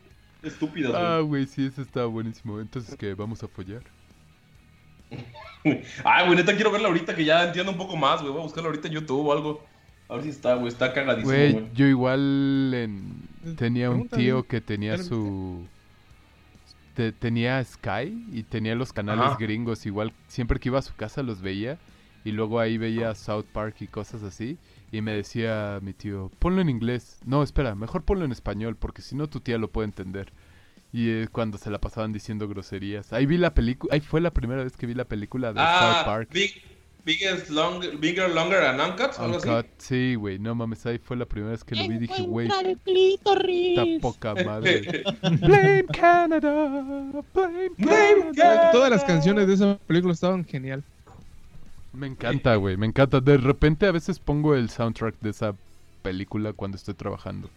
estúpidas, 0.42 0.92
güey. 0.92 1.02
Ah, 1.04 1.20
güey, 1.20 1.46
sí, 1.46 1.66
ese 1.66 1.82
estaba 1.82 2.06
buenísimo. 2.06 2.60
Entonces, 2.60 2.96
¿qué? 2.96 3.12
¿Vamos 3.14 3.42
a 3.42 3.48
follar? 3.48 3.82
Ay, 6.04 6.24
güey, 6.26 6.36
neta 6.36 6.54
quiero 6.54 6.70
verla 6.72 6.88
ahorita 6.88 7.14
que 7.14 7.24
ya 7.24 7.44
entiendo 7.44 7.72
un 7.72 7.78
poco 7.78 7.96
más, 7.96 8.20
güey. 8.20 8.32
Voy 8.32 8.40
a 8.40 8.44
buscarla 8.44 8.68
ahorita 8.70 8.88
en 8.88 8.94
YouTube 8.94 9.26
o 9.26 9.32
algo. 9.32 9.64
A 10.08 10.14
ver 10.14 10.24
si 10.24 10.30
está, 10.30 10.54
güey. 10.54 10.68
Está 10.68 10.92
cagadísimo, 10.92 11.30
Güey, 11.32 11.68
yo 11.74 11.86
igual 11.86 12.72
en- 12.74 13.56
tenía 13.56 13.90
un 13.90 14.08
tío 14.08 14.46
que 14.46 14.60
tenía 14.60 14.92
¿Ya 14.92 14.98
lo 14.98 15.04
su... 15.04 15.66
te- 17.02 17.12
tenía 17.12 17.62
Sky 17.64 18.26
y 18.32 18.42
tenía 18.44 18.74
los 18.74 18.92
canales 18.92 19.24
Ajá. 19.26 19.36
gringos. 19.38 19.84
Igual 19.86 20.12
siempre 20.28 20.60
que 20.60 20.68
iba 20.68 20.78
a 20.78 20.82
su 20.82 20.94
casa 20.94 21.22
los 21.22 21.40
veía. 21.40 21.78
Y 22.24 22.30
luego 22.30 22.60
ahí 22.60 22.78
veía 22.78 23.14
South 23.16 23.46
Park 23.52 23.76
y 23.80 23.88
cosas 23.88 24.22
así. 24.22 24.56
Y 24.92 25.00
me 25.00 25.12
decía 25.12 25.80
mi 25.82 25.92
tío, 25.92 26.30
ponlo 26.38 26.60
en 26.60 26.68
inglés. 26.70 27.18
No, 27.24 27.42
espera, 27.42 27.74
mejor 27.74 28.04
ponlo 28.04 28.24
en 28.24 28.30
español 28.30 28.76
porque 28.76 29.02
si 29.02 29.16
no 29.16 29.28
tu 29.28 29.40
tía 29.40 29.58
lo 29.58 29.68
puede 29.72 29.86
entender. 29.86 30.32
Y 30.92 31.08
eh, 31.10 31.28
cuando 31.32 31.58
se 31.58 31.70
la 31.70 31.80
pasaban 31.80 32.12
diciendo 32.12 32.46
groserías. 32.48 33.12
Ahí 33.12 33.26
vi 33.26 33.38
la 33.38 33.54
película, 33.54 33.94
ahí 33.94 34.00
fue 34.00 34.20
la 34.20 34.30
primera 34.30 34.62
vez 34.62 34.76
que 34.76 34.86
vi 34.86 34.94
la 34.94 35.06
película 35.06 35.52
de 35.52 35.58
South 35.58 35.66
Ah, 35.66 36.02
Park. 36.04 36.28
Biggest, 37.04 37.50
long, 37.50 37.80
bigger, 38.00 38.28
longer 38.28 38.62
and 38.62 38.80
uncut, 38.80 39.18
algo 39.18 39.36
así. 39.36 39.48
Uncut, 39.48 39.66
sí, 39.78 40.14
güey, 40.14 40.38
no 40.38 40.54
mames, 40.54 40.84
ahí 40.86 40.98
fue 40.98 41.16
la 41.16 41.26
primera 41.26 41.52
vez 41.52 41.64
que 41.64 41.74
lo 41.74 41.88
vi. 41.88 41.98
Dije, 41.98 42.22
güey, 42.22 42.48
está 42.48 43.84
poca 44.00 44.34
madre. 44.34 45.04
Blame 45.40 45.84
Canada, 45.92 47.22
blame 47.34 47.70
Blame 47.78 48.32
Canada. 48.36 48.70
Todas 48.72 48.90
las 48.90 49.04
canciones 49.04 49.46
de 49.46 49.54
esa 49.54 49.78
película 49.86 50.12
estaban 50.12 50.44
genial. 50.44 50.82
Me 51.92 52.06
encanta, 52.06 52.56
güey, 52.56 52.76
me 52.76 52.86
encanta. 52.86 53.20
De 53.20 53.36
repente 53.36 53.86
a 53.86 53.92
veces 53.92 54.18
pongo 54.18 54.54
el 54.54 54.70
soundtrack 54.70 55.20
de 55.20 55.30
esa 55.30 55.54
película 56.02 56.52
cuando 56.52 56.76
estoy 56.76 56.94
trabajando. 56.94 57.50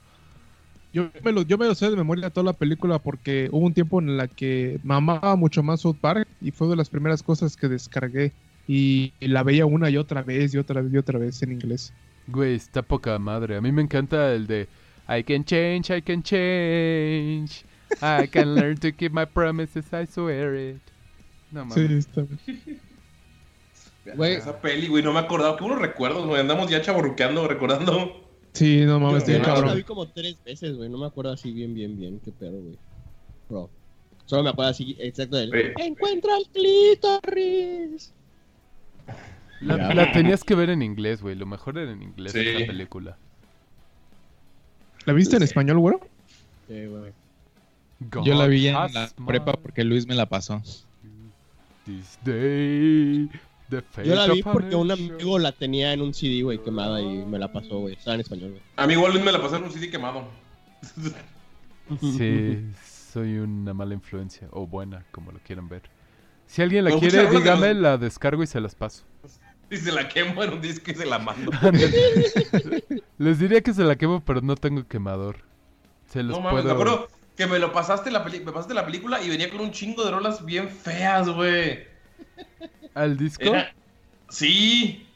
Yo 0.92 1.10
me, 1.24 1.34
lo, 1.34 1.42
yo 1.42 1.58
me 1.58 1.66
lo 1.66 1.76
sé 1.76 1.90
de 1.90 1.98
memoria 1.98 2.30
toda 2.30 2.46
la 2.46 2.54
película 2.54 3.00
porque 3.00 3.50
hubo 3.52 3.66
un 3.66 3.74
tiempo 3.74 4.00
en 4.00 4.16
la 4.16 4.30
que 4.30 4.80
me 4.84 4.96
amaba 4.96 5.36
mucho 5.36 5.62
más 5.62 5.82
South 5.82 5.98
Park 6.00 6.28
y 6.40 6.52
fue 6.52 6.70
de 6.70 6.78
las 6.78 6.90
primeras 6.90 7.22
cosas 7.22 7.58
que 7.58 7.68
descargué 7.68 8.32
y, 8.68 9.14
la 9.20 9.44
veía 9.44 9.66
una 9.66 9.90
y 9.90 9.98
otra 9.98 10.24
vez 10.24 10.54
y 10.54 10.58
otra 10.58 10.82
vez 10.82 10.94
y 10.94 10.98
otra 10.98 11.20
vez 11.20 11.42
en 11.44 11.52
inglés. 11.52 11.94
Güey, 12.28 12.56
está 12.56 12.82
poca 12.82 13.18
madre. 13.20 13.58
A 13.58 13.62
mí 13.62 13.72
me 13.72 13.82
encanta 13.82 14.34
el 14.34 14.48
de 14.48 14.68
I 15.08 15.24
can 15.24 15.44
change, 15.44 15.96
I 15.96 16.02
can 16.02 16.24
change. 16.24 17.64
I 18.02 18.28
can 18.28 18.56
learn 18.56 18.78
to 18.78 18.92
keep 18.92 19.12
my 19.12 19.26
promises, 19.26 19.86
I 19.94 20.06
swear 20.08 20.56
it. 20.56 20.82
No 21.52 21.66
mames. 21.66 21.88
Sí, 21.88 21.94
está 21.94 22.22
bien. 22.22 22.82
Güey. 24.16 24.36
Esa 24.36 24.60
peli, 24.60 24.88
güey, 24.88 25.04
no 25.04 25.14
me 25.14 25.20
acordaba. 25.20 25.56
Qué 25.58 25.64
buenos 25.64 25.82
recuerdos, 25.82 26.26
güey. 26.26 26.42
Andamos 26.42 26.70
ya 26.70 26.82
chaborruqueando, 26.82 27.48
recordando. 27.48 28.24
Sí, 28.54 28.86
no 28.86 29.00
mames, 29.00 29.26
Yo- 29.28 29.34
estoy 29.34 29.66
la 29.66 29.74
vi 29.74 29.84
como 29.84 30.08
tres 30.08 30.38
veces, 30.44 30.76
güey. 30.78 30.90
No 30.90 30.98
me 30.98 31.08
acuerdo 31.08 31.32
así 31.32 31.52
bien, 31.52 31.74
bien, 31.74 31.98
bien. 31.98 32.20
Qué 32.24 32.32
pedo, 32.32 32.60
güey. 32.62 32.78
Bro. 33.50 33.70
Solo 34.26 34.44
me 34.44 34.50
acuerdo 34.50 34.72
así, 34.72 34.96
exacto 35.00 35.38
del... 35.38 35.52
Encuentra 35.78 36.38
el 36.38 36.48
clítoris. 36.48 38.12
La, 39.62 40.12
tenías 40.12 40.44
que 40.44 40.54
ver 40.56 40.70
en 40.70 40.82
inglés, 40.82 41.22
güey. 41.22 41.36
Lo 41.36 41.46
mejor 41.46 41.78
era 41.78 41.92
en 41.92 42.02
inglés 42.04 42.34
Sí. 42.34 42.40
esa 42.40 42.66
película. 42.68 43.18
¿La 45.06 45.14
viste 45.14 45.38
en 45.38 45.44
español, 45.44 45.80
güero? 45.80 46.00
Sí, 46.68 46.86
güey. 46.86 47.14
Yo 48.24 48.34
la 48.36 48.48
vi 48.48 48.68
en 48.68 48.74
la 48.74 49.10
prepa 49.26 49.54
porque 49.54 49.84
Luis 49.84 50.08
me 50.08 50.16
la 50.16 50.26
pasó. 50.28 50.62
this 51.86 52.18
day, 52.26 53.30
the 53.70 53.82
fate 53.82 54.08
Yo 54.08 54.16
la 54.16 54.28
vi 54.28 54.42
porque 54.42 54.76
un 54.76 54.92
amigo 54.92 55.38
la 55.40 55.52
tenía 55.52 55.94
en 55.94 56.02
un 56.02 56.14
CD, 56.14 56.42
güey, 56.42 56.58
quemada 56.62 57.00
y 57.02 57.24
me 57.26 57.38
la 57.40 57.52
pasó, 57.52 57.80
güey. 57.80 57.94
Estaba 57.94 58.16
en 58.16 58.22
español, 58.22 58.50
güey. 58.52 58.62
A 58.76 58.88
mí 58.88 58.94
igual 58.94 59.14
Luis 59.14 59.24
me 59.24 59.32
la 59.32 59.42
pasé 59.42 59.58
en 59.58 59.64
un 59.64 59.72
CD 59.72 59.90
quemado. 59.90 60.28
Sí, 62.02 62.66
soy 63.14 63.38
una 63.38 63.74
mala 63.74 63.94
influencia. 63.94 64.48
O 64.52 64.66
buena, 64.68 65.06
como 65.12 65.32
lo 65.32 65.40
quieran 65.40 65.70
ver. 65.70 65.84
Si 66.48 66.62
alguien 66.62 66.84
la 66.86 66.92
Me 66.92 67.00
quiere, 67.00 67.24
gusta 67.24 67.40
dígame, 67.40 67.74
los- 67.74 67.82
la 67.84 67.98
descargo 67.98 68.44
y 68.44 68.48
se 68.48 68.60
las 68.62 68.76
paso. 68.76 69.04
Y 69.72 69.78
se 69.78 69.92
la 69.92 70.08
quemo 70.08 70.44
en 70.44 70.54
un 70.54 70.62
disco 70.62 70.92
y 70.92 70.94
se 70.94 71.08
la 71.08 71.18
mando. 71.18 71.52
Les 73.18 73.40
diría 73.40 73.62
que 73.62 73.74
se 73.74 73.84
la 73.84 73.96
quemo, 73.96 74.24
pero 74.24 74.42
no 74.42 74.56
tengo 74.56 74.88
quemador. 74.88 75.38
Se 76.08 76.22
los 76.22 76.38
No 76.38 76.44
mames, 76.44 76.62
puedo... 76.64 76.76
me 76.76 76.82
acuerdo 76.82 77.08
que 77.36 77.48
me 77.48 77.58
lo 77.60 77.74
pasaste 77.74 78.12
la 78.12 78.24
peli 78.24 78.40
me 78.42 78.52
pasaste 78.52 78.74
la 78.76 78.86
película 78.86 79.22
y 79.24 79.28
venía 79.30 79.50
con 79.50 79.60
un 79.62 79.72
chingo 79.72 80.06
de 80.06 80.12
rolas 80.12 80.46
bien 80.46 80.70
feas, 80.70 81.28
güey. 81.30 81.88
¿Al 82.94 83.18
disco? 83.18 83.44
Era- 83.44 83.74
Sí. 84.30 85.08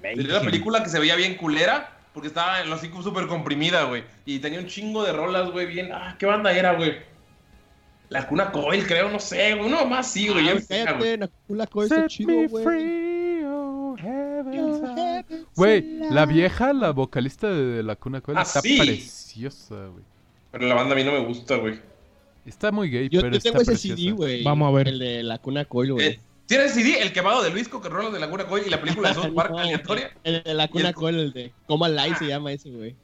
Tenía 0.00 0.26
la 0.34 0.40
película 0.40 0.82
que 0.82 0.88
se 0.88 0.98
veía 0.98 1.14
bien 1.14 1.36
culera 1.36 1.96
porque 2.14 2.28
estaba 2.28 2.60
en 2.62 2.70
los 2.70 2.80
cinco 2.80 3.02
súper 3.02 3.26
comprimida, 3.26 3.84
güey. 3.84 4.04
Y 4.24 4.38
tenía 4.38 4.58
un 4.58 4.66
chingo 4.66 5.04
de 5.04 5.12
rolas, 5.12 5.50
güey, 5.50 5.66
bien. 5.66 5.90
Ah, 5.92 6.16
¿qué 6.18 6.26
banda 6.26 6.50
era, 6.52 6.72
güey? 6.72 6.96
La 8.12 8.26
cuna 8.28 8.52
Coil, 8.52 8.86
creo, 8.86 9.08
no 9.10 9.18
sé, 9.18 9.54
güey. 9.54 9.70
No, 9.70 9.86
más 9.86 10.06
sí, 10.10 10.28
güey. 10.28 10.48
Ah, 10.48 10.58
cállate, 10.68 11.18
Nakula 11.18 11.66
Coil 11.66 11.84
está 11.90 12.06
chido, 12.08 12.28
me 12.30 12.46
güey. 12.46 12.64
free, 12.64 13.44
oh 13.46 13.96
Güey, 15.56 15.98
la 16.10 16.26
vieja, 16.26 16.72
la 16.72 16.90
vocalista 16.90 17.48
de 17.48 17.82
La 17.82 17.96
Cuna 17.96 18.20
Coil, 18.20 18.38
Ah, 18.38 18.42
está 18.42 18.60
sí. 18.60 18.78
preciosa, 18.78 19.74
güey. 19.86 20.04
Pero 20.50 20.66
la 20.66 20.74
banda 20.74 20.94
a 20.94 20.96
mí 20.96 21.04
no 21.04 21.12
me 21.12 21.24
gusta, 21.24 21.56
güey. 21.56 21.78
Está 22.44 22.72
muy 22.72 22.90
gay, 22.90 23.08
Yo, 23.08 23.20
pero 23.20 23.32
yo 23.32 23.38
está 23.38 23.50
tengo 23.50 23.62
ese 23.62 23.70
preciosa. 23.72 23.96
CD, 23.96 24.12
güey. 24.12 24.42
Vamos 24.42 24.68
a 24.68 24.76
ver. 24.76 24.88
El 24.88 24.98
de 24.98 25.22
la 25.22 25.38
cuna 25.38 25.64
Coil, 25.64 25.92
güey. 25.92 26.06
Eh, 26.06 26.20
¿Tienes 26.46 26.72
CD? 26.72 27.00
El 27.00 27.12
quemado 27.12 27.42
de 27.42 27.50
Luis 27.50 27.70
rolas 27.70 28.12
de 28.12 28.18
la 28.20 28.28
cuna 28.28 28.46
Coil 28.46 28.64
y 28.66 28.70
la 28.70 28.80
película 28.80 29.10
de 29.10 29.14
South 29.14 29.32
Park 29.34 29.50
No, 29.52 29.58
aleatoria. 29.58 30.10
El 30.24 30.42
de 30.42 30.54
la 30.54 30.68
cuna 30.68 30.88
el- 30.88 30.94
Coil, 30.94 31.14
el 31.18 31.32
de 31.32 31.52
Coma 31.66 31.88
Light 31.88 32.16
se 32.18 32.26
llama 32.26 32.52
ese, 32.52 32.70
güey. 32.70 32.94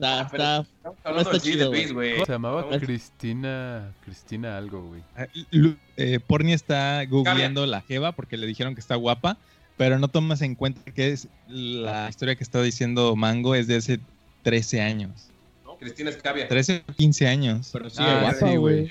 Está, 0.00 0.20
Ah, 0.20 0.28
pero 0.30 0.42
está, 0.42 0.60
Estamos 0.60 0.96
no 1.04 1.10
hablando 1.10 1.30
está 1.32 1.42
chido, 1.44 1.70
de 1.70 1.92
güey. 1.92 2.24
Se 2.24 2.32
llamaba 2.32 2.66
No. 2.70 2.78
Cristina. 2.78 3.92
Cristina 4.04 4.56
algo, 4.56 4.82
güey. 4.82 5.02
Ah, 5.16 5.26
eh, 5.96 6.20
Porni 6.24 6.52
está 6.52 7.04
googleando 7.06 7.66
la 7.66 7.80
Jeva 7.82 8.12
porque 8.12 8.36
le 8.36 8.46
dijeron 8.46 8.74
que 8.74 8.80
está 8.80 8.94
guapa, 8.94 9.38
pero 9.76 9.98
no 9.98 10.06
tomas 10.08 10.40
en 10.42 10.54
cuenta 10.54 10.80
que 10.92 11.12
es 11.12 11.26
la 11.48 12.08
historia 12.08 12.36
que 12.36 12.44
está 12.44 12.62
diciendo 12.62 13.16
Mango 13.16 13.54
es 13.56 13.66
de 13.66 13.76
hace 13.76 13.98
13 14.44 14.80
años. 14.82 15.30
Cristina 15.80 16.10
Escavia. 16.10 16.48
13 16.48 16.84
o 16.88 16.92
15 16.92 17.26
años. 17.28 17.70
Pero 17.72 17.88
sigue 17.90 18.08
Ah, 18.08 18.20
guapa, 18.20 18.48
sí, 18.50 18.56
güey. 18.56 18.88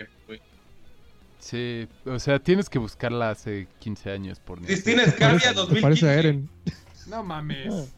Sí, 1.40 1.88
o 2.06 2.20
sea, 2.20 2.40
tienes 2.40 2.70
que 2.70 2.80
buscarla 2.80 3.30
hace 3.30 3.68
15 3.80 4.12
años 4.12 4.40
por 4.40 4.60
ni- 4.60 4.68
Cristina 4.68 5.04
Escavia 5.04 5.50
Te 5.50 5.54
2015. 5.54 5.82
parece 5.82 6.10
a 6.10 6.14
Eren. 6.20 6.50
No 7.08 7.24
mames. 7.24 7.94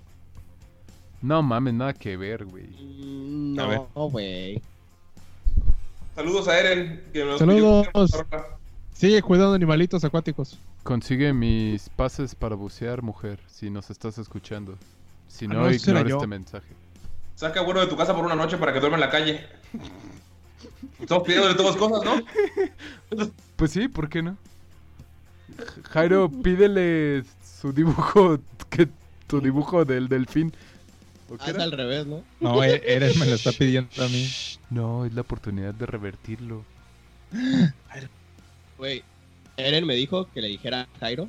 No 1.21 1.41
mames, 1.43 1.73
nada 1.73 1.93
que 1.93 2.15
ver, 2.17 2.45
güey. 2.45 2.67
Mm. 2.67 3.55
No, 3.55 4.09
güey. 4.09 4.61
Saludos 6.15 6.47
a 6.47 6.59
Eren. 6.59 7.03
Que 7.13 7.25
nos 7.25 7.39
Saludos. 7.39 7.87
Sigue 8.93 9.21
cuidando 9.21 9.53
animalitos 9.53 10.03
acuáticos. 10.03 10.59
Consigue 10.83 11.33
mis 11.33 11.89
pases 11.89 12.35
para 12.35 12.55
bucear, 12.55 13.01
mujer, 13.01 13.39
si 13.47 13.69
nos 13.69 13.89
estás 13.89 14.17
escuchando. 14.17 14.77
Si 15.27 15.45
Ah, 15.45 15.49
no, 15.49 15.61
no, 15.61 15.71
ignora 15.71 16.09
este 16.09 16.27
mensaje. 16.27 16.67
Saca 17.35 17.61
bueno 17.61 17.79
de 17.79 17.87
tu 17.87 17.95
casa 17.95 18.13
por 18.13 18.25
una 18.25 18.35
noche 18.35 18.57
para 18.57 18.73
que 18.73 18.79
duerma 18.79 18.97
en 18.97 19.01
la 19.01 19.09
calle. 19.09 19.47
Estamos 20.99 21.23
pidiéndole 21.25 21.55
todas 21.55 21.75
cosas, 21.77 22.03
¿no? 22.03 23.25
Pues 23.55 23.71
sí, 23.71 23.87
¿por 23.87 24.09
qué 24.09 24.21
no? 24.21 24.37
Jairo, 25.89 26.29
pídele 26.29 27.23
su 27.59 27.73
dibujo, 27.73 28.39
que 28.69 28.87
tu 29.27 29.41
dibujo 29.41 29.85
del 29.85 30.07
delfín. 30.07 30.53
¿O 31.29 31.37
qué 31.37 31.43
Ah, 31.45 31.51
es 31.51 31.57
al 31.59 31.71
revés, 31.71 32.07
¿no? 32.07 32.23
No, 32.39 32.63
e- 32.63 32.81
Eren 32.85 33.17
me 33.19 33.25
lo 33.27 33.35
está 33.35 33.51
pidiendo 33.57 34.03
a 34.03 34.07
mí. 34.07 34.27
No, 34.69 35.05
es 35.05 35.13
la 35.13 35.21
oportunidad 35.21 35.73
de 35.73 35.85
revertirlo. 35.85 36.63
Güey, 38.77 39.03
Eren 39.57 39.85
me 39.85 39.93
dijo 39.95 40.27
que 40.33 40.41
le 40.41 40.47
dijera 40.47 40.81
a 40.81 40.99
Jairo 40.99 41.27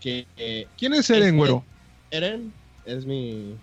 que 0.00 0.26
eh, 0.36 0.66
¿Quién 0.78 0.94
es 0.94 1.08
Eren, 1.10 1.22
Este- 1.24 1.36
güero? 1.36 1.64
Eren 2.10 2.52
es 2.86 3.04
mi 3.06 3.54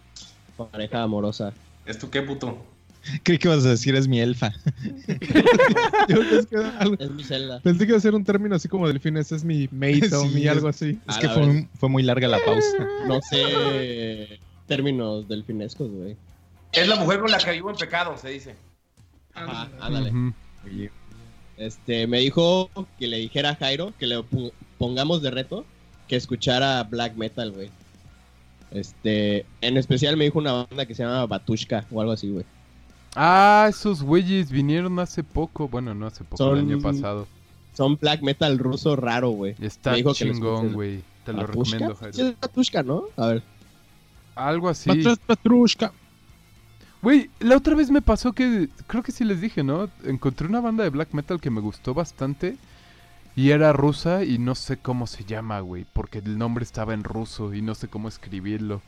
pareja 0.58 1.04
amorosa. 1.04 1.54
¿Es 1.86 1.98
tu 2.00 2.10
qué, 2.10 2.22
puto? 2.22 2.66
Creí 3.24 3.38
que 3.38 3.48
ibas 3.48 3.66
a 3.66 3.70
decir 3.70 3.96
es 3.96 4.08
mi 4.10 4.20
elfa. 4.20 4.52
Yo 6.10 6.20
pensé 6.20 6.48
que 6.50 6.58
algo- 6.58 6.96
Es 7.00 7.10
mi 7.12 7.24
celda. 7.24 7.60
pensé 7.62 7.86
que 7.86 7.92
iba 7.92 7.98
a 7.98 8.02
ser 8.02 8.14
un 8.16 8.24
término 8.26 8.56
así 8.56 8.68
como 8.68 8.88
delfín. 8.88 9.16
Ese 9.18 9.36
es 9.38 9.44
mi 9.44 9.68
mate 9.72 10.14
o 10.16 10.26
mi 10.26 10.48
algo 10.48 10.68
así. 10.68 11.00
Es 11.08 11.18
que 11.18 11.30
fue, 11.30 11.44
un- 11.46 11.70
fue 11.80 11.88
muy 11.90 12.04
larga 12.04 12.28
la 12.28 12.40
pausa. 12.44 12.88
No 13.08 13.20
sé 13.22 14.40
términos 14.70 15.28
delfinescos, 15.28 15.92
güey. 15.92 16.16
Es 16.72 16.88
la 16.88 16.96
mujer 16.96 17.20
con 17.20 17.30
la 17.32 17.40
que 17.40 17.52
vivo 17.52 17.70
en 17.70 17.76
pecado, 17.76 18.18
se 18.18 18.30
dice. 18.30 18.56
Ajá, 19.34 19.68
ándale. 19.82 20.14
Este, 21.58 22.08
me 22.08 22.20
dijo 22.20 22.70
que 22.98 23.08
le 23.08 23.18
dijera 23.18 23.50
a 23.50 23.56
Jairo 23.56 23.92
que 24.00 24.08
le 24.08 24.24
pongamos 24.78 25.22
de 25.22 25.32
reto 25.32 25.66
que 26.08 26.16
escuchara 26.16 26.84
black 26.84 27.16
metal, 27.16 27.52
güey. 27.52 27.70
Este, 28.72 29.46
en 29.62 29.78
especial 29.78 30.16
me 30.16 30.26
dijo 30.26 30.40
una 30.40 30.54
banda 30.54 30.86
que 30.86 30.94
se 30.96 31.04
llama 31.04 31.26
Batushka 31.26 31.86
o 31.92 32.00
algo 32.02 32.14
así, 32.14 32.30
güey. 32.30 32.46
Ah, 33.16 33.66
esos 33.68 34.04
güeyes 34.04 34.52
vinieron 34.52 35.00
hace 35.00 35.24
poco. 35.24 35.68
Bueno, 35.68 35.94
no 35.96 36.06
hace 36.06 36.24
poco, 36.24 36.54
el 36.54 36.60
año 36.60 36.80
pasado. 36.80 37.28
Son 37.74 37.98
black 37.98 38.22
metal 38.22 38.58
ruso 38.60 38.96
raro, 38.96 39.30
güey. 39.32 39.56
Está 39.60 39.92
Me 39.92 39.98
dijo 39.98 40.14
chingón, 40.14 40.74
güey. 40.74 41.02
Te 41.26 41.34
lo 41.34 41.40
¿Batushka? 41.42 41.78
recomiendo, 41.80 41.96
Sí, 41.96 42.00
Jairo. 42.20 42.28
es 42.34 42.40
Batushka, 42.40 42.84
¿no? 42.84 43.04
A 43.18 43.28
ver. 43.28 43.44
Algo 44.40 44.70
así. 44.70 44.90
Patrushka. 45.26 45.92
Güey, 47.02 47.30
la 47.40 47.58
otra 47.58 47.76
vez 47.76 47.92
me 47.92 48.02
pasó 48.02 48.34
que, 48.34 48.70
creo 48.88 49.04
que 49.04 49.12
sí 49.12 49.24
les 49.24 49.42
dije, 49.42 49.64
¿no? 49.64 49.90
Encontré 50.04 50.48
una 50.48 50.60
banda 50.60 50.84
de 50.84 50.90
black 50.90 51.14
metal 51.14 51.40
que 51.40 51.50
me 51.50 51.62
gustó 51.62 51.94
bastante 51.94 52.58
y 53.36 53.52
era 53.52 53.72
rusa 53.72 54.24
y 54.24 54.38
no 54.38 54.56
sé 54.56 54.78
cómo 54.78 55.08
se 55.08 55.24
llama, 55.24 55.62
güey, 55.62 55.86
porque 55.94 56.20
el 56.20 56.38
nombre 56.38 56.64
estaba 56.64 56.94
en 56.94 57.04
ruso 57.04 57.54
y 57.54 57.62
no 57.62 57.76
sé 57.76 57.88
cómo 57.88 58.08
escribirlo. 58.08 58.82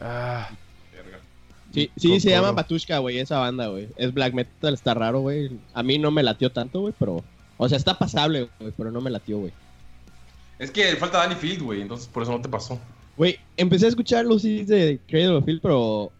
Ah, 0.00 0.48
Sí, 1.72 1.90
sí 1.96 2.18
se 2.18 2.30
llama. 2.30 2.50
Batushka, 2.50 2.98
güey, 2.98 3.20
esa 3.20 3.38
banda, 3.38 3.68
güey. 3.68 3.88
Es 3.96 4.12
black 4.12 4.34
metal, 4.34 4.74
está 4.74 4.92
raro, 4.92 5.20
güey. 5.20 5.60
A 5.72 5.84
mí 5.84 5.98
no 5.98 6.10
me 6.10 6.22
latió 6.22 6.50
tanto, 6.50 6.80
güey, 6.80 6.94
pero... 6.98 7.22
O 7.58 7.68
sea, 7.68 7.78
está 7.78 7.96
pasable, 7.96 8.48
güey, 8.58 8.72
pero 8.76 8.90
no 8.90 9.00
me 9.00 9.10
latió, 9.10 9.38
güey. 9.38 9.52
Es 10.58 10.70
que 10.70 10.96
falta 10.96 11.18
Danny 11.18 11.36
Field, 11.36 11.62
güey, 11.62 11.80
entonces 11.80 12.08
por 12.08 12.22
eso 12.22 12.32
no 12.32 12.40
te 12.40 12.48
pasó. 12.48 12.80
Güey, 13.20 13.36
empecé 13.58 13.84
a 13.84 13.90
escuchar 13.90 14.24
los 14.24 14.40
CDs 14.40 14.68
de 14.68 14.98
Cradle 15.06 15.36
of 15.36 15.44
Filth, 15.44 15.60
pero... 15.60 16.10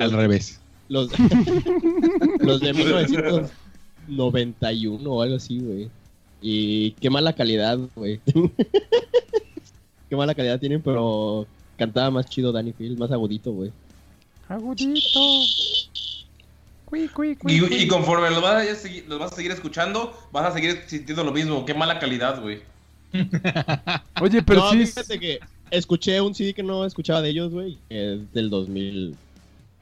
Al 0.00 0.10
revés. 0.10 0.60
Los, 0.88 1.08
los 2.40 2.60
de 2.60 2.74
1991 2.74 5.08
o 5.08 5.22
algo 5.22 5.36
así, 5.36 5.60
güey. 5.60 5.88
Y 6.42 6.90
qué 7.00 7.10
mala 7.10 7.32
calidad, 7.32 7.78
güey. 7.94 8.18
qué 10.10 10.16
mala 10.16 10.34
calidad 10.34 10.58
tienen, 10.58 10.82
pero 10.82 11.46
cantaba 11.76 12.10
más 12.10 12.26
chido 12.26 12.50
Danny 12.50 12.72
Field, 12.72 12.98
más 12.98 13.12
agudito, 13.12 13.52
güey. 13.52 13.70
agudito. 14.48 15.20
Cui, 16.86 17.06
cui, 17.06 17.36
cui, 17.36 17.54
Y, 17.54 17.60
cui. 17.60 17.82
y 17.82 17.86
conforme 17.86 18.30
los 18.30 18.42
vas, 18.42 18.66
a 18.66 18.74
seguir, 18.74 19.04
los 19.06 19.20
vas 19.20 19.30
a 19.30 19.36
seguir 19.36 19.52
escuchando, 19.52 20.12
vas 20.32 20.46
a 20.46 20.52
seguir 20.54 20.82
sintiendo 20.88 21.22
lo 21.22 21.30
mismo. 21.30 21.64
Qué 21.64 21.74
mala 21.74 22.00
calidad, 22.00 22.42
güey. 22.42 22.62
Oye, 24.20 24.42
pero 24.42 24.60
no, 24.60 24.72
sí 24.72 24.86
fíjate 24.86 25.20
que 25.20 25.38
escuché 25.70 26.20
un 26.20 26.34
CD 26.34 26.54
que 26.54 26.62
no 26.62 26.84
escuchaba 26.84 27.22
de 27.22 27.30
ellos, 27.30 27.52
güey. 27.52 27.78
Es 27.88 28.32
del 28.32 28.50
2000 28.50 29.16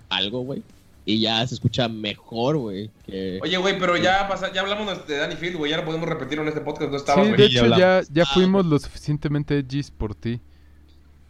algo, 0.09 0.41
güey. 0.41 0.63
Y 1.05 1.21
ya 1.21 1.47
se 1.47 1.55
escucha 1.55 1.89
mejor, 1.89 2.57
güey. 2.57 2.91
Que... 3.07 3.39
Oye, 3.43 3.57
güey, 3.59 3.79
pero 3.79 3.97
ya, 3.97 4.27
pasa, 4.29 4.53
ya 4.53 4.63
hablamos 4.63 5.07
de 5.07 5.17
Danny 5.17 5.37
Field, 5.37 5.57
güey. 5.57 5.71
Ya 5.71 5.77
no 5.77 5.85
podemos 5.85 6.09
repetirlo 6.09 6.43
en 6.43 6.49
este 6.49 6.61
podcast. 6.61 6.91
No 6.91 6.99
Sí, 6.99 7.03
estaba, 7.05 7.23
de 7.23 7.31
güey. 7.35 7.45
hecho 7.47 7.67
ya, 7.77 8.03
ya 8.13 8.23
Ah, 8.25 8.31
fuimos 8.35 8.67
lo 8.67 8.79
suficientemente 8.79 9.57
edgys 9.59 9.91
por 9.91 10.15
ti. 10.15 10.41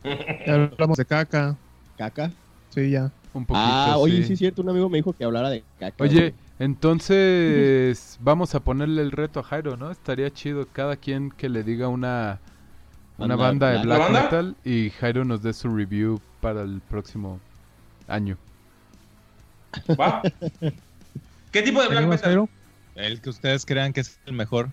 Ya 0.47 0.55
hablamos 0.55 0.97
de 0.97 1.05
caca. 1.05 1.57
¿Caca? 1.99 2.31
Sí, 2.71 2.91
ya. 2.91 3.11
Un 3.35 3.45
poquito, 3.45 3.61
Ah, 3.67 3.97
oye, 3.99 4.19
sí. 4.19 4.25
sí 4.29 4.33
es 4.35 4.39
cierto, 4.39 4.63
un 4.63 4.71
amigo 4.71 4.89
me 4.89 4.99
dijo 4.99 5.13
que 5.13 5.25
hablara 5.25 5.51
de 5.51 5.63
caca. 5.79 6.03
Oye, 6.03 6.33
entonces 6.59 8.19
vamos 8.21 8.55
a 8.55 8.61
ponerle 8.61 9.03
el 9.03 9.13
reto 9.13 9.41
a 9.41 9.43
Jairo, 9.43 9.77
¿no? 9.77 9.91
Estaría 9.91 10.31
chido 10.33 10.67
cada 10.73 10.97
quien 10.97 11.31
que 11.31 11.49
le 11.49 11.63
diga 11.63 11.89
una, 11.89 12.41
una 13.19 13.37
Banda 13.37 13.71
de 13.71 13.79
black. 13.79 13.85
black 13.85 13.99
¿Una 13.99 14.21
banda? 14.21 14.23
metal 14.23 14.57
y 14.65 14.91
Jairo 14.91 15.25
nos 15.25 15.43
dé 15.43 15.53
su 15.53 15.69
review 15.75 16.21
para 16.41 16.63
el 16.63 16.81
próximo 16.89 17.41
año. 18.09 18.37
¿Va? 20.01 20.23
¿Qué 21.53 21.63
tipo 21.63 21.81
de 21.83 21.89
black 21.89 22.01
¿Tenemos, 22.01 22.09
metal? 22.17 22.25
Jairo? 22.25 22.49
El 22.95 23.21
que 23.21 23.31
ustedes 23.31 23.67
crean 23.67 23.93
que 23.93 24.01
es 24.01 24.19
el 24.27 24.33
mejor. 24.35 24.71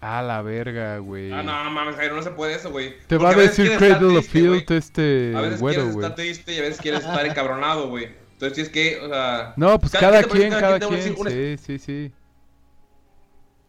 A 0.00 0.22
la 0.22 0.42
verga, 0.42 0.98
güey. 0.98 1.32
Ah, 1.32 1.42
no, 1.42 1.70
mames, 1.70 1.96
Jairo, 1.96 2.14
no 2.14 2.22
se 2.22 2.30
puede 2.30 2.54
eso, 2.54 2.70
güey. 2.70 2.94
Te 3.08 3.18
Porque 3.18 3.24
va 3.24 3.30
a 3.30 3.34
decir 3.42 3.76
Cradle 3.76 4.18
of. 4.18 4.26
Field 4.28 4.70
este 4.70 5.32
A 5.34 5.40
veces 5.40 5.60
güero, 5.60 5.80
quieres 5.80 5.94
güey. 5.94 6.04
estar 6.06 6.14
triste 6.16 6.54
y 6.54 6.58
a 6.58 6.62
veces 6.62 6.80
quieres 6.80 7.00
estar 7.00 7.26
encabronado, 7.26 7.88
güey. 7.88 8.08
Entonces 8.34 8.52
tienes 8.54 8.72
que, 8.72 9.00
o 9.04 9.08
sea... 9.08 9.54
No, 9.56 9.78
pues 9.80 9.90
Cada 9.92 10.22
cada, 10.22 10.32
quien 10.32 10.50
cada 10.50 10.78
quien 10.78 11.16
Sí, 11.28 11.56
sí, 11.58 11.78
sí. 11.80 12.12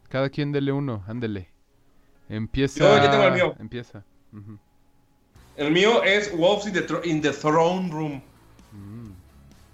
Cada 0.08 0.28
quien 0.30 0.52
dele 0.52 0.70
uno, 0.70 1.02
ándele. 1.08 1.48
Empieza. 2.30 2.78
Yo 2.78 2.96
ya 2.96 3.10
tengo 3.10 3.24
el 3.24 3.32
mío. 3.34 3.54
Empieza. 3.58 4.02
El 5.56 5.72
mío 5.72 6.02
es 6.04 6.34
Wolves 6.36 6.66
in 6.66 6.72
the, 6.72 6.86
Tro- 6.86 7.04
in 7.04 7.20
the 7.20 7.32
Throne 7.32 7.90
Room. 7.90 8.22
Mm. 8.72 9.10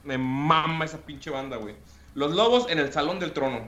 Me 0.04 0.18
mama 0.18 0.84
esa 0.84 0.98
pinche 0.98 1.30
banda, 1.30 1.56
güey. 1.58 1.76
Los 2.14 2.34
Lobos 2.34 2.66
en 2.70 2.78
el 2.78 2.92
Salón 2.92 3.18
del 3.20 3.32
Trono. 3.32 3.60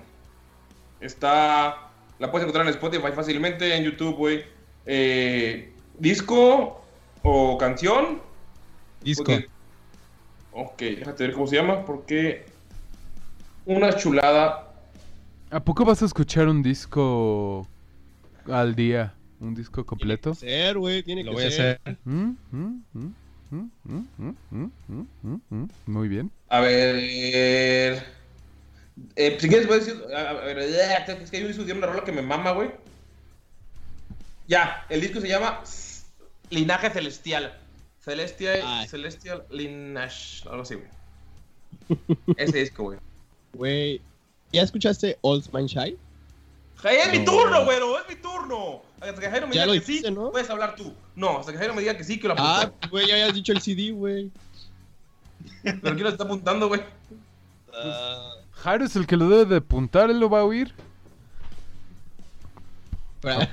Está... 1.01 1.91
La 2.19 2.31
puedes 2.33 2.45
encontrar 2.49 2.67
en 2.67 2.73
Spotify 2.75 3.13
fácilmente, 3.15 3.77
en 3.77 3.85
YouTube, 3.85 4.17
güey. 4.17 4.45
Eh, 4.87 5.73
disco 5.99 6.83
o 7.23 7.59
canción. 7.59 8.21
Disco. 9.03 9.25
Porque- 9.25 9.49
Ok, 10.51 10.79
déjate 10.81 11.25
ver 11.25 11.35
cómo 11.35 11.47
se 11.47 11.57
llama, 11.57 11.85
porque... 11.85 12.47
Una 13.67 13.95
chulada. 13.95 14.73
¿A 15.51 15.61
poco 15.61 15.85
vas 15.85 16.03
a 16.03 16.07
escuchar 16.07 16.49
un 16.49 16.63
disco 16.63 17.69
al 18.51 18.75
día 18.75 19.15
un 19.41 19.55
disco 19.55 19.85
completo. 19.87 20.33
Tiene 20.33 20.55
que 20.55 20.63
ser, 20.63 20.79
güey, 20.79 21.03
tiene 21.03 21.25
Lo 21.25 21.31
que 21.31 21.37
voy 21.37 21.51
ser. 21.51 21.81
A 21.85 21.91
hacer. 21.91 22.03
Muy 25.87 26.09
bien. 26.09 26.31
A 26.49 26.61
ver. 26.61 26.97
Eh, 29.15 29.37
si 29.39 29.49
quieres, 29.49 29.67
voy 29.67 29.77
a 29.77 29.79
decir. 29.79 30.03
A 30.15 30.33
ver, 30.33 30.59
es 30.59 31.31
que 31.31 31.41
yo 31.41 31.49
hice 31.49 31.73
una 31.73 31.87
rola 31.87 32.05
que 32.05 32.13
me 32.13 32.23
mama, 32.23 32.53
güey. 32.53 32.71
Ya, 34.49 34.87
el 34.89 35.01
disco 35.01 35.21
se 35.21 35.29
llama 35.29 35.63
Linaje 36.51 36.91
Celestial. 36.91 37.59
Celestial, 38.01 38.89
Celestial 38.89 39.45
Lineage, 39.51 40.49
algo 40.49 40.63
así, 40.63 40.77
güey. 40.77 40.89
Ese 42.39 42.59
disco, 42.59 42.85
güey. 42.85 42.99
Güey, 43.53 44.01
¿ya 44.53 44.63
escuchaste 44.63 45.19
Old 45.21 45.51
Man 45.53 45.67
Shy? 45.67 45.99
Jai, 46.83 46.97
es 46.97 47.13
mi 47.13 47.19
No. 47.19 47.25
turno, 47.33 47.65
güero, 47.65 47.99
es 47.99 48.09
mi 48.09 48.15
turno. 48.17 48.83
Hasta 49.01 49.21
que 49.21 49.29
Jairo 49.31 49.47
me 49.49 49.55
Ya 49.55 49.65
diga 49.67 49.75
que 49.75 49.81
sí, 49.85 50.03
¿no? 50.13 50.31
puedes 50.31 50.49
hablar 50.51 50.75
tú. 50.77 50.93
No, 51.17 51.39
hasta 51.39 51.53
que 51.53 51.59
Jairo 51.59 51.75
me 51.75 51.81
diga 51.81 51.97
que 51.97 52.05
sí, 52.05 52.19
que 52.21 52.29
lo 52.29 52.35
Ah, 52.39 52.63
apunto. 52.63 52.89
güey, 52.91 53.07
ya 53.09 53.15
habías 53.15 53.35
dicho 53.35 53.53
el 53.53 53.61
CD, 53.61 53.91
güey. 53.93 54.31
Pero 55.63 55.81
quién 55.83 56.03
lo 56.05 56.09
está 56.09 56.25
apuntando, 56.25 56.69
güey. 56.69 56.81
Jairo 58.53 58.85
es 58.85 58.97
el 58.97 59.07
que 59.07 59.17
lo 59.17 59.29
debe 59.29 59.45
de 59.45 59.57
apuntar, 59.57 60.11
él 60.11 60.19
lo 60.21 60.29
va 60.31 60.41
a 60.41 60.45
oír. 60.45 60.73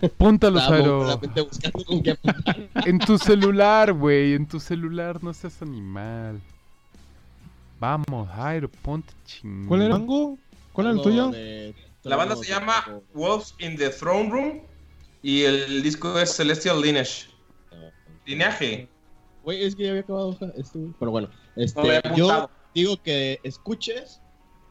Apúntalo, 0.03 0.59
Jairo. 0.59 1.01
solamente 1.01 1.41
buscando 1.41 1.83
con 1.85 2.03
qué 2.03 2.11
apuntar. 2.11 2.55
En 2.85 2.99
tu 2.99 3.17
celular, 3.17 3.93
güey. 3.93 4.33
En 4.33 4.47
tu 4.47 4.59
celular, 4.59 5.23
no 5.23 5.33
seas 5.33 5.61
animal. 5.61 6.39
Vamos, 7.79 8.29
Jairo, 8.35 8.69
ponte 8.69 9.11
chingón. 9.25 9.67
¿Cuál 9.67 9.81
era? 9.81 9.99
¿Cuál 10.71 10.87
era 10.87 10.95
el 10.95 11.01
tuyo? 11.01 11.29
de 11.31 11.73
La 12.05 12.15
banda 12.15 12.35
se 12.35 12.45
llama 12.45 13.01
Wolves 13.15 13.55
in 13.57 13.75
the 13.77 13.89
Throne 13.89 14.29
Room 14.29 14.61
y 15.23 15.41
el 15.41 15.81
disco 15.81 16.19
es 16.19 16.35
Celestial 16.35 16.79
Lineage. 16.79 17.25
Lineaje. 18.27 18.87
Güey, 19.43 19.63
es 19.63 19.75
que 19.75 19.83
ya 19.83 19.89
había 19.89 20.01
acabado 20.01 20.37
esto, 20.55 20.79
güey. 20.79 20.93
Pero 20.99 21.11
bueno, 21.11 21.29
este, 21.55 22.01
yo 22.15 22.49
digo 22.75 23.01
que 23.01 23.39
escuches 23.43 24.21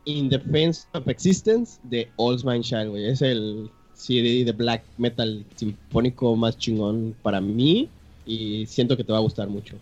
In 0.05 0.29
Defense 0.29 0.87
of 0.93 1.09
Existence 1.09 1.81
de 1.83 2.09
All's 2.19 2.45
Mine 2.45 2.63
Child, 2.63 2.91
güey. 2.91 3.09
Es 3.09 3.21
el 3.21 3.69
CD 3.95 4.45
de 4.45 4.53
black 4.53 4.85
metal 4.99 5.45
sinfónico 5.57 6.37
más 6.37 6.57
chingón 6.57 7.17
para 7.23 7.41
mí 7.41 7.89
y 8.27 8.65
siento 8.67 8.97
que 8.97 9.03
te 9.03 9.13
va 9.13 9.19
a 9.19 9.23
gustar 9.23 9.49
mucho. 9.49 9.77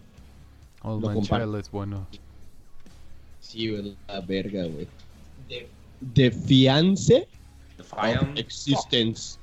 Comparto. 0.81 1.21
Child 1.21 1.57
es 1.57 1.71
bueno. 1.71 2.07
Sí, 3.41 3.69
güey, 3.69 3.95
la 4.09 4.21
verga, 4.23 4.65
güey. 4.65 4.87
De, 5.49 5.69
Defiance 6.01 7.13
Defiance. 7.13 7.29
Of 7.91 8.37
Existence. 8.37 9.39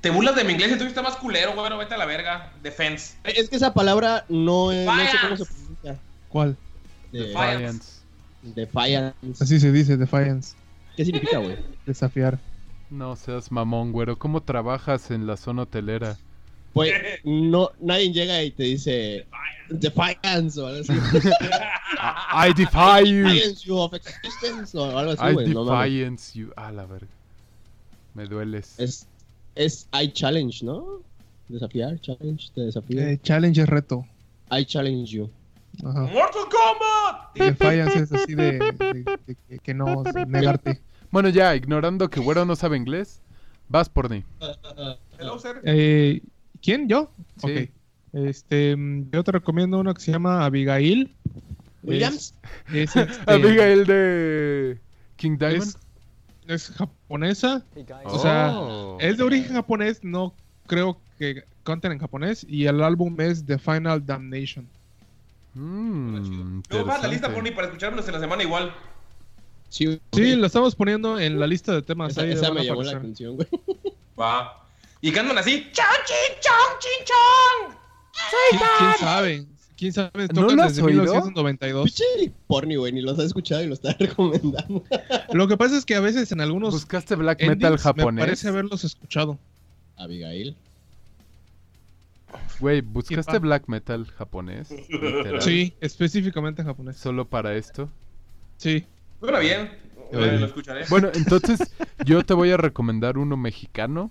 Te 0.00 0.10
burlas 0.10 0.36
de 0.36 0.44
mi 0.44 0.52
inglés 0.52 0.72
y 0.76 0.78
tú 0.78 0.84
estás 0.84 1.02
más 1.02 1.16
culero, 1.16 1.54
güey. 1.54 1.76
Vete 1.78 1.94
a 1.94 1.98
la 1.98 2.06
verga. 2.06 2.52
Defense. 2.62 3.16
Es 3.24 3.48
que 3.48 3.56
esa 3.56 3.74
palabra 3.74 4.24
no, 4.28 4.70
es, 4.70 4.86
no 4.86 4.96
sé 4.96 5.16
cómo 5.22 5.36
se 5.36 5.44
pronuncia. 5.44 5.98
¿Cuál? 6.28 6.56
De- 7.10 7.28
Defiance. 7.28 8.00
Defiance. 8.42 9.42
Así 9.42 9.58
se 9.58 9.72
dice, 9.72 9.96
Defiance. 9.96 10.54
¿Qué 10.96 11.04
significa, 11.04 11.38
güey? 11.38 11.56
Desafiar. 11.84 12.38
No 12.90 13.16
seas 13.16 13.50
mamón, 13.50 13.92
güero. 13.92 14.18
¿Cómo 14.18 14.42
trabajas 14.42 15.10
en 15.10 15.26
la 15.26 15.36
zona 15.36 15.62
hotelera? 15.62 16.16
Pues 16.72 16.92
no, 17.24 17.70
nadie 17.80 18.12
llega 18.12 18.42
y 18.42 18.52
te 18.52 18.62
dice 18.62 19.26
Defiance 19.68 20.60
o 20.60 20.66
algo 20.66 20.80
así. 20.80 20.92
I 22.32 22.52
defy 22.54 23.04
you. 23.04 23.24
Defiance 23.24 23.64
you 23.64 23.76
of 23.76 23.94
existence 23.94 24.78
o 24.78 24.96
algo 24.96 25.12
así, 25.12 25.22
I 25.22 25.52
no 25.52 25.64
defiance 25.64 26.38
you. 26.38 26.52
Ah, 26.56 26.70
la 26.70 26.86
verga. 26.86 27.08
Me 28.14 28.24
dueles. 28.26 28.78
es, 28.78 29.06
es 29.54 29.88
I 29.92 30.12
challenge, 30.12 30.64
¿no? 30.64 31.02
Desafiar, 31.48 31.98
challenge, 32.00 32.50
te 32.54 32.62
desafío. 32.62 33.00
Eh, 33.00 33.18
challenge 33.22 33.60
es 33.62 33.68
reto. 33.68 34.04
I 34.50 34.64
challenge 34.64 35.10
you. 35.12 35.30
Ajá. 35.84 36.02
Mortal 36.02 36.42
Kombat. 36.50 37.34
Defiance 37.36 37.98
es 38.00 38.12
así 38.12 38.34
de, 38.34 38.52
de- 38.58 39.18
de 39.26 39.34
que- 39.48 39.58
que 39.58 39.74
no, 39.74 40.02
de 40.14 40.26
negarte. 40.26 40.80
Bueno, 41.10 41.28
ya, 41.30 41.54
ignorando 41.54 42.10
que 42.10 42.20
güero 42.20 42.44
no 42.44 42.56
sabe 42.56 42.76
inglés, 42.76 43.20
vas 43.68 43.88
por 43.88 44.10
mí. 44.10 44.24
Hello, 45.18 45.38
sir. 45.38 45.60
Eh, 45.64 46.20
¿Quién? 46.60 46.88
¿Yo? 46.88 47.10
Sí. 47.36 47.46
Ok. 47.46 47.70
Este, 48.26 48.74
mm, 48.76 49.10
yo 49.12 49.22
te 49.24 49.32
recomiendo 49.32 49.78
uno 49.78 49.94
que 49.94 50.00
se 50.00 50.12
llama 50.12 50.44
Abigail. 50.44 51.14
Williams. 51.82 52.34
Es, 52.72 52.94
es, 52.94 52.96
este, 53.10 53.30
Abigail 53.32 53.86
de 53.86 54.80
King 55.16 55.36
Diamond. 55.38 55.62
es, 55.62 55.78
es 56.48 56.70
japonesa. 56.70 57.62
O 58.04 58.18
sea, 58.18 58.50
Oh. 58.58 58.96
es 59.00 59.16
de 59.18 59.22
origen 59.22 59.54
japonés. 59.54 60.02
No 60.02 60.34
creo 60.66 61.00
que 61.18 61.44
canten 61.62 61.92
en 61.92 61.98
japonés. 61.98 62.44
Y 62.48 62.66
el 62.66 62.82
álbum 62.82 63.14
es 63.20 63.44
The 63.46 63.58
Final 63.58 64.04
Damnation. 64.04 64.68
Mm, 65.54 66.60
a 66.70 66.98
la 66.98 67.08
lista. 67.08 67.32
Pony, 67.32 67.50
para 67.54 67.66
escuchármelos 67.66 68.06
en 68.06 68.14
la 68.14 68.20
semana 68.20 68.42
igual. 68.42 68.72
Sí, 69.68 70.00
Sí, 70.12 70.34
lo 70.36 70.46
estamos 70.46 70.74
poniendo 70.74 71.18
en 71.18 71.38
la 71.38 71.46
lista 71.46 71.72
de 71.74 71.82
temas. 71.82 72.12
esa, 72.12 72.22
ahí 72.22 72.32
esa 72.32 72.52
me 72.52 72.64
llamó 72.64 72.82
la 72.82 72.92
atención, 72.96 73.36
güey. 73.36 73.48
Va. 74.18 74.64
Y 75.00 75.12
cantan 75.12 75.36
así. 75.38 75.68
¡Chon, 75.72 75.84
chin, 76.04 76.40
chon, 76.40 76.78
chin, 76.80 77.04
chon! 77.04 77.76
¿Quién, 78.50 78.60
quién 78.78 78.94
sabe? 78.98 79.46
¿Quién 79.78 79.92
sabe? 79.92 80.10
¿No 80.34 80.40
Tocan 80.42 80.56
lo 80.56 80.62
has 80.64 80.74
desde 80.74 80.82
oído? 80.82 81.02
1992. 81.04 81.84
Pinche 81.84 82.32
porni, 82.48 82.74
güey, 82.74 82.92
ni 82.92 83.00
los 83.00 83.16
has 83.18 83.26
escuchado 83.26 83.62
y 83.62 83.68
lo 83.68 83.74
está 83.74 83.92
recomendando. 83.98 84.82
Lo 85.32 85.46
que 85.46 85.56
pasa 85.56 85.78
es 85.78 85.84
que 85.86 85.94
a 85.94 86.00
veces 86.00 86.32
en 86.32 86.40
algunos 86.40 86.74
¿Buscaste 86.74 87.14
black 87.14 87.40
endings 87.40 87.58
metal 87.58 87.72
me 87.74 87.78
japonés? 87.78 88.24
parece 88.24 88.48
haberlos 88.48 88.82
escuchado. 88.82 89.38
Abigail. 89.96 90.56
Güey, 92.58 92.80
¿buscaste 92.80 93.38
black 93.38 93.68
metal 93.68 94.04
japonés? 94.16 94.70
Literal. 94.90 95.40
Sí, 95.42 95.72
específicamente 95.80 96.62
en 96.62 96.68
japonés. 96.68 96.96
¿Solo 96.96 97.26
para 97.28 97.54
esto? 97.54 97.88
Sí. 98.56 98.84
Suena 99.20 99.38
bien. 99.38 99.70
Oye. 100.12 100.38
Lo 100.40 100.46
escucharé. 100.46 100.84
Bueno, 100.90 101.10
entonces 101.14 101.72
yo 102.04 102.24
te 102.24 102.34
voy 102.34 102.50
a 102.50 102.56
recomendar 102.56 103.16
uno 103.16 103.36
mexicano 103.36 104.10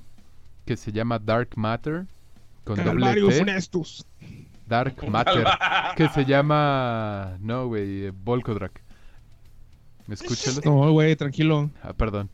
que 0.65 0.77
se 0.77 0.93
llama 0.93 1.19
Dark 1.19 1.49
Matter 1.57 2.05
con 2.63 2.77
doble 2.77 2.91
Calvario 2.91 3.27
T. 3.29 3.39
Funestus. 3.39 4.05
Dark 4.67 5.07
Matter 5.07 5.45
que 5.95 6.09
se 6.09 6.25
llama 6.25 7.37
no, 7.39 7.67
güey, 7.67 8.09
Volkodrak. 8.09 8.81
Escúchalo. 10.07 10.61
No, 10.63 10.91
güey, 10.91 11.15
tranquilo. 11.15 11.69
Ah, 11.81 11.93
perdón. 11.93 12.29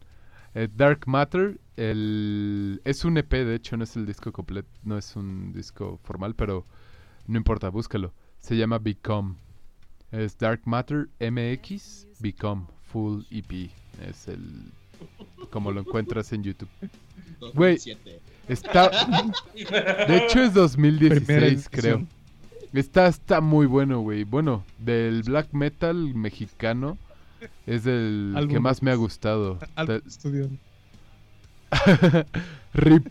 Eh, 0.54 0.68
Dark 0.76 1.08
Matter, 1.08 1.60
el... 1.78 2.82
es 2.84 3.04
un 3.04 3.18
EP, 3.18 3.32
de 3.32 3.56
hecho, 3.56 3.76
no 3.78 3.84
es 3.84 3.96
el 3.96 4.06
disco 4.06 4.32
completo, 4.32 4.70
no 4.84 4.98
es 4.98 5.16
un 5.16 5.52
disco 5.54 6.00
formal, 6.04 6.36
pero 6.36 6.66
no 7.26 7.38
importa, 7.38 7.70
búscalo. 7.70 8.14
Se 8.38 8.56
llama 8.56 8.78
Become. 8.78 9.36
Es 10.12 10.38
Dark 10.38 10.62
Matter 10.66 11.10
MX 11.20 12.08
Become 12.20 12.68
Full 12.84 13.24
EP. 13.32 13.72
Es 14.08 14.28
el... 14.28 14.72
como 15.50 15.72
lo 15.72 15.80
encuentras 15.80 16.32
en 16.34 16.44
YouTube. 16.44 16.70
Güey. 17.56 17.78
2007. 17.78 18.22
Está... 18.48 18.90
De 20.08 20.18
hecho 20.18 20.42
es 20.42 20.54
2016, 20.54 21.26
Primera 21.26 21.62
creo. 21.72 22.08
Está, 22.74 23.08
está 23.08 23.40
muy 23.42 23.66
bueno, 23.68 24.00
güey. 24.02 24.24
Bueno, 24.24 24.64
del 24.80 25.24
black 25.24 25.50
metal 25.54 26.14
mexicano 26.16 26.98
es 27.68 27.86
el 27.86 28.48
que 28.50 28.60
más 28.60 28.82
me 28.82 28.92
ha 28.92 28.96
gustado. 28.96 29.60
Al 29.76 30.02
estudio. 30.08 30.50
Rip. 32.74 33.06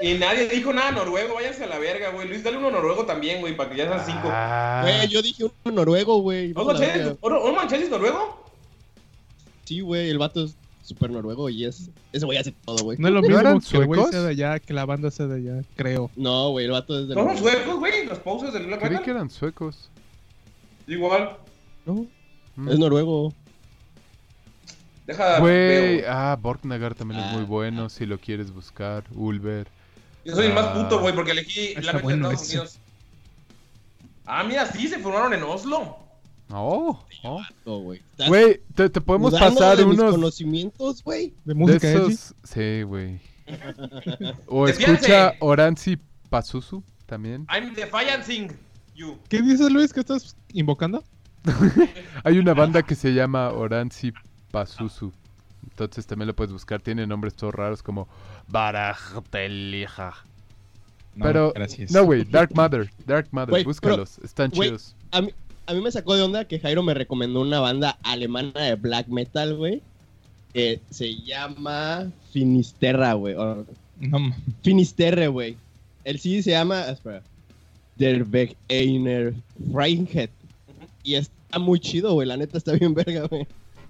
Y 0.00 0.14
nadie 0.14 0.48
dijo 0.48 0.72
nada 0.72 0.92
noruego. 0.92 1.34
Váyanse 1.34 1.64
a 1.64 1.66
la 1.66 1.78
verga, 1.78 2.10
güey. 2.10 2.28
Luis, 2.28 2.44
dale 2.44 2.56
uno 2.58 2.70
noruego 2.70 3.04
también, 3.04 3.40
güey, 3.40 3.56
para 3.56 3.70
que 3.70 3.76
ya 3.76 3.88
sean 3.88 4.06
cinco. 4.06 4.28
Ah, 4.30 4.80
Güey, 4.82 5.08
yo 5.08 5.22
dije 5.22 5.44
uno 5.64 5.74
noruego, 5.74 6.18
güey. 6.20 6.52
¿No 6.52 6.64
Vete 6.64 6.70
a 6.70 6.74
la 6.74 6.94
manches? 6.94 7.20
verga. 7.20 7.38
¿No 7.44 7.52
manches 7.52 7.82
es 7.82 7.90
noruego? 7.90 8.46
Sí, 9.64 9.80
güey, 9.80 10.08
el 10.10 10.18
vato 10.18 10.44
es 10.44 10.56
súper 10.86 11.10
noruego 11.10 11.48
y 11.50 11.64
es... 11.64 11.90
Ese 12.12 12.24
güey 12.24 12.38
hace 12.38 12.52
todo, 12.64 12.82
güey. 12.84 12.96
No 12.98 13.08
es 13.08 13.14
lo 13.14 13.20
¿No 13.20 13.26
mismo 13.28 13.40
eran 13.40 13.60
que 13.60 13.76
el 13.76 13.86
güey 13.86 13.98
suecos? 14.00 14.10
sea 14.12 14.22
de 14.22 14.30
allá, 14.30 14.58
que 14.60 14.72
la 14.72 14.84
banda 14.86 15.10
sea 15.10 15.26
de 15.26 15.36
allá, 15.36 15.62
creo. 15.76 16.10
No, 16.16 16.50
güey, 16.50 16.64
el 16.66 16.70
vato 16.72 16.98
es 16.98 17.08
de 17.08 17.14
¿No 17.14 17.24
son 17.24 17.38
suecos, 17.38 17.76
güey? 17.78 18.06
Los 18.06 18.18
poses 18.20 18.52
del 18.52 18.66
Black 18.66 18.80
creí 18.80 18.98
que 19.02 19.10
eran 19.10 19.28
suecos. 19.30 19.90
Igual. 20.86 21.36
No, 21.84 22.06
Mm. 22.56 22.68
es 22.70 22.78
noruego. 22.78 23.34
Deja. 25.06 25.38
Güey, 25.40 26.02
ah, 26.06 26.36
Borknagar 26.40 26.94
también 26.94 27.20
es 27.20 27.26
Ah. 27.26 27.32
muy 27.34 27.44
bueno 27.44 27.88
si 27.88 28.06
lo 28.06 28.18
quieres 28.18 28.50
buscar. 28.52 29.04
Ulver. 29.14 29.68
Yo 30.24 30.34
soy 30.34 30.46
el 30.46 30.54
más 30.54 30.66
Ah. 30.66 30.74
puto, 30.74 31.00
güey, 31.00 31.14
porque 31.14 31.32
elegí 31.32 31.68
Está 31.68 31.80
Black 31.82 31.94
Metal 31.96 32.02
bueno 32.02 32.28
de 32.30 32.34
Estados 32.34 32.48
ese. 32.48 32.58
Unidos. 32.58 32.78
Ah, 34.24 34.42
mira, 34.42 34.66
sí, 34.66 34.88
se 34.88 34.98
formaron 34.98 35.32
en 35.34 35.42
Oslo. 35.44 35.96
Oh, 36.50 36.98
oh. 37.24 37.42
No, 37.64 37.78
güey. 37.78 38.00
Estás 38.12 38.28
Güey, 38.28 38.60
te, 38.74 38.88
te 38.88 39.00
podemos 39.00 39.32
pasar 39.34 39.76
de 39.76 39.84
mis 39.84 39.98
unos 39.98 40.12
conocimientos, 40.12 41.02
güey. 41.02 41.28
De 41.28 41.34
de 41.46 41.54
música 41.54 41.90
edgy. 41.90 42.12
esos. 42.12 42.34
Sí, 42.44 42.82
güey. 42.82 43.20
O 44.48 44.66
escucha 44.66 45.34
Oranzi 45.40 45.98
Pazuzu 46.30 46.82
también. 47.06 47.46
I'm 47.48 47.74
defiancing 47.74 48.52
you. 48.94 49.18
¿Qué 49.28 49.40
dices, 49.42 49.70
Luis? 49.70 49.92
¿Qué 49.92 50.00
estás 50.00 50.36
invocando? 50.52 51.04
Hay 52.24 52.38
una 52.38 52.54
banda 52.54 52.82
que 52.82 52.94
se 52.94 53.14
llama 53.14 53.50
Oranzi 53.50 54.12
Pazuzu. 54.50 55.12
Entonces 55.62 56.06
también 56.06 56.28
lo 56.28 56.34
puedes 56.34 56.52
buscar. 56.52 56.80
Tiene 56.80 57.06
nombres 57.06 57.34
todos 57.34 57.54
raros 57.54 57.82
como 57.82 58.08
Barajtelija. 58.48 60.14
No, 61.14 61.24
Pero, 61.24 61.52
gracias. 61.54 61.92
no, 61.92 62.04
güey, 62.04 62.24
Dark 62.24 62.50
Mother. 62.54 62.90
Dark 63.06 63.28
Mother, 63.30 63.50
Güey, 63.50 63.64
búscalos. 63.64 64.18
Están 64.18 64.50
güey, 64.50 64.68
chidos. 64.68 64.94
A 65.12 65.22
mí, 65.22 65.30
a 65.66 65.74
mí 65.74 65.80
me 65.80 65.90
sacó 65.90 66.14
de 66.14 66.22
onda 66.22 66.44
que 66.46 66.58
Jairo 66.60 66.82
me 66.82 66.94
recomendó 66.94 67.40
una 67.40 67.60
banda 67.60 67.98
alemana 68.02 68.52
de 68.60 68.74
black 68.76 69.08
metal, 69.08 69.56
güey. 69.56 69.82
Que 70.52 70.80
se 70.90 71.14
llama 71.16 72.10
Finisterra, 72.32 73.12
güey. 73.14 73.34
o- 73.34 73.66
No, 74.00 74.18
Finisterre, 74.62 75.28
güey. 75.28 75.56
El 76.04 76.18
sí 76.18 76.42
se 76.42 76.50
llama. 76.52 76.82
Espera. 76.88 77.22
Der 77.96 78.24
Weg 78.30 78.56
Einer 78.68 79.34
Freiheit. 79.72 80.30
Y 81.02 81.14
está 81.14 81.58
muy 81.58 81.78
chido, 81.80 82.12
güey. 82.14 82.26
La 82.28 82.36
neta 82.36 82.58
está 82.58 82.72
bien 82.72 82.94
verga, 82.94 83.26
güey. 83.26 83.46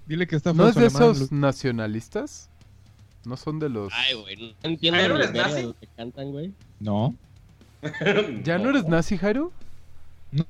Dile 0.07 0.25
que 0.27 0.35
está 0.37 0.53
¿No 0.53 0.67
es 0.67 0.75
de 0.75 0.85
alemán, 0.87 1.03
esos 1.11 1.31
nacionalistas? 1.31 2.49
¿No 3.25 3.35
son 3.35 3.59
de 3.59 3.67
los... 3.67 3.91
Ay, 3.93 4.15
güey. 4.15 4.35
No 4.37 4.69
entiendo 4.69 4.97
¿Jairo 4.99 5.15
lo 5.15 5.19
eres 5.21 5.33
verga 5.33 5.49
nazi? 5.49 5.63
lo 5.63 5.73
que 5.77 5.87
cantan, 5.97 6.31
güey. 6.31 6.51
no. 6.79 7.13
¿Ya 8.43 8.57
no 8.57 8.69
eres 8.71 8.85
nazi, 8.87 9.17
Jairo? 9.17 9.51
No, 10.31 10.45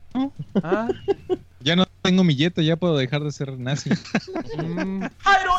Ah, 0.64 0.88
ya 1.62 1.76
no 1.76 1.86
tengo 2.02 2.24
mi 2.24 2.36
yeta, 2.36 2.62
ya 2.62 2.76
puedo 2.78 2.98
dejar 2.98 3.24
de 3.24 3.32
ser 3.32 3.58
nazi. 3.60 3.92
mm, 4.58 5.00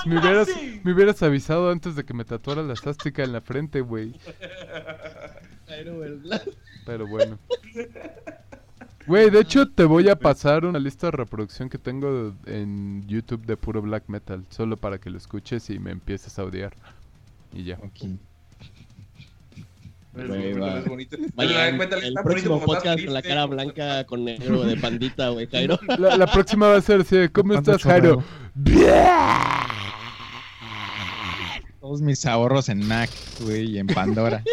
me, 0.06 0.18
hubieras, 0.18 0.48
me 0.82 0.92
hubieras 0.92 1.22
avisado 1.22 1.70
antes 1.70 1.94
de 1.96 2.04
que 2.04 2.14
me 2.14 2.24
tatuara 2.24 2.62
la 2.62 2.74
sástica 2.76 3.22
en 3.22 3.32
la 3.32 3.40
frente, 3.40 3.80
güey. 3.80 4.14
Pero 6.86 7.06
bueno. 7.06 7.38
Güey, 9.06 9.30
de 9.30 9.40
hecho 9.40 9.68
te 9.70 9.84
voy 9.84 10.08
a 10.08 10.16
pasar 10.16 10.64
una 10.66 10.78
lista 10.78 11.06
de 11.06 11.12
reproducción 11.12 11.68
que 11.70 11.78
tengo 11.78 12.34
en 12.46 13.06
YouTube 13.06 13.46
de 13.46 13.56
puro 13.56 13.80
black 13.80 14.04
metal, 14.08 14.44
solo 14.50 14.76
para 14.76 14.98
que 14.98 15.10
lo 15.10 15.16
escuches 15.18 15.70
y 15.70 15.78
me 15.78 15.92
empieces 15.92 16.38
a 16.38 16.44
odiar. 16.44 16.74
Y 17.52 17.64
ya. 17.64 17.78
Ok. 17.82 18.18
Güey, 20.26 20.52
va. 20.54 20.78
Es 20.78 20.86
bonito. 20.86 21.16
Vaya, 21.34 21.68
El 21.68 21.80
el 21.80 22.04
está 22.08 22.22
próximo 22.22 22.60
podcast 22.60 23.04
con 23.04 23.14
la 23.14 23.22
cara 23.22 23.46
blanca 23.46 24.04
con 24.04 24.24
negro 24.24 24.64
de 24.64 24.76
pandita, 24.76 25.28
güey, 25.28 25.46
Jairo. 25.50 25.78
La, 25.98 26.16
la 26.16 26.26
próxima 26.26 26.68
va 26.68 26.76
a 26.76 26.80
ser 26.80 27.02
así, 27.02 27.16
de, 27.16 27.30
¿cómo 27.30 27.54
estás, 27.54 27.82
Jairo? 27.82 28.22
Todos 31.80 32.02
mis 32.02 32.26
ahorros 32.26 32.68
en 32.68 32.86
Mac, 32.86 33.08
güey, 33.40 33.70
y 33.70 33.78
en 33.78 33.86
Pandora. 33.86 34.42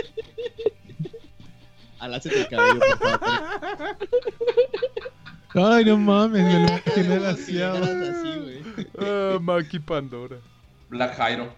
Alácete 1.99 2.41
el 2.41 2.47
cabello, 2.47 2.79
por 2.79 3.19
favor. 3.19 3.97
Ay, 5.55 5.85
no 5.85 5.97
mames, 5.97 6.43
me 6.43 6.53
lo 6.53 6.59
imaginé 6.67 7.27
así, 7.27 7.57
güey. 7.57 8.61
Ah, 8.99 9.37
Maki 9.41 9.79
Pandora. 9.79 10.37
Black 10.89 11.15
Jairo. 11.15 11.53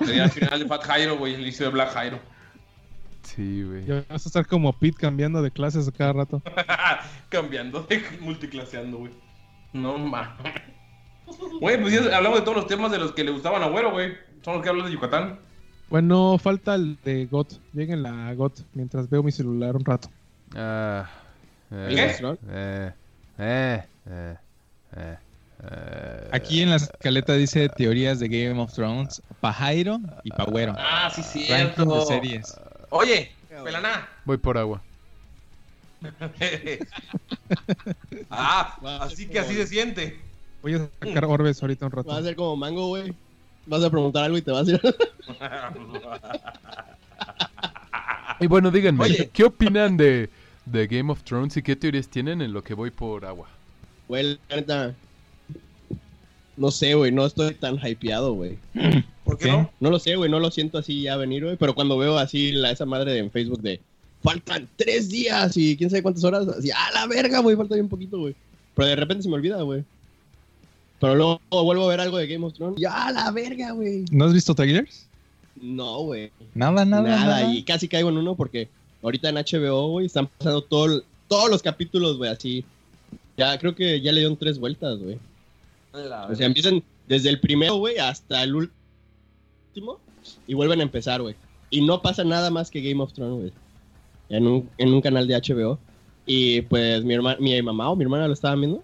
Sería 0.00 0.24
el 0.24 0.30
final 0.30 0.58
de 0.60 0.66
Fat 0.66 0.82
Jairo, 0.84 1.18
güey. 1.18 1.34
El 1.34 1.40
inicio 1.42 1.66
de 1.66 1.72
Black 1.72 1.90
Jairo. 1.92 2.18
Sí, 3.22 3.62
güey. 3.62 3.84
Ya 3.84 4.04
vas 4.08 4.26
a 4.26 4.28
estar 4.28 4.46
como 4.46 4.72
Pete 4.72 4.98
cambiando 4.98 5.42
de 5.42 5.50
clases 5.50 5.88
a 5.88 5.92
cada 5.92 6.12
rato. 6.12 6.42
Cambiando, 7.28 7.86
multiclaseando, 8.20 8.98
güey. 8.98 9.12
No 9.72 9.98
mames. 9.98 10.52
Güey, 11.60 11.80
pues 11.80 11.92
ya 11.94 12.16
hablamos 12.16 12.40
de 12.40 12.44
todos 12.44 12.58
los 12.58 12.66
temas 12.66 12.90
de 12.92 12.98
los 12.98 13.12
que 13.12 13.24
le 13.24 13.30
gustaban 13.30 13.62
a 13.62 13.66
Güero, 13.68 13.92
güey. 13.92 14.14
Son 14.44 14.54
los 14.54 14.62
que 14.62 14.68
hablan 14.68 14.86
de 14.86 14.92
Yucatán. 14.92 15.40
Bueno, 15.88 16.38
falta 16.38 16.74
el 16.74 16.98
de 17.02 17.26
GOT. 17.26 17.54
Lleguen 17.72 18.04
a 18.06 18.32
GOT 18.34 18.60
mientras 18.74 19.08
veo 19.08 19.22
mi 19.22 19.32
celular 19.32 19.74
un 19.74 19.84
rato. 19.84 20.08
Ah, 20.54 21.08
eh, 21.70 21.86
¿Qué? 21.88 22.36
eh, 22.50 22.92
eh, 22.92 22.92
eh, 23.38 23.84
eh, 24.06 24.36
eh. 24.96 25.16
Aquí 26.32 26.62
en 26.62 26.70
la 26.70 26.76
escaleta 26.76 27.34
dice 27.34 27.68
teorías 27.68 28.18
de 28.20 28.28
Game 28.28 28.60
of 28.60 28.72
Thrones, 28.72 29.22
pa' 29.40 29.52
Jairo 29.52 30.00
y 30.24 30.30
pa' 30.30 30.44
Güero. 30.44 30.74
Ah, 30.76 31.10
sí, 31.14 31.46
Ranking 31.48 31.74
cierto. 31.84 32.00
de 32.00 32.06
series. 32.06 32.60
Oye, 32.90 33.30
Pelaná. 33.62 34.08
Voy 34.24 34.36
por 34.38 34.58
agua. 34.58 34.82
ah, 38.30 38.76
así 39.02 39.26
que 39.26 39.38
así 39.38 39.54
se 39.54 39.66
siente. 39.66 40.18
Voy 40.62 40.74
a 40.74 40.88
sacar 41.02 41.24
orbes 41.24 41.60
ahorita 41.62 41.86
un 41.86 41.92
Vas 41.92 42.06
a 42.06 42.10
rato. 42.10 42.24
ser 42.24 42.36
como 42.36 42.56
mango, 42.56 42.88
güey. 42.88 43.14
Vas 43.66 43.82
a 43.82 43.90
preguntar 43.90 44.24
algo 44.24 44.36
y 44.36 44.42
te 44.42 44.50
vas 44.50 44.68
a 44.68 44.70
ir. 44.72 44.80
Y 48.40 48.48
bueno, 48.48 48.70
díganme, 48.72 49.04
Oye. 49.04 49.30
¿qué 49.32 49.44
opinan 49.44 49.96
de, 49.96 50.28
de 50.66 50.86
Game 50.88 51.10
of 51.12 51.22
Thrones 51.22 51.56
y 51.56 51.62
qué 51.62 51.76
teorías 51.76 52.08
tienen 52.08 52.42
en 52.42 52.52
lo 52.52 52.64
que 52.64 52.74
voy 52.74 52.90
por 52.90 53.24
agua? 53.24 53.46
Güey, 54.08 54.38
la 54.48 54.56
neta. 54.56 54.94
No 56.56 56.70
sé, 56.70 56.94
güey, 56.94 57.10
no 57.12 57.26
estoy 57.26 57.54
tan 57.54 57.78
hypeado, 57.84 58.34
güey. 58.34 58.58
¿Por 59.24 59.38
qué 59.38 59.48
no? 59.50 59.70
No 59.80 59.90
lo 59.90 59.98
sé, 59.98 60.16
güey, 60.16 60.30
no 60.30 60.38
lo 60.38 60.50
siento 60.50 60.78
así 60.78 61.02
ya 61.02 61.16
venir, 61.16 61.44
güey. 61.44 61.56
Pero 61.56 61.74
cuando 61.74 61.96
veo 61.98 62.18
así 62.18 62.52
la, 62.52 62.70
esa 62.70 62.86
madre 62.86 63.18
en 63.18 63.30
Facebook 63.30 63.60
de 63.62 63.80
faltan 64.22 64.68
tres 64.76 65.10
días 65.10 65.56
y 65.56 65.76
quién 65.76 65.90
sabe 65.90 66.02
cuántas 66.02 66.24
horas, 66.24 66.46
así, 66.48 66.70
a 66.70 66.90
la 66.94 67.06
verga, 67.06 67.40
güey, 67.40 67.56
falta 67.56 67.74
bien 67.74 67.88
poquito, 67.88 68.18
güey. 68.18 68.34
Pero 68.74 68.88
de 68.88 68.96
repente 68.96 69.22
se 69.22 69.28
me 69.28 69.34
olvida, 69.34 69.60
güey. 69.62 69.84
Pero 71.00 71.14
luego 71.16 71.40
vuelvo 71.50 71.84
a 71.84 71.88
ver 71.88 72.00
algo 72.00 72.16
de 72.18 72.26
Game 72.26 72.46
of 72.46 72.54
Thrones 72.54 72.80
y 72.80 72.84
a 72.84 73.10
la 73.12 73.30
verga, 73.30 73.72
güey. 73.72 74.04
¿No 74.10 74.24
has 74.24 74.32
visto 74.32 74.54
trailers? 74.54 75.06
No, 75.60 76.00
güey. 76.04 76.30
Nada, 76.54 76.84
nada, 76.84 77.02
Nada, 77.02 77.26
nada. 77.26 77.52
y 77.54 77.62
casi 77.62 77.88
caigo 77.88 78.08
en 78.08 78.16
uno 78.18 78.34
porque 78.34 78.68
ahorita 79.02 79.28
en 79.28 79.36
HBO, 79.36 79.88
güey, 79.88 80.06
están 80.06 80.28
pasando 80.38 80.62
todo, 80.62 81.02
todos 81.28 81.50
los 81.50 81.62
capítulos, 81.62 82.16
güey, 82.16 82.30
así. 82.30 82.64
Ya 83.36 83.58
creo 83.58 83.74
que 83.74 84.00
ya 84.00 84.12
le 84.12 84.20
dieron 84.20 84.36
tres 84.36 84.58
vueltas, 84.58 84.98
güey. 84.98 85.18
O 85.94 86.34
sea, 86.34 86.46
empiezan 86.46 86.82
desde 87.06 87.28
el 87.28 87.40
primero, 87.40 87.76
güey, 87.76 87.98
hasta 87.98 88.42
el 88.42 88.54
último 88.56 90.00
y 90.46 90.54
vuelven 90.54 90.80
a 90.80 90.82
empezar, 90.82 91.22
güey. 91.22 91.36
Y 91.70 91.82
no 91.82 92.02
pasa 92.02 92.24
nada 92.24 92.50
más 92.50 92.70
que 92.70 92.80
Game 92.80 93.02
of 93.02 93.12
Thrones, 93.12 93.38
güey. 93.38 93.52
En 94.28 94.46
un, 94.46 94.68
en 94.78 94.92
un 94.92 95.00
canal 95.00 95.28
de 95.28 95.36
HBO. 95.36 95.78
Y 96.26 96.62
pues 96.62 97.04
mi, 97.04 97.14
herma, 97.14 97.36
mi 97.38 97.60
mamá 97.62 97.90
o 97.90 97.96
mi 97.96 98.04
hermana 98.04 98.26
lo 98.26 98.34
estaban 98.34 98.60
viendo. 98.60 98.82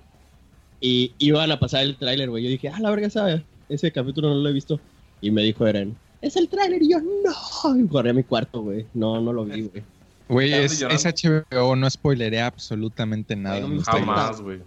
Y 0.81 1.13
iban 1.19 1.51
a 1.51 1.59
pasar 1.59 1.83
el 1.83 1.97
tráiler, 1.97 2.31
güey. 2.31 2.45
Yo 2.45 2.51
dije, 2.51 2.69
ah, 2.69 2.79
la 2.81 2.91
verga, 2.91 3.07
esa, 3.07 3.43
ese 3.69 3.91
capítulo 3.91 4.29
no 4.29 4.37
lo 4.37 4.49
he 4.49 4.53
visto. 4.53 4.79
Y 5.21 5.31
me 5.31 5.43
dijo 5.43 5.67
Eren, 5.67 5.97
es 6.23 6.37
el 6.37 6.49
tráiler. 6.49 6.83
Y 6.83 6.91
yo, 6.91 6.99
no. 7.01 7.77
Y 7.77 7.89
corrí 7.89 8.11
a 8.11 8.15
mi 8.15 8.23
cuarto, 8.23 8.63
güey. 8.63 8.87
No, 8.95 9.21
no 9.21 9.33
lo 9.33 9.45
vi, 9.45 9.63
güey. 9.63 9.83
Güey, 10.29 10.53
es, 10.53 10.81
es 10.81 11.05
HBO, 11.05 11.75
no 11.75 11.91
spoileré 11.91 12.41
absolutamente 12.41 13.35
nada. 13.35 13.57
Ay, 13.57 13.63
no 13.63 13.69
me 13.69 13.83
Jamás, 13.83 14.41
güey. 14.41 14.61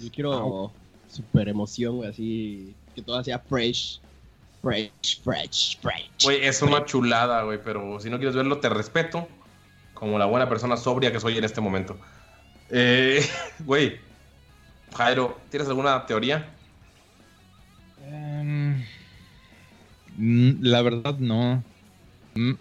Yo 0.00 0.10
quiero 0.12 0.72
super 1.14 1.48
emoción, 1.48 1.96
güey, 1.96 2.10
así. 2.10 2.74
Que 2.94 3.02
todo 3.02 3.22
sea 3.24 3.38
fresh. 3.38 4.00
Fresh, 4.62 5.22
fresh, 5.22 5.78
fresh. 5.80 6.24
Güey, 6.24 6.44
es 6.44 6.62
una 6.62 6.84
chulada, 6.84 7.42
güey, 7.42 7.58
pero 7.62 8.00
si 8.00 8.08
no 8.08 8.16
quieres 8.16 8.34
verlo, 8.34 8.58
te 8.58 8.70
respeto 8.70 9.28
como 9.92 10.18
la 10.18 10.24
buena 10.24 10.48
persona 10.48 10.76
sobria 10.76 11.12
que 11.12 11.20
soy 11.20 11.36
en 11.36 11.44
este 11.44 11.60
momento. 11.60 11.96
Eh, 12.70 13.22
güey, 13.60 13.98
Jairo, 14.96 15.38
¿tienes 15.50 15.68
alguna 15.68 16.06
teoría? 16.06 16.48
Em, 18.06 18.82
mm, 20.16 20.62
la 20.62 20.82
verdad, 20.82 21.18
no. 21.18 21.62
Mm, 22.34 22.54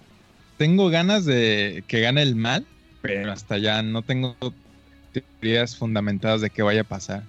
Tengo 0.58 0.90
ganas 0.90 1.26
de 1.26 1.84
que 1.88 2.02
gane 2.02 2.22
el 2.22 2.36
mal, 2.36 2.66
pero 3.02 3.32
hasta 3.32 3.58
ya 3.58 3.82
no 3.82 4.02
tengo 4.02 4.36
teorías 5.12 5.76
fundamentadas 5.76 6.42
de 6.42 6.50
qué 6.50 6.62
vaya 6.62 6.82
a 6.82 6.86
pasar. 6.86 7.24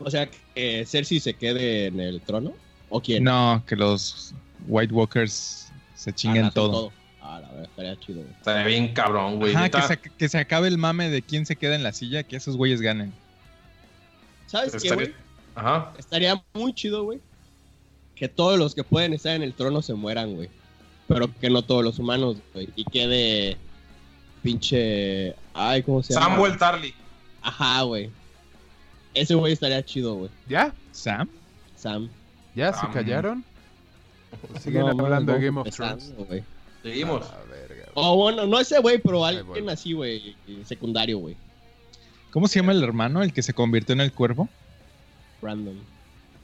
O 0.00 0.10
sea, 0.10 0.28
que 0.54 0.84
Cersei 0.86 1.20
se 1.20 1.34
quede 1.34 1.86
en 1.86 2.00
el 2.00 2.20
trono. 2.20 2.52
¿O 2.88 3.00
quién? 3.00 3.24
No, 3.24 3.62
que 3.66 3.76
los 3.76 4.34
White 4.66 4.92
Walkers 4.94 5.72
se 5.94 6.12
chinguen 6.12 6.44
Arrasen 6.44 6.54
todo. 6.54 6.92
Ah, 7.20 7.40
la 7.40 7.48
verdad, 7.48 7.64
estaría 7.64 8.00
chido, 8.00 8.22
güey. 8.22 8.32
Estaría 8.32 8.66
bien 8.66 8.94
cabrón, 8.94 9.38
güey. 9.38 9.54
Ajá, 9.54 9.68
que 9.68 9.82
se, 9.82 9.98
que 9.98 10.28
se 10.28 10.38
acabe 10.38 10.68
el 10.68 10.78
mame 10.78 11.10
de 11.10 11.20
quién 11.20 11.44
se 11.44 11.56
queda 11.56 11.74
en 11.74 11.82
la 11.82 11.92
silla, 11.92 12.22
que 12.22 12.36
esos 12.36 12.56
güeyes 12.56 12.80
ganen. 12.80 13.12
¿Sabes 14.46 14.82
qué, 14.82 14.94
güey? 14.94 15.14
Ajá. 15.54 15.92
Estaría 15.98 16.42
muy 16.54 16.72
chido, 16.72 17.04
güey. 17.04 17.20
Que 18.14 18.28
todos 18.28 18.58
los 18.58 18.74
que 18.74 18.84
pueden 18.84 19.12
estar 19.12 19.34
en 19.36 19.42
el 19.42 19.52
trono 19.52 19.82
se 19.82 19.94
mueran, 19.94 20.34
güey. 20.34 20.48
Pero 21.06 21.28
que 21.38 21.50
no 21.50 21.62
todos 21.62 21.84
los 21.84 21.98
humanos, 21.98 22.36
güey. 22.54 22.68
Y 22.76 22.84
quede 22.84 23.56
pinche... 24.42 25.34
Ay, 25.52 25.82
¿cómo 25.82 26.02
se 26.02 26.14
llama? 26.14 26.26
Samuel 26.26 26.56
Tarly. 26.56 26.94
Ajá, 27.42 27.82
güey. 27.82 28.10
Ese 29.20 29.34
güey 29.34 29.52
estaría 29.52 29.84
chido, 29.84 30.14
güey. 30.14 30.30
¿Ya? 30.48 30.72
¿Sam? 30.92 31.28
Sam. 31.76 32.08
¿Ya 32.54 32.72
se 32.72 32.86
callaron? 32.88 33.44
¿O 34.54 34.58
siguen 34.60 34.82
No, 34.82 35.04
hablando 35.04 35.32
de 35.32 35.40
Game 35.46 35.60
of 35.60 35.68
Thrones? 35.70 36.12
güey. 36.16 36.42
Seguimos. 36.82 37.26
Ah, 37.30 37.38
verga, 37.50 37.74
güey. 37.84 37.92
O 37.94 38.16
bueno, 38.16 38.46
no 38.46 38.58
ese 38.60 38.78
güey, 38.80 38.98
pero 38.98 39.24
alguien 39.24 39.68
así, 39.68 39.92
güey. 39.92 40.36
Secundario, 40.64 41.18
güey. 41.18 41.36
¿Cómo 42.30 42.46
se 42.48 42.60
llama 42.60 42.72
el 42.72 42.82
hermano, 42.82 43.22
el 43.22 43.32
que 43.32 43.42
se 43.42 43.54
convirtió 43.54 43.94
en 43.94 44.00
el 44.00 44.12
cuervo? 44.12 44.48
Random. 45.42 45.76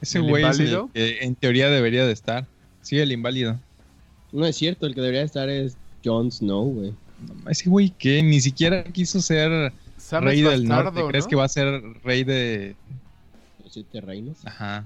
Ese 0.01 0.17
¿El 0.17 0.25
güey 0.25 0.43
es 0.43 0.59
el 0.59 0.65
inválido? 0.67 0.89
que 0.93 1.19
en 1.23 1.35
teoría 1.35 1.69
debería 1.69 2.05
de 2.05 2.11
estar. 2.11 2.45
Sí, 2.81 2.97
el 2.99 3.11
inválido. 3.11 3.59
No 4.31 4.45
es 4.45 4.55
cierto, 4.55 4.85
el 4.87 4.95
que 4.95 5.01
debería 5.01 5.21
estar 5.21 5.47
es 5.49 5.77
Jon 6.03 6.31
Snow, 6.31 6.65
güey. 6.73 6.93
No, 7.43 7.49
Ese 7.49 7.69
güey 7.69 7.89
que 7.91 8.21
ni 8.21 8.41
siquiera 8.41 8.83
quiso 8.83 9.21
ser 9.21 9.71
Sam 10.05 10.23
rey 10.23 10.39
es 10.41 10.49
del 10.49 10.67
bastardo, 10.67 10.91
norte. 10.91 11.07
¿Crees 11.09 11.25
¿no? 11.25 11.29
que 11.29 11.35
va 11.35 11.43
a 11.45 11.49
ser 11.49 11.81
rey 12.03 12.23
de...? 12.23 12.75
Los 13.63 13.73
siete 13.73 14.01
reinos. 14.01 14.37
Ajá. 14.45 14.85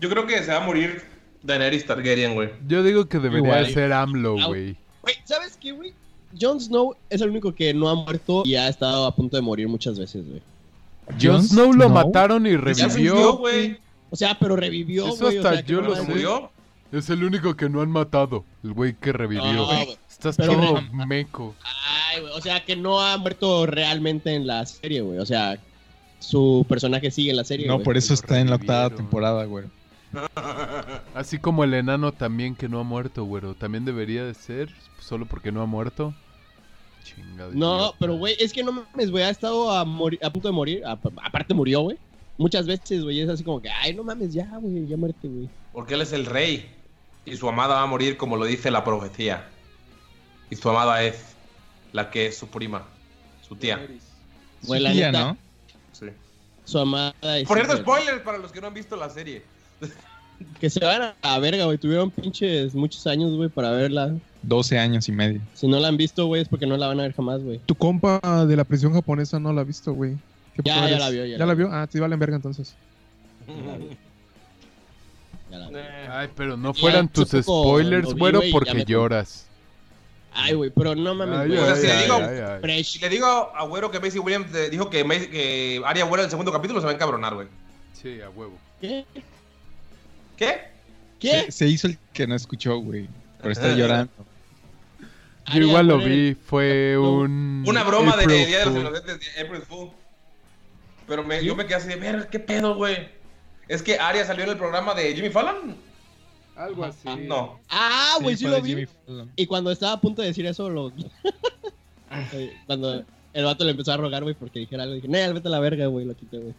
Yo 0.00 0.08
creo 0.08 0.26
que 0.26 0.42
se 0.42 0.50
va 0.50 0.62
a 0.62 0.66
morir 0.66 1.02
Daenerys 1.42 1.84
Targaryen, 1.86 2.34
güey. 2.34 2.50
Yo 2.66 2.82
digo 2.82 3.06
que 3.06 3.18
debería 3.18 3.58
Igual. 3.60 3.74
ser 3.74 3.92
AMLO, 3.92 4.40
Au. 4.40 4.48
güey. 4.48 4.76
Güey, 5.02 5.14
¿sabes 5.24 5.58
qué, 5.60 5.72
güey? 5.72 5.92
Jon 6.40 6.60
Snow 6.60 6.94
es 7.10 7.20
el 7.20 7.30
único 7.30 7.54
que 7.54 7.74
no 7.74 7.88
ha 7.88 7.94
muerto 7.94 8.42
y 8.44 8.54
ha 8.54 8.68
estado 8.68 9.04
a 9.04 9.14
punto 9.14 9.36
de 9.36 9.42
morir 9.42 9.68
muchas 9.68 9.98
veces, 9.98 10.24
güey. 10.26 10.42
Jon 11.20 11.42
Snow 11.42 11.72
lo 11.72 11.88
mataron 11.88 12.46
y 12.46 12.56
revivió. 12.56 13.36
güey. 13.36 13.78
O 14.10 14.16
sea, 14.16 14.36
pero 14.38 14.56
revivió, 14.56 15.08
Eso 15.08 15.24
güey. 15.24 15.38
o 15.38 15.40
hasta 15.40 15.52
sea, 15.54 15.62
que 15.62 15.72
yo 15.72 15.80
no 15.82 15.88
lo. 15.88 15.96
¿Se 15.96 16.02
murió? 16.02 16.50
Es 16.92 17.08
el 17.10 17.22
único 17.24 17.56
que 17.56 17.68
no 17.68 17.82
han 17.82 17.90
matado. 17.90 18.44
El 18.64 18.72
güey 18.72 18.94
que 18.94 19.12
revivió. 19.12 19.52
No, 19.52 19.66
güey. 19.66 19.96
Estás 20.08 20.36
Pero- 20.36 20.54
todo 20.54 20.82
meco. 21.06 21.54
Ay, 22.10 22.20
güey. 22.20 22.32
O 22.34 22.40
sea, 22.40 22.64
que 22.64 22.76
no 22.76 23.00
ha 23.00 23.16
muerto 23.16 23.66
realmente 23.66 24.34
en 24.34 24.46
la 24.46 24.66
serie, 24.66 25.00
güey. 25.00 25.18
O 25.18 25.26
sea, 25.26 25.58
su 26.18 26.66
personaje 26.68 27.10
sigue 27.10 27.30
en 27.30 27.36
la 27.36 27.44
serie. 27.44 27.66
No, 27.66 27.80
por 27.80 27.96
eso 27.96 28.12
está 28.12 28.40
en 28.40 28.50
la 28.50 28.56
octava 28.56 28.90
temporada, 28.90 29.44
güey. 29.44 29.66
Así 31.14 31.38
como 31.38 31.62
el 31.64 31.74
enano 31.74 32.12
también 32.12 32.54
que 32.56 32.68
no 32.68 32.80
ha 32.80 32.84
muerto, 32.84 33.24
güero. 33.24 33.54
También 33.54 33.84
debería 33.84 34.24
de 34.24 34.34
ser, 34.34 34.68
solo 34.98 35.26
porque 35.26 35.52
no 35.52 35.62
ha 35.62 35.66
muerto. 35.66 36.14
Chingado. 37.04 37.52
No, 37.54 37.94
pero 37.98 38.16
güey, 38.16 38.34
es 38.38 38.52
que 38.52 38.62
no 38.62 38.72
mames, 38.72 39.10
güey, 39.10 39.24
ha 39.24 39.30
estado 39.30 39.70
a, 39.72 39.84
punto 39.84 40.48
de 40.48 40.52
morir. 40.52 40.84
a- 40.84 40.98
aparte 41.24 41.54
murió, 41.54 41.80
güey. 41.82 41.96
Muchas 42.36 42.66
veces, 42.66 43.04
güey, 43.04 43.20
es 43.20 43.28
así 43.28 43.44
como 43.44 43.60
que, 43.60 43.68
ay, 43.70 43.94
no 43.94 44.02
mames, 44.02 44.32
ya, 44.32 44.48
güey, 44.60 44.86
ya 44.86 44.96
muerte, 44.96 45.28
güey. 45.28 45.48
Porque 45.72 45.94
él 45.94 46.00
es 46.00 46.12
el 46.12 46.26
rey. 46.26 46.68
Y 47.30 47.36
su 47.36 47.48
amada 47.48 47.76
va 47.76 47.82
a 47.82 47.86
morir 47.86 48.16
como 48.16 48.36
lo 48.36 48.44
dice 48.44 48.70
la 48.70 48.82
profecía. 48.82 49.48
Y 50.50 50.56
su 50.56 50.68
amada 50.68 51.02
es 51.04 51.14
la 51.92 52.10
que 52.10 52.26
es 52.26 52.36
su 52.36 52.48
prima. 52.48 52.84
Su 53.46 53.54
tía. 53.54 53.86
Güey, 54.64 54.80
la 54.80 54.92
Tía, 54.92 55.12
neta, 55.12 55.24
¿no? 55.24 55.36
Sí. 55.92 56.06
su 56.64 56.78
amada 56.78 57.14
es... 57.22 57.46
Por 57.46 57.56
cierto, 57.56 57.76
spoilers 57.76 58.20
para 58.22 58.38
los 58.38 58.50
que 58.50 58.60
no 58.60 58.66
han 58.66 58.74
visto 58.74 58.96
la 58.96 59.08
serie. 59.10 59.42
Que 60.58 60.70
se 60.70 60.84
van 60.84 61.02
a 61.02 61.14
la 61.22 61.38
verga, 61.38 61.66
güey. 61.66 61.78
Tuvieron 61.78 62.10
pinches 62.10 62.74
muchos 62.74 63.06
años, 63.06 63.36
güey, 63.36 63.48
para 63.48 63.70
verla. 63.70 64.12
12 64.42 64.78
años 64.78 65.08
y 65.08 65.12
medio. 65.12 65.40
Si 65.54 65.68
no 65.68 65.78
la 65.78 65.88
han 65.88 65.96
visto, 65.96 66.26
güey, 66.26 66.42
es 66.42 66.48
porque 66.48 66.66
no 66.66 66.76
la 66.76 66.88
van 66.88 66.98
a 66.98 67.04
ver 67.04 67.14
jamás, 67.14 67.42
güey. 67.42 67.60
Tu 67.66 67.74
compa 67.76 68.20
de 68.44 68.56
la 68.56 68.64
prisión 68.64 68.92
japonesa 68.92 69.38
no 69.38 69.52
la 69.52 69.60
ha 69.60 69.64
visto, 69.64 69.92
güey. 69.92 70.16
¿Qué 70.56 70.62
Ya, 70.64 70.88
ya 70.88 70.98
la 70.98 71.10
vio, 71.10 71.24
ya 71.26 71.38
¿Ya 71.38 71.46
la 71.46 71.54
vio? 71.54 71.68
Ah, 71.70 71.86
sí, 71.90 72.00
valen 72.00 72.18
verga 72.18 72.36
entonces. 72.36 72.74
Eh, 75.52 76.08
Ay, 76.10 76.28
pero 76.36 76.56
no 76.56 76.72
Ya, 76.72 76.80
fueran 76.80 77.08
tus 77.08 77.30
spoilers, 77.30 78.14
güero, 78.14 78.42
ya 78.42 78.52
porque 78.52 78.74
me- 78.74 78.84
lloras. 78.84 79.46
Ay, 80.32 80.54
güey, 80.54 80.70
pero 80.70 80.94
no 80.94 81.14
mames, 81.14 81.38
Ay, 81.38 81.48
güey. 81.48 81.58
O 81.60 81.64
sea, 81.64 81.74
ay, 81.74 81.80
si 81.80 81.86
le 81.86 82.02
digo-. 82.02 82.84
Si 82.84 82.98
le 83.18 83.26
a 83.58 83.64
Güero 83.64 83.90
que 83.90 83.98
Macy 83.98 84.18
Williams 84.20 84.46
dijo 84.70 84.88
que, 84.88 85.04
Macy- 85.04 85.28
que 85.28 85.82
Arya 85.84 86.04
vuela 86.04 86.22
en 86.22 86.26
el 86.26 86.30
segundo 86.30 86.52
capítulo, 86.52 86.80
se 86.80 86.86
va 86.86 86.92
a 86.92 86.94
encabronar, 86.94 87.34
güey. 87.34 87.48
Sí, 88.00 88.20
a 88.20 88.30
huevo. 88.30 88.56
¿Qué? 88.80 89.04
¿Qué? 90.36 90.60
¿Qué? 91.18 91.30
Se, 91.46 91.52
se 91.52 91.66
hizo 91.66 91.86
el 91.88 91.98
que 92.12 92.26
no 92.26 92.34
escuchó, 92.34 92.78
güey. 92.78 93.08
Por 93.42 93.50
estar 93.52 93.74
llorando. 93.74 94.12
Yo 95.46 95.52
Aria 95.54 95.66
igual 95.66 95.86
lo 95.88 95.98
vi, 95.98 96.34
fue 96.34 96.96
un... 96.96 97.64
Una 97.66 97.82
broma 97.82 98.16
de 98.16 98.26
Día 98.46 98.60
de 98.60 98.64
los. 98.66 98.76
Inocentes, 98.76 99.18
de 99.34 99.42
April 99.42 99.62
Fool. 99.62 99.90
Pero 101.08 101.24
me, 101.24 101.44
yo 101.44 101.56
me 101.56 101.66
quedé 101.66 101.74
así 101.74 101.88
de, 101.88 101.96
ver, 101.96 102.28
¿qué 102.30 102.38
pedo, 102.38 102.76
güey? 102.76 103.08
Es 103.70 103.82
que 103.82 103.98
Arya 103.98 104.24
salió 104.26 104.42
en 104.44 104.50
el 104.50 104.56
programa 104.58 104.94
de 104.94 105.14
Jimmy 105.14 105.30
Fallon. 105.30 105.76
Algo 106.56 106.84
así. 106.84 107.08
No. 107.26 107.60
Ah, 107.68 108.16
güey, 108.20 108.36
sí, 108.36 108.46
lo 108.46 108.60
vi. 108.60 108.86
Y 109.36 109.46
cuando 109.46 109.70
estaba 109.70 109.92
a 109.92 110.00
punto 110.00 110.22
de 110.22 110.28
decir 110.28 110.44
eso, 110.46 110.68
lo... 110.68 110.92
Eh, 112.32 112.52
cuando 112.66 113.04
el 113.32 113.44
vato 113.44 113.64
le 113.64 113.70
empezó 113.70 113.92
a 113.92 113.96
rogar, 113.96 114.24
güey, 114.24 114.34
porque 114.34 114.58
dijera 114.58 114.82
algo, 114.82 114.96
dije, 114.96 115.06
Nel, 115.06 115.32
vete 115.32 115.46
a 115.46 115.50
la 115.52 115.60
verga, 115.60 115.86
güey, 115.86 116.04
lo 116.04 116.16
quité, 116.16 116.38
güey. 116.38 116.54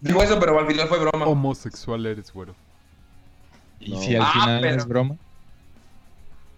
Dijo 0.00 0.22
eso, 0.22 0.38
pero 0.38 0.56
al 0.56 0.68
final 0.68 0.86
fue 0.86 1.00
broma. 1.00 1.26
Homosexual 1.26 2.06
eres, 2.06 2.32
güero. 2.32 2.54
Y 3.80 3.90
No. 3.90 3.98
si 4.00 4.14
al 4.14 4.22
Ah, 4.22 4.30
final 4.32 4.60
pero- 4.60 4.76
es 4.76 4.86
broma. 4.86 5.16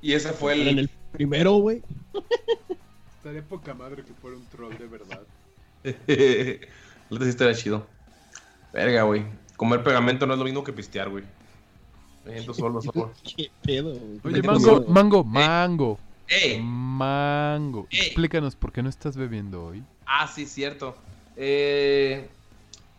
Y 0.02 0.12
ese 0.12 0.32
fue 0.34 0.52
Pero 0.52 0.64
en 0.68 0.68
el... 0.68 0.78
el 0.80 0.90
primero, 1.12 1.52
güey. 1.54 1.82
Estaría 3.16 3.42
poca 3.42 3.72
madre 3.72 4.02
que 4.04 4.12
fuera 4.12 4.36
un 4.36 4.44
troll 4.48 4.76
de 4.76 4.86
verdad. 4.86 5.20
Neta 5.82 7.24
sí 7.24 7.28
estaría 7.30 7.54
chido. 7.54 7.86
Verga, 8.74 9.02
güey. 9.04 9.24
Comer 9.60 9.82
pegamento 9.82 10.26
no 10.26 10.32
es 10.32 10.38
lo 10.38 10.46
mismo 10.46 10.64
que 10.64 10.72
pistear, 10.72 11.10
güey. 11.10 11.22
Me 12.24 12.32
siento 12.32 12.54
solo, 12.54 12.80
solo. 12.80 13.12
¿Qué 13.22 13.50
pedo, 13.60 13.92
güey? 13.92 14.20
Oye, 14.24 14.40
Qué 14.40 14.48
Mango, 14.48 14.80
pedo. 14.80 14.84
Mango, 14.88 15.22
Mango. 15.22 15.98
¡Ey! 16.28 16.62
Mango. 16.62 17.86
Ey. 17.90 17.98
Explícanos 17.98 18.56
por 18.56 18.72
qué 18.72 18.82
no 18.82 18.88
estás 18.88 19.18
bebiendo 19.18 19.62
hoy. 19.62 19.82
Ah, 20.06 20.26
sí, 20.28 20.46
cierto. 20.46 20.96
Eh, 21.36 22.26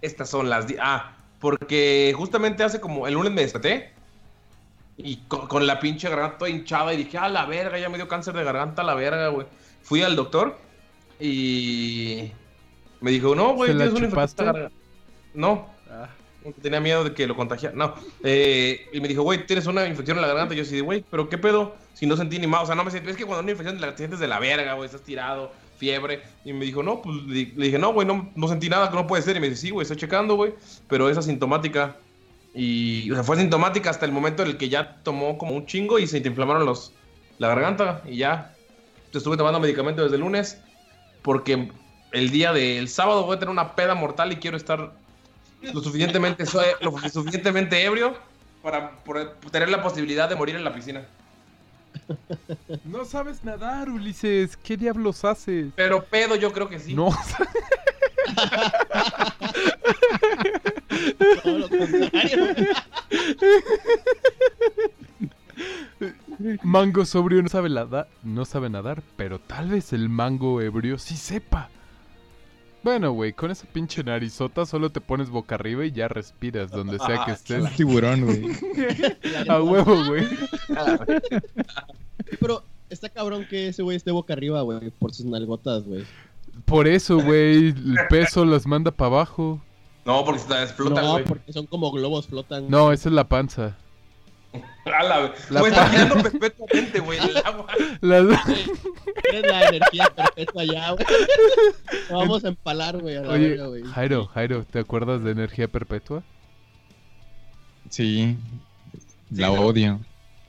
estas 0.03 0.29
son 0.29 0.51
las... 0.51 0.67
Ah, 0.79 1.15
porque 1.39 2.13
justamente 2.15 2.63
hace 2.63 2.79
como... 2.79 3.07
El 3.07 3.15
lunes 3.15 3.31
me 3.31 3.41
desperté. 3.41 3.93
Y 4.97 5.15
con, 5.27 5.47
con 5.47 5.65
la 5.65 5.79
pinche 5.79 6.09
garganta 6.09 6.37
toda 6.37 6.51
hinchada. 6.51 6.93
Y 6.93 6.97
dije, 6.97 7.17
a 7.17 7.27
la 7.27 7.47
verga, 7.47 7.79
ya 7.79 7.89
me 7.89 7.97
dio 7.97 8.07
cáncer 8.07 8.35
de 8.35 8.43
garganta, 8.43 8.83
a 8.83 8.85
la 8.85 8.93
verga, 8.93 9.29
güey. 9.29 9.47
Fui 9.81 10.03
al 10.03 10.15
doctor. 10.15 10.59
Y... 11.19 12.31
Me 12.99 13.09
dijo, 13.09 13.33
no, 13.33 13.55
güey, 13.55 13.71
¿Se 13.71 13.73
la 13.73 13.85
tienes 13.85 13.99
una 13.99 14.09
infección. 14.09 14.71
No, 15.33 15.70
tenía 16.61 16.79
miedo 16.79 17.03
de 17.03 17.13
que 17.13 17.27
lo 17.27 17.35
contagiara. 17.35 17.75
No. 17.75 17.93
Eh, 18.23 18.87
y 18.91 18.99
me 18.99 19.07
dijo, 19.07 19.23
güey, 19.23 19.45
tienes 19.45 19.67
una 19.67 19.85
infección 19.87 20.17
en 20.17 20.21
la 20.21 20.27
garganta. 20.27 20.55
Yo 20.55 20.63
así, 20.63 20.75
de, 20.75 20.81
güey, 20.81 21.03
pero 21.09 21.29
qué 21.29 21.37
pedo. 21.37 21.75
Si 21.93 22.05
no 22.05 22.17
sentí 22.17 22.39
ni 22.39 22.47
más. 22.47 22.63
O 22.63 22.65
sea, 22.65 22.75
no 22.75 22.83
me 22.83 22.91
sentí. 22.91 23.09
Es 23.09 23.17
que 23.17 23.25
cuando 23.25 23.43
una 23.43 23.51
infección 23.51 23.79
la 23.79 23.95
sientes 23.95 24.19
de 24.19 24.27
la 24.27 24.39
verga, 24.39 24.73
güey, 24.73 24.85
estás 24.85 25.01
tirado, 25.01 25.51
fiebre. 25.77 26.23
Y 26.43 26.53
me 26.53 26.65
dijo, 26.65 26.83
no, 26.83 27.01
pues 27.01 27.15
le 27.23 27.45
dije, 27.45 27.77
no, 27.77 27.93
güey, 27.93 28.07
no, 28.07 28.31
no 28.35 28.47
sentí 28.47 28.69
nada, 28.69 28.89
que 28.89 28.95
no 28.95 29.07
puede 29.07 29.23
ser. 29.23 29.37
Y 29.37 29.39
me 29.39 29.49
dice, 29.49 29.61
sí, 29.61 29.69
güey, 29.69 29.83
estoy 29.83 29.97
checando, 29.97 30.35
güey. 30.35 30.53
Pero 30.87 31.09
es 31.09 31.17
asintomática. 31.17 31.97
Y, 32.53 33.09
o 33.11 33.15
sea, 33.15 33.23
fue 33.23 33.35
asintomática 33.35 33.89
hasta 33.89 34.05
el 34.05 34.11
momento 34.11 34.43
en 34.43 34.49
el 34.49 34.57
que 34.57 34.69
ya 34.69 35.01
tomó 35.03 35.37
como 35.37 35.55
un 35.55 35.65
chingo 35.65 35.99
y 35.99 36.07
se 36.07 36.19
te 36.21 36.27
inflamaron 36.27 36.65
los, 36.65 36.93
la 37.37 37.49
garganta. 37.49 38.01
Y 38.05 38.17
ya. 38.17 38.55
Estuve 39.13 39.35
tomando 39.35 39.59
medicamento 39.59 40.03
desde 40.03 40.15
el 40.15 40.21
lunes. 40.21 40.61
Porque 41.21 41.69
el 42.11 42.29
día 42.31 42.51
del 42.51 42.87
sábado 42.89 43.25
voy 43.25 43.35
a 43.35 43.39
tener 43.39 43.51
una 43.51 43.75
peda 43.75 43.93
mortal 43.95 44.31
y 44.31 44.37
quiero 44.37 44.57
estar 44.57 44.93
lo 45.61 45.81
suficientemente, 45.81 46.43
lo 46.81 46.97
suficientemente 47.09 47.83
ebrio 47.83 48.15
para 48.63 48.91
tener 49.51 49.69
la 49.69 49.81
posibilidad 49.81 50.27
de 50.29 50.35
morir 50.35 50.55
en 50.55 50.63
la 50.63 50.73
piscina. 50.73 51.05
No 52.85 53.05
sabes 53.05 53.43
nadar, 53.43 53.89
Ulises. 53.89 54.55
¿Qué 54.57 54.77
diablos 54.77 55.23
haces? 55.25 55.67
Pero 55.75 56.03
pedo 56.05 56.35
yo 56.35 56.51
creo 56.53 56.69
que 56.69 56.79
sí. 56.79 56.93
No. 56.93 57.09
Todo 61.43 61.57
lo 61.59 61.69
contrario. 61.69 62.55
Mango 66.63 67.05
sobrio 67.05 67.41
no 67.43 67.49
sabe, 67.49 67.69
nada- 67.69 68.07
no 68.23 68.45
sabe 68.45 68.69
nadar, 68.69 69.03
pero 69.15 69.39
tal 69.39 69.69
vez 69.69 69.93
el 69.93 70.09
mango 70.09 70.61
ebrio 70.61 70.97
sí 70.97 71.15
sepa. 71.15 71.69
Bueno, 72.83 73.11
güey, 73.11 73.33
con 73.33 73.51
esa 73.51 73.67
pinche 73.67 74.03
narizota 74.03 74.65
solo 74.65 74.89
te 74.89 75.01
pones 75.01 75.29
boca 75.29 75.53
arriba 75.55 75.85
y 75.85 75.91
ya 75.91 76.07
respiras 76.07 76.71
donde 76.71 76.97
sea 76.99 77.25
que 77.25 77.31
estés. 77.31 77.61
Un 77.63 77.69
tiburón, 77.75 78.25
güey. 78.25 78.43
A 79.49 79.61
huevo, 79.61 80.03
güey. 80.05 80.27
Pero 82.39 82.63
está 82.89 83.09
cabrón 83.09 83.45
que 83.49 83.67
ese 83.67 83.83
güey 83.83 83.97
esté 83.97 84.11
boca 84.11 84.33
arriba, 84.33 84.61
güey, 84.61 84.89
por 84.91 85.13
sus 85.13 85.25
nalgotas, 85.25 85.83
güey. 85.85 86.05
Por 86.65 86.87
eso, 86.87 87.19
güey, 87.21 87.67
el 87.69 87.97
peso 88.09 88.45
las 88.45 88.65
manda 88.65 88.91
para 88.91 89.07
abajo. 89.15 89.61
No, 90.05 90.25
porque 90.25 90.39
se 90.39 90.63
explotan, 90.63 91.03
No, 91.03 91.11
güey. 91.13 91.23
porque 91.25 91.53
son 91.53 91.67
como 91.67 91.91
globos 91.91 92.27
flotan. 92.27 92.69
No, 92.69 92.91
esa 92.91 93.09
es 93.09 93.13
la 93.13 93.27
panza. 93.29 93.77
A 94.85 95.03
la- 95.03 95.33
La 95.49 95.61
pa- 95.61 95.67
está 95.69 95.87
girando 95.89 96.21
perpetuamente, 96.23 96.99
güey, 96.99 97.19
el 97.19 97.37
agua. 97.37 97.67
La- 98.01 98.17
Eres 98.17 99.43
la 99.51 99.67
energía 99.69 100.05
perfecta 100.15 100.63
ya, 100.65 100.91
güey. 100.91 101.05
Nos 102.09 102.19
vamos 102.19 102.43
a 102.43 102.47
empalar, 102.49 102.97
güey, 102.97 103.15
a 103.17 103.21
la 103.21 103.29
Oye, 103.33 103.49
verga, 103.49 103.67
güey. 103.67 103.83
Jairo, 103.83 104.25
Jairo, 104.27 104.65
¿te 104.65 104.79
acuerdas 104.79 105.23
de 105.23 105.31
energía 105.31 105.67
perpetua? 105.67 106.23
Sí. 107.89 108.37
La 109.29 109.51
odio. 109.51 109.99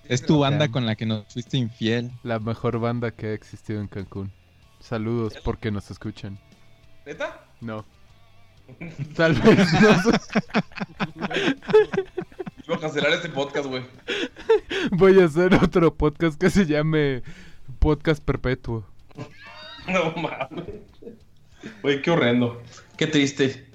Es 0.08 0.24
tu 0.26 0.40
banda 0.40 0.68
con 0.68 0.84
la 0.86 0.96
que 0.96 1.06
nos 1.06 1.24
fuiste 1.32 1.56
infiel. 1.58 2.10
La 2.24 2.38
mejor 2.40 2.80
banda 2.80 3.10
que 3.12 3.26
ha 3.28 3.32
existido 3.34 3.80
en 3.80 3.86
Cancún. 3.88 4.32
Saludos 4.80 5.34
porque 5.44 5.70
nos 5.70 5.90
escuchan. 5.90 6.38
¿Neta? 7.06 7.44
No. 7.60 7.84
Tal 9.16 9.34
vez 9.34 9.72
no. 9.80 9.90
Iba 12.66 12.76
a 12.76 12.80
cancelar 12.80 13.12
este 13.12 13.28
podcast, 13.28 13.66
güey. 13.66 13.82
Voy 14.92 15.20
a 15.20 15.24
hacer 15.24 15.54
otro 15.54 15.94
podcast 15.94 16.40
que 16.40 16.48
se 16.48 16.66
llame 16.66 17.22
Podcast 17.80 18.22
Perpetuo. 18.22 18.84
No 19.88 20.12
mames. 20.12 20.82
Güey, 21.82 22.02
qué 22.02 22.10
horrendo. 22.10 22.62
Qué 22.96 23.08
triste. 23.08 23.66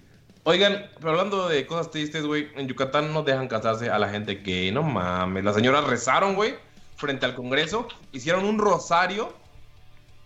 Oigan, 0.43 0.89
pero 0.95 1.09
hablando 1.09 1.49
de 1.49 1.65
cosas 1.65 1.91
tristes, 1.91 2.26
güey, 2.26 2.47
en 2.55 2.69
Yucatán 2.69 3.11
no 3.11 3.23
dejan 3.23 3.49
casarse 3.49 3.89
a 3.89 3.99
la 3.99 4.07
gente 4.07 4.35
gay, 4.35 4.72
no 4.72 4.84
mames. 4.84 5.43
Las 5.43 5.55
señoras 5.55 5.84
rezaron, 5.84 6.35
güey, 6.35 6.55
frente 6.95 7.26
al 7.26 7.35
Congreso, 7.35 7.89
hicieron 8.14 8.45
un 8.45 8.57
rosario 8.57 9.34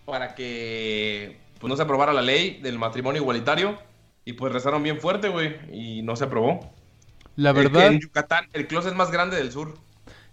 para 0.06 0.36
que 0.36 1.40
pues 1.60 1.70
no 1.70 1.76
se 1.76 1.82
aprobara 1.82 2.14
la 2.14 2.22
ley 2.22 2.60
del 2.62 2.78
matrimonio 2.78 3.22
igualitario 3.22 3.80
y 4.24 4.34
pues 4.34 4.54
rezaron 4.54 4.84
bien 4.84 5.00
fuerte, 5.00 5.30
güey, 5.30 5.56
y 5.72 6.04
no 6.04 6.16
se 6.16 6.26
aprobó. 6.26 6.72
La 7.36 7.53
Eh, 7.56 7.70
que 7.70 7.70
verdad, 7.70 7.88
en 7.88 7.99
Yucatán 7.99 8.45
el 8.53 8.68
closet 8.68 8.94
más 8.95 9.12
grande 9.12 9.38
del 9.38 9.52
sur. 9.52 9.78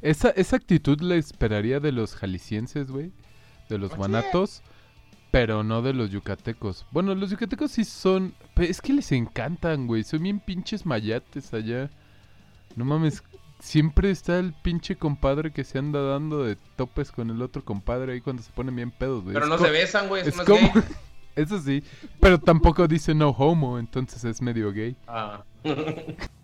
esa, 0.01 0.31
esa 0.31 0.57
actitud 0.57 1.01
la 1.01 1.17
esperaría 1.17 1.81
de 1.81 1.93
los 1.93 2.15
jaliscienses, 2.15 2.91
güey. 2.91 3.13
De 3.69 3.79
los 3.79 3.91
Oye. 3.93 3.99
guanatos. 3.99 4.63
Pero 5.31 5.63
no 5.63 5.83
de 5.83 5.93
los 5.93 6.11
yucatecos. 6.11 6.87
Bueno, 6.91 7.15
los 7.15 7.31
yucatecos 7.31 7.73
sí 7.73 7.85
son... 7.85 8.35
Es 8.57 8.81
que 8.81 8.95
les 8.95 9.13
encantan, 9.13 9.87
güey. 9.87 10.03
Son 10.03 10.23
bien 10.23 10.41
pinches 10.41 10.87
mayates 10.87 11.53
allá. 11.53 11.91
No 12.77 12.87
mames. 12.87 13.23
Siempre 13.61 14.11
está 14.11 14.39
el 14.39 14.55
pinche 14.55 14.97
compadre 14.97 15.53
que 15.53 15.65
se 15.65 15.79
anda 15.79 16.01
dando 16.01 16.45
de 16.45 16.57
topes 16.77 17.13
con 17.13 17.29
el 17.31 17.43
otro 17.43 17.63
compadre 17.65 18.13
ahí 18.15 18.21
cuando 18.23 18.43
se 18.43 18.53
ponen 18.53 18.75
bien 18.77 18.91
pedos, 18.91 19.23
güey. 19.23 19.35
Pero 19.35 19.47
Es 19.47 19.51
no 19.51 19.59
se 19.59 19.71
besan, 19.71 20.09
güey, 20.09 20.23
eso 20.23 20.31
Es 20.31 20.37
no 20.37 20.43
es 20.45 20.49
como... 20.49 20.73
gay. 20.73 20.83
Eso 21.37 21.61
sí. 21.61 21.85
Pero 22.21 22.41
tampoco 22.41 22.89
dice 22.89 23.15
no 23.15 23.29
homo, 23.31 23.79
entonces 23.79 24.25
es 24.25 24.43
medio 24.43 24.73
gay. 24.73 24.97
Ah. 25.07 25.45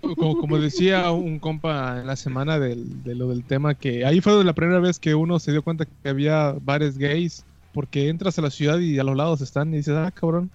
como, 0.00 0.38
como 0.38 0.58
decía 0.58 1.10
un 1.10 1.38
compa 1.38 2.00
en 2.00 2.06
la 2.06 2.16
semana 2.16 2.58
del, 2.58 3.02
de 3.02 3.14
lo 3.14 3.28
del 3.28 3.44
tema, 3.44 3.74
que 3.74 4.04
ahí 4.04 4.20
fue 4.20 4.44
la 4.44 4.54
primera 4.54 4.80
vez 4.80 4.98
que 4.98 5.14
uno 5.14 5.38
se 5.38 5.52
dio 5.52 5.62
cuenta 5.62 5.84
que 5.84 6.08
había 6.08 6.52
bares 6.60 6.98
gays, 6.98 7.44
porque 7.72 8.08
entras 8.08 8.38
a 8.38 8.42
la 8.42 8.50
ciudad 8.50 8.78
y 8.78 8.98
a 8.98 9.04
los 9.04 9.16
lados 9.16 9.40
están 9.40 9.72
y 9.74 9.78
dices, 9.78 9.94
ah, 9.96 10.10
cabrón, 10.10 10.50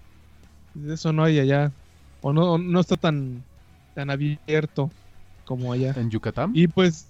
eso 0.88 1.12
no 1.12 1.24
hay 1.24 1.38
allá, 1.38 1.72
o 2.20 2.32
no, 2.32 2.58
no 2.58 2.80
está 2.80 2.96
tan, 2.96 3.44
tan 3.94 4.10
abierto 4.10 4.90
como 5.44 5.72
allá. 5.72 5.94
¿En 5.96 6.10
Yucatán? 6.10 6.52
Y 6.54 6.68
pues, 6.68 7.06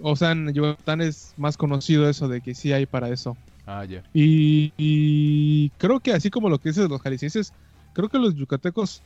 o 0.00 0.16
sea, 0.16 0.32
en 0.32 0.52
Yucatán 0.52 1.00
es 1.00 1.34
más 1.36 1.56
conocido 1.56 2.08
eso 2.08 2.28
de 2.28 2.40
que 2.40 2.54
sí 2.54 2.72
hay 2.72 2.86
para 2.86 3.08
eso. 3.10 3.36
Ah, 3.66 3.84
ya. 3.84 4.02
Y, 4.12 4.72
y 4.76 5.70
creo 5.78 6.00
que 6.00 6.12
así 6.12 6.30
como 6.30 6.48
lo 6.48 6.58
que 6.58 6.70
dices 6.70 6.84
de 6.84 6.88
los 6.88 7.00
jaliscienses, 7.00 7.52
creo 7.92 8.08
que 8.08 8.18
los 8.18 8.34
yucatecos 8.34 9.02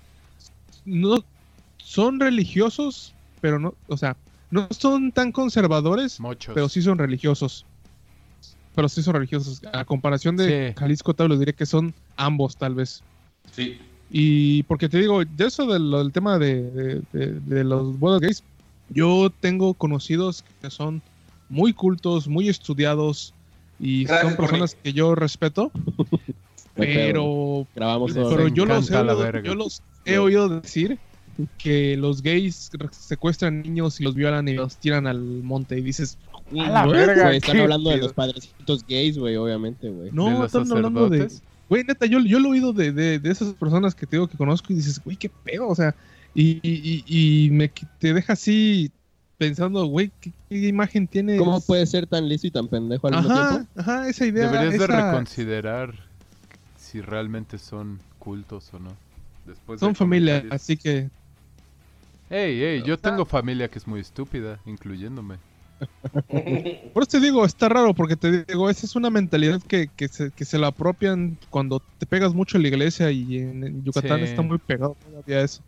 no 0.84 1.24
son 1.88 2.20
religiosos, 2.20 3.14
pero 3.40 3.58
no, 3.58 3.72
o 3.86 3.96
sea, 3.96 4.14
no 4.50 4.68
son 4.70 5.10
tan 5.10 5.32
conservadores, 5.32 6.20
Muchos. 6.20 6.52
pero 6.54 6.68
sí 6.68 6.82
son 6.82 6.98
religiosos. 6.98 7.64
Pero 8.74 8.88
sí 8.90 9.02
son 9.02 9.14
religiosos. 9.14 9.62
A 9.72 9.84
comparación 9.86 10.36
de 10.36 10.68
Sí. 10.68 10.74
Jalisco, 10.78 11.14
tal 11.14 11.28
vez 11.30 11.38
diré 11.38 11.54
que 11.54 11.64
son 11.64 11.94
ambos, 12.16 12.56
tal 12.58 12.74
vez. 12.74 13.02
Sí. 13.52 13.78
Y 14.10 14.64
porque 14.64 14.88
te 14.90 14.98
digo, 14.98 15.24
de 15.24 15.46
eso 15.46 15.66
del, 15.66 15.90
del 15.90 16.12
tema 16.12 16.38
de, 16.38 16.62
de- 16.70 17.02
de- 17.12 17.40
de 17.40 17.64
los 17.64 17.98
bodas 17.98 18.20
gays, 18.20 18.42
yo 18.90 19.30
tengo 19.40 19.72
conocidos 19.72 20.44
que 20.60 20.70
son 20.70 21.00
muy 21.48 21.72
cultos, 21.72 22.28
muy 22.28 22.50
estudiados 22.50 23.32
y 23.80 24.04
Gracias, 24.04 24.34
son 24.34 24.36
personas 24.44 24.74
que 24.74 24.92
yo 24.92 25.14
respeto, 25.14 25.72
pero, 26.74 27.66
Grabamos 27.74 28.12
pero 28.12 28.48
yo, 28.48 28.66
los 28.66 28.90
he, 28.90 29.42
yo 29.42 29.54
los 29.54 29.82
he 30.04 30.18
oído 30.18 30.48
decir 30.60 30.98
que 31.58 31.96
los 31.96 32.22
gays 32.22 32.70
secuestran 32.90 33.62
niños 33.62 34.00
y 34.00 34.04
los 34.04 34.14
violan 34.14 34.48
y 34.48 34.54
los 34.54 34.76
tiran 34.76 35.06
al 35.06 35.20
monte 35.20 35.78
y 35.78 35.82
dices, 35.82 36.18
A 36.52 36.70
la 36.70 36.86
verga, 36.86 37.24
Güey, 37.26 37.36
están 37.36 37.60
hablando 37.60 37.90
de 37.90 37.98
los 37.98 38.12
padrecitos 38.12 38.84
gays, 38.86 39.18
güey, 39.18 39.36
obviamente, 39.36 39.88
güey. 39.88 40.10
¿De 40.10 40.12
No, 40.12 40.44
están 40.44 40.70
hablando 40.70 41.08
de... 41.08 41.28
Güey, 41.68 41.84
neta, 41.84 42.06
yo, 42.06 42.20
yo 42.20 42.38
lo 42.40 42.48
he 42.48 42.52
oído 42.52 42.72
de, 42.72 42.92
de, 42.92 43.18
de 43.18 43.30
esas 43.30 43.52
personas 43.54 43.94
que 43.94 44.06
te 44.06 44.16
digo 44.16 44.26
que 44.26 44.38
conozco 44.38 44.72
y 44.72 44.76
dices, 44.76 45.02
güey, 45.04 45.16
qué 45.16 45.28
pedo, 45.28 45.68
o 45.68 45.74
sea, 45.74 45.94
y, 46.34 46.60
y, 46.62 47.50
me, 47.50 47.68
te 47.98 48.14
deja 48.14 48.32
así 48.32 48.90
pensando, 49.36 49.84
güey, 49.86 50.10
¿qué, 50.20 50.32
qué 50.48 50.68
imagen 50.68 51.06
tiene? 51.06 51.36
¿Cómo 51.36 51.60
puede 51.60 51.84
ser 51.86 52.06
tan 52.06 52.28
listo 52.28 52.46
y 52.46 52.50
tan 52.50 52.68
pendejo 52.68 53.08
al 53.08 53.16
mismo 53.16 53.30
Ajá, 53.30 53.50
tiempo? 53.50 53.70
ajá, 53.76 54.08
esa 54.08 54.26
idea. 54.26 54.50
Deberías 54.50 54.78
de 54.78 54.86
reconsiderar 54.86 55.94
si 56.76 57.00
realmente 57.00 57.58
son 57.58 58.00
cultos 58.18 58.72
o 58.72 58.78
no. 58.78 58.90
Después 59.46 59.80
Son 59.80 59.90
de 59.90 59.94
familia, 59.96 60.44
así 60.50 60.76
que... 60.76 61.10
Ey, 62.30 62.62
ey, 62.62 62.82
yo 62.82 62.98
tengo 62.98 63.24
familia 63.24 63.68
que 63.68 63.78
es 63.78 63.86
muy 63.86 64.00
estúpida, 64.00 64.58
incluyéndome. 64.66 65.36
Por 66.92 67.02
eso 67.02 67.10
te 67.12 67.20
digo, 67.20 67.44
está 67.44 67.68
raro, 67.68 67.94
porque 67.94 68.16
te 68.16 68.44
digo, 68.44 68.68
esa 68.68 68.84
es 68.84 68.96
una 68.96 69.10
mentalidad 69.10 69.62
que, 69.62 69.88
que, 69.96 70.08
se, 70.08 70.30
que 70.32 70.44
se 70.44 70.58
la 70.58 70.68
apropian 70.68 71.38
cuando 71.50 71.80
te 71.98 72.06
pegas 72.06 72.34
mucho 72.34 72.58
a 72.58 72.60
la 72.60 72.68
iglesia 72.68 73.10
y 73.12 73.38
en, 73.38 73.62
en 73.64 73.84
Yucatán 73.84 74.18
Sí. 74.18 74.24
está 74.24 74.42
muy 74.42 74.58
pegado 74.58 74.96
todavía 75.08 75.40
eso. 75.42 75.62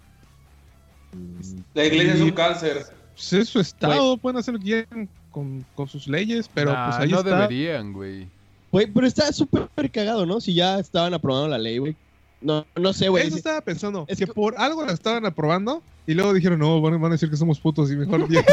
La 1.75 1.85
iglesia 1.85 2.15
es 2.15 2.21
un 2.21 2.31
cáncer. 2.33 2.85
Pues 3.15 3.33
es 3.33 3.49
su 3.49 3.61
estado, 3.61 4.17
pueden 4.17 4.39
hacer 4.39 4.55
lo 4.55 4.61
que 4.61 4.65
quieran 4.67 5.09
con, 5.31 5.65
con 5.75 5.89
sus 5.89 6.09
leyes, 6.09 6.49
pero 6.53 6.73
Nah, 6.73 6.87
pues 6.91 7.01
ahí 7.03 7.11
no 7.11 7.19
está. 7.19 7.43
deberían, 7.43 7.93
güey. 7.93 8.27
Güey, 8.73 8.87
pero 8.93 9.07
está 9.07 9.33
súper 9.33 9.69
cagado, 9.93 10.27
¿no? 10.27 10.41
Si 10.41 10.55
ya 10.55 10.79
estaban 10.79 11.15
aprobando 11.15 11.49
la 11.49 11.59
ley, 11.59 11.79
güey. 11.79 11.97
No, 12.41 12.65
no 12.77 12.93
sé, 12.93 13.09
güey. 13.09 13.27
Eso 13.27 13.37
estaba 13.37 13.61
pensando, 13.61 14.07
es 14.09 14.19
que 14.19 14.27
que- 14.27 14.33
por 14.33 14.55
algo 14.59 14.85
la 14.85 14.93
estaban 14.93 15.27
aprobando 15.27 15.83
y 16.11 16.15
luego 16.15 16.33
dijeron, 16.33 16.59
no, 16.59 16.81
van, 16.81 17.01
van 17.01 17.13
a 17.13 17.15
decir 17.15 17.31
que 17.31 17.37
somos 17.37 17.59
putos 17.61 17.91
y 17.91 17.97
mejor 17.97 18.29
ya- 18.29 18.45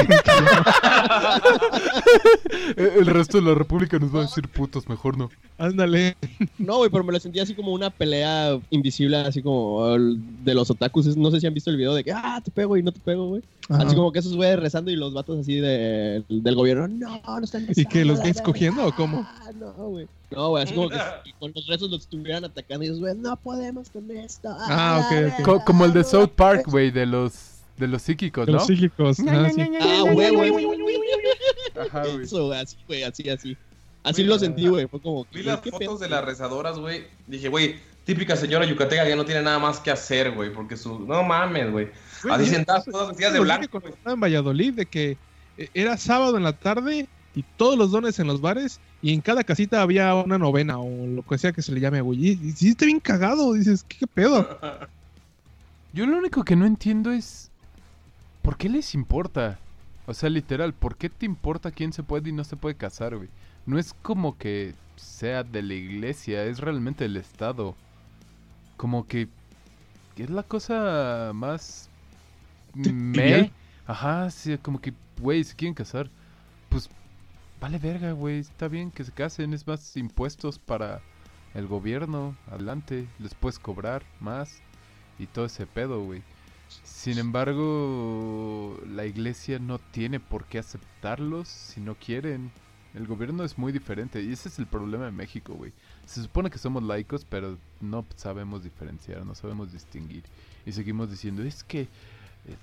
Eh, 2.78 2.94
El 3.00 3.06
resto 3.08 3.38
de 3.40 3.44
la 3.44 3.56
república 3.56 3.98
nos 4.00 4.14
va 4.14 4.20
a 4.20 4.22
decir 4.24 4.48
putos, 4.50 4.88
mejor 4.88 5.18
no. 5.18 5.30
Ándale. 5.58 6.16
No, 6.58 6.78
güey, 6.78 6.90
pero 6.90 7.04
me 7.04 7.12
lo 7.12 7.20
sentí 7.20 7.40
así 7.40 7.54
como 7.56 7.72
una 7.74 7.90
pelea 7.90 8.60
invisible, 8.70 9.18
así 9.18 9.42
como 9.42 9.96
el 9.96 10.20
de 10.44 10.54
los 10.54 10.70
otakus. 10.70 11.18
No 11.18 11.32
sé 11.32 11.40
si 11.40 11.48
han 11.48 11.54
visto 11.54 11.70
el 11.70 11.78
video 11.78 11.94
de 11.96 12.04
que, 12.04 12.12
ah, 12.12 12.40
te 12.44 12.52
pego 12.52 12.78
y 12.78 12.84
no 12.84 12.92
te 12.92 13.00
pego, 13.00 13.28
güey. 13.30 13.42
Ajá. 13.70 13.84
Así 13.84 13.96
como 13.96 14.12
que 14.12 14.20
esos 14.20 14.36
güeyes 14.36 14.60
rezando 14.60 14.92
y 14.92 14.96
los 14.96 15.14
vatos 15.14 15.40
así 15.40 15.56
de, 15.56 16.24
del 16.30 16.56
gobierno, 16.56 16.88
no, 16.88 17.22
no 17.26 17.44
están 17.44 17.68
¿Y 17.76 17.86
que 17.86 18.06
los 18.06 18.20
gays 18.20 18.42
cogiendo 18.42 18.86
o 18.86 18.92
cómo? 18.96 19.28
Ah, 19.28 19.50
no, 19.60 19.72
güey. 19.74 20.08
No, 20.32 20.50
güey, 20.50 20.64
así 20.64 20.74
como 20.74 20.90
que 20.90 20.98
si 21.26 21.32
con 21.34 21.52
los 21.56 21.66
rezos 21.68 21.90
los 21.90 22.02
estuvieran 22.02 22.44
atacando 22.46 22.84
y 22.84 22.88
ellos, 22.88 23.00
güey, 23.00 23.16
no 23.18 23.36
podemos 23.38 23.90
con 23.90 24.10
esto. 24.12 24.50
Ah, 24.58 25.02
ok, 25.10 25.34
ok. 25.40 25.46
Co- 25.46 25.64
como 25.66 25.86
el 25.86 25.94
de 25.94 26.04
South 26.04 26.30
Park, 26.36 26.66
güey, 26.68 26.92
de 26.92 27.06
los, 27.06 27.34
de 27.78 27.88
los 27.88 28.02
psíquicos, 28.02 28.46
De 28.46 28.52
¿no? 28.52 28.58
los 28.60 28.68
psíquicos. 28.68 29.18
sí. 29.18 29.26
Ah, 29.28 30.02
güey, 30.12 30.32
güey, 30.32 30.50
güey, 30.50 30.66
güey, 30.66 30.98
Ajá, 31.88 32.04
güey. 32.06 32.24
Eso, 32.24 32.48
güey, 32.48 32.60
así, 32.60 32.78
güey, 32.88 33.04
así, 33.04 33.30
así. 33.30 33.58
Así 34.04 34.24
lo 34.24 34.40
sentí, 34.40 34.68
güey. 34.68 34.88
Fue 34.88 35.02
como, 35.02 35.26
Vi 35.34 35.44
las 35.44 35.60
¿qué 35.62 35.70
fotos 35.70 35.86
pedo? 35.88 35.98
de 35.98 36.10
las 36.10 36.24
rezadoras, 36.26 36.80
güey. 36.80 37.06
Dije, 37.28 37.50
güey, 37.50 37.76
típica 38.06 38.36
señora 38.36 38.66
yucateca 38.66 39.06
que 39.06 39.16
no 39.16 39.26
tiene 39.26 39.42
nada 39.42 39.60
más 39.60 39.80
que 39.80 39.92
hacer, 39.92 40.32
güey. 40.32 40.52
Porque 40.54 40.78
su. 40.78 41.00
No 41.00 41.24
mames, 41.24 41.72
güey. 41.72 41.90
Así 42.30 42.46
sentadas, 42.48 42.86
todas 42.86 43.10
vestidas 43.10 43.34
de 43.34 43.40
blanco. 43.42 43.82
en 44.06 44.20
Valladolid, 44.20 44.74
de 44.74 44.86
que 44.86 45.18
eh, 45.58 45.70
era 45.74 45.98
sábado 45.98 46.38
en 46.38 46.44
la 46.44 46.54
tarde 46.54 47.08
y 47.36 47.44
todos 47.58 47.78
los 47.78 47.92
dones 47.92 48.18
en 48.20 48.28
los 48.28 48.42
bares 48.42 48.80
y 49.02 49.14
en 49.14 49.22
cada 49.22 49.44
casita 49.44 49.82
había 49.82 50.16
una 50.16 50.38
novena 50.40 50.80
o 50.80 51.06
lo 51.06 51.22
que 51.24 51.38
sea 51.38 51.52
que 51.52 51.62
se 51.62 51.72
le 51.74 51.80
llame, 51.80 52.02
güey. 52.02 52.30
Y, 52.30 52.32
y 52.44 52.52
sí, 52.54 52.70
está 52.70 52.86
bien 52.86 53.00
cagado, 53.00 53.54
dices, 53.54 53.84
¿qué, 53.88 53.98
qué 54.00 54.08
pedo? 54.08 54.58
Yo 55.94 56.06
lo 56.06 56.18
único 56.18 56.44
que 56.44 56.56
no 56.56 56.66
entiendo 56.66 57.12
es. 57.12 57.52
¿Por 58.48 58.56
qué 58.56 58.70
les 58.70 58.96
importa? 58.96 59.60
O 60.06 60.14
sea, 60.14 60.30
literal, 60.30 60.74
¿por 60.74 60.96
qué 60.96 61.10
te 61.10 61.26
importa 61.26 61.70
quién 61.70 61.92
se 61.92 62.02
puede 62.02 62.30
y 62.30 62.32
no 62.32 62.46
se 62.46 62.56
puede 62.56 62.76
casar, 62.76 63.14
güey? 63.18 63.28
No 63.66 63.78
es 63.78 63.94
como 63.94 64.38
que 64.38 64.74
sea 64.96 65.44
de 65.44 65.62
la 65.62 65.74
iglesia, 65.74 66.46
es 66.46 66.60
realmente 66.60 67.04
del 67.04 67.18
Estado. 67.18 67.76
Como 68.78 69.06
que. 69.06 69.28
Es 70.16 70.30
la 70.30 70.44
cosa 70.44 71.32
más. 71.34 71.90
Me. 72.74 73.52
Ajá, 73.86 74.30
sí, 74.30 74.58
como 74.60 74.80
que, 74.80 74.94
güey, 75.20 75.44
se 75.44 75.54
quieren 75.54 75.76
casar. 75.76 76.10
Pues. 76.70 76.90
Vale 77.60 77.80
verga, 77.80 78.14
güey. 78.14 78.40
Está 78.40 78.70
bien 78.70 78.92
que 78.92 79.04
se 79.04 79.12
casen, 79.12 79.54
es 79.54 79.68
más 79.68 79.98
impuestos 79.98 80.58
para 80.58 81.02
el 81.54 81.68
gobierno. 81.68 82.38
Adelante, 82.50 83.10
les 83.20 83.36
puedes 83.36 83.60
cobrar 83.60 84.04
más 84.22 84.62
y 85.20 85.28
todo 85.28 85.48
ese 85.48 85.68
pedo, 85.68 86.02
güey. 86.02 86.24
Sin 86.84 87.18
embargo, 87.18 88.80
la 88.88 89.06
iglesia 89.06 89.60
no 89.60 89.80
tiene 89.80 90.20
por 90.20 90.46
qué 90.46 90.60
aceptarlos 90.60 91.48
si 91.48 91.80
no 91.80 91.96
quieren. 91.96 92.52
El 92.94 93.06
gobierno 93.08 93.44
es 93.44 93.58
muy 93.58 93.72
diferente 93.72 94.22
y 94.22 94.32
ese 94.32 94.50
es 94.50 94.60
el 94.60 94.66
problema 94.66 95.06
de 95.06 95.12
México, 95.12 95.54
güey. 95.54 95.72
Se 96.06 96.22
supone 96.22 96.50
que 96.50 96.58
somos 96.58 96.84
laicos, 96.84 97.26
pero 97.26 97.58
no 97.80 98.06
sabemos 98.16 98.64
diferenciar, 98.64 99.26
no 99.26 99.36
sabemos 99.36 99.72
distinguir. 99.72 100.24
Y 100.66 100.72
seguimos 100.72 101.10
diciendo, 101.10 101.44
es 101.44 101.64
que 101.64 101.82
eh, 101.82 101.88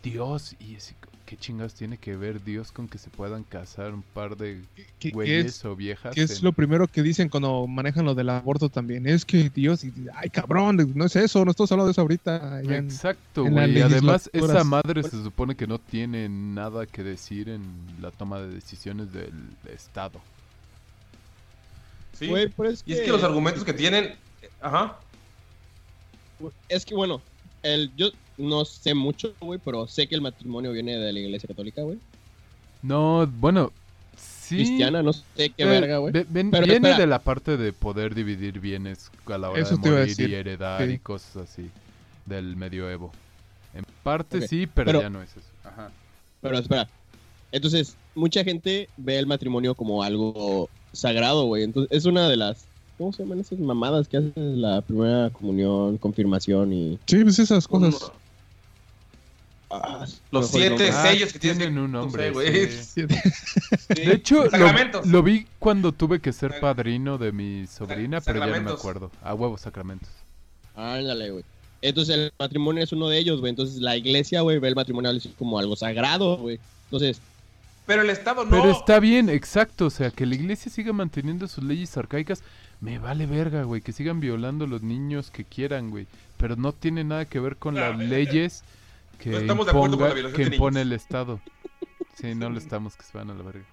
Dios, 0.02 0.56
y 0.58 0.74
es, 0.74 0.94
¿qué 1.26 1.36
chingados 1.36 1.74
tiene 1.74 1.96
que 1.96 2.16
ver 2.16 2.42
Dios 2.44 2.70
con 2.70 2.86
que 2.88 2.98
se 2.98 3.08
puedan 3.10 3.44
casar 3.44 3.94
un 3.94 4.02
par 4.02 4.36
de 4.36 4.60
¿Qué, 4.76 4.86
qué 4.98 5.10
güeyes 5.10 5.46
es, 5.46 5.64
o 5.64 5.74
viejas? 5.74 6.14
qué 6.14 6.22
es 6.22 6.38
en- 6.38 6.44
lo 6.44 6.52
primero 6.52 6.86
que 6.86 7.02
dicen 7.02 7.28
cuando 7.28 7.66
manejan 7.66 8.04
lo 8.04 8.14
del 8.14 8.28
aborto 8.30 8.68
también? 8.68 9.06
Es 9.06 9.24
que 9.24 9.48
Dios, 9.50 9.84
y- 9.84 9.92
ay 10.14 10.28
cabrón, 10.30 10.92
no 10.94 11.04
es 11.06 11.16
eso, 11.16 11.44
no 11.44 11.50
estamos 11.50 11.72
hablando 11.72 11.86
de 11.86 11.92
eso 11.92 12.00
ahorita. 12.02 12.60
en- 12.62 12.72
Exacto, 12.86 13.46
en 13.46 13.52
güey. 13.54 13.80
Además, 13.82 14.28
esa 14.32 14.64
madre 14.64 15.02
se 15.02 15.22
supone 15.22 15.54
que 15.54 15.66
no 15.66 15.78
tiene 15.78 16.28
nada 16.28 16.86
que 16.86 17.02
decir 17.02 17.48
en 17.48 17.62
la 18.00 18.10
toma 18.10 18.40
de 18.40 18.48
decisiones 18.48 19.12
del 19.12 19.32
Estado. 19.72 20.20
Sí. 22.18 22.28
Güey, 22.28 22.48
pero 22.48 22.70
es 22.70 22.82
Y 22.86 22.92
es 22.92 23.00
que 23.00 23.08
los 23.10 23.24
argumentos 23.24 23.64
que 23.64 23.72
tienen. 23.72 24.14
Ajá. 24.60 24.98
Es 26.68 26.84
que 26.84 26.94
bueno, 26.94 27.20
el, 27.62 27.90
yo 27.96 28.10
no 28.36 28.64
sé 28.64 28.94
mucho, 28.94 29.34
güey, 29.40 29.60
pero 29.64 29.86
sé 29.86 30.06
que 30.06 30.14
el 30.14 30.20
matrimonio 30.20 30.72
viene 30.72 30.96
de 30.96 31.12
la 31.12 31.18
iglesia 31.18 31.46
católica, 31.46 31.82
güey. 31.82 31.98
No, 32.82 33.26
bueno, 33.26 33.72
sí. 34.16 34.56
Cristiana, 34.56 35.02
no 35.02 35.12
sé 35.12 35.24
qué 35.36 35.62
eh, 35.62 35.66
verga, 35.66 35.98
güey. 35.98 36.12
viene 36.28 36.50
espera. 36.56 36.98
de 36.98 37.06
la 37.06 37.18
parte 37.18 37.56
de 37.56 37.72
poder 37.72 38.14
dividir 38.14 38.60
bienes 38.60 39.10
a 39.26 39.38
la 39.38 39.50
hora 39.50 39.60
Eso 39.60 39.76
de 39.76 39.90
morir 39.90 40.20
y 40.20 40.34
heredar 40.34 40.86
sí. 40.86 40.92
y 40.92 40.98
cosas 40.98 41.36
así 41.36 41.70
del 42.26 42.56
medioevo. 42.56 43.12
En 43.74 43.84
parte 44.02 44.46
sí, 44.46 44.66
pero, 44.66 44.86
pero- 44.86 45.02
ya 45.02 45.10
no 45.10 45.22
es 45.22 45.30
eso. 45.30 45.48
Ajá. 45.64 45.90
Pero 46.40 46.58
espera. 46.58 46.88
Entonces, 47.52 47.96
mucha 48.14 48.44
gente 48.44 48.88
ve 48.96 49.18
el 49.18 49.26
matrimonio 49.26 49.74
como 49.74 50.02
algo 50.02 50.68
sagrado, 50.92 51.44
güey. 51.46 51.62
Entonces, 51.62 51.96
es 51.96 52.04
una 52.04 52.28
de 52.28 52.36
las. 52.36 52.66
¿Cómo 52.98 53.12
se 53.12 53.22
llaman 53.22 53.40
esas 53.40 53.58
mamadas 53.58 54.08
que 54.08 54.18
hacen 54.18 54.60
la 54.60 54.80
primera 54.80 55.30
comunión, 55.30 55.96
confirmación 55.98 56.72
y. 56.72 56.98
Sí, 57.06 57.22
pues 57.22 57.38
esas 57.38 57.66
cosas. 57.66 58.12
Ah, 59.82 60.06
Los 60.30 60.50
siete. 60.50 60.90
Ah, 60.92 61.02
sellos 61.02 61.32
que 61.32 61.38
tienes 61.38 61.58
tienen 61.58 61.74
que- 61.76 61.80
un 61.80 61.92
no 61.92 62.00
nombre, 62.02 62.24
sé, 62.24 62.30
güey. 62.30 62.66
sí. 62.70 63.02
Sí. 63.02 63.94
De 63.94 64.12
hecho, 64.12 64.44
lo, 65.04 65.22
vi 65.22 65.46
cuando 65.58 65.92
tuve 65.92 66.20
que 66.20 66.32
ser 66.32 66.60
padrino 66.60 67.18
de 67.18 67.32
mi 67.32 67.66
sobrina, 67.66 68.20
pero 68.20 68.40
ya 68.40 68.46
no 68.58 68.62
me 68.62 68.70
acuerdo. 68.70 69.10
A 69.22 69.34
huevos, 69.34 69.62
sacramentos. 69.62 70.08
Ándale, 70.76 71.30
güey. 71.30 71.44
Entonces 71.82 72.14
el 72.16 72.32
matrimonio 72.38 72.82
es 72.82 72.92
uno 72.92 73.08
de 73.08 73.18
ellos, 73.18 73.40
güey. 73.40 73.50
Entonces 73.50 73.76
la 73.76 73.96
iglesia, 73.96 74.40
güey, 74.40 74.58
ve 74.58 74.68
el 74.68 74.74
matrimonio 74.74 75.10
como 75.38 75.58
algo 75.58 75.76
sagrado, 75.76 76.38
güey. 76.38 76.58
Entonces, 76.84 77.20
Pero 77.86 78.00
el 78.02 78.08
Estado 78.10 78.44
no. 78.44 78.50
Pero 78.50 78.70
está 78.70 78.98
bien, 79.00 79.28
exacto. 79.28 79.86
O 79.86 79.90
sea, 79.90 80.10
que 80.10 80.24
la 80.24 80.34
iglesia 80.34 80.72
siga 80.72 80.92
manteniendo 80.94 81.46
sus 81.46 81.62
leyes 81.62 81.94
arcaicas. 81.98 82.42
Me 82.80 82.98
vale 82.98 83.26
verga, 83.26 83.64
güey. 83.64 83.82
Que 83.82 83.92
sigan 83.92 84.20
violando 84.20 84.64
a 84.64 84.68
los 84.68 84.82
niños 84.82 85.30
que 85.30 85.44
quieran, 85.44 85.90
güey. 85.90 86.06
Pero 86.38 86.56
no 86.56 86.72
tiene 86.72 87.04
nada 87.04 87.26
que 87.26 87.38
ver 87.40 87.56
con 87.56 87.74
las 87.74 87.98
leyes 87.98 88.62
que, 89.18 89.30
No 89.30 89.38
estamos 89.38 89.66
de 89.66 89.72
acuerdo 89.72 89.96
con 89.98 90.06
la 90.08 90.10
imponga- 90.10 90.14
violación 90.14 90.36
que 90.44 90.50
de 90.50 90.56
impone 90.56 90.74
niños. 90.80 90.86
el 90.86 90.92
Estado. 90.92 91.40
Sí, 92.14 92.34
no 92.34 92.48
lo 92.50 92.58
estamos, 92.58 92.96
que 92.96 93.02
se 93.04 93.16
van 93.18 93.30
a 93.30 93.34
la 93.34 93.42
verga. 93.42 93.64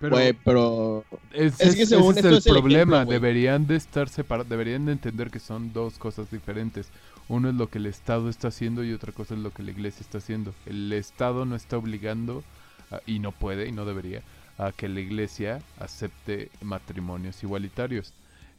Pero 0.00 0.16
pero... 0.44 1.04
es, 1.32 1.58
es 1.60 1.76
que 1.76 1.82
es- 1.82 1.88
según 1.88 2.10
ese 2.18 2.20
es 2.20 2.24
esto 2.26 2.28
el 2.28 2.36
es 2.38 2.46
el 2.46 2.52
problema. 2.52 2.96
ejemplo, 2.98 3.12
deberían 3.12 3.66
de 3.66 3.76
estar 3.76 4.08
separados. 4.08 4.48
Deberían 4.50 4.84
de 4.86 4.92
entender 4.92 5.30
que 5.30 5.38
son 5.40 5.72
dos 5.72 5.98
cosas 5.98 6.30
diferentes. 6.30 6.88
Uno 7.28 7.48
es 7.48 7.54
lo 7.54 7.68
que 7.70 7.78
el 7.78 7.86
Estado 7.86 8.28
está 8.28 8.48
haciendo 8.48 8.84
y 8.84 8.92
otra 8.92 9.12
cosa 9.12 9.34
es 9.34 9.40
lo 9.40 9.50
que 9.50 9.62
la 9.62 9.70
iglesia 9.70 10.00
está 10.02 10.18
haciendo. 10.18 10.54
El 10.66 10.92
Estado 10.92 11.46
no 11.46 11.56
está 11.56 11.78
obligando, 11.78 12.44
a- 12.90 13.00
y 13.06 13.18
no 13.18 13.32
puede 13.32 13.66
y 13.66 13.72
no 13.72 13.86
debería, 13.86 14.22
a 14.58 14.72
que 14.72 14.88
la 14.88 15.00
iglesia 15.00 15.60
acepte 15.78 16.50
matrimonios 16.60 17.42
igualitarios. 17.42 18.12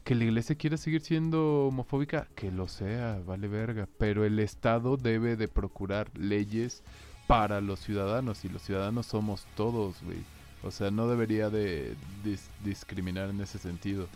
Que 0.06 0.14
la 0.14 0.22
iglesia 0.22 0.54
quiera 0.54 0.76
seguir 0.76 1.00
siendo 1.00 1.66
homofóbica, 1.66 2.28
que 2.36 2.52
lo 2.52 2.68
sea, 2.68 3.20
vale 3.26 3.48
verga. 3.48 3.88
Pero 3.98 4.24
el 4.24 4.38
Estado 4.38 4.96
debe 4.96 5.34
de 5.34 5.48
procurar 5.48 6.16
leyes 6.16 6.84
para 7.26 7.60
los 7.60 7.80
ciudadanos 7.80 8.44
y 8.44 8.48
los 8.48 8.62
ciudadanos 8.62 9.06
somos 9.06 9.46
todos, 9.56 10.00
güey. 10.04 10.18
O 10.62 10.70
sea, 10.70 10.92
no 10.92 11.08
debería 11.08 11.50
de 11.50 11.96
dis- 12.24 12.48
discriminar 12.64 13.30
en 13.30 13.40
ese 13.40 13.58
sentido. 13.58 14.06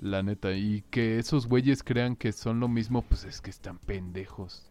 La 0.00 0.24
neta. 0.24 0.50
Y 0.50 0.82
que 0.90 1.20
esos 1.20 1.46
güeyes 1.46 1.84
crean 1.84 2.16
que 2.16 2.32
son 2.32 2.58
lo 2.58 2.66
mismo, 2.66 3.02
pues 3.02 3.22
es 3.22 3.40
que 3.40 3.50
están 3.50 3.78
pendejos. 3.78 4.64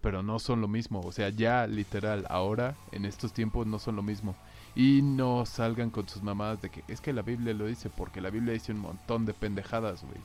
Pero 0.00 0.22
no 0.22 0.38
son 0.38 0.62
lo 0.62 0.68
mismo. 0.68 1.00
O 1.00 1.12
sea, 1.12 1.28
ya 1.28 1.66
literal, 1.66 2.24
ahora, 2.30 2.76
en 2.92 3.04
estos 3.04 3.34
tiempos, 3.34 3.66
no 3.66 3.78
son 3.78 3.96
lo 3.96 4.02
mismo. 4.02 4.34
Y 4.74 5.02
no 5.02 5.44
salgan 5.44 5.90
con 5.90 6.08
sus 6.08 6.22
mamadas 6.22 6.62
de 6.62 6.70
que 6.70 6.82
es 6.88 7.00
que 7.00 7.12
la 7.12 7.22
Biblia 7.22 7.52
lo 7.52 7.66
dice, 7.66 7.90
porque 7.90 8.20
la 8.22 8.30
Biblia 8.30 8.54
dice 8.54 8.72
un 8.72 8.78
montón 8.78 9.26
de 9.26 9.34
pendejadas, 9.34 10.02
güey. 10.02 10.16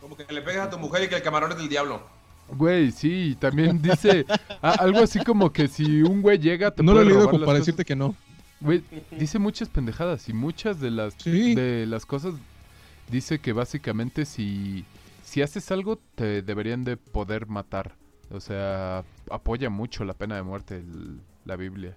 Como 0.00 0.16
que 0.16 0.30
le 0.32 0.42
pegas 0.42 0.66
a 0.66 0.70
tu 0.70 0.78
mujer 0.78 1.04
y 1.04 1.08
que 1.08 1.14
el 1.16 1.22
camarón 1.22 1.52
es 1.52 1.58
del 1.58 1.68
diablo. 1.70 2.02
Güey, 2.48 2.90
sí, 2.92 3.34
también 3.40 3.80
dice 3.82 4.26
a- 4.60 4.72
algo 4.72 4.98
así 5.00 5.20
como 5.24 5.50
que 5.52 5.68
si 5.68 6.02
un 6.02 6.20
güey 6.20 6.38
llega, 6.38 6.70
te 6.70 6.82
No 6.82 6.92
lo 6.92 7.00
he 7.00 7.04
leído 7.06 7.20
como 7.24 7.38
para 7.38 7.44
cosas. 7.46 7.60
decirte 7.60 7.84
que 7.86 7.96
no. 7.96 8.14
Güey, 8.60 8.82
dice 9.10 9.38
muchas 9.38 9.68
pendejadas 9.70 10.28
y 10.28 10.34
muchas 10.34 10.80
de 10.80 10.90
las 10.90 11.14
Sí. 11.18 11.54
de 11.54 11.86
las 11.86 12.04
cosas 12.04 12.34
dice 13.10 13.38
que 13.38 13.52
básicamente 13.52 14.24
si 14.26 14.84
si 15.22 15.40
haces 15.42 15.70
algo 15.70 15.98
te 16.14 16.42
deberían 16.42 16.84
de 16.84 16.96
poder 16.98 17.46
matar. 17.46 17.94
O 18.30 18.40
sea, 18.40 19.02
apoya 19.30 19.70
mucho 19.70 20.04
la 20.04 20.12
pena 20.12 20.36
de 20.36 20.42
muerte 20.42 20.76
el- 20.76 21.20
la 21.46 21.56
Biblia. 21.56 21.94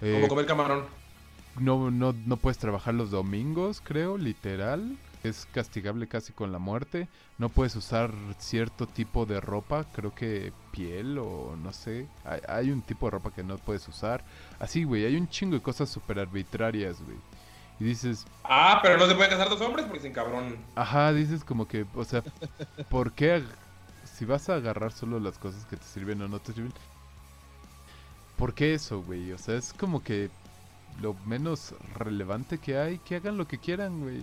Eh, 0.00 0.14
Como 0.14 0.28
comer 0.28 0.46
camarón. 0.46 0.84
No, 1.58 1.90
no, 1.90 2.12
no 2.26 2.36
puedes 2.36 2.58
trabajar 2.58 2.94
los 2.94 3.10
domingos, 3.10 3.80
creo, 3.84 4.16
literal. 4.18 4.96
Es 5.22 5.46
castigable 5.52 6.08
casi 6.08 6.32
con 6.32 6.50
la 6.50 6.58
muerte. 6.58 7.06
No 7.36 7.50
puedes 7.50 7.76
usar 7.76 8.10
cierto 8.38 8.86
tipo 8.86 9.26
de 9.26 9.38
ropa, 9.40 9.84
creo 9.92 10.14
que 10.14 10.52
piel 10.72 11.18
o 11.18 11.56
no 11.62 11.72
sé. 11.74 12.06
Hay, 12.24 12.40
hay 12.48 12.70
un 12.70 12.80
tipo 12.80 13.06
de 13.06 13.10
ropa 13.10 13.30
que 13.30 13.42
no 13.42 13.58
puedes 13.58 13.86
usar. 13.88 14.24
Así, 14.58 14.84
güey, 14.84 15.04
hay 15.04 15.16
un 15.16 15.28
chingo 15.28 15.56
de 15.56 15.62
cosas 15.62 15.90
súper 15.90 16.18
arbitrarias, 16.20 17.02
güey. 17.02 17.18
Y 17.78 17.84
dices, 17.84 18.24
Ah, 18.44 18.78
pero 18.82 18.96
no 18.96 19.06
se 19.06 19.14
pueden 19.14 19.30
casar 19.30 19.50
dos 19.50 19.60
hombres 19.60 19.84
porque 19.86 20.00
sin 20.02 20.12
cabrón. 20.12 20.56
ajá, 20.74 21.12
dices 21.12 21.44
como 21.44 21.66
que, 21.68 21.84
o 21.94 22.04
sea, 22.04 22.22
¿por 22.88 23.12
qué? 23.12 23.42
Si 24.04 24.24
vas 24.24 24.48
a 24.48 24.54
agarrar 24.54 24.92
solo 24.92 25.18
las 25.20 25.38
cosas 25.38 25.64
que 25.66 25.76
te 25.76 25.84
sirven 25.84 26.20
o 26.22 26.28
no 26.28 26.38
te 26.40 26.52
sirven, 26.54 26.72
¿por 28.36 28.54
qué 28.54 28.74
eso, 28.74 29.02
güey? 29.02 29.32
O 29.32 29.38
sea, 29.38 29.56
es 29.56 29.72
como 29.72 30.02
que 30.02 30.30
lo 31.00 31.14
menos 31.26 31.74
relevante 31.94 32.58
que 32.58 32.78
hay, 32.78 32.98
que 32.98 33.16
hagan 33.16 33.36
lo 33.36 33.48
que 33.48 33.58
quieran, 33.58 34.00
güey. 34.00 34.22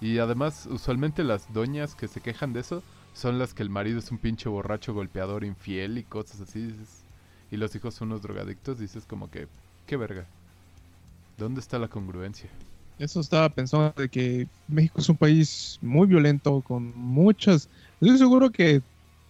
Y 0.00 0.18
además, 0.18 0.66
usualmente 0.70 1.24
las 1.24 1.52
doñas 1.52 1.94
que 1.94 2.08
se 2.08 2.20
quejan 2.20 2.52
de 2.52 2.60
eso 2.60 2.82
son 3.14 3.38
las 3.38 3.54
que 3.54 3.62
el 3.62 3.70
marido 3.70 3.98
es 3.98 4.10
un 4.10 4.18
pinche 4.18 4.48
borracho 4.48 4.94
golpeador 4.94 5.44
infiel 5.44 5.98
y 5.98 6.04
cosas 6.04 6.40
así. 6.40 6.74
y 7.50 7.56
los 7.56 7.74
hijos 7.74 7.94
son 7.94 8.08
unos 8.08 8.22
drogadictos, 8.22 8.78
dices 8.78 9.04
como 9.06 9.30
que, 9.30 9.48
qué 9.86 9.96
verga. 9.96 10.24
¿Dónde 11.36 11.60
está 11.60 11.78
la 11.78 11.88
congruencia? 11.88 12.48
Eso 12.98 13.20
estaba 13.20 13.48
pensando 13.48 13.92
de 13.96 14.08
que 14.08 14.46
México 14.68 15.00
es 15.00 15.08
un 15.08 15.16
país 15.16 15.78
muy 15.80 16.06
violento, 16.06 16.60
con 16.60 16.96
muchas... 16.96 17.68
Estoy 18.00 18.18
seguro 18.18 18.50
que 18.50 18.82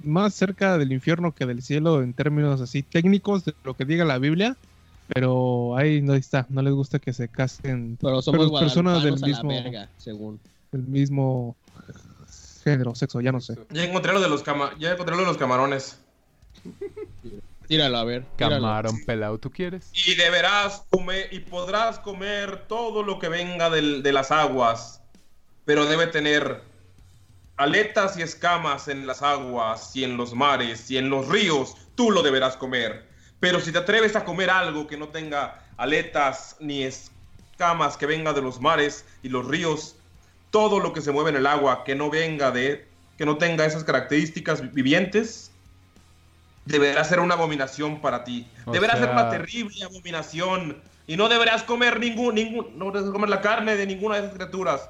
más 0.03 0.35
cerca 0.35 0.77
del 0.79 0.93
infierno 0.93 1.33
que 1.33 1.47
del 1.47 1.63
cielo 1.63 2.03
en 2.03 2.13
términos 2.13 2.61
así 2.61 2.83
técnicos 2.83 3.45
de 3.45 3.55
lo 3.65 3.75
que 3.75 3.85
diga 3.85 4.05
la 4.05 4.19
Biblia, 4.19 4.57
pero 5.13 5.77
ahí 5.77 6.01
no 6.03 6.15
está, 6.15 6.47
no 6.49 6.63
les 6.63 6.73
gusta 6.73 6.99
que 6.99 7.13
se 7.13 7.29
casen 7.29 7.99
Pero 8.01 8.23
somos 8.23 8.49
Pero 8.49 8.61
personas 8.61 9.03
del 9.03 9.15
a 9.15 9.27
mismo- 9.27 9.53
la 9.53 9.63
verga, 9.63 9.89
según. 9.99 10.41
del 10.73 10.83
mismo 10.83 11.57
género, 12.65 12.95
sexo, 12.95 13.21
ya 13.21 13.33
no 13.33 13.41
sé. 13.41 13.57
Ya 13.71 13.85
encontré 13.85 14.13
lo 14.13 14.21
de 14.21 14.29
los 14.29 14.43
cama 14.43 14.73
ya 14.79 14.93
encontré 14.93 15.15
lo 15.17 15.23
de 15.23 15.27
los 15.29 15.37
camarones. 15.39 15.99
Tíralo, 17.69 17.99
a 17.99 18.05
ver. 18.05 18.25
tíralo. 18.37 18.57
Camarón 18.57 18.97
pelado, 19.07 19.39
¿tú 19.39 19.51
quieres? 19.51 19.91
Y 20.07 20.15
deberás 20.17 20.83
comer 20.91 21.29
y 21.33 21.39
podrás 21.41 22.01
comer 22.01 22.65
todo 22.67 23.03
lo 23.05 23.19
que 23.21 23.29
venga 23.29 23.71
del- 23.71 24.03
de 24.03 24.13
las 24.13 24.31
aguas, 24.33 25.01
pero 25.65 25.87
debe 25.87 26.09
tener 26.09 26.63
aletas 27.57 28.19
y 28.19 28.23
escamas 28.23 28.89
en 28.89 29.07
las 29.07 29.23
aguas 29.23 29.95
y 29.95 30.03
en 30.05 30.17
los 30.17 30.35
mares 30.35 30.91
y 30.91 30.97
en 30.97 31.11
los 31.11 31.29
ríos. 31.29 31.75
Tú 31.95 32.11
lo 32.11 32.23
deberás 32.23 32.57
comer. 32.57 33.09
Pero 33.41 33.59
si 33.61 33.73
te 33.73 33.79
atreves 33.79 34.15
a 34.17 34.25
comer 34.25 34.51
algo 34.51 34.87
que 34.87 34.97
no 34.97 35.09
tenga 35.09 35.63
aletas 35.79 36.57
ni 36.61 36.83
escamas 36.83 37.97
que 37.97 38.07
venga 38.07 38.33
de 38.35 38.43
los 38.43 38.61
mares 38.61 39.05
y 39.23 39.29
los 39.31 39.47
ríos, 39.47 39.97
todo 40.51 40.79
lo 40.79 40.93
que 40.93 41.01
se 41.01 41.11
mueve 41.11 41.31
en 41.31 41.37
el 41.37 41.47
agua 41.47 41.85
que 41.85 41.95
no 41.95 42.11
venga 42.11 42.51
de 42.51 42.87
que 43.17 43.25
no 43.27 43.37
tenga 43.39 43.65
esas 43.67 43.85
características 43.85 44.73
vivientes 44.73 45.51
deberá 46.65 47.05
ser 47.05 47.21
una 47.21 47.35
abominación 47.35 48.01
para 48.01 48.25
ti. 48.25 48.47
O 48.67 48.73
deberá 48.73 48.97
ser 48.97 49.11
una 49.11 49.31
terrible 49.31 49.83
abominación 49.85 50.77
y 51.07 51.17
no 51.17 51.29
deberás 51.29 51.63
comer 51.63 51.99
ningún 51.99 52.35
ningún 52.35 52.79
no 52.79 52.87
deberás 52.87 53.11
comer 53.11 53.29
la 53.31 53.41
carne 53.41 53.77
de 53.77 53.87
ninguna 53.87 54.17
de 54.17 54.23
esas 54.23 54.35
criaturas. 54.35 54.89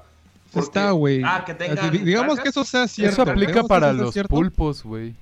Porque- 0.51 0.65
Está, 0.67 0.91
güey. 0.91 1.21
Ah, 1.23 1.43
que 1.45 1.53
tengan 1.53 1.91
digamos 1.91 2.39
que 2.39 2.49
eso 2.49 2.63
sea 2.65 2.87
cierto. 2.87 3.21
Eso 3.23 3.31
aplica 3.31 3.63
para 3.63 3.93
los 3.93 4.13
cierto. 4.13 4.29
pulpos, 4.35 4.83
güey. 4.83 5.15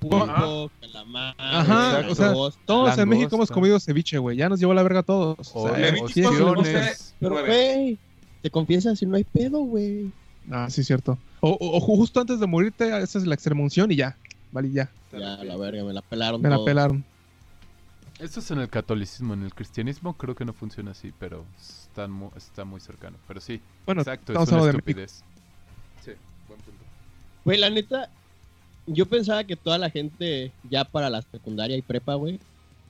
Pulpo, 0.00 0.70
calamar, 0.80 1.34
Ajá, 1.38 2.06
o 2.08 2.14
sea, 2.14 2.26
langosta. 2.28 2.60
todos 2.64 2.98
en 2.98 3.08
México 3.08 3.36
hemos 3.36 3.50
comido 3.50 3.78
ceviche, 3.78 4.16
güey. 4.18 4.36
Ya 4.36 4.48
nos 4.48 4.58
llevó 4.58 4.72
la 4.74 4.82
verga 4.82 5.00
a 5.00 5.02
todos. 5.02 5.36
O 5.54 5.68
sea, 5.68 5.78
Levítico 5.78 6.64
sí. 6.64 6.72
Pero, 7.20 7.44
güey, 7.44 7.98
te 8.42 8.50
confiesas 8.50 8.98
si 8.98 9.04
no 9.06 9.16
hay 9.16 9.24
pedo, 9.24 9.60
güey. 9.60 10.10
Ah, 10.50 10.68
sí, 10.70 10.82
cierto. 10.84 11.18
O, 11.40 11.50
o- 11.50 11.76
o 11.76 11.80
justo 11.80 12.20
antes 12.20 12.40
de 12.40 12.46
morirte, 12.46 12.86
esa 13.02 13.18
es 13.18 13.26
la 13.26 13.34
extremunción 13.34 13.92
y 13.92 13.96
ya. 13.96 14.16
Vale, 14.52 14.70
ya. 14.72 14.90
Ya, 15.12 15.18
la 15.44 15.56
verga, 15.56 15.84
me 15.84 15.92
la 15.92 16.02
pelaron 16.02 16.40
Me 16.40 16.48
la 16.48 16.64
pelaron. 16.64 17.04
Eso 18.18 18.40
es 18.40 18.50
en 18.50 18.58
el 18.60 18.68
catolicismo. 18.68 19.34
En 19.34 19.42
el 19.44 19.54
cristianismo 19.54 20.14
creo 20.14 20.34
que 20.34 20.44
no 20.44 20.52
funciona 20.52 20.90
así, 20.92 21.12
pero 21.18 21.44
está 21.58 22.06
muy, 22.08 22.30
está 22.36 22.64
muy 22.64 22.80
cercano. 22.80 23.16
Pero 23.28 23.40
sí, 23.40 23.60
Bueno, 23.86 24.00
exacto, 24.02 24.32
es 24.32 24.38
estamos 24.38 24.62
una 24.62 24.70
estupidez. 24.70 25.22
Sí, 26.04 26.12
buen 26.48 26.60
punto. 26.60 26.80
Güey, 27.44 27.58
la 27.58 27.70
neta, 27.70 28.10
yo 28.92 29.06
pensaba 29.06 29.44
que 29.44 29.56
toda 29.56 29.78
la 29.78 29.90
gente 29.90 30.52
ya 30.70 30.84
para 30.84 31.10
la 31.10 31.22
secundaria 31.22 31.76
y 31.76 31.82
prepa, 31.82 32.14
güey, 32.14 32.38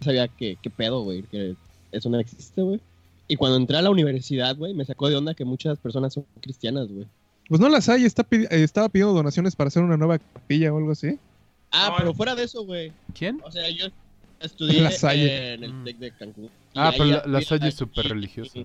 sabía 0.01 0.29
que 0.29 0.57
qué 0.61 0.71
pedo, 0.71 1.03
güey, 1.03 1.23
que 1.23 1.55
eso 1.93 2.09
no 2.09 2.19
existe, 2.19 2.63
güey. 2.63 2.81
Y 3.29 3.37
cuando 3.37 3.57
entré 3.59 3.77
a 3.77 3.83
la 3.83 3.91
universidad, 3.91 4.57
güey, 4.57 4.75
me 4.75 4.85
sacó 4.85 5.09
de 5.09 5.17
onda 5.17 5.35
que 5.35 5.45
muchas 5.45 5.79
personas 5.79 6.15
son 6.15 6.25
cristianas, 6.41 6.89
güey. 6.89 7.07
Pues 7.49 7.61
no 7.61 7.69
las 7.69 7.89
hay. 7.89 8.05
Está 8.05 8.23
pidi- 8.29 8.49
eh, 8.51 8.63
estaba 8.63 8.89
pidiendo 8.89 9.13
donaciones 9.15 9.55
para 9.57 9.69
hacer 9.69 9.83
una 9.83 9.97
nueva 9.97 10.19
capilla 10.19 10.73
o 10.73 10.79
algo 10.79 10.93
así. 10.93 11.19
Ah, 11.71 11.91
No, 11.91 11.97
pero 11.99 12.15
fuera 12.15 12.35
de 12.35 12.45
eso, 12.45 12.65
güey. 12.65 12.93
¿Quién? 13.15 13.41
O 13.45 13.51
sea, 13.53 13.69
yo 13.71 13.87
estudié 14.41 14.81
La 14.81 14.91
Salle. 14.91 15.55
en 15.55 15.65
el 15.65 15.73
Mm. 15.73 15.85
TEC 15.85 15.99
de 15.99 16.11
Cancún. 16.13 16.51
Ah, 16.75 16.91
pero 16.93 17.05
la, 17.07 17.23
la 17.27 17.43
Salle 17.43 17.69
es 17.69 17.75
súper 17.75 18.09
religiosa. 18.09 18.59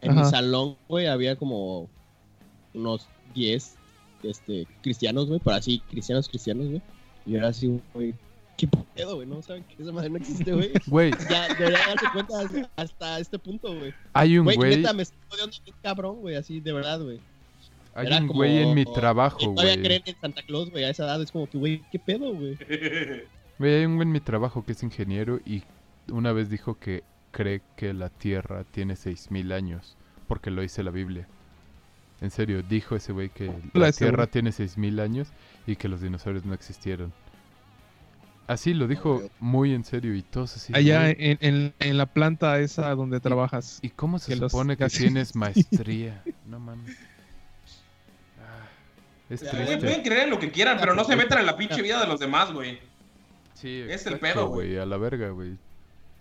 En 0.00 0.14
mi 0.16 0.24
salón, 0.24 0.76
güey, 0.88 1.06
había 1.06 1.36
como 1.36 1.88
unos 2.74 3.06
10 3.34 3.74
este, 4.22 4.66
cristianos, 4.82 5.26
güey, 5.26 5.40
pero 5.42 5.56
así, 5.56 5.80
cristianos, 5.90 6.28
cristianos, 6.28 6.66
güey. 6.68 6.82
Y 7.26 7.32
yo 7.32 7.38
era 7.38 7.48
así, 7.48 7.80
güey, 7.94 8.14
¿qué 8.56 8.68
pedo, 8.94 9.16
güey? 9.16 9.26
¿No 9.26 9.42
saben 9.42 9.64
que 9.64 9.82
esa 9.82 9.92
madre 9.92 10.10
no 10.10 10.16
existe, 10.16 10.52
güey? 10.52 10.70
Güey, 10.86 11.10
Ya, 11.30 11.48
debería 11.54 11.78
darse 11.86 12.06
cuenta 12.12 12.40
hasta- 12.40 12.70
hasta 12.76 13.18
este 13.20 13.38
punto, 13.38 13.74
güey. 13.74 13.92
hay 14.12 14.38
un 14.38 14.44
Güey, 14.44 14.56
güey, 14.56 14.76
neta, 14.76 14.92
me 14.92 15.02
estoy 15.02 15.18
bien 15.38 15.50
cabrón, 15.82 16.20
güey, 16.20 16.36
así, 16.36 16.60
de 16.60 16.72
verdad, 16.72 17.00
güey. 17.02 17.20
hay 17.94 18.06
Era 18.06 18.18
un 18.18 18.26
como- 18.28 18.38
güey 18.38 18.58
en 18.58 18.74
mi 18.74 18.84
trabajo, 18.84 19.38
Todavía 19.38 19.74
güey. 19.74 19.82
creen 19.84 20.02
en 20.06 20.20
Santa 20.20 20.42
Claus, 20.42 20.70
güey, 20.70 20.84
a 20.84 20.90
esa 20.90 21.04
edad 21.04 21.20
es 21.22 21.32
como 21.32 21.48
que, 21.48 21.58
güey, 21.58 21.82
¿qué 21.90 21.98
pedo, 21.98 22.32
güey? 22.34 22.56
Güey, 23.58 23.74
hay 23.74 23.86
un 23.86 23.96
güey 23.96 24.06
en 24.06 24.12
mi 24.12 24.20
trabajo 24.20 24.64
que 24.66 24.72
es 24.72 24.82
ingeniero 24.82 25.40
y 25.46 25.62
una 26.12 26.32
vez 26.32 26.50
dijo 26.50 26.78
que 26.78 27.02
cree 27.30 27.62
que 27.76 27.94
la 27.94 28.10
Tierra 28.10 28.64
tiene 28.64 28.96
6000 28.96 29.50
años 29.52 29.96
porque 30.28 30.50
lo 30.50 30.60
dice 30.60 30.82
la 30.82 30.90
Biblia. 30.90 31.26
En 32.20 32.30
serio, 32.30 32.62
dijo 32.62 32.96
ese 32.96 33.12
güey 33.12 33.28
que 33.28 33.52
La 33.74 33.88
ese 33.88 34.04
Tierra 34.04 34.24
güey. 34.24 34.28
tiene 34.30 34.52
6000 34.52 35.00
años 35.00 35.28
y 35.66 35.76
que 35.76 35.88
los 35.88 36.00
dinosaurios 36.00 36.44
no 36.46 36.54
existieron. 36.54 37.12
Así 38.46 38.74
lo 38.74 38.86
dijo 38.86 39.22
muy 39.40 39.74
en 39.74 39.84
serio 39.84 40.14
y 40.14 40.22
todos 40.22 40.56
así. 40.56 40.72
Allá 40.74 41.10
en, 41.10 41.36
en- 41.40 41.74
en 41.78 41.98
la 41.98 42.06
planta 42.06 42.58
esa 42.60 42.94
donde 42.94 43.18
trabajas. 43.20 43.80
¿Y 43.82 43.90
cómo 43.90 44.18
se 44.20 44.32
que 44.34 44.40
los 44.40 44.52
supone 44.52 44.76
que 44.76 44.86
tienes 44.88 45.34
maestría? 45.36 46.22
No 46.46 46.60
mames. 46.60 46.96
Ah, 48.40 48.68
es 49.28 49.40
pueden 49.42 49.80
triste. 49.80 50.02
creer 50.04 50.24
en 50.24 50.30
lo 50.30 50.38
que 50.38 50.50
quieran, 50.52 50.78
pero 50.80 50.94
no 50.94 51.04
se 51.04 51.16
metan 51.16 51.40
en 51.40 51.46
la 51.46 51.56
pinche 51.56 51.82
vida 51.82 52.00
de 52.00 52.06
los 52.06 52.20
demás, 52.20 52.52
güey. 52.52 52.78
Sí, 53.54 53.82
es 53.88 54.06
el 54.06 54.18
pedo, 54.20 54.48
güey. 54.48 54.78
A 54.78 54.86
la 54.86 54.96
verga, 54.96 55.30
güey. 55.30 55.56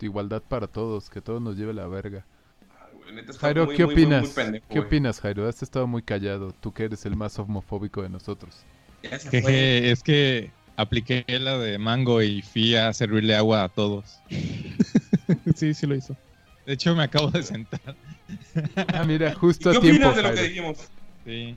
Igualdad 0.01 0.41
para 0.41 0.67
todos, 0.67 1.09
que 1.09 1.21
todos 1.21 1.41
nos 1.41 1.55
lleve 1.57 1.73
la 1.73 1.87
verga. 1.87 2.25
Güey, 3.15 3.23
neta, 3.23 3.31
está 3.31 3.47
Jairo, 3.47 3.65
muy, 3.65 3.75
¿qué 3.75 3.85
muy, 3.85 3.93
opinas? 3.93 4.21
muy 4.23 4.31
pendejo, 4.31 4.65
¿Qué 4.69 4.75
güey. 4.75 4.87
opinas, 4.87 5.19
Jairo? 5.21 5.47
Has 5.47 5.63
estado 5.63 5.87
muy 5.87 6.01
callado. 6.01 6.53
Tú 6.61 6.73
que 6.73 6.83
eres 6.85 7.05
el 7.05 7.15
más 7.15 7.37
homofóbico 7.39 8.01
de 8.01 8.09
nosotros. 8.09 8.55
Ya 9.03 9.19
se 9.19 9.29
Que, 9.29 9.41
fue. 9.41 9.51
que- 9.51 9.91
es 9.91 10.03
que 10.03 10.51
apliqué 10.77 11.25
la 11.39 11.57
de 11.57 11.77
mango 11.77 12.21
y 12.21 12.41
fui 12.41 12.75
a 12.75 12.91
servirle 12.93 13.35
agua 13.35 13.63
a 13.63 13.69
todos. 13.69 14.19
sí, 15.55 15.73
sí 15.73 15.87
lo 15.87 15.95
hizo. 15.95 16.15
De 16.65 16.73
hecho, 16.73 16.95
me 16.95 17.03
acabo 17.03 17.29
de 17.31 17.43
sentar. 17.43 17.79
Ah, 18.93 19.03
mira, 19.05 19.31
¿Y 19.31 19.35
justo 19.35 19.71
qué 19.71 19.77
a 19.77 19.81
tiempo, 19.81 20.07
opinas 20.09 20.15
de 20.15 20.23
lo 20.23 20.33
que 20.33 20.41
dijimos? 20.49 20.77
Sí. 21.25 21.55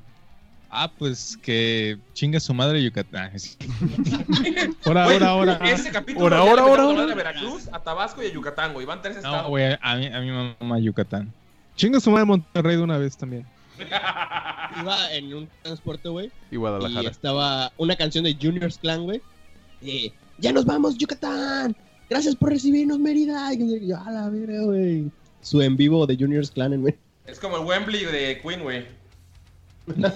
Ah, 0.70 0.93
pues 0.98 1.39
que 1.39 1.97
chinga 2.12 2.39
su 2.40 2.52
madre 2.52 2.82
Yucatán. 2.85 3.32
Ahora, 4.85 5.05
Güey, 5.06 5.16
ahora, 5.16 5.28
ahora. 5.28 5.70
Ese 5.70 5.90
capítulo 5.90 6.24
Ahora, 6.26 6.39
ahora, 6.40 6.62
ahora, 6.62 6.82
ahora. 6.82 7.06
de 7.06 7.14
Veracruz, 7.14 7.68
a 7.72 7.80
Tabasco 7.82 8.22
y 8.22 8.26
a 8.26 8.32
Yucatán, 8.32 8.74
güey. 8.74 8.85
Van 8.85 9.01
tres 9.01 9.14
No, 9.14 9.20
estados. 9.22 9.48
güey, 9.48 9.78
a 9.80 9.97
mí, 9.97 10.06
a 10.09 10.20
mi 10.20 10.30
mamá 10.30 10.78
Yucatán. 10.78 11.32
Chinga 11.79 12.01
su 12.01 12.11
madre 12.11 12.27
Monterrey 12.27 12.77
de 12.77 12.83
una 12.83 12.99
vez 12.99 13.17
también. 13.17 13.47
Iba 14.83 15.13
en 15.13 15.33
un 15.33 15.49
transporte, 15.63 16.09
güey. 16.09 16.31
Y 16.51 16.57
Y 16.57 16.59
Guadalajara. 16.59 17.09
estaba 17.09 17.73
una 17.79 17.95
canción 17.97 18.25
de 18.25 18.35
Juniors 18.35 18.77
Clan, 18.79 19.05
güey. 19.05 19.23
Eh, 19.83 20.13
ya 20.39 20.53
nos 20.53 20.65
vamos, 20.67 20.99
Yucatán. 20.99 21.75
Gracias 22.11 22.35
por 22.35 22.51
recibirnos, 22.51 22.99
Mérida. 22.99 23.55
Y 23.55 23.87
yo, 23.87 23.97
a 23.97 24.11
la 24.11 24.29
verga, 24.29 24.63
güey. 24.65 25.11
Su 25.41 25.63
en 25.63 25.77
vivo 25.77 26.05
de 26.07 26.17
Juniors 26.17 26.51
Clan, 26.51 26.81
güey. 26.81 26.97
Es 27.27 27.39
como 27.39 27.57
el 27.59 27.65
Wembley 27.65 28.05
de 28.07 28.41
Queen, 28.43 28.63
güey. 28.63 28.85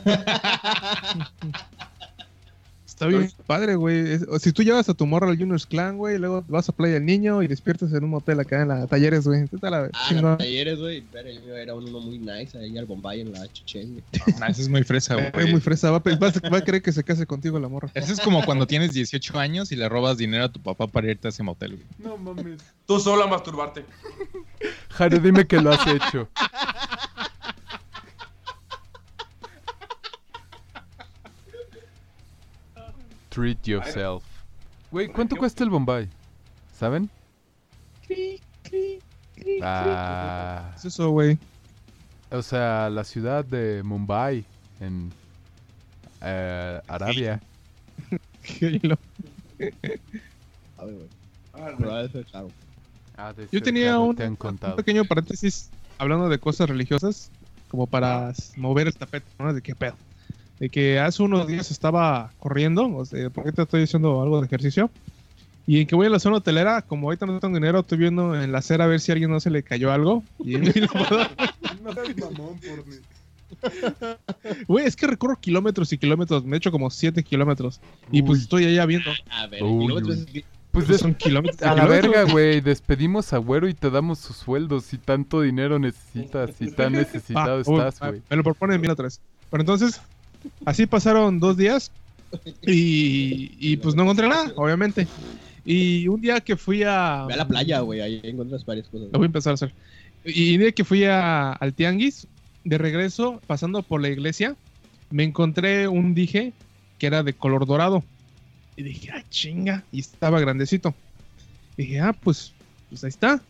Está 3.07 3.19
bien 3.19 3.31
padre, 3.47 3.75
güey. 3.75 4.13
Es- 4.13 4.27
Si 4.41 4.53
tú 4.53 4.63
llevas 4.63 4.89
a 4.89 4.95
tu 4.95 5.07
morra 5.07 5.29
al 5.29 5.39
Juniors 5.39 5.67
Clan, 5.67 5.97
güey, 5.99 6.19
luego 6.19 6.45
vas 6.49 6.69
a 6.69 6.73
Playa 6.73 6.95
del 6.95 7.07
Niño 7.07 7.43
y 7.43 7.47
despiertas 7.49 7.93
en 7.93 8.05
un 8.05 8.11
motel 8.11 8.41
acá 8.41 8.63
en 8.63 8.69
la 8.69 8.87
Talleres, 8.87 9.27
güey. 9.27 9.45
La 9.61 9.91
Ah, 9.93 10.09
chingón. 10.09 10.31
los 10.31 10.39
talleres, 10.39 10.79
güey. 10.79 11.03
Pero 11.13 11.29
el 11.29 11.41
mío 11.43 11.57
era 11.57 11.75
uno 11.75 12.01
muy 12.01 12.19
nice 12.19 12.57
ahí 12.59 12.77
al 12.79 12.87
Bombay 12.87 13.21
en 13.21 13.33
la 13.33 13.47
Chichen, 13.53 13.93
güey. 13.93 14.05
Nah, 14.41 14.47
ese 14.49 14.63
es 14.63 14.69
muy 14.69 14.83
fresa, 14.85 15.19
Es 15.19 15.33
güey. 15.33 15.51
muy 15.51 15.61
fresa. 15.61 15.91
Va 15.91 15.99
va 15.99 16.13
a- 16.29 16.49
va 16.51 16.59
a 16.59 16.65
querer 16.65 16.83
que 16.83 16.93
se 16.93 17.03
case 17.05 17.27
contigo 17.27 17.59
la 17.59 17.69
morra. 17.69 17.91
Ese 17.95 18.13
es 18.13 18.21
como 18.21 18.45
cuando 18.45 18.67
tienes 18.67 18.93
18 18.93 19.39
años 19.39 19.73
y 19.73 19.77
le 19.77 19.89
robas 19.89 20.17
dinero 20.19 20.45
a 20.45 20.49
tu 20.53 20.61
papá 20.61 20.87
para 20.87 21.11
irte 21.11 21.29
a 21.29 21.31
ese 21.31 21.43
motel, 21.43 21.77
güey. 21.77 21.87
No 21.99 22.17
mames. 22.17 22.61
Tú 22.87 22.99
solo 23.01 23.25
a 23.25 23.27
masturbarte. 23.27 23.85
Jairo, 24.91 25.19
dime 25.19 25.47
que 25.47 25.61
lo 25.61 25.73
has 25.73 25.87
hecho. 25.87 26.29
Treat 33.33 33.63
yourself. 33.67 34.23
Güey, 34.91 35.09
¿cuánto 35.09 35.37
cuesta 35.37 35.65
el 35.65 35.71
Bombay? 35.71 36.09
¿Saben? 36.79 37.09
Ah, 39.63 40.73
Es 40.77 40.85
eso, 40.85 41.11
güey. 41.11 41.39
o 42.31 42.43
sea, 42.43 42.91
la 42.91 43.05
ciudad 43.05 43.45
de 43.45 43.83
Mumbai, 43.83 44.45
en 44.81 45.13
eh, 46.21 46.81
Arabia. 46.89 47.41
A 50.79 50.85
ver, 50.85 50.95
güey. 50.95 51.09
Ah, 53.17 53.33
de 53.33 53.47
Yo 53.53 53.63
tenía 53.63 53.99
un, 53.99 54.17
te 54.17 54.25
han 54.25 54.37
un 54.41 54.59
pequeño 54.77 55.05
paréntesis 55.05 55.71
hablando 55.99 56.29
de 56.29 56.39
cosas 56.39 56.69
religiosas, 56.69 57.31
como 57.71 57.87
para 57.87 58.31
s- 58.31 58.59
mover 58.59 58.87
el 58.89 58.95
tapete, 58.95 59.27
¿no? 59.39 59.53
De 59.53 59.61
qué 59.63 59.75
pedo. 59.75 59.95
De 60.63 60.69
que 60.69 61.01
hace 61.01 61.25
unos 61.25 61.49
días 61.49 61.73
estaba 61.73 62.31
corriendo, 62.39 62.87
o 62.87 63.05
sea, 63.05 63.31
porque 63.31 63.51
te 63.51 63.63
estoy 63.63 63.83
haciendo 63.83 64.23
algo 64.23 64.39
de 64.41 64.47
ejercicio, 64.47 64.91
y 65.67 65.81
en 65.81 65.89
que 65.89 65.97
voy 65.97 66.07
a 66.07 66.11
la 66.11 66.21
zona 66.21 66.37
hotelera, 66.37 66.83
como 66.83 67.09
ahorita 67.09 67.27
no 67.27 67.41
tengo 67.41 67.57
dinero, 67.57 67.81
estoy 67.81 67.99
viendo 67.99 68.41
en 68.41 68.53
la 68.53 68.59
acera 68.59 68.85
a 68.85 68.87
ver 68.87 69.01
si 69.01 69.11
a 69.11 69.15
alguien 69.15 69.29
no 69.33 69.41
se 69.41 69.51
le 69.51 69.65
cayó 69.65 69.91
algo. 69.91 70.23
Y 70.39 70.55
y 70.55 70.59
lo 70.83 70.87
puedo- 70.87 71.27
Güey, 74.69 74.87
es 74.87 74.95
que 74.97 75.07
recorro 75.09 75.37
kilómetros 75.41 75.93
y 75.93 75.99
kilómetros, 75.99 76.45
me 76.45 76.55
he 76.55 76.59
hecho 76.59 76.71
como 76.71 76.91
7 76.91 77.23
kilómetros. 77.25 77.81
Y 78.13 78.23
pues 78.23 78.39
Uy. 78.39 78.43
estoy 78.45 78.65
allá 78.67 78.87
viendo. 78.87 79.11
A 79.31 79.47
ver, 79.49 79.63
Uy, 79.65 79.87
kilómetros 79.87 80.27
Pues 80.33 80.45
Pues 80.87 80.91
es- 80.91 81.01
son 81.01 81.15
kilómetros. 81.15 81.61
a 81.63 81.75
la 81.75 81.83
kilómetros. 81.83 82.13
verga, 82.15 82.33
güey. 82.33 82.61
Despedimos 82.61 83.33
a 83.33 83.39
Güero 83.39 83.69
y 83.69 83.75
te 83.75 83.91
damos 83.91 84.21
sus 84.21 84.37
sueldos. 84.37 84.85
Si 84.85 84.97
tanto 84.97 85.41
dinero 85.43 85.79
necesitas, 85.79 86.51
si 86.57 86.71
tan 86.71 86.93
necesitado 86.93 87.61
Ah, 87.61 87.63
uy, 87.67 87.79
estás, 87.79 87.97
ah, 88.01 88.09
güey. 88.11 88.23
Me 88.31 88.37
lo 88.37 88.43
proponen 88.45 88.81
bien 88.81 88.91
otra 88.93 89.05
vez. 89.05 89.21
Pero 89.51 89.61
entonces, 89.63 90.01
así 90.65 90.87
pasaron 90.87 91.39
dos 91.41 91.57
días 91.57 91.91
y, 92.67 93.53
y 93.59 93.77
pues 93.77 93.95
no 93.95 94.03
encontré 94.03 94.29
nada, 94.29 94.53
obviamente. 94.57 95.07
Y 95.65 96.09
un 96.09 96.21
día 96.21 96.41
que 96.41 96.57
fui 96.57 96.83
a... 96.83 97.25
Ve 97.29 97.35
a 97.35 97.37
la 97.37 97.47
playa, 97.49 97.81
güey. 97.81 98.01
Ahí 98.01 98.21
encuentras 98.25 98.65
varias 98.67 98.89
cosas. 98.89 99.09
Lo 99.13 99.19
voy 99.19 99.25
a 99.25 99.27
empezar 99.27 99.53
a 99.53 99.55
hacer. 99.55 99.73
Y 100.25 100.55
un 100.55 100.61
día 100.61 100.73
que 100.73 100.85
fui 100.85 101.05
a- 101.05 101.53
al 101.53 101.73
tianguis, 101.75 102.27
de 102.65 102.79
regreso, 102.79 103.41
pasando 103.47 103.83
por 103.83 104.01
la 104.01 104.09
iglesia, 104.09 104.57
me 105.11 105.25
encontré 105.25 105.89
un 105.89 106.15
dije 106.15 106.53
que 106.99 107.07
era 107.07 107.23
de 107.23 107.33
color 107.33 107.67
dorado. 107.67 108.03
Y 108.77 108.83
dije, 108.83 109.11
ah, 109.13 109.23
chinga. 109.31 109.85
Y 109.93 110.01
estaba 110.01 110.41
grandecito. 110.41 110.95
dije, 111.77 112.01
ah, 112.01 112.13
pues, 112.13 112.53
pues 112.89 113.05
ahí 113.05 113.09
está. 113.09 113.41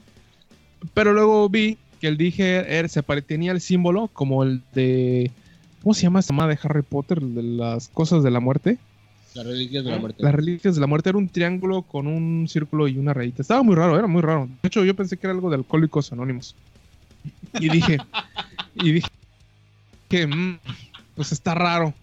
Pero 0.94 1.12
luego 1.12 1.48
vi 1.48 1.78
que 2.00 2.08
el 2.08 2.16
dije 2.16 2.56
era- 2.76 2.88
se 2.88 3.02
tenía 3.02 3.52
el 3.52 3.60
símbolo 3.60 4.08
como 4.08 4.42
el 4.42 4.62
de. 4.74 5.30
¿Cómo 5.82 5.94
se 5.94 6.02
llama 6.02 6.20
esa 6.20 6.32
madre 6.32 6.54
de 6.54 6.60
Harry 6.62 6.82
Potter? 6.82 7.18
El 7.18 7.34
De 7.34 7.42
las 7.42 7.88
cosas 7.88 8.22
de 8.22 8.30
la 8.30 8.40
muerte. 8.40 8.78
Las 9.34 9.46
reliquias 9.46 9.84
de 9.84 9.90
la 9.90 9.98
muerte. 9.98 10.22
Las 10.22 10.34
reliquias 10.34 10.74
de 10.74 10.80
la 10.80 10.86
muerte 10.86 11.08
era 11.08 11.18
un 11.18 11.28
triángulo 11.28 11.82
con 11.82 12.06
un 12.06 12.46
círculo 12.46 12.86
y 12.86 12.98
una 12.98 13.14
rayita. 13.14 13.42
Estaba 13.42 13.62
muy 13.62 13.74
raro, 13.74 13.98
era 13.98 14.06
muy 14.06 14.22
raro. 14.22 14.46
De 14.62 14.68
hecho, 14.68 14.84
yo 14.84 14.94
pensé 14.94 15.16
que 15.16 15.26
era 15.26 15.34
algo 15.34 15.50
de 15.50 15.56
Alcohólicos 15.56 16.12
Anónimos. 16.12 16.54
Y 17.54 17.68
dije, 17.68 17.98
y 18.74 18.92
dije 18.92 19.08
que, 20.08 20.26
mm, 20.26 20.58
pues 21.14 21.32
está 21.32 21.54
raro. 21.54 21.94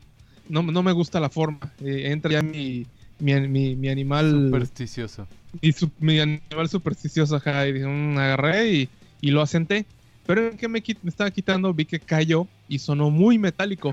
No, 0.48 0.64
no 0.64 0.82
me 0.84 0.92
gusta 0.92 1.20
la 1.20 1.30
forma. 1.30 1.60
Eh, 1.80 2.12
entra 2.12 2.32
ya 2.34 2.42
mi, 2.42 2.86
mi, 3.20 3.48
mi, 3.48 3.76
mi 3.76 3.90
animal. 3.90 4.48
Supersticioso. 4.48 5.28
Y 5.62 5.72
su- 5.72 5.92
mi 6.00 6.20
animal 6.20 6.70
supersticioso, 6.70 7.36
ajá, 7.36 7.68
y 7.68 7.74
dije, 7.74 7.88
"Mm", 7.88 8.18
agarré 8.18 8.72
y, 8.74 8.90
y 9.22 9.32
lo 9.32 9.42
asenté. 9.42 9.86
Pero 10.30 10.48
en 10.48 10.58
que 10.58 10.68
me, 10.68 10.84
quit- 10.84 11.00
me 11.02 11.10
estaba 11.10 11.32
quitando, 11.32 11.74
vi 11.74 11.86
que 11.86 12.00
cayó 12.00 12.46
y 12.68 12.78
sonó 12.78 13.10
muy 13.10 13.40
metálico. 13.40 13.92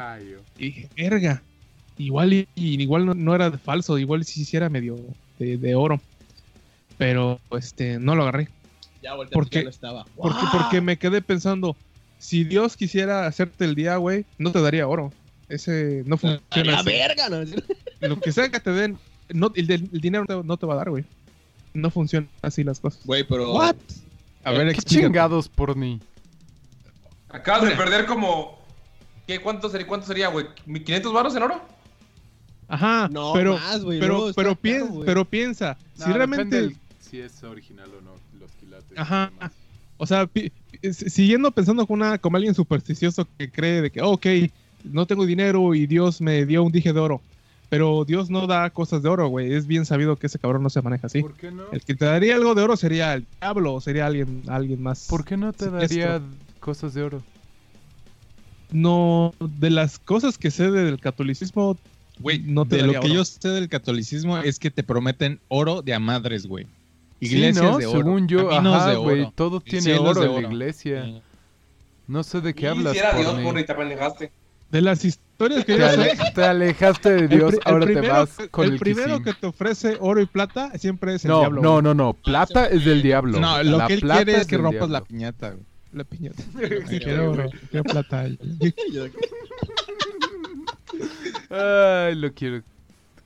Y 0.58 0.64
dije, 0.66 0.88
verga. 0.94 1.42
Igual, 1.96 2.34
y, 2.34 2.46
igual 2.54 3.06
no, 3.06 3.14
no 3.14 3.34
era 3.34 3.48
de 3.48 3.56
falso, 3.56 3.96
igual 3.96 4.22
si 4.26 4.44
sí 4.44 4.54
era 4.54 4.68
medio 4.68 4.98
de, 5.38 5.56
de 5.56 5.74
oro. 5.74 5.98
Pero 6.98 7.40
este 7.58 7.98
no 7.98 8.14
lo 8.14 8.24
agarré. 8.24 8.50
Ya 9.02 9.14
volteé, 9.14 9.32
¿Por 9.32 9.48
pues, 9.48 9.64
ya 9.64 9.70
estaba. 9.70 10.04
Porque, 10.14 10.40
¡Wow! 10.42 10.50
porque 10.52 10.80
me 10.82 10.98
quedé 10.98 11.22
pensando, 11.22 11.74
si 12.18 12.44
Dios 12.44 12.76
quisiera 12.76 13.26
hacerte 13.26 13.64
el 13.64 13.74
día, 13.74 13.96
güey, 13.96 14.26
no 14.36 14.52
te 14.52 14.60
daría 14.60 14.86
oro. 14.86 15.14
Ese 15.48 16.02
no 16.04 16.16
¡A 16.16 16.18
funciona. 16.18 16.70
la 16.70 16.78
así. 16.80 16.86
verga! 16.90 17.28
¿no? 17.30 17.38
Lo 18.00 18.20
que 18.20 18.30
sea 18.32 18.50
que 18.50 18.60
te 18.60 18.72
den, 18.72 18.98
no, 19.32 19.52
el, 19.54 19.88
dinero 19.90 20.26
no 20.28 20.42
te, 20.42 20.46
no 20.46 20.56
te 20.58 20.66
va 20.66 20.74
a 20.74 20.76
dar, 20.76 20.90
güey. 20.90 21.04
No 21.72 21.90
funcionan 21.90 22.28
así 22.42 22.62
las 22.62 22.78
cosas. 22.78 23.00
Güey, 23.06 23.24
pero. 23.24 23.54
What? 23.54 23.76
A 24.44 24.50
ver, 24.50 24.74
¿Qué 24.74 24.82
chingados, 24.82 25.48
porni? 25.48 25.98
Acabas 27.28 27.68
de 27.68 27.76
perder 27.76 28.06
como. 28.06 28.56
¿Qué, 29.26 29.40
cuánto, 29.40 29.68
sería, 29.68 29.86
¿Cuánto 29.86 30.06
sería, 30.06 30.28
güey? 30.28 30.46
¿500 30.66 31.12
baros 31.12 31.34
en 31.34 31.42
oro? 31.42 31.60
Ajá, 32.68 33.08
No, 33.10 33.32
pero, 33.32 33.54
más, 33.58 33.82
güey, 33.84 34.00
pero, 34.00 34.26
pero, 34.34 34.48
caro, 34.50 34.56
piensa, 34.56 34.86
güey. 34.92 35.06
pero 35.06 35.24
piensa, 35.24 35.78
si 35.94 36.12
realmente, 36.12 36.76
Si 37.00 37.20
es 37.20 37.42
original 37.44 37.88
o 37.96 38.00
no, 38.02 38.10
los 38.40 38.50
quilates. 38.52 38.98
Ajá. 38.98 39.30
o 39.98 40.06
sea, 40.06 40.26
pi- 40.26 40.50
pi- 40.80 40.92
siguiendo 40.92 41.50
pensando 41.52 41.86
con 41.86 42.00
una, 42.02 42.18
como 42.18 42.36
alguien 42.36 42.54
supersticioso 42.54 43.26
que 43.38 43.50
cree 43.50 43.82
de 43.82 43.90
que, 43.90 44.00
oh, 44.02 44.10
ok, 44.12 44.26
no 44.84 45.06
tengo 45.06 45.26
dinero 45.26 45.74
y 45.74 45.86
Dios 45.86 46.20
me 46.20 46.44
dio 46.44 46.62
un 46.64 46.72
dije 46.72 46.92
de 46.92 46.98
oro, 47.00 47.20
pero 47.68 48.04
Dios 48.04 48.30
no 48.30 48.46
da 48.48 48.70
cosas 48.70 49.00
de 49.02 49.08
oro, 49.08 49.28
güey, 49.28 49.52
es 49.52 49.66
bien 49.68 49.86
sabido 49.86 50.16
que 50.16 50.26
ese 50.26 50.38
cabrón 50.40 50.62
no 50.64 50.70
se 50.70 50.82
maneja 50.82 51.06
así. 51.06 51.22
¿Por 51.22 51.34
qué 51.34 51.50
no? 51.52 51.64
El 51.70 51.82
que 51.84 51.94
te 51.94 52.04
daría 52.04 52.34
algo 52.34 52.54
de 52.56 52.62
oro 52.62 52.76
sería 52.76 53.14
el 53.14 53.26
diablo 53.40 53.74
o 53.74 53.80
sería 53.80 54.06
alguien, 54.06 54.42
alguien 54.48 54.82
más. 54.82 55.06
¿Por 55.08 55.24
qué 55.24 55.36
no 55.36 55.52
te 55.52 55.66
siniestro. 55.66 56.00
daría 56.00 56.20
cosas 56.66 56.92
de 56.94 57.02
oro? 57.04 57.22
No, 58.72 59.32
de 59.40 59.70
las 59.70 59.98
cosas 60.00 60.36
que 60.36 60.50
sé 60.50 60.70
del 60.72 60.98
catolicismo, 61.00 61.78
Güey, 62.18 62.40
no 62.40 62.64
te 62.66 62.76
de 62.76 62.82
lo 62.82 62.92
que 62.92 62.98
oro. 62.98 63.08
yo 63.08 63.24
sé 63.24 63.48
del 63.48 63.68
catolicismo 63.68 64.38
es 64.38 64.58
que 64.58 64.70
te 64.70 64.82
prometen 64.82 65.38
oro 65.48 65.82
de 65.82 65.94
a 65.94 66.00
madres, 66.00 66.46
güey. 66.46 66.64
Sí, 67.20 67.26
Iglesias 67.26 67.64
¿no? 67.64 67.78
de 67.78 67.86
oro. 67.86 67.98
Según 67.98 68.26
yo, 68.28 68.50
ajá, 68.50 68.90
de 68.90 68.96
güey, 68.96 69.20
oro, 69.22 69.32
todo 69.34 69.60
tiene 69.60 69.96
oro 69.98 70.20
de 70.20 70.26
en 70.26 70.42
la 70.42 70.48
iglesia. 70.48 71.04
Sí. 71.04 71.22
No 72.08 72.22
sé 72.24 72.40
de 72.40 72.54
qué 72.54 72.64
Y 72.64 72.68
hablas, 72.68 72.92
si 72.94 72.98
era 72.98 73.12
Dios, 73.16 73.34
porni, 73.40 73.64
te 73.64 73.74
pendejaste. 73.74 74.32
De 74.70 74.80
las 74.82 75.04
historias 75.04 75.64
que 75.64 75.74
Te, 75.74 75.78
yo 75.78 75.86
ale- 75.88 76.16
sé, 76.16 76.32
te 76.34 76.44
alejaste 76.44 77.10
de 77.10 77.28
Dios, 77.28 77.54
el 77.54 77.60
ahora 77.64 77.86
te 77.86 77.92
primero 77.92 78.14
vas 78.14 78.30
que- 78.36 78.48
con 78.48 78.64
el, 78.66 78.72
el 78.72 78.78
primero 78.80 79.22
que 79.22 79.32
te 79.34 79.46
ofrece 79.46 79.96
oro 80.00 80.20
y 80.20 80.26
plata 80.26 80.72
siempre 80.78 81.14
es 81.14 81.24
el 81.24 81.30
No, 81.30 81.40
diablo. 81.40 81.62
no, 81.62 81.82
no, 81.82 81.94
no. 81.94 82.12
Plata 82.14 82.66
es 82.66 82.84
del 82.84 83.00
diablo. 83.02 83.38
No, 83.38 83.62
lo 83.62 83.78
La 83.78 83.86
que 83.86 83.94
él 83.94 84.00
plata 84.00 84.24
quiere 84.24 84.40
es 84.40 84.46
que 84.48 84.56
rompas 84.56 84.90
la 84.90 85.02
piñata, 85.04 85.50
güey. 85.50 85.62
La 85.96 86.04
piñata. 86.04 86.42
Sí, 86.88 87.00
quiero 87.00 87.32
oro, 87.32 87.48
quiero 87.70 87.84
plata. 87.84 88.26
Ay, 91.50 92.14
lo 92.14 92.32
quiero. 92.32 92.62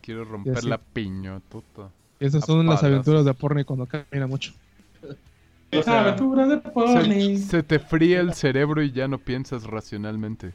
Quiero 0.01 0.25
romper 0.25 0.65
la 0.65 0.79
piñotota. 0.79 1.91
Esas 2.19 2.45
son 2.45 2.67
las 2.67 2.83
aventuras 2.83 3.25
de 3.25 3.35
Porni 3.35 3.65
cuando 3.65 3.87
camina 3.87 4.27
mucho. 4.27 4.53
O 5.73 5.83
sea, 5.85 6.01
aventura 6.01 6.49
de 6.49 6.57
Se, 6.57 6.69
Pony. 6.71 7.37
se 7.39 7.63
te 7.63 7.79
fría 7.79 8.19
el 8.19 8.35
cerebro 8.35 8.83
y 8.83 8.91
ya 8.91 9.07
no 9.07 9.19
piensas 9.19 9.63
racionalmente. 9.63 10.51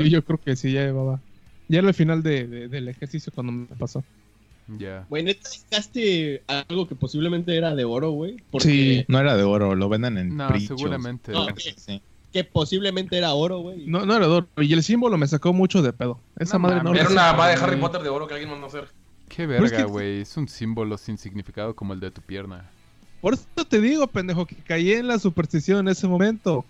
Y 0.00 0.08
yo 0.08 0.24
creo 0.24 0.38
que 0.42 0.56
sí, 0.56 0.72
ya 0.72 0.80
llevaba. 0.80 1.20
Ya 1.68 1.80
era 1.80 1.88
el 1.88 1.92
final 1.94 2.22
de, 2.22 2.46
de- 2.46 2.68
del 2.68 2.88
ejercicio 2.88 3.30
cuando 3.34 3.52
me 3.52 3.66
pasó. 3.66 4.02
Ya. 4.78 5.04
Güey, 5.08 5.22
neta 5.24 5.48
sacaste 5.48 6.42
algo 6.46 6.86
que 6.86 6.94
posiblemente 6.94 7.56
era 7.56 7.74
de 7.74 7.84
oro, 7.84 8.10
güey. 8.10 8.36
Porque 8.50 8.68
Sí. 8.68 9.04
No 9.08 9.18
era 9.18 9.36
de 9.36 9.42
oro, 9.42 9.74
lo 9.74 9.88
venden 9.88 10.16
en 10.18 10.36
No, 10.36 10.48
prichos. 10.48 10.78
seguramente. 10.78 11.32
No, 11.32 11.46
Sí, 11.56 11.74
sí. 11.76 12.02
que 12.32 12.44
posiblemente 12.44 13.16
era 13.18 13.32
oro, 13.32 13.58
güey. 13.58 13.86
No, 13.86 14.06
no 14.06 14.14
era 14.16 14.26
de 14.28 14.32
oro. 14.32 14.48
Y 14.58 14.72
el 14.72 14.82
símbolo 14.84 15.18
me 15.18 15.26
sacó 15.26 15.52
mucho 15.52 15.82
de 15.82 15.92
pedo. 15.92 16.20
Esa 16.38 16.54
No 16.58 16.60
madre 16.68 16.82
no. 16.84 16.94
Era 16.94 17.08
una 17.08 17.32
va 17.32 17.48
de 17.48 17.54
Harry 17.54 17.76
Potter 17.80 18.02
de 18.02 18.08
oro 18.08 18.26
que 18.28 18.34
alguien 18.34 18.50
mandó 18.50 18.66
a 18.66 18.68
hacer. 18.68 18.88
Qué 19.28 19.46
Pero 19.48 19.64
es 19.64 19.70
verga, 19.70 19.86
que- 19.86 19.90
güey. 19.90 20.20
Es 20.20 20.36
un 20.36 20.48
símbolo 20.48 20.96
sin 20.98 21.18
significado 21.18 21.74
como 21.74 21.92
el 21.92 22.00
de 22.00 22.10
tu 22.12 22.20
pierna. 22.20 22.70
Por 23.20 23.34
eso 23.34 23.44
te 23.68 23.80
digo, 23.80 24.06
pendejo, 24.06 24.46
que 24.46 24.54
caí 24.56 24.92
en 24.92 25.06
la 25.08 25.18
superstición 25.18 25.80
en 25.80 25.88
ese 25.88 26.06
momento. 26.08 26.64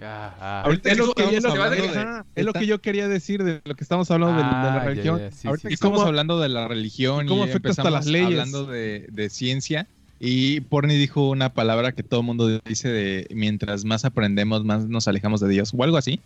Ah, 0.00 0.34
ah. 0.40 0.62
Ahorita 0.64 0.90
Es 0.90 0.98
lo, 0.98 1.12
que, 1.14 1.22
estamos 1.22 1.34
es 1.34 1.42
lo 1.44 1.52
que- 1.54 1.58
hablando 1.60 1.92
de- 1.92 1.98
ajá, 1.98 2.26
es 2.34 2.44
lo 2.44 2.52
que 2.52 2.66
yo 2.66 2.80
quería 2.80 3.08
decir 3.08 3.42
de 3.44 3.60
lo 3.64 3.74
que 3.74 3.82
estamos 3.84 4.10
hablando 4.10 4.36
de, 4.36 4.44
de 4.44 4.50
la 4.50 4.84
religión. 4.84 5.20
sí, 5.32 5.48
Ahorita 5.48 5.62
sí, 5.62 5.68
que 5.68 5.72
¿Y 5.72 5.74
estamos 5.74 5.98
cómo- 5.98 6.08
hablando 6.08 6.40
de 6.40 6.48
la 6.48 6.68
religión 6.68 7.26
y 7.26 7.28
cómo 7.28 7.44
afecta 7.44 7.70
hasta 7.70 7.90
las 7.90 8.06
leyes? 8.06 8.28
hablando 8.30 8.66
de, 8.66 9.06
de 9.10 9.30
ciencia 9.30 9.86
y 10.20 10.60
Porni 10.60 10.96
dijo 10.96 11.28
una 11.30 11.50
palabra 11.52 11.92
que 11.92 12.02
todo 12.02 12.20
el 12.20 12.26
mundo 12.26 12.60
dice 12.64 12.88
de 12.88 13.26
mientras 13.34 13.84
más 13.84 14.04
aprendemos 14.04 14.64
más 14.64 14.86
nos 14.86 15.08
alejamos 15.08 15.40
de 15.40 15.48
Dios 15.48 15.72
o 15.76 15.82
algo 15.82 15.96
así. 15.96 16.20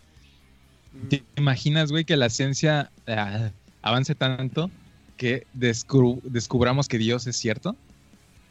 ¿Te 1.09 1.23
imaginas, 1.37 1.91
güey, 1.91 2.03
que 2.03 2.17
la 2.17 2.29
ciencia 2.29 2.91
ah, 3.07 3.49
avance 3.81 4.13
tanto 4.15 4.69
que 5.17 5.45
descubr- 5.57 6.21
descubramos 6.23 6.87
que 6.87 6.97
Dios 6.97 7.27
es 7.27 7.37
cierto? 7.37 7.75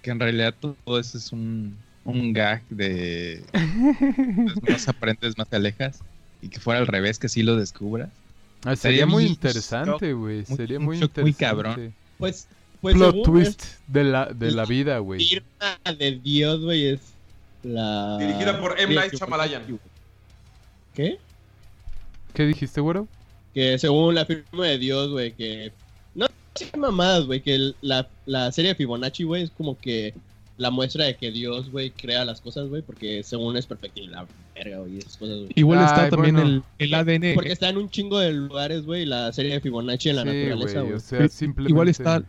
Que 0.02 0.10
en 0.10 0.20
realidad 0.20 0.54
todo 0.58 0.76
eso 0.98 1.18
es 1.18 1.32
un, 1.32 1.76
un 2.04 2.32
gag 2.32 2.62
de 2.70 3.42
mientras 3.52 4.62
más 4.68 4.88
aprendes 4.88 5.36
más 5.38 5.48
te 5.48 5.56
alejas 5.56 6.00
y 6.42 6.48
que 6.48 6.58
fuera 6.60 6.80
al 6.80 6.86
revés 6.86 7.18
que 7.18 7.28
sí 7.28 7.42
lo 7.42 7.56
descubras. 7.56 8.08
Ah, 8.64 8.76
sería 8.76 8.76
Sería 8.76 9.06
muy 9.06 9.24
interesante, 9.26 10.12
güey. 10.12 10.44
Sería 10.44 10.78
muy 10.80 10.98
shock 10.98 11.16
muy 11.18 11.30
interesante. 11.30 11.38
cabrón. 11.72 11.94
Pues, 12.18 12.46
pues 12.80 12.94
Plot 12.94 13.10
según 13.10 13.24
twist 13.24 13.64
de 13.86 14.04
la, 14.04 14.26
de 14.26 14.50
la 14.50 14.64
vida, 14.64 14.98
güey. 14.98 15.20
firma 15.24 15.78
de 15.98 16.12
Dios, 16.22 16.60
güey, 16.62 16.86
es 16.88 17.00
la... 17.62 18.16
Dirigida 18.18 18.58
por 18.60 18.78
M. 18.80 18.94
Night 18.94 19.14
Shyamalan. 19.14 19.78
¿Qué? 20.94 21.18
¿Qué 22.34 22.46
dijiste, 22.46 22.80
güero? 22.80 23.06
Que 23.54 23.78
según 23.78 24.14
la 24.14 24.24
firma 24.26 24.66
de 24.66 24.78
Dios, 24.78 25.10
güey, 25.10 25.32
que... 25.32 25.72
No 26.14 26.26
sé 26.54 26.70
qué 26.70 26.76
mamadas, 26.76 27.26
güey, 27.26 27.40
que 27.40 27.54
el- 27.54 27.76
la, 27.80 28.08
la 28.26 28.52
serie 28.52 28.70
de 28.70 28.74
Fibonacci, 28.76 29.24
güey, 29.24 29.42
es 29.44 29.50
como 29.50 29.78
que 29.78 30.14
la 30.60 30.70
muestra 30.70 31.06
de 31.06 31.16
que 31.16 31.30
Dios, 31.30 31.70
güey, 31.70 31.90
crea 31.90 32.24
las 32.26 32.40
cosas, 32.42 32.68
güey, 32.68 32.82
porque 32.82 33.22
según 33.22 33.56
es 33.56 33.64
perfecto 33.66 34.00
y 34.00 34.08
la 34.08 34.26
verga, 34.54 34.78
güey, 34.80 34.98
esas 34.98 35.16
cosas, 35.16 35.38
güey. 35.38 35.50
Igual 35.54 35.82
está 35.82 36.04
Ay, 36.04 36.10
también 36.10 36.34
bueno. 36.34 36.48
el, 36.78 36.86
el 36.86 36.94
ADN. 36.94 37.34
Porque 37.34 37.52
está 37.52 37.70
en 37.70 37.78
un 37.78 37.88
chingo 37.88 38.18
de 38.18 38.32
lugares, 38.34 38.84
güey, 38.84 39.06
la 39.06 39.32
serie 39.32 39.52
de 39.54 39.60
Fibonacci 39.60 40.10
en 40.10 40.16
la 40.16 40.22
Sí, 40.22 40.28
naturaleza, 40.28 40.80
güey. 40.82 40.92
O 40.92 41.00
sea, 41.00 41.28
simplemente. 41.28 41.72
igual 41.72 41.88
está 41.88 42.22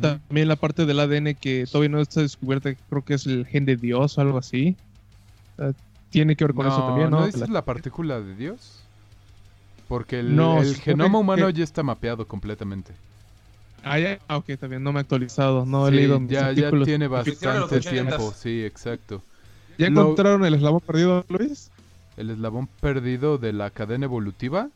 también 0.00 0.46
la 0.48 0.56
parte 0.56 0.86
del 0.86 1.00
ADN 1.00 1.34
que 1.34 1.66
todavía 1.70 1.90
no 1.90 2.00
está 2.00 2.20
descubierta, 2.22 2.72
creo 2.88 3.04
que 3.04 3.14
es 3.14 3.26
el 3.26 3.44
gen 3.44 3.64
de 3.66 3.76
Dios 3.76 4.16
o 4.16 4.20
algo 4.20 4.38
así. 4.38 4.76
Tiene 6.10 6.36
que 6.36 6.44
ver 6.44 6.54
con 6.54 6.66
eso 6.66 6.78
No, 6.78 6.86
también, 6.86 7.10
¿no? 7.10 7.20
¿no 7.20 7.26
dices 7.26 7.48
la 7.50 7.64
partícula 7.64 8.20
de 8.20 8.34
Dios? 8.36 8.78
Porque 9.88 10.20
el, 10.20 10.34
No, 10.36 10.62
el 10.62 10.72
creo 10.74 10.96
genoma 10.96 11.18
humano 11.18 11.46
que- 11.48 11.52
ya 11.54 11.64
está 11.64 11.82
mapeado 11.82 12.26
completamente. 12.26 12.92
Ah, 13.84 13.98
ya, 13.98 14.18
ah, 14.28 14.36
ok, 14.36 14.56
también 14.60 14.82
no 14.82 14.92
me 14.92 15.00
he 15.00 15.02
actualizado, 15.02 15.66
no 15.66 15.86
he 15.88 15.90
leído 15.92 16.20
mis 16.20 16.30
ya, 16.30 16.52
ya 16.52 16.70
tiene 16.84 17.08
bastante 17.08 17.80
tiempo, 17.80 18.32
sí, 18.32 18.64
exacto. 18.64 19.22
¿Ya 19.78 19.88
Lo- 19.88 20.02
encontraron 20.02 20.44
el 20.44 20.54
eslabón 20.54 20.80
perdido, 20.80 21.24
Luis? 21.28 21.70
¿El 22.16 22.30
eslabón 22.30 22.66
perdido 22.80 23.38
de 23.38 23.52
la 23.52 23.70
cadena 23.70 24.04
evolutiva? 24.04 24.68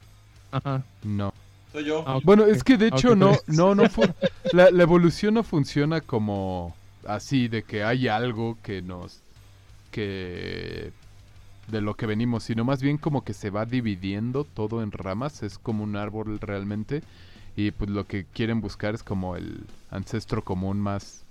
Ajá. 0.51 0.83
No. 1.05 1.33
Soy 1.73 1.85
yo. 1.85 2.03
Ah, 2.07 2.17
ok. 2.17 2.25
Bueno, 2.25 2.45
es 2.47 2.65
que 2.65 2.77
de 2.77 2.87
Ah, 2.91 2.97
hecho 2.97 3.15
no, 3.15 3.39
no, 3.47 3.75
no 3.75 3.89
la, 4.53 4.71
la 4.71 4.83
evolución 4.83 5.35
no 5.35 5.43
funciona 5.43 6.01
como 6.01 6.75
así 7.07 7.49
de 7.49 7.63
que 7.63 7.85
hay 7.85 8.09
algo 8.09 8.57
que 8.63 8.83
nos, 8.83 9.21
que 9.91 10.93
de 11.71 11.81
lo 11.81 11.95
que 11.95 12.07
venimos, 12.07 12.45
sino 12.45 12.65
más 12.65 12.83
bien 12.83 12.97
como 12.99 13.25
que 13.25 13.35
se 13.35 13.51
va 13.51 13.67
dividiendo 13.67 14.45
todo 14.45 14.83
en 14.83 14.93
ramas, 14.93 15.43
es 15.43 15.59
como 15.59 15.85
un 15.85 15.97
árbol 15.97 16.39
realmente, 16.41 17.03
y 17.57 17.71
pues 17.73 17.91
lo 17.91 18.07
que 18.07 18.27
quieren 18.27 18.61
buscar 18.61 18.95
es 18.95 19.03
como 19.03 19.37
el 19.37 19.65
ancestro 19.91 20.45
común 20.45 20.81
más 20.81 21.25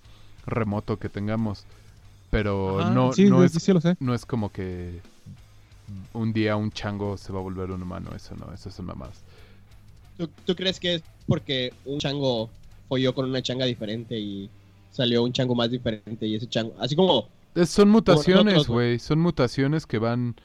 remoto 0.45 0.97
que 0.99 1.10
tengamos, 1.10 1.65
pero 2.31 2.81
Ajá, 2.81 2.89
no, 2.93 3.14
sí, 3.14 3.30
no 3.30 3.43
es 3.43 3.53
sí, 3.53 3.73
lo 3.73 3.81
sé. 3.81 3.95
no 3.99 4.14
es 4.14 4.26
como 4.26 4.52
que 4.52 5.02
un 6.14 6.34
día 6.34 6.56
un 6.56 6.72
chango 6.72 7.18
se 7.18 7.31
va 7.31 7.39
a 7.39 7.43
volver 7.43 7.72
un 7.72 7.84
humano, 7.84 8.11
eso 8.15 8.35
no, 8.35 8.52
eso 8.53 8.72
son 8.72 8.85
mamadas. 8.88 9.23
¿Tú, 10.18 10.30
tú 10.45 10.56
crees 10.56 10.80
que 10.80 10.95
es 10.95 11.03
porque 11.27 11.73
un 11.85 11.99
chango 11.99 12.49
folló 12.88 13.14
con 13.14 13.26
una 13.30 13.41
changa 13.41 13.65
diferente 13.65 14.18
y 14.19 14.49
salió 14.91 15.23
un 15.23 15.34
chango 15.34 15.56
más 15.56 15.69
diferente 15.72 16.26
y 16.26 16.35
ese 16.35 16.47
chango, 16.47 16.73
así 16.80 16.95
como 16.95 17.27
Es- 17.56 17.69
son 17.69 17.89
mutaciones, 17.89 18.68
güey. 18.68 18.99
Son 18.99 19.19
mutaciones 19.19 19.85
que 19.88 19.99
van. 19.99 20.35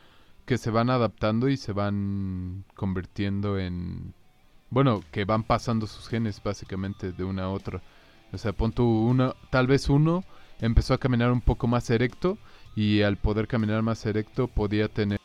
que 0.46 0.58
se 0.58 0.70
van 0.70 0.90
adaptando 0.90 1.48
y 1.48 1.56
se 1.56 1.72
van 1.72 2.64
convirtiendo 2.74 3.58
en. 3.58 4.14
Bueno, 4.70 5.02
que 5.10 5.24
van 5.24 5.42
pasando 5.42 5.86
sus 5.86 6.08
genes 6.08 6.40
básicamente 6.42 7.12
de 7.12 7.24
una 7.24 7.44
a 7.44 7.48
otra. 7.50 7.82
O 8.32 8.38
sea, 8.38 8.52
pon 8.52 8.72
uno. 8.78 9.34
Tal 9.50 9.66
vez 9.66 9.88
uno 9.88 10.24
empezó 10.60 10.94
a 10.94 10.98
caminar 10.98 11.32
un 11.32 11.40
poco 11.40 11.66
más 11.66 11.90
erecto 11.90 12.38
y 12.76 13.02
al 13.02 13.16
poder 13.16 13.48
caminar 13.48 13.82
más 13.82 14.04
erecto 14.06 14.46
podía 14.46 14.88
tener 14.88 15.18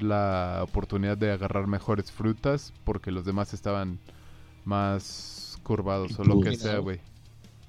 la 0.00 0.60
oportunidad 0.62 1.16
de 1.18 1.30
agarrar 1.32 1.66
mejores 1.66 2.10
frutas 2.10 2.72
porque 2.84 3.10
los 3.10 3.24
demás 3.24 3.52
estaban 3.52 3.98
más 4.64 5.58
curvados 5.62 6.18
o 6.18 6.24
lo 6.24 6.40
que 6.40 6.56
sea, 6.56 6.78
güey. 6.78 7.00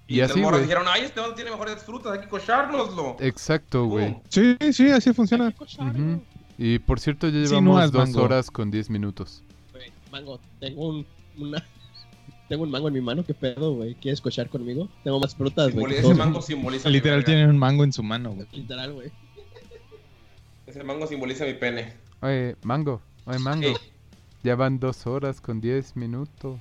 Y, 0.07 0.17
Y 0.17 0.21
así, 0.21 0.41
güey. 0.41 0.61
dijeron, 0.61 0.85
ay, 0.87 1.03
este 1.03 1.19
vato 1.19 1.33
tiene 1.33 1.51
mejores 1.51 1.83
frutas, 1.83 2.13
hay 2.13 2.19
que 2.19 2.27
cochárnoslo. 2.27 3.17
Exacto, 3.19 3.85
güey. 3.85 4.17
Sí, 4.29 4.57
sí, 4.71 4.89
así 4.89 5.13
funciona. 5.13 5.53
Y 6.57 6.79
por 6.79 6.99
cierto, 6.99 7.27
ya 7.27 7.43
Sí, 7.43 7.47
llevamos 7.49 7.75
no 7.79 7.89
dos 7.91 8.09
mango. 8.09 8.23
horas 8.23 8.51
con 8.51 8.69
10 8.71 8.89
minutos. 8.89 9.43
Mango, 10.13 10.39
tengo 10.59 10.89
un, 10.89 11.07
una, 11.39 11.67
tengo 12.47 12.61
un 12.61 12.69
mango 12.69 12.87
en 12.87 12.93
mi 12.93 13.01
mano, 13.01 13.25
¿qué 13.25 13.33
pedo, 13.33 13.73
güey? 13.73 13.95
¿Quieres 13.95 14.21
cochar 14.21 14.47
conmigo? 14.47 14.87
Tengo 15.03 15.19
más 15.19 15.33
frutas, 15.33 15.73
güey. 15.73 15.95
Ese 15.95 16.13
mango 16.13 16.39
simboliza 16.39 16.87
mi 16.87 16.93
Literal 16.93 17.23
tiene 17.23 17.47
un 17.47 17.57
mango 17.57 17.83
en 17.83 17.91
su 17.91 18.03
mano, 18.03 18.31
güey. 18.33 18.47
Literal, 18.51 18.93
güey. 18.93 19.11
Ese 20.67 20.83
mango 20.83 21.07
simboliza 21.07 21.45
mi 21.45 21.55
pene. 21.55 21.93
Oye, 22.21 22.55
mango, 22.61 23.01
oye, 23.25 23.39
mango. 23.39 23.69
Sí. 23.69 23.75
Ya 24.43 24.55
van 24.55 24.79
dos 24.79 25.07
horas 25.07 25.41
con 25.41 25.59
10 25.59 25.95
minutos. 25.95 26.59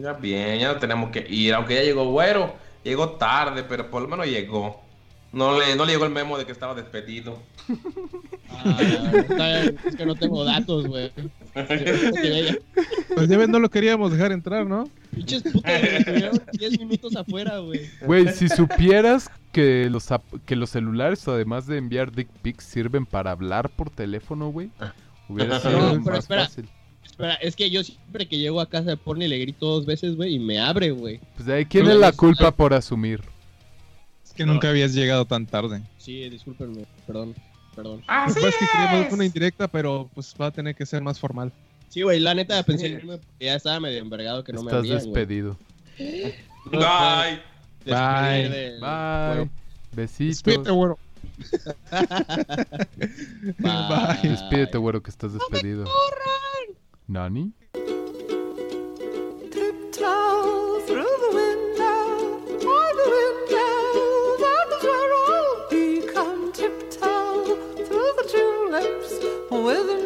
Ya 0.00 0.12
bien, 0.12 0.60
ya 0.60 0.72
no 0.72 0.78
tenemos 0.78 1.10
que 1.10 1.26
ir. 1.28 1.54
Aunque 1.54 1.74
ya 1.74 1.82
llegó 1.82 2.08
güero, 2.12 2.54
llegó 2.84 3.10
tarde, 3.14 3.64
pero 3.64 3.90
por 3.90 4.02
lo 4.02 4.06
menos 4.06 4.26
llegó. 4.26 4.80
No 5.36 5.58
le, 5.60 5.76
no 5.76 5.84
le 5.84 5.92
llegó 5.92 6.06
el 6.06 6.12
memo 6.12 6.38
de 6.38 6.46
que 6.46 6.52
estaba 6.52 6.74
despedido. 6.74 7.38
Ah, 8.48 9.64
es 9.84 9.94
que 9.96 10.06
no 10.06 10.14
tengo 10.14 10.44
datos, 10.44 10.86
güey. 10.86 11.12
Pues 13.14 13.28
ya 13.28 13.36
ven, 13.36 13.50
no 13.50 13.58
lo 13.58 13.68
queríamos 13.70 14.12
dejar 14.12 14.32
entrar, 14.32 14.66
¿no? 14.66 14.88
Pinches 15.14 15.42
putos, 15.42 15.62
güey, 15.62 15.96
estuvieron 15.96 16.42
10 16.52 16.78
minutos 16.80 17.16
afuera, 17.16 17.58
güey. 17.58 17.82
Güey, 18.02 18.28
si 18.32 18.48
supieras 18.48 19.30
que 19.52 19.88
los, 19.90 20.10
ap- 20.10 20.24
que 20.46 20.56
los 20.56 20.70
celulares, 20.70 21.26
además 21.28 21.66
de 21.66 21.78
enviar 21.78 22.12
dick 22.12 22.28
pics, 22.42 22.64
sirven 22.64 23.04
para 23.06 23.30
hablar 23.32 23.68
por 23.68 23.90
teléfono, 23.90 24.48
güey. 24.50 24.70
Hubiera 25.28 25.60
sido 25.60 25.72
No, 25.72 26.02
pero 26.02 26.16
más 26.16 26.18
espera. 26.20 26.44
fácil. 26.44 26.68
Espera, 27.04 27.34
es 27.34 27.56
que 27.56 27.68
yo 27.70 27.84
siempre 27.84 28.26
que 28.26 28.38
llego 28.38 28.60
a 28.60 28.68
casa 28.68 28.90
de 28.90 28.96
porno 28.96 29.24
y 29.24 29.28
le 29.28 29.38
grito 29.38 29.66
dos 29.66 29.86
veces, 29.86 30.16
güey, 30.16 30.34
y 30.34 30.38
me 30.38 30.60
abre, 30.60 30.90
güey. 30.92 31.20
Pues 31.34 31.46
de 31.46 31.54
ahí, 31.54 31.64
¿quién 31.66 31.84
No, 31.84 31.92
es 31.92 31.98
la 31.98 32.12
culpa 32.12 32.50
por 32.50 32.72
asumir? 32.74 33.20
que 34.36 34.46
nunca 34.46 34.68
habías 34.68 34.94
llegado 34.94 35.24
tan 35.24 35.46
tarde. 35.46 35.82
Sí, 35.98 36.28
discúlpenme, 36.28 36.86
perdón, 37.06 37.34
perdón. 37.74 38.02
Ah, 38.06 38.24
Así 38.24 38.38
pues 38.40 38.54
es. 38.54 39.08
que 39.08 39.14
una 39.14 39.24
indirecta, 39.24 39.66
pero 39.68 40.08
pues 40.14 40.34
va 40.40 40.46
a 40.46 40.50
tener 40.50 40.74
que 40.74 40.86
ser 40.86 41.02
más 41.02 41.18
formal. 41.18 41.52
Sí, 41.88 42.02
güey, 42.02 42.20
la 42.20 42.34
neta 42.34 42.62
pensé 42.62 43.00
sí. 43.00 43.06
que 43.38 43.46
ya 43.46 43.54
estaba 43.54 43.80
medio 43.80 43.98
envergado 43.98 44.44
que 44.44 44.52
no 44.52 44.62
me 44.62 44.72
había. 44.72 44.96
Estás 44.96 45.04
despedido. 45.04 45.56
Bye. 45.98 47.40
Bye. 47.84 48.78
Bye. 48.80 49.50
Besitos. 49.92 50.42
Despídete, 50.42 50.70
güero. 50.70 50.98
Bye. 53.58 54.30
Despídete, 54.30 54.78
güero, 54.78 55.02
que 55.02 55.10
estás 55.10 55.32
despedido. 55.32 55.84
Corran! 55.84 56.76
¿Nani? 57.06 57.52
Tiptoe 59.50 60.82
through 60.86 61.32
the. 61.32 61.55
with 69.66 70.05